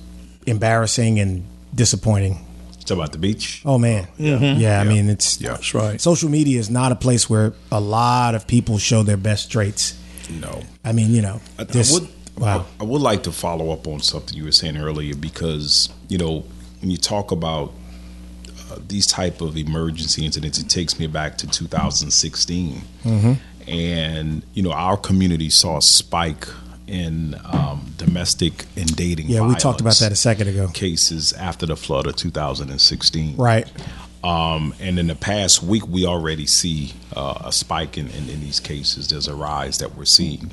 embarrassing 0.46 1.20
and 1.20 1.44
disappointing. 1.76 2.46
It's 2.90 2.96
about 2.96 3.12
the 3.12 3.20
beach. 3.20 3.62
Oh 3.66 3.78
man. 3.78 4.08
Yeah. 4.18 4.40
Yeah. 4.58 4.82
I 4.82 4.84
mean, 4.84 5.10
it's 5.10 5.40
Yeah. 5.40 5.52
That's 5.52 5.74
right. 5.76 6.02
social 6.02 6.28
media 6.30 6.60
is 6.60 6.70
not 6.72 6.92
a 6.92 6.96
place 6.96 7.30
where 7.30 7.54
a 7.72 7.80
lot 7.80 8.34
of 8.34 8.48
people 8.48 8.80
show 8.80 9.04
their 9.04 9.18
best 9.18 9.52
traits. 9.52 9.94
No. 10.30 10.64
I 10.84 10.92
mean, 10.92 11.12
you 11.14 11.22
know, 11.22 11.40
I, 11.60 11.64
I 11.64 11.84
would 11.94 12.08
wow. 12.38 12.66
I, 12.80 12.84
I 12.84 12.86
would 12.88 13.02
like 13.02 13.22
to 13.24 13.32
follow 13.32 13.72
up 13.72 13.88
on 13.88 14.00
something 14.00 14.36
you 14.36 14.46
were 14.46 14.52
saying 14.52 14.76
earlier 14.78 15.14
because 15.16 15.90
you 16.08 16.18
know 16.18 16.44
when 16.82 16.90
you 16.90 16.98
talk 16.98 17.32
about 17.32 17.74
uh, 18.72 18.78
these 18.88 19.06
type 19.06 19.40
of 19.42 19.56
emergency 19.56 20.26
incidents, 20.26 20.58
it 20.58 20.68
takes 20.70 20.98
me 21.00 21.06
back 21.08 21.38
to 21.40 21.48
2016, 21.48 22.82
Mm-hmm. 23.06 23.70
and 23.70 24.44
you 24.56 24.64
know 24.64 24.72
our 24.72 24.98
community 24.98 25.50
saw 25.50 25.78
a 25.78 25.82
spike 25.82 26.48
in 26.90 27.36
um, 27.46 27.94
domestic 27.98 28.66
and 28.76 28.94
dating. 28.96 29.28
yeah, 29.28 29.46
we 29.48 29.56
talked 29.56 29.82
about 29.82 29.96
that 30.00 30.12
a 30.12 30.16
second 30.16 30.48
ago. 30.48 30.68
cases 30.70 31.34
after 31.34 31.66
the 31.66 31.76
flood 31.76 32.08
of 32.08 32.16
2016. 32.16 33.38
Right. 33.38 33.72
Um, 34.22 34.74
and 34.82 35.00
in 35.00 35.08
the 35.08 35.16
past 35.16 35.64
week, 35.64 35.88
we 35.88 36.06
already 36.06 36.46
see 36.46 36.94
uh, 37.16 37.40
a 37.46 37.52
spike 37.54 37.98
in, 37.98 38.08
in, 38.10 38.30
in 38.30 38.42
these 38.42 38.60
cases. 38.60 39.08
There's 39.08 39.30
a 39.30 39.36
rise 39.36 39.78
that 39.78 39.96
we're 39.96 40.06
seeing. 40.06 40.52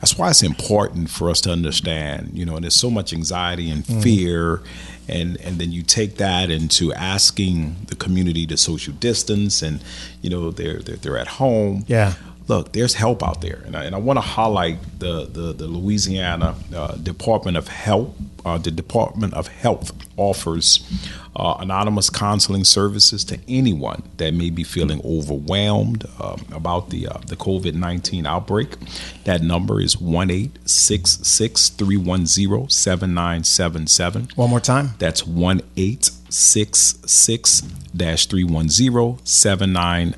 That's 0.00 0.18
why 0.18 0.30
it's 0.30 0.42
important 0.42 1.10
for 1.10 1.30
us 1.30 1.40
to 1.42 1.52
understand, 1.52 2.30
you 2.32 2.44
know, 2.44 2.56
and 2.56 2.64
there's 2.64 2.74
so 2.74 2.90
much 2.90 3.12
anxiety 3.12 3.70
and 3.70 3.86
fear. 3.86 4.60
And, 5.08 5.40
and 5.40 5.58
then 5.58 5.70
you 5.70 5.84
take 5.84 6.16
that 6.16 6.50
into 6.50 6.92
asking 6.94 7.76
the 7.86 7.94
community 7.94 8.44
to 8.48 8.56
social 8.56 8.92
distance 8.94 9.62
and, 9.62 9.80
you 10.20 10.28
know, 10.28 10.50
they're, 10.50 10.80
they're, 10.80 10.96
they're 10.96 11.18
at 11.18 11.28
home 11.28 11.84
Yeah. 11.86 12.14
Look, 12.48 12.72
there's 12.72 12.94
help 12.94 13.22
out 13.22 13.40
there, 13.40 13.62
and 13.66 13.76
I, 13.76 13.84
and 13.84 13.94
I 13.94 13.98
want 13.98 14.16
to 14.18 14.22
highlight 14.22 14.78
the 14.98 15.26
the, 15.26 15.52
the 15.52 15.66
Louisiana 15.66 16.54
uh, 16.74 16.96
Department 16.96 17.56
of 17.56 17.68
Health. 17.68 18.14
Uh, 18.44 18.58
the 18.58 18.70
Department 18.70 19.34
of 19.34 19.48
Health 19.48 19.90
offers 20.16 20.88
uh, 21.34 21.56
anonymous 21.58 22.08
counseling 22.10 22.62
services 22.62 23.24
to 23.24 23.40
anyone 23.48 24.04
that 24.18 24.32
may 24.34 24.50
be 24.50 24.62
feeling 24.62 25.00
overwhelmed 25.04 26.04
um, 26.20 26.46
about 26.52 26.90
the 26.90 27.08
uh, 27.08 27.18
the 27.26 27.36
COVID 27.36 27.74
nineteen 27.74 28.24
outbreak. 28.24 28.76
That 29.24 29.42
number 29.42 29.80
is 29.80 30.00
one 30.00 30.30
eight 30.30 30.58
six 30.64 31.18
six 31.22 31.68
three 31.70 31.96
one 31.96 32.26
zero 32.26 32.66
seven 32.68 33.14
nine 33.14 33.42
seven 33.42 33.88
seven. 33.88 34.28
One 34.36 34.50
more 34.50 34.60
time. 34.60 34.90
That's 34.98 35.26
one 35.26 35.62
eight 35.76 36.10
six 36.28 36.98
six 37.04 37.62
dash 37.96 38.26
three 38.26 38.44
one 38.44 38.68
zero 38.68 39.18
seven 39.24 39.72
nine 39.72 40.14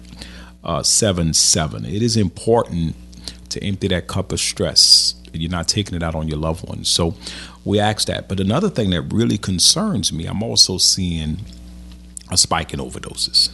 uh, 0.68 0.82
seven 0.82 1.32
seven. 1.32 1.84
It 1.86 2.02
is 2.02 2.16
important 2.16 2.94
to 3.48 3.64
empty 3.64 3.88
that 3.88 4.06
cup 4.06 4.32
of 4.32 4.38
stress. 4.38 5.14
You're 5.32 5.50
not 5.50 5.66
taking 5.66 5.94
it 5.94 6.02
out 6.02 6.14
on 6.14 6.28
your 6.28 6.38
loved 6.38 6.68
ones. 6.68 6.88
So 6.88 7.14
we 7.64 7.80
ask 7.80 8.06
that. 8.06 8.28
But 8.28 8.38
another 8.38 8.68
thing 8.68 8.90
that 8.90 9.02
really 9.02 9.38
concerns 9.38 10.12
me, 10.12 10.26
I'm 10.26 10.42
also 10.42 10.76
seeing 10.78 11.38
a 12.30 12.36
spike 12.36 12.74
in 12.74 12.80
overdoses. 12.80 13.50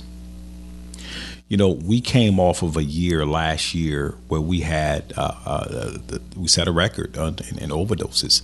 You 1.47 1.57
know, 1.57 1.71
we 1.71 2.01
came 2.01 2.41
off 2.41 2.63
of 2.63 2.77
a 2.77 2.83
year 2.83 3.25
last 3.25 3.75
year 3.75 4.17
where 4.29 4.41
we 4.41 4.61
had 4.61 5.13
uh, 5.17 5.35
uh, 5.47 5.99
we 6.37 6.49
set 6.49 6.67
a 6.67 6.73
record 6.73 7.17
uh, 7.17 7.33
in, 7.51 7.59
in 7.59 7.71
overdoses, 7.71 8.43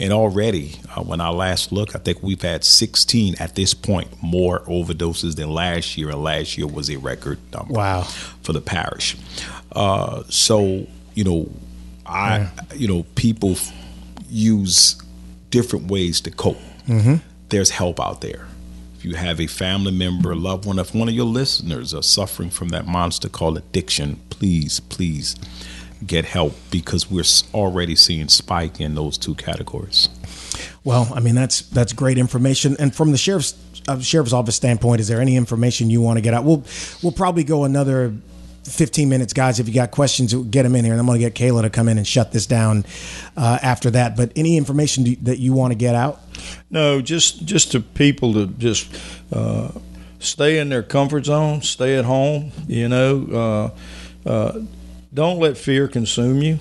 and 0.00 0.12
already 0.12 0.80
uh, 0.96 1.02
when 1.02 1.20
I 1.20 1.28
last 1.28 1.70
looked, 1.72 1.94
I 1.94 1.98
think 2.00 2.22
we've 2.22 2.42
had 2.42 2.64
16 2.64 3.36
at 3.38 3.54
this 3.54 3.74
point 3.74 4.08
more 4.22 4.60
overdoses 4.60 5.36
than 5.36 5.50
last 5.50 5.96
year, 5.98 6.08
and 6.10 6.22
last 6.24 6.56
year 6.58 6.66
was 6.66 6.90
a 6.90 6.96
record 6.98 7.38
number 7.52 7.74
Wow. 7.74 8.02
for 8.42 8.52
the 8.52 8.60
parish. 8.60 9.16
Uh, 9.72 10.22
so 10.28 10.86
you 11.14 11.24
know, 11.24 11.50
I 12.06 12.48
you 12.74 12.88
know 12.88 13.04
people 13.14 13.52
f- 13.52 13.72
use 14.28 15.00
different 15.50 15.90
ways 15.90 16.20
to 16.22 16.30
cope. 16.30 16.58
There's 17.50 17.70
help 17.70 18.00
out 18.00 18.20
there. 18.20 18.46
if 18.96 19.04
you 19.04 19.14
have 19.14 19.40
a 19.40 19.46
family 19.46 19.92
member, 19.92 20.34
loved 20.36 20.66
one, 20.66 20.78
if 20.78 20.94
one 20.94 21.08
of 21.08 21.14
your 21.14 21.24
listeners 21.26 21.92
are 21.94 22.02
suffering 22.02 22.50
from 22.50 22.68
that 22.68 22.86
monster 22.86 23.28
called 23.28 23.56
addiction, 23.58 24.20
please, 24.30 24.78
please 24.80 25.34
get 26.06 26.24
help 26.24 26.54
because 26.70 27.10
we're 27.10 27.24
already 27.54 27.94
seeing 27.94 28.28
spike 28.28 28.80
in 28.80 28.94
those 28.94 29.18
two 29.18 29.34
categories. 29.34 30.08
Well, 30.84 31.10
I 31.14 31.20
mean 31.20 31.34
that's 31.34 31.62
that's 31.62 31.92
great 31.92 32.18
information. 32.18 32.76
And 32.78 32.94
from 32.94 33.12
the 33.12 33.18
sheriff's 33.18 33.54
uh, 33.88 34.00
sheriff's 34.00 34.32
office 34.32 34.56
standpoint, 34.56 35.00
is 35.00 35.08
there 35.08 35.20
any 35.20 35.36
information 35.36 35.90
you 35.90 36.00
want 36.00 36.16
to 36.16 36.20
get 36.20 36.34
out? 36.34 36.44
We'll 36.44 36.64
we'll 37.02 37.12
probably 37.12 37.44
go 37.44 37.64
another 37.64 38.14
15 38.64 39.08
minutes, 39.08 39.32
guys. 39.32 39.58
If 39.58 39.68
you 39.68 39.74
got 39.74 39.90
questions, 39.90 40.34
get 40.34 40.62
them 40.62 40.74
in 40.74 40.84
here. 40.84 40.92
And 40.92 41.00
I'm 41.00 41.06
going 41.06 41.18
to 41.18 41.28
get 41.28 41.34
Kayla 41.34 41.62
to 41.62 41.70
come 41.70 41.88
in 41.88 41.98
and 41.98 42.06
shut 42.06 42.32
this 42.32 42.46
down 42.46 42.84
uh, 43.36 43.58
after 43.62 43.90
that. 43.92 44.16
But 44.16 44.32
any 44.36 44.56
information 44.56 45.16
that 45.22 45.38
you 45.38 45.52
want 45.52 45.72
to 45.72 45.76
get 45.76 45.94
out? 45.94 46.20
No, 46.70 47.00
just 47.00 47.44
just 47.44 47.72
to 47.72 47.80
people 47.80 48.34
to 48.34 48.46
just 48.46 48.88
uh, 49.32 49.70
stay 50.18 50.58
in 50.58 50.68
their 50.68 50.82
comfort 50.82 51.26
zone, 51.26 51.62
stay 51.62 51.96
at 51.96 52.04
home. 52.04 52.52
You 52.66 52.88
know, 52.88 53.72
uh, 54.26 54.28
uh 54.28 54.60
don't 55.12 55.38
let 55.38 55.56
fear 55.56 55.88
consume 55.88 56.42
you, 56.42 56.58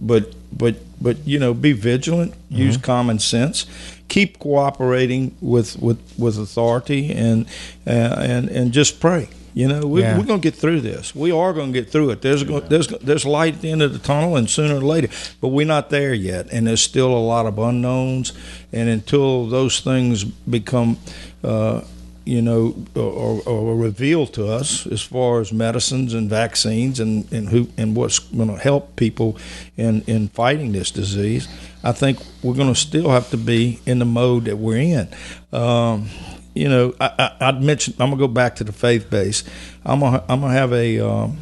but 0.00 0.34
but 0.56 0.76
but 1.00 1.26
you 1.26 1.38
know, 1.38 1.54
be 1.54 1.72
vigilant. 1.72 2.32
Mm-hmm. 2.32 2.56
Use 2.56 2.76
common 2.76 3.18
sense. 3.18 3.66
Keep 4.08 4.38
cooperating 4.38 5.36
with 5.40 5.80
with 5.80 5.98
with 6.18 6.38
authority 6.38 7.12
and 7.12 7.46
uh, 7.86 8.16
and 8.20 8.48
and 8.48 8.72
just 8.72 9.00
pray. 9.00 9.28
You 9.54 9.68
know, 9.68 9.86
we, 9.86 10.00
yeah. 10.00 10.16
we're 10.16 10.24
going 10.24 10.40
to 10.40 10.50
get 10.50 10.58
through 10.58 10.80
this. 10.80 11.14
We 11.14 11.30
are 11.30 11.52
going 11.52 11.74
to 11.74 11.78
get 11.78 11.90
through 11.90 12.10
it. 12.10 12.22
There's 12.22 12.44
there's 12.44 12.88
there's 12.88 13.26
light 13.26 13.54
at 13.56 13.60
the 13.60 13.70
end 13.70 13.82
of 13.82 13.92
the 13.92 13.98
tunnel, 13.98 14.36
and 14.36 14.48
sooner 14.48 14.76
or 14.76 14.80
later, 14.80 15.08
but 15.42 15.48
we're 15.48 15.66
not 15.66 15.90
there 15.90 16.14
yet, 16.14 16.50
and 16.50 16.66
there's 16.66 16.80
still 16.80 17.12
a 17.14 17.20
lot 17.20 17.44
of 17.44 17.58
unknowns. 17.58 18.32
And 18.72 18.88
until 18.88 19.46
those 19.46 19.80
things 19.80 20.24
become, 20.24 20.96
uh, 21.44 21.82
you 22.24 22.40
know, 22.40 22.74
or, 22.94 23.42
or, 23.46 23.76
revealed 23.76 24.32
to 24.34 24.46
us 24.46 24.86
as 24.86 25.02
far 25.02 25.40
as 25.40 25.52
medicines 25.52 26.14
and 26.14 26.30
vaccines 26.30 27.00
and, 27.00 27.30
and 27.32 27.48
who 27.48 27.68
and 27.76 27.96
what's 27.96 28.18
going 28.18 28.48
to 28.48 28.56
help 28.56 28.96
people 28.96 29.36
in 29.76 30.02
in 30.02 30.28
fighting 30.28 30.72
this 30.72 30.90
disease, 30.90 31.48
I 31.82 31.92
think 31.92 32.18
we're 32.42 32.54
going 32.54 32.72
to 32.72 32.78
still 32.78 33.10
have 33.10 33.30
to 33.30 33.36
be 33.36 33.80
in 33.86 33.98
the 33.98 34.04
mode 34.04 34.44
that 34.44 34.56
we're 34.56 34.78
in. 34.78 35.08
Um, 35.52 36.08
you 36.54 36.68
know, 36.68 36.94
I, 37.00 37.32
I, 37.40 37.50
would 37.50 37.62
mentioned 37.62 37.96
I'm 37.98 38.10
gonna 38.10 38.20
go 38.20 38.28
back 38.28 38.56
to 38.56 38.64
the 38.64 38.72
faith 38.72 39.08
base. 39.08 39.42
I'm 39.84 40.00
gonna 40.00 40.22
I'm 40.28 40.40
gonna 40.40 40.52
have 40.52 40.72
a 40.72 41.00
um, 41.00 41.38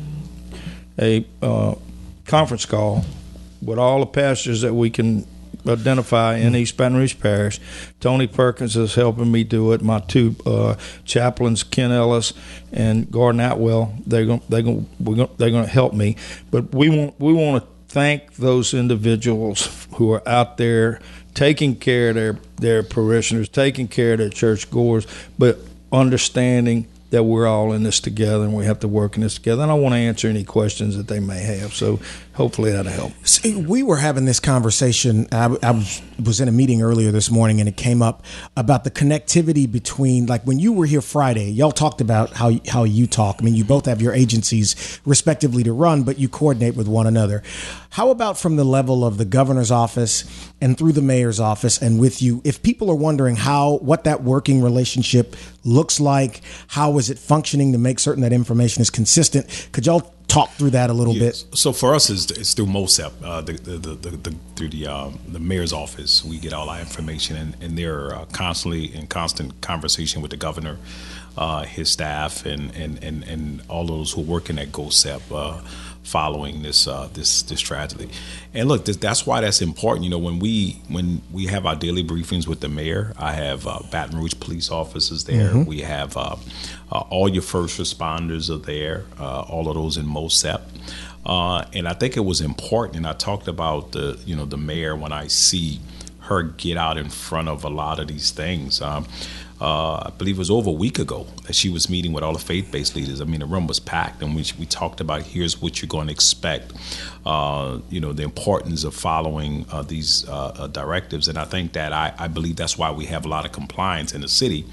a 0.99 1.27
uh, 1.43 1.75
conference 2.27 2.65
call 2.65 3.05
with 3.61 3.79
all 3.79 4.01
the 4.01 4.07
pastors 4.07 4.63
that 4.63 4.73
we 4.73 4.89
can 4.89 5.27
identify 5.67 6.37
in 6.37 6.55
East 6.55 6.77
Baton 6.77 6.97
Rouge 6.97 7.17
Parish. 7.19 7.61
Tony 8.01 8.27
Perkins 8.27 8.77
is 8.77 8.95
helping 8.95 9.31
me 9.31 9.45
do 9.45 9.73
it. 9.73 9.83
My 9.83 10.01
two 10.01 10.37
uh, 10.47 10.77
chaplains, 11.05 11.63
Ken 11.63 11.93
Ellis 11.93 12.33
and 12.73 13.11
Gordon 13.11 13.41
Atwell, 13.41 13.95
they're 14.07 14.27
going 14.27 14.43
they're 14.49 14.63
going 14.63 14.87
they're 14.99 15.51
going 15.51 15.65
to 15.65 15.71
help 15.71 15.93
me. 15.93 16.17
But 16.51 16.75
we 16.75 16.89
want 16.89 17.19
we 17.21 17.33
want 17.33 17.63
to 17.63 17.69
thank 17.89 18.35
those 18.37 18.73
individuals 18.73 19.87
who 19.97 20.13
are 20.13 20.27
out 20.29 20.57
there 20.57 21.01
taking 21.35 21.77
care 21.77 22.11
of 22.11 22.15
their, 22.15 22.39
their 22.57 22.83
parishioners, 22.83 23.49
taking 23.49 23.89
care 23.89 24.13
of 24.13 24.19
their 24.19 24.29
church 24.29 24.71
goers, 24.71 25.07
but 25.39 25.59
understanding 25.93 26.87
that 27.11 27.25
we're 27.25 27.47
all 27.47 27.73
in 27.73 27.83
this 27.83 28.01
together 28.01 28.45
and 28.45 28.55
we 28.55 28.65
have 28.65 28.81
to 28.81 28.89
work 28.89 29.17
in 29.17 29.23
this 29.23 29.35
together. 29.35 29.63
And 29.63 29.71
I 29.71 29.75
want 29.75 29.95
to 29.95 29.99
answer 29.99 30.29
any 30.29 30.45
questions 30.45 30.97
that 30.97 31.09
they 31.09 31.21
may 31.21 31.41
have. 31.41 31.75
So 31.75 32.01
hopefully 32.35 32.73
that'll 32.73 32.91
help. 32.91 33.13
See, 33.27 33.55
we 33.55 33.83
were 33.83 33.99
having 33.99 34.25
this 34.25 34.41
conversation. 34.41 35.27
I, 35.31 35.57
I, 35.63 35.87
was 36.25 36.41
in 36.41 36.49
a 36.49 36.53
meeting 36.53 36.83
earlier 36.83 37.11
this 37.11 37.31
morning, 37.31 37.61
and 37.61 37.69
it 37.69 37.77
came 37.77 38.03
up 38.03 38.25
about 38.57 38.85
the 38.85 38.91
connectivity 38.91 39.71
between, 39.71 40.27
like, 40.27 40.43
when 40.43 40.59
you 40.59 40.73
were 40.73 40.87
here 40.87 41.01
Friday, 41.01 41.51
y'all 41.51 41.73
talked 41.73 42.01
about 42.01 42.35
how 42.35 42.53
how 42.69 42.85
you 42.85 43.07
talk. 43.07 43.37
I 43.41 43.45
mean, 43.45 43.55
you 43.55 43.65
both 43.65 43.87
have 43.87 44.03
your 44.03 44.13
agencies 44.13 45.01
respectively 45.05 45.63
to 45.65 45.73
run, 45.73 46.03
but 46.03 46.19
you 46.19 46.29
coordinate 46.29 46.77
with 46.77 46.89
one 46.89 47.07
another. 47.07 47.43
How 47.91 48.11
about 48.11 48.39
from 48.39 48.57
the 48.57 48.65
level 48.65 49.05
of 49.05 49.19
the 49.19 49.25
governor's 49.25 49.71
office 49.71 50.25
and 50.61 50.79
through 50.79 50.93
the 50.93 51.03
mayor's 51.03 51.41
office 51.41 51.81
and 51.81 51.99
with 51.99 52.23
you? 52.23 52.41
If 52.45 52.63
people 52.63 52.91
are 52.91 52.95
wondering 52.95 53.37
how 53.37 53.79
what 53.79 54.05
that 54.05 54.23
working 54.23 54.63
relationship 54.63 55.35
looks 55.65 55.99
like, 56.01 56.43
how 56.69 56.99
is 57.01 57.11
it 57.11 57.19
functioning 57.19 57.73
to 57.73 57.79
make 57.79 57.99
certain 57.99 58.23
that 58.23 58.33
information 58.33 58.81
is 58.81 58.91
consistent? 58.91 59.69
Could 59.73 59.87
y'all 59.87 60.13
talk 60.29 60.51
through 60.53 60.71
that 60.71 60.91
a 60.91 60.93
little 60.93 61.15
bit? 61.15 61.45
So 61.55 61.73
for 61.73 61.95
us, 61.95 62.09
it's, 62.09 62.31
it's 62.31 62.55
through 62.55 62.67
MOHSEP, 62.67 63.13
uh, 63.25 63.41
the, 63.41 63.55
the, 63.55 63.79
the, 63.79 64.11
the, 64.11 64.35
through 64.55 64.69
the 64.69 64.87
um, 64.87 65.19
the 65.27 65.41
mayor's 65.41 65.73
office. 65.73 66.25
We 66.25 66.39
get 66.39 66.53
all 66.53 66.71
our 66.71 66.79
information, 66.79 67.37
and, 67.37 67.57
and 67.61 67.77
they're 67.77 68.15
uh, 68.15 68.27
constantly 68.27 68.95
in 68.95 69.09
constant 69.09 69.61
conversation 69.61 70.23
with 70.23 70.31
the 70.31 70.37
governor, 70.37 70.79
uh, 71.37 71.65
his 71.65 71.91
staff, 71.91 72.47
and, 72.47 72.75
and, 72.77 73.03
and, 73.03 73.25
and 73.25 73.63
all 73.69 73.85
those 73.85 74.13
who 74.13 74.21
work 74.21 74.51
in 74.51 74.59
at 74.59 74.69
GOHSEP 74.69 75.23
uh, 75.33 75.61
following 76.03 76.63
this 76.63 76.87
uh, 76.87 77.09
this 77.13 77.43
this 77.43 77.61
tragedy. 77.61 78.09
And 78.55 78.69
look, 78.69 78.85
this, 78.85 78.97
that's 78.97 79.27
why 79.27 79.41
that's 79.41 79.63
important. 79.63 80.05
You 80.05 80.11
know, 80.11 80.19
when 80.19 80.39
we 80.39 80.81
when 80.89 81.23
we 81.33 81.47
have 81.47 81.67
our 81.67 81.77
daily 81.77 82.05
briefings 82.05 82.47
with 82.47 82.61
the 82.61 82.69
mayor, 82.69 83.13
I 83.19 83.33
have 83.33 83.67
uh, 83.67 83.81
Baton 83.91 84.19
Rouge 84.19 84.35
police 84.41 84.71
officers 84.71 85.25
there. 85.25 85.51
Mm-hmm. 85.51 85.65
We 85.65 85.81
have 85.81 86.17
uh, 86.17 86.37
uh, 86.91 86.99
all 87.11 87.29
your 87.29 87.43
first 87.43 87.79
responders 87.79 88.51
are 88.51 88.59
there. 88.59 89.05
Uh, 89.19 89.43
all 89.43 89.69
of 89.69 89.75
those 89.75 89.97
in 89.97 90.07
MOHSEP. 90.07 90.63
Uh, 91.25 91.65
and 91.75 91.87
I 91.87 91.93
think 91.93 92.17
it 92.17 92.25
was 92.25 92.41
important. 92.41 92.97
And 92.97 93.07
I 93.07 93.13
talked 93.13 93.47
about 93.49 93.93
the 93.93 94.19
you 94.25 94.35
know 94.35 94.47
the 94.47 94.57
mayor 94.57 94.97
when 94.97 95.13
I 95.13 95.27
see 95.27 95.81
her 96.21 96.43
get 96.43 96.77
out 96.77 96.97
in 96.97 97.11
front 97.11 97.49
of 97.49 97.65
a 97.65 97.69
lot 97.69 97.99
of 97.99 98.09
these 98.09 98.31
things. 98.31 98.81
Um, 98.81 99.07
uh, 99.61 100.05
I 100.07 100.13
believe 100.17 100.37
it 100.37 100.39
was 100.39 100.51
over 100.51 100.71
a 100.71 100.73
week 100.73 100.99
ago 100.99 101.27
that 101.47 101.55
she 101.55 101.69
was 101.69 101.91
meeting 101.91 102.13
with 102.13 102.25
all 102.25 102.33
the 102.33 102.39
faith-based 102.39 102.97
leaders. 102.97 103.21
I 103.21 103.25
mean, 103.25 103.41
the 103.41 103.47
room 103.47 103.67
was 103.67 103.79
packed, 103.79 104.23
and 104.23 104.35
we 104.35 104.45
we 104.59 104.65
talked 104.65 105.01
about 105.01 105.23
here's 105.23 105.61
what 105.61 105.83
you're 105.83 105.89
going 105.89 106.07
to 106.07 106.13
expect. 106.13 106.73
Uh, 107.27 107.81
you 107.91 108.01
know, 108.01 108.15
the 108.15 108.23
importance 108.23 108.85
of 108.85 108.95
following 108.95 109.67
uh, 109.71 109.83
these 109.83 110.27
uh, 110.29 110.53
uh, 110.57 110.67
directives, 110.69 111.29
and 111.29 111.37
I 111.37 111.45
think 111.45 111.75
that 111.75 111.93
I, 111.93 112.15
I 112.19 112.29
believe 112.29 112.57
that's 112.57 112.79
why 112.79 112.91
we 112.91 113.05
have 113.07 113.27
a 113.27 113.29
lot 113.29 113.45
of 113.45 113.53
compliance 113.53 114.15
in 114.15 114.23
the 114.23 114.29
city 114.29 114.65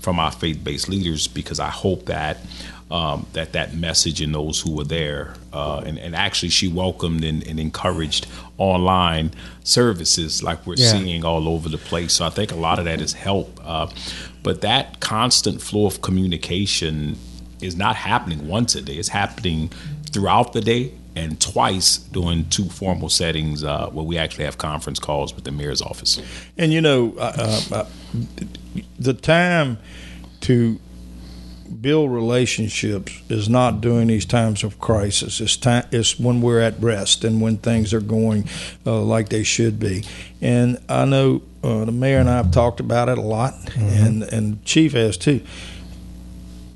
from 0.00 0.20
our 0.20 0.30
faith-based 0.30 0.90
leaders 0.90 1.26
because 1.26 1.58
I 1.58 1.70
hope 1.70 2.04
that 2.06 2.36
um, 2.90 3.26
that 3.32 3.52
that 3.52 3.74
message 3.74 4.20
and 4.20 4.34
those 4.34 4.60
who 4.60 4.74
were 4.74 4.84
there. 4.84 5.34
Uh, 5.52 5.82
and, 5.86 5.98
and, 5.98 6.14
actually, 6.14 6.50
she 6.50 6.68
welcomed 6.68 7.24
and, 7.24 7.46
and, 7.46 7.58
encouraged 7.58 8.26
online 8.58 9.30
services 9.62 10.42
like 10.42 10.66
we're 10.66 10.74
yeah. 10.74 10.90
seeing 10.90 11.24
all 11.24 11.48
over 11.48 11.68
the 11.68 11.78
place. 11.78 12.14
So 12.14 12.26
I 12.26 12.30
think 12.30 12.52
a 12.52 12.56
lot 12.56 12.78
of 12.78 12.84
that 12.84 13.00
is 13.00 13.12
help. 13.12 13.58
Uh, 13.64 13.88
but 14.42 14.60
that 14.60 15.00
constant 15.00 15.62
flow 15.62 15.86
of 15.86 16.02
communication 16.02 17.16
is 17.60 17.76
not 17.76 17.96
happening 17.96 18.46
once 18.48 18.74
a 18.74 18.82
day. 18.82 18.94
It's 18.94 19.08
happening 19.08 19.70
throughout 20.10 20.52
the 20.52 20.60
day 20.60 20.92
and 21.16 21.40
twice 21.40 21.98
during 21.98 22.48
two 22.48 22.64
formal 22.64 23.08
settings 23.08 23.62
uh, 23.64 23.88
where 23.90 24.04
we 24.04 24.18
actually 24.18 24.44
have 24.44 24.58
conference 24.58 24.98
calls 24.98 25.34
with 25.34 25.44
the 25.44 25.52
mayor's 25.52 25.80
office. 25.80 26.20
And 26.58 26.72
you 26.72 26.80
know, 26.80 27.14
uh, 27.18 27.60
uh, 27.72 27.86
the 28.98 29.14
time 29.14 29.78
to 30.42 30.78
build 31.80 32.10
relationships 32.10 33.12
is 33.28 33.48
not 33.48 33.80
during 33.80 34.08
these 34.08 34.24
times 34.24 34.64
of 34.64 34.78
crisis. 34.78 35.40
It's 35.40 35.56
time. 35.56 35.86
It's 35.90 36.18
when 36.18 36.40
we're 36.40 36.60
at 36.60 36.80
rest 36.80 37.24
and 37.24 37.40
when 37.40 37.58
things 37.58 37.92
are 37.92 38.00
going 38.00 38.48
uh, 38.86 39.00
like 39.00 39.28
they 39.28 39.42
should 39.42 39.78
be. 39.78 40.04
And 40.40 40.78
I 40.88 41.04
know 41.04 41.42
uh, 41.62 41.84
the 41.84 41.92
mayor 41.92 42.18
and 42.18 42.28
I 42.28 42.36
have 42.36 42.50
talked 42.50 42.80
about 42.80 43.08
it 43.08 43.18
a 43.18 43.22
lot, 43.22 43.54
mm-hmm. 43.54 44.04
and 44.04 44.22
and 44.24 44.64
Chief 44.64 44.92
has 44.92 45.16
too. 45.16 45.40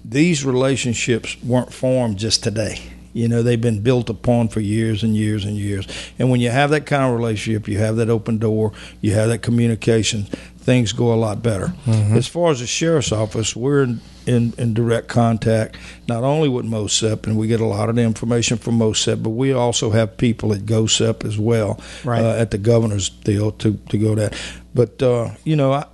These 0.04 0.44
relationships 0.44 1.36
weren't 1.42 1.72
formed 1.72 2.18
just 2.18 2.42
today. 2.42 2.80
You 3.12 3.26
know, 3.26 3.42
they've 3.42 3.60
been 3.60 3.82
built 3.82 4.10
upon 4.10 4.48
for 4.48 4.60
years 4.60 5.02
and 5.02 5.16
years 5.16 5.44
and 5.44 5.56
years. 5.56 5.86
And 6.18 6.30
when 6.30 6.40
you 6.40 6.50
have 6.50 6.70
that 6.70 6.86
kind 6.86 7.04
of 7.04 7.18
relationship, 7.18 7.66
you 7.66 7.78
have 7.78 7.96
that 7.96 8.08
open 8.08 8.38
door, 8.38 8.72
you 9.00 9.12
have 9.14 9.28
that 9.28 9.42
communication, 9.42 10.24
things 10.58 10.92
go 10.92 11.12
a 11.12 11.16
lot 11.16 11.42
better. 11.42 11.68
Mm-hmm. 11.86 12.16
As 12.16 12.28
far 12.28 12.50
as 12.50 12.60
the 12.60 12.66
sheriff's 12.66 13.10
office, 13.10 13.56
we're 13.56 13.96
in, 14.28 14.52
in, 14.58 14.74
direct 14.74 15.08
contact 15.08 15.76
not 16.06 16.22
only 16.22 16.48
with 16.48 16.66
MOHSEP, 16.66 17.26
and 17.26 17.36
we 17.36 17.46
get 17.46 17.60
a 17.60 17.64
lot 17.64 17.88
of 17.88 17.96
the 17.96 18.02
information 18.02 18.58
from 18.58 18.78
MOHSEP, 18.78 19.22
but 19.22 19.30
we 19.30 19.52
also 19.52 19.90
have 19.90 20.16
people 20.16 20.52
at 20.52 20.60
GOHSEP 20.60 21.24
as 21.24 21.38
well, 21.38 21.80
right. 22.04 22.22
uh, 22.22 22.36
at 22.36 22.50
the 22.50 22.58
governor's 22.58 23.08
deal 23.08 23.50
to, 23.52 23.74
to 23.88 23.98
go 23.98 24.14
that. 24.14 24.38
But, 24.74 25.02
uh, 25.02 25.30
you 25.44 25.56
know, 25.56 25.72
I, 25.72 25.86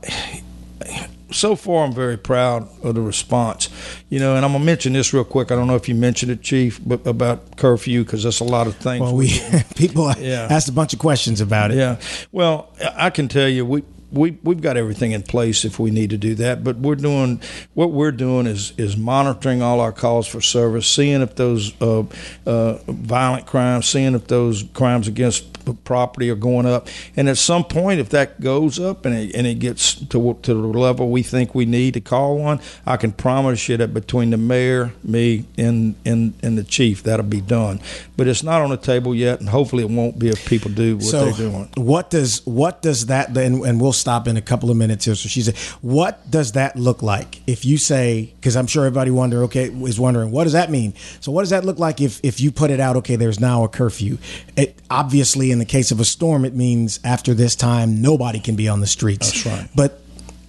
so 1.34 1.56
far, 1.56 1.84
I'm 1.84 1.92
very 1.92 2.16
proud 2.16 2.68
of 2.82 2.94
the 2.94 3.00
response. 3.00 3.68
You 4.08 4.20
know, 4.20 4.36
and 4.36 4.44
I'm 4.44 4.52
gonna 4.52 4.64
mention 4.64 4.92
this 4.92 5.12
real 5.12 5.24
quick. 5.24 5.50
I 5.50 5.56
don't 5.56 5.66
know 5.66 5.74
if 5.74 5.88
you 5.88 5.94
mentioned 5.94 6.30
it, 6.30 6.42
Chief, 6.42 6.80
but 6.84 7.06
about 7.06 7.56
curfew 7.56 8.04
because 8.04 8.22
that's 8.22 8.40
a 8.40 8.44
lot 8.44 8.66
of 8.66 8.76
things. 8.76 9.00
Well, 9.00 9.16
we 9.16 9.40
people 9.76 10.12
yeah. 10.18 10.48
asked 10.50 10.68
a 10.68 10.72
bunch 10.72 10.92
of 10.92 11.00
questions 11.00 11.40
about 11.40 11.72
it. 11.72 11.78
Yeah. 11.78 12.00
Well, 12.30 12.70
I 12.96 13.10
can 13.10 13.28
tell 13.28 13.48
you, 13.48 13.66
we 13.66 13.82
we 14.12 14.38
we've 14.42 14.60
got 14.60 14.76
everything 14.76 15.12
in 15.12 15.22
place 15.22 15.64
if 15.64 15.78
we 15.78 15.90
need 15.90 16.10
to 16.10 16.16
do 16.16 16.34
that. 16.36 16.64
But 16.64 16.76
we're 16.76 16.94
doing 16.94 17.40
what 17.74 17.90
we're 17.90 18.12
doing 18.12 18.46
is 18.46 18.72
is 18.76 18.96
monitoring 18.96 19.62
all 19.62 19.80
our 19.80 19.92
calls 19.92 20.26
for 20.26 20.40
service, 20.40 20.86
seeing 20.86 21.22
if 21.22 21.34
those 21.36 21.80
uh, 21.80 22.04
uh, 22.46 22.78
violent 22.86 23.46
crimes, 23.46 23.86
seeing 23.86 24.14
if 24.14 24.26
those 24.26 24.64
crimes 24.74 25.08
against 25.08 25.50
property 25.84 26.30
are 26.30 26.34
going 26.34 26.66
up, 26.66 26.88
and 27.16 27.28
at 27.28 27.38
some 27.38 27.64
point, 27.64 28.00
if 28.00 28.10
that 28.10 28.40
goes 28.40 28.78
up 28.78 29.06
and 29.06 29.14
it, 29.14 29.34
and 29.34 29.46
it 29.46 29.58
gets 29.58 29.94
to 29.94 30.38
to 30.42 30.54
the 30.54 30.54
level 30.54 31.10
we 31.10 31.22
think 31.22 31.54
we 31.54 31.64
need 31.64 31.94
to 31.94 32.00
call 32.00 32.38
one, 32.38 32.60
I 32.86 32.96
can 32.96 33.12
promise 33.12 33.68
you 33.68 33.76
that 33.78 33.94
between 33.94 34.30
the 34.30 34.36
mayor, 34.36 34.92
me, 35.02 35.44
and 35.56 35.94
and 36.04 36.34
and 36.42 36.58
the 36.58 36.64
chief, 36.64 37.02
that'll 37.02 37.24
be 37.26 37.40
done. 37.40 37.80
But 38.16 38.28
it's 38.28 38.42
not 38.42 38.62
on 38.62 38.70
the 38.70 38.76
table 38.76 39.14
yet, 39.14 39.40
and 39.40 39.48
hopefully 39.48 39.82
it 39.82 39.90
won't 39.90 40.18
be 40.18 40.28
if 40.28 40.46
people 40.46 40.70
do 40.70 40.96
what 40.96 41.04
so 41.04 41.24
they're 41.24 41.50
doing. 41.50 41.70
what 41.76 42.10
does 42.10 42.44
what 42.44 42.82
does 42.82 43.06
that 43.06 43.34
then 43.34 43.64
and 43.64 43.80
we'll 43.80 43.92
stop 44.04 44.28
in 44.28 44.36
a 44.36 44.42
couple 44.42 44.70
of 44.70 44.76
minutes 44.76 45.06
here. 45.06 45.14
So 45.14 45.28
she 45.30 45.40
said 45.40 45.56
what 45.80 46.30
does 46.30 46.52
that 46.52 46.76
look 46.76 47.02
like? 47.02 47.40
If 47.46 47.64
you 47.64 47.78
say 47.78 48.34
because 48.36 48.54
i'm 48.56 48.66
sure 48.66 48.84
everybody 48.84 49.10
wonder 49.10 49.44
okay 49.44 49.64
is 49.64 49.98
wondering 49.98 50.30
what 50.30 50.44
does 50.44 50.52
that 50.52 50.70
mean? 50.70 50.92
So 51.20 51.32
what 51.32 51.42
does 51.42 51.50
that 51.50 51.64
look 51.64 51.78
like 51.78 52.00
if 52.02 52.20
if 52.22 52.40
you 52.40 52.52
put 52.52 52.70
it 52.70 52.80
out 52.80 52.96
okay 52.96 53.16
there's 53.16 53.40
now 53.40 53.64
a 53.64 53.68
curfew? 53.68 54.18
It 54.56 54.78
obviously 54.90 55.50
in 55.50 55.58
the 55.58 55.64
case 55.64 55.90
of 55.90 56.00
a 56.00 56.04
storm 56.04 56.44
it 56.44 56.54
means 56.54 57.00
after 57.02 57.32
this 57.32 57.56
time 57.56 58.02
nobody 58.02 58.40
can 58.40 58.56
be 58.56 58.68
on 58.68 58.80
the 58.80 58.86
streets. 58.86 59.32
That's 59.32 59.46
right. 59.46 59.70
but 59.74 60.00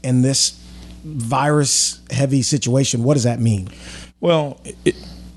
in 0.03 0.21
this 0.21 0.61
virus 1.05 2.01
heavy 2.11 2.41
situation 2.41 3.03
what 3.03 3.13
does 3.13 3.23
that 3.23 3.39
mean? 3.39 3.69
Well, 4.19 4.59
it 4.83 4.95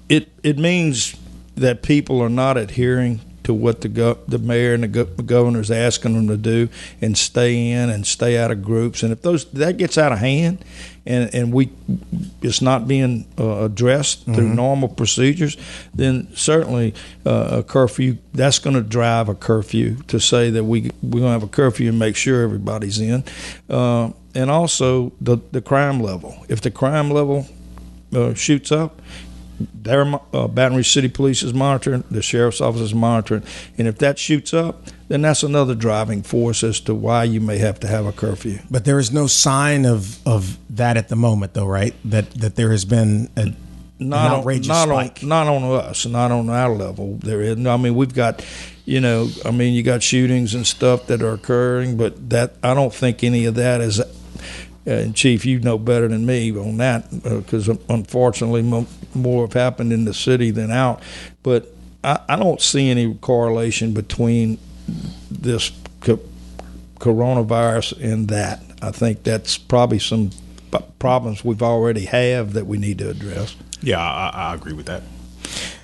it 0.09 0.29
it 0.43 0.59
means 0.59 1.15
that 1.55 1.83
people 1.83 2.21
are 2.21 2.31
not 2.31 2.57
adhering 2.57 3.21
to 3.49 3.55
what 3.55 3.81
the 3.81 3.89
go- 3.89 4.19
the 4.29 4.39
mayor 4.39 4.75
and 4.75 4.83
the, 4.83 4.89
go- 4.89 5.05
the 5.05 5.23
governor 5.23 5.61
is 5.61 5.71
asking 5.71 6.13
them 6.13 6.29
to 6.29 6.37
do, 6.37 6.69
and 7.01 7.17
stay 7.17 7.71
in 7.71 7.89
and 7.89 8.07
stay 8.07 8.37
out 8.37 8.51
of 8.51 8.63
groups. 8.63 9.03
And 9.03 9.11
if 9.11 9.23
those 9.23 9.47
that 9.53 9.79
gets 9.79 9.97
out 9.97 10.13
of 10.13 10.19
hand, 10.19 10.63
and 11.07 11.35
and 11.35 11.51
we 11.51 11.71
it's 12.43 12.61
not 12.61 12.87
being 12.87 13.27
uh, 13.39 13.65
addressed 13.65 14.27
through 14.27 14.51
normal 14.55 14.89
procedures, 14.89 15.57
then 15.95 16.29
certainly 16.35 16.93
uh, 17.25 17.61
a 17.61 17.63
curfew 17.63 18.19
that's 18.35 18.59
going 18.59 18.77
to 18.77 18.83
drive 18.83 19.31
a 19.31 19.35
curfew 19.35 19.97
to 20.09 20.21
say 20.21 20.51
that 20.51 20.65
we 20.65 20.91
we're 21.03 21.21
going 21.21 21.23
to 21.23 21.41
have 21.41 21.43
a 21.43 21.49
curfew 21.49 21.89
and 21.89 21.99
make 21.99 22.17
sure 22.17 22.43
everybody's 22.43 23.01
in, 23.01 23.25
uh, 23.71 24.11
and 24.35 24.51
also 24.51 25.11
the 25.23 25.39
the 25.53 25.63
crime 25.63 26.01
level. 26.01 26.45
If 26.51 26.61
the 26.61 26.71
crime 26.71 27.11
level 27.11 27.47
uh, 28.15 28.35
shoots 28.35 28.71
up, 28.71 29.01
their 29.61 30.03
uh, 30.33 30.49
Baton 30.49 30.77
Rouge 30.77 30.93
City 30.93 31.09
Police 31.09 31.43
is 31.43 31.53
monitoring, 31.55 32.05
the 32.11 32.23
sheriff's 32.23 32.61
office 32.61 32.81
is 32.81 32.95
monitoring, 32.95 33.43
and 33.77 33.89
if 33.89 33.99
that 33.99 34.19
shoots 34.19 34.55
up, 34.55 34.85
then 35.09 35.23
that's 35.23 35.43
another 35.43 35.75
driving 35.75 36.23
force 36.23 36.63
as 36.63 36.81
to 36.81 36.95
why 36.95 37.25
you 37.25 37.41
may 37.41 37.59
have 37.59 37.81
to 37.81 37.87
have 37.87 38.07
a 38.07 38.13
curfew. 38.13 38.59
but 38.71 38.85
there 38.85 38.99
is 38.99 39.11
no 39.13 39.27
sign 39.27 39.85
of 39.85 40.19
of 40.27 40.59
that 40.71 40.97
at 40.97 41.09
the 41.09 41.17
moment 41.17 41.55
though 41.55 41.67
right 41.67 41.95
that 42.05 42.31
that 42.33 42.57
there 42.57 42.71
has 42.71 42.85
been 42.85 43.29
a 43.37 43.47
Not 44.01 44.27
an 44.27 44.33
on, 44.33 44.39
outrageous 44.41 44.69
not 44.69 44.89
spike 44.89 45.19
on, 45.23 45.29
not 45.29 45.47
on 45.49 45.63
us, 45.65 46.07
not 46.07 46.31
on 46.31 46.49
our 46.51 46.71
level. 46.71 47.17
There 47.21 47.41
is, 47.41 47.57
I 47.67 47.77
mean, 47.77 47.97
we've 47.97 48.15
got, 48.15 48.45
you 48.85 49.01
know, 49.01 49.29
I 49.45 49.51
mean, 49.51 49.75
you 49.75 49.83
got 49.83 50.05
shootings 50.05 50.55
and 50.55 50.65
stuff 50.65 51.09
that 51.09 51.21
are 51.21 51.33
occurring, 51.33 51.97
but 51.97 52.31
that 52.31 52.53
I 52.63 52.75
don't 52.75 52.95
think 52.95 53.25
any 53.25 53.45
of 53.47 53.57
that 53.57 53.81
is. 53.81 54.01
Uh, 54.89 54.93
and 54.93 55.15
Chief, 55.15 55.45
you 55.45 55.61
know 55.61 55.77
better 55.79 56.09
than 56.09 56.25
me 56.25 56.51
on 56.57 56.79
that 56.79 57.11
because 57.23 57.69
unfortunately, 57.69 58.63
mo- 58.63 58.87
more 59.15 59.45
have 59.47 59.53
happened 59.53 59.93
in 59.93 60.07
the 60.07 60.15
city 60.15 60.51
than 60.51 60.71
out. 60.71 61.03
But 61.43 61.69
I, 62.03 62.21
I 62.29 62.37
don't 62.37 62.61
see 62.63 62.89
any 62.89 63.13
correlation 63.15 63.93
between 63.93 64.59
this 65.31 65.71
co- 66.01 66.21
coronavirus 66.99 68.03
and 68.03 68.29
that. 68.29 68.63
I 68.81 68.91
think 68.91 69.25
that's 69.25 69.59
probably 69.59 69.99
some 69.99 70.31
p- 70.73 70.79
problems 70.99 71.45
we've 71.45 71.63
already 71.63 72.05
have 72.07 72.53
that 72.55 72.67
we 72.67 72.79
need 72.79 72.99
to 72.99 73.11
address. 73.11 73.57
Yeah, 73.83 74.01
I, 74.01 74.31
I 74.35 74.55
agree 74.55 74.73
with 74.73 74.87
that. 74.87 75.03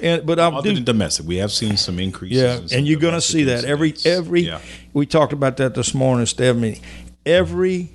And 0.00 0.26
but 0.26 0.38
I 0.38 0.46
Other 0.46 0.70
do 0.70 0.74
than 0.74 0.84
domestic, 0.84 1.26
we 1.26 1.36
have 1.36 1.52
seen 1.52 1.76
some 1.76 1.98
increases. 1.98 2.42
yeah, 2.42 2.56
in 2.56 2.68
some 2.68 2.78
and 2.78 2.86
you're 2.86 3.00
going 3.00 3.14
to 3.14 3.20
see 3.20 3.44
that 3.44 3.64
every 3.64 3.94
every. 4.04 4.42
Yeah. 4.42 4.60
We 4.92 5.06
talked 5.06 5.32
about 5.32 5.56
that 5.58 5.74
this 5.74 5.94
morning, 5.94 6.26
staff 6.26 6.56
meeting. 6.56 6.82
Every 7.24 7.90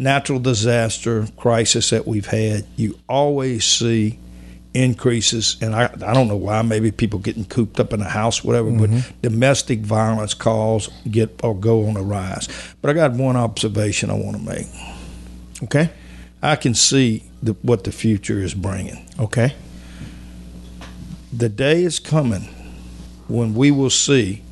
natural 0.00 0.38
disaster 0.38 1.26
crisis 1.36 1.90
that 1.90 2.08
we've 2.08 2.26
had, 2.26 2.64
you 2.76 2.98
always 3.06 3.66
see 3.66 4.18
increases, 4.72 5.56
and 5.60 5.74
I 5.74 5.84
I 5.84 6.14
don't 6.14 6.26
know 6.26 6.36
why. 6.36 6.62
Maybe 6.62 6.90
people 6.90 7.18
getting 7.18 7.44
cooped 7.44 7.78
up 7.78 7.92
in 7.92 8.00
a 8.00 8.08
house, 8.08 8.42
whatever. 8.42 8.70
But 8.70 8.90
mm-hmm. 8.90 9.20
domestic 9.20 9.80
violence 9.80 10.32
calls 10.32 10.88
get 11.10 11.44
or 11.44 11.54
go 11.54 11.86
on 11.86 11.96
a 11.96 12.02
rise. 12.02 12.48
But 12.80 12.90
I 12.90 12.94
got 12.94 13.12
one 13.12 13.36
observation 13.36 14.10
I 14.10 14.14
want 14.14 14.36
to 14.36 14.42
make. 14.42 14.66
okay 15.64 15.90
I 16.42 16.56
can 16.56 16.74
see 16.74 17.24
the, 17.42 17.52
what 17.60 17.84
the 17.84 17.92
future 17.92 18.38
is 18.38 18.54
bringing. 18.54 19.06
okay 19.18 19.54
the 21.32 21.48
day 21.48 21.84
is 21.84 22.00
coming 22.00 22.48
when 23.28 23.54
we 23.54 23.70
will 23.70 23.90
see 23.90 24.42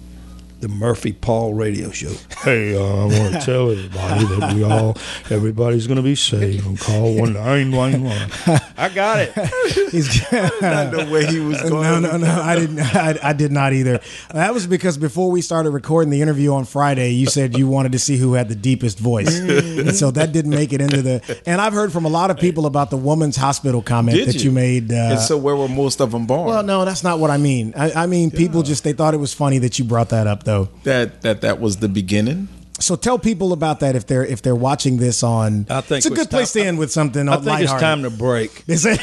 the 0.60 0.68
Murphy 0.68 1.12
Paul 1.12 1.54
radio 1.54 1.90
show. 1.90 2.12
Hey, 2.48 2.74
uh, 2.74 2.80
I 2.80 3.04
want 3.04 3.34
to 3.34 3.40
tell 3.44 3.70
everybody 3.70 4.24
that 4.24 4.54
we 4.54 4.64
all, 4.64 4.96
everybody's 5.28 5.86
going 5.86 5.98
to 5.98 6.02
be 6.02 6.14
safe 6.14 6.64
and 6.64 6.80
call 6.80 7.14
one 7.14 7.34
nine 7.34 7.72
one 7.72 8.04
one. 8.04 8.30
I 8.78 8.88
got 8.88 9.18
it. 9.18 9.34
He's 9.92 10.08
Not 10.32 10.92
the 10.92 11.08
way 11.12 11.26
he 11.26 11.40
was 11.40 11.60
going. 11.60 11.82
no, 11.82 12.00
no, 12.00 12.16
no. 12.16 12.40
I 12.40 12.54
didn't. 12.56 12.78
I, 12.80 13.18
I 13.22 13.32
did 13.34 13.52
not 13.52 13.74
either. 13.74 14.00
That 14.32 14.54
was 14.54 14.66
because 14.66 14.96
before 14.96 15.30
we 15.30 15.42
started 15.42 15.70
recording 15.70 16.10
the 16.10 16.22
interview 16.22 16.54
on 16.54 16.64
Friday, 16.64 17.10
you 17.10 17.26
said 17.26 17.58
you 17.58 17.68
wanted 17.68 17.92
to 17.92 17.98
see 17.98 18.16
who 18.16 18.32
had 18.32 18.48
the 18.48 18.54
deepest 18.54 18.98
voice, 18.98 19.38
and 19.38 19.94
so 19.94 20.10
that 20.12 20.32
didn't 20.32 20.52
make 20.52 20.72
it 20.72 20.80
into 20.80 21.02
the. 21.02 21.40
And 21.44 21.60
I've 21.60 21.74
heard 21.74 21.92
from 21.92 22.06
a 22.06 22.08
lot 22.08 22.30
of 22.30 22.38
people 22.38 22.64
about 22.64 22.88
the 22.90 22.96
woman's 22.96 23.36
hospital 23.36 23.82
comment 23.82 24.16
Did 24.16 24.28
that 24.28 24.44
you, 24.44 24.52
made. 24.52 24.90
Uh, 24.90 24.96
and 24.96 25.20
so 25.20 25.36
where 25.36 25.56
were 25.56 25.68
most 25.68 26.00
of 26.00 26.12
them 26.12 26.26
born? 26.26 26.46
well, 26.48 26.62
no, 26.62 26.84
that's 26.86 27.04
not 27.04 27.18
what 27.18 27.30
I 27.30 27.36
mean. 27.36 27.74
I, 27.76 27.92
I 27.92 28.06
mean, 28.06 28.30
people 28.30 28.62
just 28.62 28.84
they 28.84 28.92
thought 28.94 29.12
it 29.12 29.18
was 29.18 29.34
funny 29.34 29.58
that 29.58 29.78
you 29.78 29.84
brought 29.84 30.10
that 30.10 30.26
up, 30.26 30.44
though. 30.44 30.68
that 30.84 31.22
that 31.22 31.42
that 31.42 31.60
was 31.60 31.78
the 31.78 31.88
beginning. 31.88 32.37
So 32.80 32.94
tell 32.96 33.18
people 33.18 33.52
about 33.52 33.80
that 33.80 33.96
if 33.96 34.06
they're 34.06 34.24
if 34.24 34.42
they're 34.42 34.54
watching 34.54 34.98
this 34.98 35.22
on. 35.22 35.66
I 35.68 35.80
think 35.80 35.98
it's 35.98 36.06
a 36.06 36.10
good 36.10 36.30
place 36.30 36.52
time- 36.52 36.62
to 36.62 36.68
end 36.68 36.78
with 36.78 36.92
something. 36.92 37.28
I 37.28 37.36
think 37.38 37.60
it's 37.60 37.72
time 37.72 38.02
to 38.02 38.10
break. 38.10 38.64
Is 38.66 38.86
it? 38.86 39.00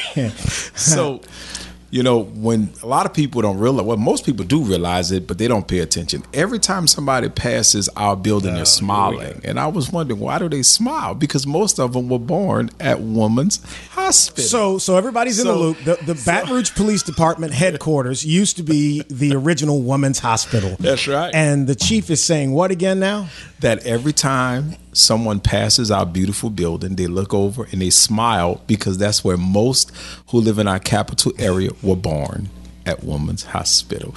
So, 0.75 1.21
you 1.95 2.03
know, 2.03 2.23
when 2.23 2.73
a 2.83 2.87
lot 2.87 3.05
of 3.05 3.13
people 3.13 3.41
don't 3.41 3.57
realize, 3.57 3.85
well, 3.85 3.95
most 3.95 4.25
people 4.25 4.43
do 4.43 4.61
realize 4.61 5.13
it, 5.13 5.27
but 5.27 5.37
they 5.37 5.47
don't 5.47 5.65
pay 5.65 5.79
attention. 5.79 6.23
Every 6.33 6.59
time 6.59 6.87
somebody 6.87 7.29
passes 7.29 7.87
our 7.95 8.17
building, 8.17 8.53
they're 8.53 8.65
smiling, 8.65 9.39
and 9.45 9.57
I 9.57 9.67
was 9.67 9.93
wondering 9.93 10.19
why 10.19 10.37
do 10.39 10.49
they 10.49 10.61
smile? 10.61 11.15
Because 11.15 11.47
most 11.47 11.79
of 11.79 11.93
them 11.93 12.09
were 12.09 12.19
born 12.19 12.69
at 12.81 12.99
Woman's 12.99 13.63
Hospital. 13.91 14.43
So, 14.43 14.77
so 14.77 14.97
everybody's 14.97 15.39
in 15.39 15.47
the 15.47 15.55
loop. 15.55 15.77
The, 15.85 15.97
the 16.05 16.21
Baton 16.25 16.53
Rouge 16.53 16.75
Police 16.75 17.01
Department 17.01 17.53
headquarters 17.53 18.25
used 18.25 18.57
to 18.57 18.63
be 18.63 19.03
the 19.09 19.33
original 19.33 19.81
women's 19.81 20.19
hospital. 20.19 20.75
That's 20.77 21.07
right. 21.07 21.33
And 21.33 21.65
the 21.65 21.75
chief 21.75 22.09
is 22.09 22.21
saying 22.21 22.51
what 22.51 22.71
again 22.71 22.99
now? 22.99 23.29
that 23.65 23.85
every 23.85 24.13
time 24.13 24.75
someone 24.97 25.39
passes 25.39 25.91
our 25.91 26.05
beautiful 26.05 26.49
building, 26.49 26.95
they 26.95 27.07
look 27.07 27.33
over 27.33 27.65
and 27.71 27.81
they 27.81 27.89
smile 27.89 28.61
because 28.67 28.97
that's 28.97 29.23
where 29.23 29.37
most 29.37 29.91
who 30.29 30.39
live 30.39 30.59
in 30.59 30.67
our 30.67 30.79
capital 30.79 31.33
area 31.37 31.71
were 31.81 31.95
born. 31.95 32.49
At 32.85 33.03
Woman's 33.03 33.43
Hospital, 33.45 34.13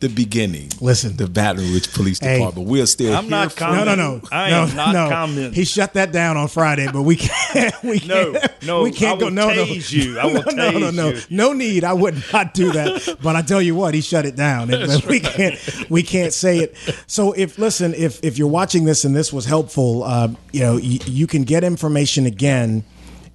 the 0.00 0.08
beginning. 0.08 0.68
Listen. 0.80 1.16
the 1.16 1.26
Baton 1.26 1.62
Rouge 1.72 1.88
Police 1.94 2.18
Hey. 2.18 2.36
Department. 2.38 2.68
We 2.68 2.80
are 2.82 2.86
still. 2.86 3.14
I'm 3.14 3.24
here 3.24 3.30
not 3.30 3.52
for- 3.52 3.58
com- 3.58 3.76
No, 3.76 3.84
no, 3.84 3.94
no. 3.94 4.20
I 4.30 4.50
no, 4.50 4.62
am 4.64 4.76
not 4.76 4.92
no. 4.92 5.08
commenting. 5.08 5.52
He 5.54 5.64
shut 5.64 5.94
that 5.94 6.12
down 6.12 6.36
on 6.36 6.48
Friday, 6.48 6.86
but 6.92 7.02
we 7.02 7.16
can't. 7.16 7.74
We 7.82 8.00
No, 8.06 8.32
can't, 8.32 8.62
no, 8.66 8.82
we 8.82 8.90
can't 8.92 9.18
go. 9.18 9.28
No, 9.30 9.48
no, 9.54 9.62
you. 9.64 10.18
I 10.18 10.26
will 10.26 10.42
no, 10.54 10.70
no, 10.70 10.78
no, 10.78 10.90
no, 10.90 11.08
you. 11.10 11.20
no 11.30 11.52
need. 11.54 11.82
I 11.82 11.92
would 11.94 12.22
not 12.32 12.52
do 12.54 12.70
that. 12.72 13.16
But 13.22 13.36
I 13.36 13.42
tell 13.42 13.62
you 13.62 13.74
what, 13.74 13.94
he 13.94 14.00
shut 14.02 14.26
it 14.26 14.36
down. 14.36 14.72
And- 14.72 14.86
but 14.86 15.06
we 15.06 15.20
can't. 15.20 15.58
We 15.90 16.02
can't 16.02 16.32
say 16.32 16.58
it. 16.58 16.74
So 17.06 17.32
if 17.32 17.58
listen, 17.58 17.94
if 17.94 18.22
if 18.22 18.36
you're 18.38 18.48
watching 18.48 18.84
this 18.84 19.04
and 19.04 19.16
this 19.16 19.32
was 19.32 19.46
helpful, 19.46 20.04
uh, 20.04 20.28
you 20.52 20.60
know, 20.60 20.74
y- 20.74 20.98
you 21.06 21.26
can 21.26 21.44
get 21.44 21.64
information 21.64 22.26
again. 22.26 22.84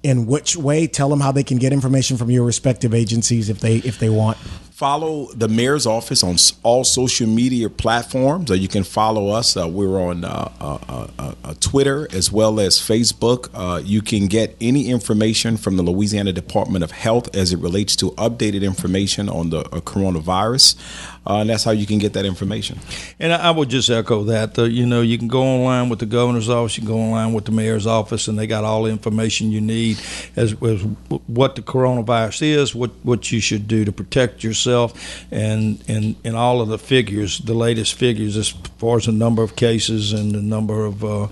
In 0.02 0.26
which 0.26 0.54
way? 0.56 0.86
Tell 0.86 1.08
them 1.08 1.18
how 1.18 1.32
they 1.32 1.42
can 1.42 1.56
get 1.58 1.72
information 1.72 2.16
from 2.16 2.30
your 2.30 2.44
respective 2.44 2.94
agencies 2.94 3.48
if 3.50 3.58
they 3.58 3.78
if 3.78 3.98
they 3.98 4.08
want. 4.08 4.36
Follow 4.76 5.32
the 5.32 5.48
mayor's 5.48 5.86
office 5.86 6.22
on 6.22 6.36
all 6.62 6.84
social 6.84 7.26
media 7.26 7.70
platforms, 7.70 8.50
or 8.50 8.56
you 8.56 8.68
can 8.68 8.84
follow 8.84 9.30
us. 9.30 9.56
Uh, 9.56 9.66
we're 9.66 9.98
on 9.98 10.22
uh, 10.22 10.52
uh, 10.60 10.78
uh, 11.18 11.34
uh, 11.42 11.54
Twitter 11.60 12.06
as 12.12 12.30
well 12.30 12.60
as 12.60 12.76
Facebook. 12.76 13.48
You 13.86 14.02
can 14.02 14.26
get 14.26 14.54
any 14.60 14.90
information 14.90 15.56
from 15.56 15.78
the 15.78 15.82
Louisiana 15.82 16.30
Department 16.30 16.84
of 16.84 16.90
Health 16.90 17.34
as 17.34 17.54
it 17.54 17.58
relates 17.58 17.96
to 17.96 18.10
updated 18.18 18.62
information 18.62 19.30
on 19.30 19.48
the 19.48 19.62
coronavirus, 19.62 20.76
uh, 21.26 21.40
and 21.40 21.50
that's 21.50 21.64
how 21.64 21.72
you 21.72 21.86
can 21.86 21.98
get 21.98 22.12
that 22.12 22.24
information. 22.24 22.78
And 23.18 23.32
I 23.32 23.50
would 23.50 23.68
just 23.68 23.90
echo 23.90 24.24
that. 24.24 24.54
The, 24.54 24.70
you 24.70 24.86
know, 24.86 25.00
you 25.00 25.18
can 25.18 25.28
go 25.28 25.42
online 25.42 25.88
with 25.88 25.98
the 25.98 26.06
governor's 26.06 26.48
office, 26.48 26.76
you 26.76 26.82
can 26.82 26.92
go 26.92 27.00
online 27.00 27.32
with 27.32 27.46
the 27.46 27.52
mayor's 27.52 27.86
office, 27.86 28.28
and 28.28 28.38
they 28.38 28.46
got 28.46 28.64
all 28.64 28.84
the 28.84 28.90
information 28.90 29.50
you 29.50 29.60
need 29.60 29.98
as, 30.36 30.52
as 30.62 30.82
what 31.26 31.56
the 31.56 31.62
coronavirus 31.62 32.42
is, 32.42 32.74
what 32.74 32.90
what 33.02 33.32
you 33.32 33.40
should 33.40 33.66
do 33.66 33.84
to 33.84 33.92
protect 33.92 34.44
yourself, 34.44 35.24
and 35.30 35.82
and 35.88 36.16
and 36.24 36.36
all 36.36 36.60
of 36.60 36.68
the 36.68 36.78
figures, 36.78 37.38
the 37.38 37.54
latest 37.54 37.94
figures 37.94 38.36
as 38.36 38.50
far 38.78 38.98
as 38.98 39.06
the 39.06 39.12
number 39.12 39.42
of 39.42 39.56
cases 39.56 40.12
and 40.12 40.32
the 40.32 40.42
number 40.42 40.84
of 40.84 41.04
uh, 41.04 41.28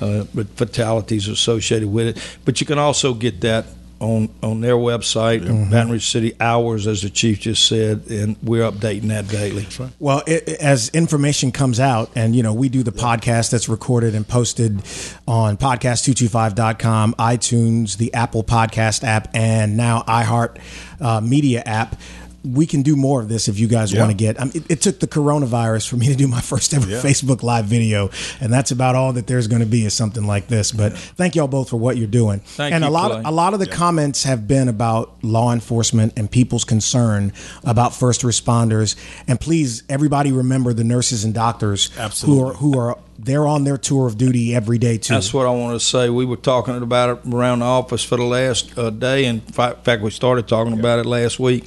uh, 0.00 0.24
fatalities 0.56 1.28
associated 1.28 1.88
with 1.88 2.08
it. 2.08 2.38
But 2.44 2.60
you 2.60 2.66
can 2.66 2.78
also 2.78 3.14
get 3.14 3.40
that 3.42 3.66
on 4.00 4.28
on 4.42 4.60
their 4.60 4.76
website, 4.76 5.40
mm-hmm. 5.40 5.70
Baton 5.70 5.90
Rouge 5.90 6.06
City 6.06 6.34
Hours, 6.40 6.86
as 6.86 7.02
the 7.02 7.10
chief 7.10 7.40
just 7.40 7.66
said, 7.66 8.04
and 8.08 8.36
we're 8.42 8.68
updating 8.70 9.08
that 9.08 9.28
daily. 9.28 9.66
Right. 9.78 9.90
Well, 9.98 10.22
it, 10.26 10.48
as 10.60 10.88
information 10.90 11.52
comes 11.52 11.80
out, 11.80 12.10
and 12.14 12.34
you 12.36 12.42
know, 12.42 12.52
we 12.52 12.68
do 12.68 12.82
the 12.82 12.92
yep. 12.94 13.04
podcast 13.04 13.50
that's 13.50 13.68
recorded 13.68 14.14
and 14.14 14.26
posted 14.26 14.82
on 15.26 15.56
podcast225.com, 15.56 17.14
iTunes, 17.14 17.96
the 17.96 18.14
Apple 18.14 18.44
Podcast 18.44 19.04
app, 19.04 19.28
and 19.34 19.76
now 19.76 20.02
iHeart 20.02 20.58
uh, 21.00 21.20
Media 21.20 21.62
app 21.64 21.96
we 22.44 22.66
can 22.66 22.82
do 22.82 22.96
more 22.96 23.20
of 23.20 23.28
this 23.28 23.48
if 23.48 23.58
you 23.58 23.66
guys 23.66 23.92
yeah. 23.92 24.00
want 24.00 24.10
to 24.10 24.16
get. 24.16 24.40
I 24.40 24.44
mean, 24.44 24.52
it, 24.54 24.70
it, 24.70 24.80
took 24.80 25.00
the 25.00 25.06
coronavirus 25.06 25.88
for 25.88 25.96
me 25.96 26.06
to 26.06 26.14
do 26.14 26.28
my 26.28 26.40
first 26.42 26.72
ever 26.72 26.88
yeah. 26.88 27.00
Facebook 27.00 27.42
Live 27.42 27.66
video, 27.66 28.10
and 28.40 28.52
that's 28.52 28.70
about 28.70 28.94
all 28.94 29.12
that 29.14 29.26
there's 29.26 29.48
going 29.48 29.60
to 29.60 29.66
be 29.66 29.84
is 29.84 29.94
something 29.94 30.24
like 30.24 30.46
this. 30.48 30.72
But 30.72 30.96
thank 30.96 31.34
y'all 31.34 31.48
both 31.48 31.70
for 31.70 31.76
what 31.76 31.96
you're 31.96 32.06
doing. 32.06 32.40
Thank 32.40 32.74
and 32.74 32.84
you, 32.84 32.90
a 32.90 32.92
lot, 32.92 33.10
Clay. 33.10 33.22
a 33.24 33.30
lot 33.30 33.54
of 33.54 33.60
the 33.60 33.66
yeah. 33.66 33.74
comments 33.74 34.24
have 34.24 34.46
been 34.46 34.68
about 34.68 35.22
law 35.22 35.52
enforcement 35.52 36.12
and 36.16 36.30
people's 36.30 36.64
concern 36.64 37.32
about 37.64 37.94
first 37.94 38.22
responders. 38.22 38.96
And 39.26 39.40
please, 39.40 39.82
everybody, 39.88 40.32
remember 40.32 40.72
the 40.72 40.84
nurses 40.84 41.24
and 41.24 41.34
doctors 41.34 41.90
Absolutely. 41.98 42.38
who 42.38 42.48
are 42.48 42.54
who 42.54 42.78
are 42.78 42.98
they're 43.18 43.46
on 43.46 43.64
their 43.64 43.76
tour 43.76 44.06
of 44.06 44.16
duty 44.16 44.54
every 44.54 44.78
day 44.78 44.96
too. 44.96 45.14
That's 45.14 45.34
what 45.34 45.46
I 45.46 45.50
want 45.50 45.78
to 45.78 45.84
say. 45.84 46.08
We 46.08 46.24
were 46.24 46.36
talking 46.36 46.76
about 46.80 47.18
it 47.18 47.34
around 47.34 47.60
the 47.60 47.64
office 47.64 48.04
for 48.04 48.16
the 48.16 48.24
last 48.24 48.78
uh, 48.78 48.90
day, 48.90 49.24
and 49.24 49.42
in 49.44 49.52
fact, 49.52 50.02
we 50.02 50.10
started 50.10 50.46
talking 50.46 50.78
about 50.78 51.00
it 51.00 51.06
last 51.06 51.40
week. 51.40 51.64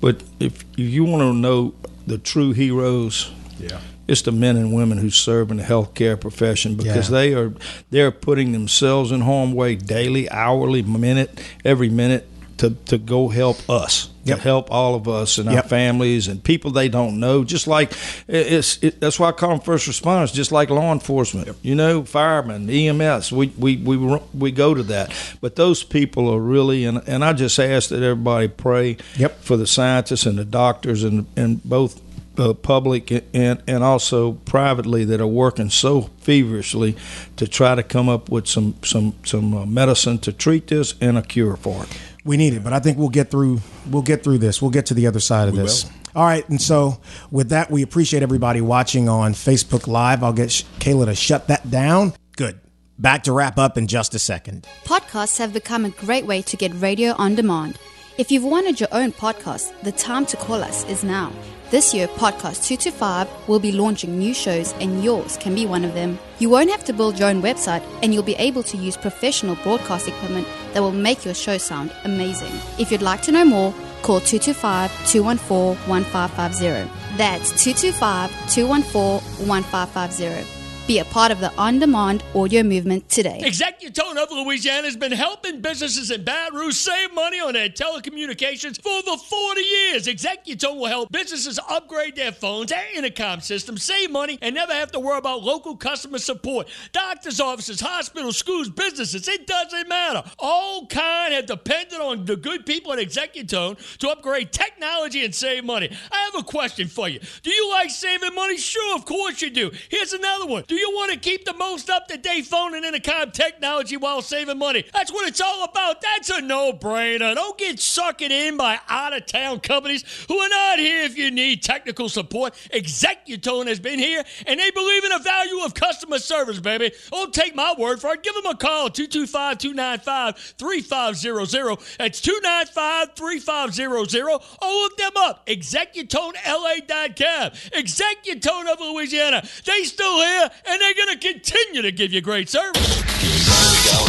But 0.00 0.22
if, 0.38 0.64
if 0.72 0.78
you 0.78 1.04
want 1.04 1.22
to 1.22 1.32
know 1.32 1.74
the 2.06 2.18
true 2.18 2.52
heroes, 2.52 3.30
yeah. 3.58 3.80
it's 4.08 4.22
the 4.22 4.32
men 4.32 4.56
and 4.56 4.72
women 4.72 4.98
who 4.98 5.10
serve 5.10 5.50
in 5.50 5.58
the 5.58 5.62
healthcare 5.62 6.18
profession 6.20 6.76
because 6.76 7.10
yeah. 7.10 7.18
they 7.18 7.34
are 7.34 7.52
they're 7.90 8.10
putting 8.10 8.52
themselves 8.52 9.12
in 9.12 9.20
harm's 9.20 9.54
way 9.54 9.76
daily, 9.76 10.30
hourly, 10.30 10.82
minute, 10.82 11.42
every 11.64 11.88
minute 11.88 12.26
to, 12.60 12.70
to 12.84 12.98
go 12.98 13.28
help 13.28 13.70
us, 13.70 14.10
yep. 14.24 14.36
to 14.36 14.42
help 14.42 14.70
all 14.70 14.94
of 14.94 15.08
us 15.08 15.38
and 15.38 15.50
yep. 15.50 15.64
our 15.64 15.68
families 15.68 16.28
and 16.28 16.44
people 16.44 16.70
they 16.70 16.90
don't 16.90 17.18
know. 17.18 17.42
Just 17.42 17.66
like 17.66 17.94
it's 18.28 18.82
it, 18.82 19.00
that's 19.00 19.18
why 19.18 19.30
I 19.30 19.32
call 19.32 19.50
them 19.50 19.60
first 19.60 19.88
responders, 19.88 20.34
just 20.34 20.52
like 20.52 20.68
law 20.68 20.92
enforcement. 20.92 21.46
Yep. 21.46 21.56
You 21.62 21.74
know, 21.74 22.04
firemen, 22.04 22.68
EMS. 22.68 23.32
We, 23.32 23.46
we 23.58 23.78
we 23.78 23.96
we 24.34 24.52
go 24.52 24.74
to 24.74 24.82
that, 24.84 25.14
but 25.40 25.56
those 25.56 25.82
people 25.82 26.28
are 26.28 26.38
really 26.38 26.84
and 26.84 27.02
and 27.08 27.24
I 27.24 27.32
just 27.32 27.58
ask 27.58 27.88
that 27.88 28.02
everybody 28.02 28.48
pray 28.48 28.98
for 29.40 29.56
the 29.56 29.66
scientists 29.66 30.26
and 30.26 30.38
the 30.38 30.44
doctors 30.44 31.02
and 31.02 31.26
and 31.36 31.64
both 31.64 32.02
uh, 32.36 32.52
public 32.52 33.10
and 33.10 33.62
and 33.66 33.82
also 33.82 34.32
privately 34.32 35.06
that 35.06 35.18
are 35.18 35.26
working 35.26 35.70
so 35.70 36.10
feverishly 36.18 36.94
to 37.36 37.48
try 37.48 37.74
to 37.74 37.82
come 37.82 38.10
up 38.10 38.28
with 38.28 38.46
some 38.46 38.74
some 38.84 39.14
some 39.24 39.54
uh, 39.54 39.64
medicine 39.64 40.18
to 40.18 40.30
treat 40.30 40.66
this 40.66 40.94
and 41.00 41.16
a 41.16 41.22
cure 41.22 41.56
for 41.56 41.84
it 41.84 41.98
we 42.24 42.36
need 42.36 42.54
it, 42.54 42.62
but 42.62 42.72
I 42.72 42.80
think 42.80 42.98
we'll 42.98 43.08
get 43.08 43.30
through. 43.30 43.60
We'll 43.88 44.02
get 44.02 44.22
through 44.22 44.38
this. 44.38 44.60
We'll 44.60 44.70
get 44.70 44.86
to 44.86 44.94
the 44.94 45.06
other 45.06 45.20
side 45.20 45.48
of 45.48 45.54
we 45.54 45.60
this. 45.60 45.84
Will. 45.84 45.92
All 46.16 46.24
right, 46.24 46.48
and 46.48 46.60
so 46.60 47.00
with 47.30 47.50
that, 47.50 47.70
we 47.70 47.82
appreciate 47.82 48.22
everybody 48.22 48.60
watching 48.60 49.08
on 49.08 49.32
Facebook 49.32 49.86
Live. 49.86 50.22
I'll 50.24 50.32
get 50.32 50.48
Kayla 50.80 51.06
to 51.06 51.14
shut 51.14 51.48
that 51.48 51.70
down. 51.70 52.14
Good. 52.36 52.60
Back 52.98 53.22
to 53.24 53.32
wrap 53.32 53.58
up 53.58 53.78
in 53.78 53.86
just 53.86 54.14
a 54.14 54.18
second. 54.18 54.66
Podcasts 54.84 55.38
have 55.38 55.52
become 55.52 55.84
a 55.84 55.90
great 55.90 56.26
way 56.26 56.42
to 56.42 56.56
get 56.56 56.72
radio 56.74 57.12
on 57.12 57.34
demand. 57.34 57.78
If 58.18 58.30
you've 58.30 58.44
wanted 58.44 58.80
your 58.80 58.90
own 58.92 59.12
podcast, 59.12 59.80
the 59.82 59.92
time 59.92 60.26
to 60.26 60.36
call 60.36 60.62
us 60.62 60.84
is 60.84 61.02
now. 61.02 61.32
This 61.70 61.94
year, 61.94 62.08
Podcast 62.08 62.66
225 62.66 63.48
will 63.48 63.60
be 63.60 63.70
launching 63.70 64.18
new 64.18 64.34
shows, 64.34 64.72
and 64.80 65.04
yours 65.04 65.36
can 65.36 65.54
be 65.54 65.66
one 65.66 65.84
of 65.84 65.94
them. 65.94 66.18
You 66.40 66.50
won't 66.50 66.68
have 66.68 66.82
to 66.86 66.92
build 66.92 67.16
your 67.16 67.28
own 67.28 67.42
website, 67.42 67.84
and 68.02 68.12
you'll 68.12 68.24
be 68.24 68.34
able 68.34 68.64
to 68.64 68.76
use 68.76 68.96
professional 68.96 69.54
broadcast 69.62 70.08
equipment 70.08 70.48
that 70.72 70.80
will 70.80 70.90
make 70.90 71.24
your 71.24 71.34
show 71.34 71.58
sound 71.58 71.92
amazing. 72.02 72.52
If 72.80 72.90
you'd 72.90 73.02
like 73.02 73.22
to 73.22 73.30
know 73.30 73.44
more, 73.44 73.72
call 74.02 74.18
225 74.18 74.90
214 75.06 75.88
1550. 75.88 77.16
That's 77.16 77.50
225 77.62 78.30
214 78.52 79.46
1550. 79.46 80.59
Be 80.90 80.98
a 80.98 81.04
part 81.04 81.30
of 81.30 81.38
the 81.38 81.52
on 81.54 81.78
demand 81.78 82.24
audio 82.34 82.64
movement 82.64 83.08
today. 83.08 83.40
Executone 83.44 84.16
of 84.16 84.28
Louisiana 84.32 84.86
has 84.88 84.96
been 84.96 85.12
helping 85.12 85.60
businesses 85.60 86.10
in 86.10 86.24
Baton 86.24 86.58
Rouge 86.58 86.74
save 86.74 87.14
money 87.14 87.38
on 87.38 87.52
their 87.52 87.68
telecommunications 87.68 88.82
for 88.82 88.88
over 88.88 89.16
40 89.16 89.60
years. 89.60 90.08
Executone 90.08 90.78
will 90.78 90.86
help 90.86 91.12
businesses 91.12 91.60
upgrade 91.68 92.16
their 92.16 92.32
phones 92.32 92.72
and 92.72 92.82
intercom 92.96 93.40
systems, 93.40 93.84
save 93.84 94.10
money, 94.10 94.36
and 94.42 94.52
never 94.52 94.72
have 94.72 94.90
to 94.90 94.98
worry 94.98 95.18
about 95.18 95.44
local 95.44 95.76
customer 95.76 96.18
support. 96.18 96.66
Doctors' 96.90 97.38
offices, 97.38 97.80
hospitals, 97.80 98.36
schools, 98.36 98.68
businesses, 98.68 99.28
it 99.28 99.46
doesn't 99.46 99.88
matter. 99.88 100.24
All 100.40 100.88
kind 100.88 101.32
have 101.32 101.46
depended 101.46 102.00
on 102.00 102.24
the 102.24 102.34
good 102.34 102.66
people 102.66 102.92
at 102.92 102.98
Executone 102.98 103.78
to 103.98 104.08
upgrade 104.08 104.50
technology 104.50 105.24
and 105.24 105.32
save 105.32 105.64
money. 105.64 105.88
I 106.10 106.16
have 106.32 106.34
a 106.34 106.42
question 106.42 106.88
for 106.88 107.08
you. 107.08 107.20
Do 107.44 107.50
you 107.52 107.70
like 107.70 107.90
saving 107.90 108.34
money? 108.34 108.56
Sure, 108.56 108.96
of 108.96 109.04
course 109.04 109.40
you 109.40 109.50
do. 109.50 109.70
Here's 109.88 110.12
another 110.12 110.46
one. 110.46 110.64
Do 110.66 110.79
you 110.80 110.90
want 110.92 111.12
to 111.12 111.18
keep 111.18 111.44
the 111.44 111.54
most 111.54 111.90
up 111.90 112.08
to 112.08 112.16
date 112.16 112.46
phone 112.46 112.74
and 112.74 112.84
intercom 112.84 113.30
technology 113.30 113.96
while 113.96 114.22
saving 114.22 114.58
money? 114.58 114.84
That's 114.92 115.12
what 115.12 115.28
it's 115.28 115.40
all 115.40 115.64
about. 115.64 116.00
That's 116.00 116.30
a 116.30 116.40
no 116.40 116.72
brainer. 116.72 117.34
Don't 117.34 117.58
get 117.58 117.78
sucked 117.78 118.22
in 118.22 118.56
by 118.56 118.78
out 118.88 119.12
of 119.12 119.26
town 119.26 119.60
companies 119.60 120.04
who 120.28 120.38
are 120.38 120.48
not 120.48 120.78
here 120.78 121.04
if 121.04 121.16
you 121.16 121.30
need 121.30 121.62
technical 121.62 122.08
support. 122.08 122.54
Executone 122.72 123.66
has 123.66 123.78
been 123.78 123.98
here 123.98 124.24
and 124.46 124.58
they 124.58 124.70
believe 124.70 125.04
in 125.04 125.10
the 125.10 125.18
value 125.18 125.60
of 125.64 125.74
customer 125.74 126.18
service, 126.18 126.58
baby. 126.58 126.92
Don't 127.10 127.34
take 127.34 127.54
my 127.54 127.74
word 127.78 128.00
for 128.00 128.14
it. 128.14 128.22
Give 128.22 128.34
them 128.34 128.46
a 128.46 128.56
call 128.56 128.90
225 128.90 129.58
295 129.58 130.36
3500. 130.58 131.78
That's 131.98 132.20
295 132.20 133.14
3500 133.14 134.30
or 134.30 134.40
look 134.62 134.96
them 134.96 135.12
up. 135.18 135.46
ExecutoneLA.com. 135.46 137.50
Executone 137.72 138.72
of 138.72 138.80
Louisiana. 138.80 139.42
They 139.64 139.84
still 139.84 140.20
here 140.20 140.50
and 140.66 140.80
they're 140.80 140.94
going 140.94 141.18
to 141.18 141.32
continue 141.32 141.82
to 141.82 141.92
give 141.92 142.12
you 142.12 142.20
great 142.20 142.48
service. 142.48 143.02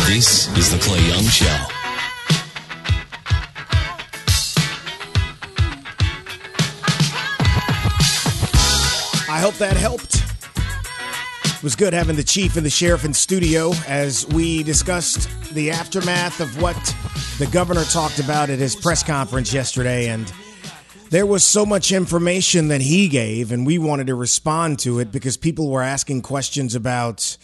This 0.08 0.48
is 0.58 0.72
the 0.72 0.80
Clay 0.80 1.08
Young 1.08 1.24
Show. 1.24 1.68
I 9.30 9.40
hope 9.40 9.56
that 9.56 9.78
helped. 9.78 10.16
It 11.46 11.64
was 11.64 11.76
good 11.76 11.94
having 11.94 12.16
the 12.16 12.24
chief 12.24 12.58
and 12.58 12.66
the 12.66 12.70
sheriff 12.70 13.06
in 13.06 13.14
studio 13.14 13.72
as 13.88 14.28
we 14.28 14.64
discussed 14.64 15.30
the 15.54 15.72
aftermath 15.72 16.42
of 16.42 16.62
what 16.62 16.76
the 17.40 17.48
governor 17.48 17.84
talked 17.86 18.20
about 18.20 18.50
at 18.50 18.60
his 18.60 18.76
press 18.76 19.04
conference 19.04 19.54
yesterday 19.54 20.10
and 20.10 20.34
there 21.12 21.26
was 21.26 21.44
so 21.44 21.66
much 21.66 21.92
information 21.92 22.70
that 22.70 22.80
he 22.80 23.10
gave, 23.10 23.52
and 23.52 23.66
we 23.66 23.78
wanted 23.78 24.08
to 24.08 24.16
respond 24.16 24.80
to 24.80 25.00
it 25.00 25.12
because 25.12 25.36
people 25.36 25.70
were 25.70 25.82
asking 25.82 26.22
questions 26.22 26.74
about 26.74 27.36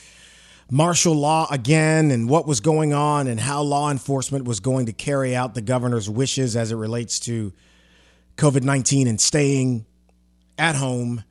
martial 0.72 1.14
law 1.14 1.46
again 1.52 2.10
and 2.10 2.30
what 2.30 2.48
was 2.48 2.62
going 2.62 2.94
on 2.94 3.28
and 3.28 3.42
how 3.42 3.62
law 3.62 3.92
enforcement 3.92 4.46
was 4.46 4.62
going 4.62 4.86
to 4.86 4.94
carry 4.94 5.36
out 5.36 5.54
the 5.54 5.62
governor's 5.62 6.10
wishes 6.10 6.56
as 6.56 6.72
it 6.72 6.78
relates 6.78 7.20
to 7.20 7.52
COVID 8.38 8.64
19 8.64 9.06
and 9.06 9.20
staying 9.20 9.86
at 10.58 10.78
home. 10.78 11.26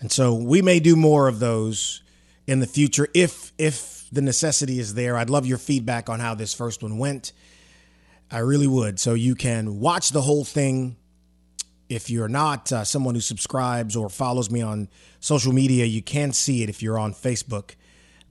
And 0.00 0.10
so 0.10 0.34
we 0.34 0.62
may 0.62 0.80
do 0.80 0.96
more 0.96 1.28
of 1.28 1.38
those 1.38 2.02
in 2.46 2.60
the 2.60 2.66
future 2.66 3.08
if 3.12 3.52
if 3.58 4.06
the 4.10 4.22
necessity 4.22 4.78
is 4.78 4.94
there. 4.94 5.18
I'd 5.18 5.28
love 5.28 5.44
your 5.44 5.58
feedback 5.58 6.08
on 6.08 6.18
how 6.18 6.34
this 6.34 6.54
first 6.54 6.82
one 6.82 6.96
went. 6.96 7.32
I 8.30 8.38
really 8.38 8.66
would. 8.66 8.98
So 8.98 9.12
you 9.12 9.34
can 9.34 9.80
watch 9.80 10.10
the 10.10 10.22
whole 10.22 10.44
thing 10.44 10.96
if 11.94 12.10
you're 12.10 12.28
not 12.28 12.72
uh, 12.72 12.84
someone 12.84 13.14
who 13.14 13.20
subscribes 13.20 13.94
or 13.94 14.08
follows 14.08 14.50
me 14.50 14.60
on 14.60 14.88
social 15.20 15.52
media, 15.52 15.84
you 15.84 16.02
can 16.02 16.32
see 16.32 16.62
it 16.62 16.68
if 16.68 16.82
you're 16.82 16.98
on 16.98 17.14
Facebook. 17.14 17.76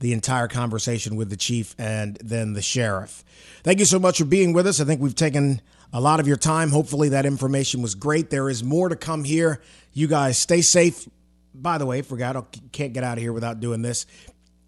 The 0.00 0.12
entire 0.12 0.48
conversation 0.48 1.16
with 1.16 1.30
the 1.30 1.36
chief 1.36 1.74
and 1.78 2.16
then 2.16 2.52
the 2.52 2.60
sheriff. 2.60 3.24
Thank 3.62 3.78
you 3.78 3.86
so 3.86 3.98
much 3.98 4.18
for 4.18 4.26
being 4.26 4.52
with 4.52 4.66
us. 4.66 4.80
I 4.80 4.84
think 4.84 5.00
we've 5.00 5.14
taken 5.14 5.62
a 5.94 6.00
lot 6.00 6.20
of 6.20 6.26
your 6.26 6.36
time. 6.36 6.70
Hopefully, 6.70 7.10
that 7.10 7.24
information 7.24 7.80
was 7.80 7.94
great. 7.94 8.28
There 8.28 8.50
is 8.50 8.62
more 8.62 8.88
to 8.88 8.96
come 8.96 9.24
here. 9.24 9.62
You 9.92 10.08
guys 10.08 10.36
stay 10.36 10.60
safe. 10.60 11.08
By 11.54 11.78
the 11.78 11.86
way, 11.86 12.02
forgot, 12.02 12.36
I 12.36 12.42
can't 12.72 12.92
get 12.92 13.04
out 13.04 13.16
of 13.16 13.22
here 13.22 13.32
without 13.32 13.60
doing 13.60 13.80
this. 13.80 14.04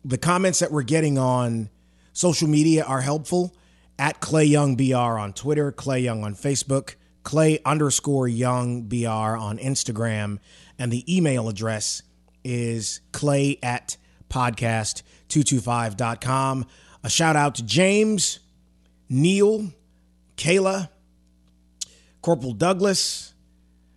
The 0.04 0.16
comments 0.16 0.60
that 0.60 0.70
we're 0.70 0.84
getting 0.84 1.18
on 1.18 1.68
social 2.12 2.48
media 2.48 2.84
are 2.84 3.00
helpful. 3.00 3.54
At 3.98 4.20
Clay 4.20 4.44
Young 4.44 4.76
BR 4.76 4.96
on 4.96 5.32
Twitter, 5.32 5.72
Clay 5.72 6.00
Young 6.00 6.22
on 6.22 6.34
Facebook. 6.34 6.94
Clay 7.26 7.58
underscore 7.64 8.28
Young 8.28 8.82
BR 8.82 9.08
on 9.08 9.58
Instagram. 9.58 10.38
And 10.78 10.92
the 10.92 11.02
email 11.12 11.48
address 11.48 12.02
is 12.44 13.00
clay 13.10 13.58
at 13.64 13.96
podcast225.com. 14.30 16.66
A 17.02 17.10
shout 17.10 17.34
out 17.34 17.56
to 17.56 17.64
James, 17.64 18.38
Neil, 19.08 19.72
Kayla, 20.36 20.88
Corporal 22.22 22.52
Douglas, 22.52 23.34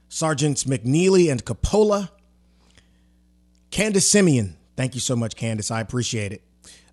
Sergeants 0.08 0.64
McNeely 0.64 1.32
and 1.32 1.46
Capola, 1.46 2.10
Candace 3.70 4.10
Simeon. 4.10 4.58
Thank 4.76 4.96
you 4.96 5.02
so 5.02 5.16
much, 5.16 5.36
Candace. 5.36 5.70
I 5.70 5.82
appreciate 5.82 6.32
it. 6.32 6.42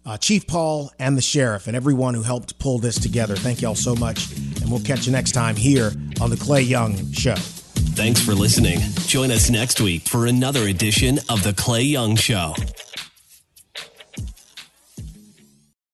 uh, 0.05 0.19
Chief 0.19 0.47
Paul 0.47 0.93
and 0.99 1.17
the 1.17 1.23
sheriff 1.23 1.67
and 1.67 1.75
everyone 1.75 2.13
who 2.13 2.23
helped 2.23 2.59
pull 2.59 2.79
this 2.79 3.01
together. 3.01 3.37
Thank 3.37 3.63
y'all 3.63 3.75
so 3.75 3.97
much. 3.97 4.27
And 4.67 4.73
we'll 4.73 4.83
catch 4.83 5.07
you 5.07 5.13
next 5.13 5.31
time 5.31 5.55
here 5.55 5.93
on 6.21 6.29
The 6.29 6.37
Clay 6.37 6.63
Young 6.63 7.13
Show. 7.13 7.37
Thanks 7.37 8.21
for 8.21 8.35
listening. 8.35 8.81
Join 9.07 9.31
us 9.31 9.49
next 9.49 9.81
week 9.81 10.09
for 10.09 10.27
another 10.27 10.67
edition 10.67 11.21
of 11.29 11.45
The 11.45 11.53
Clay 11.53 11.83
Young 11.83 12.17
Show. 12.17 12.53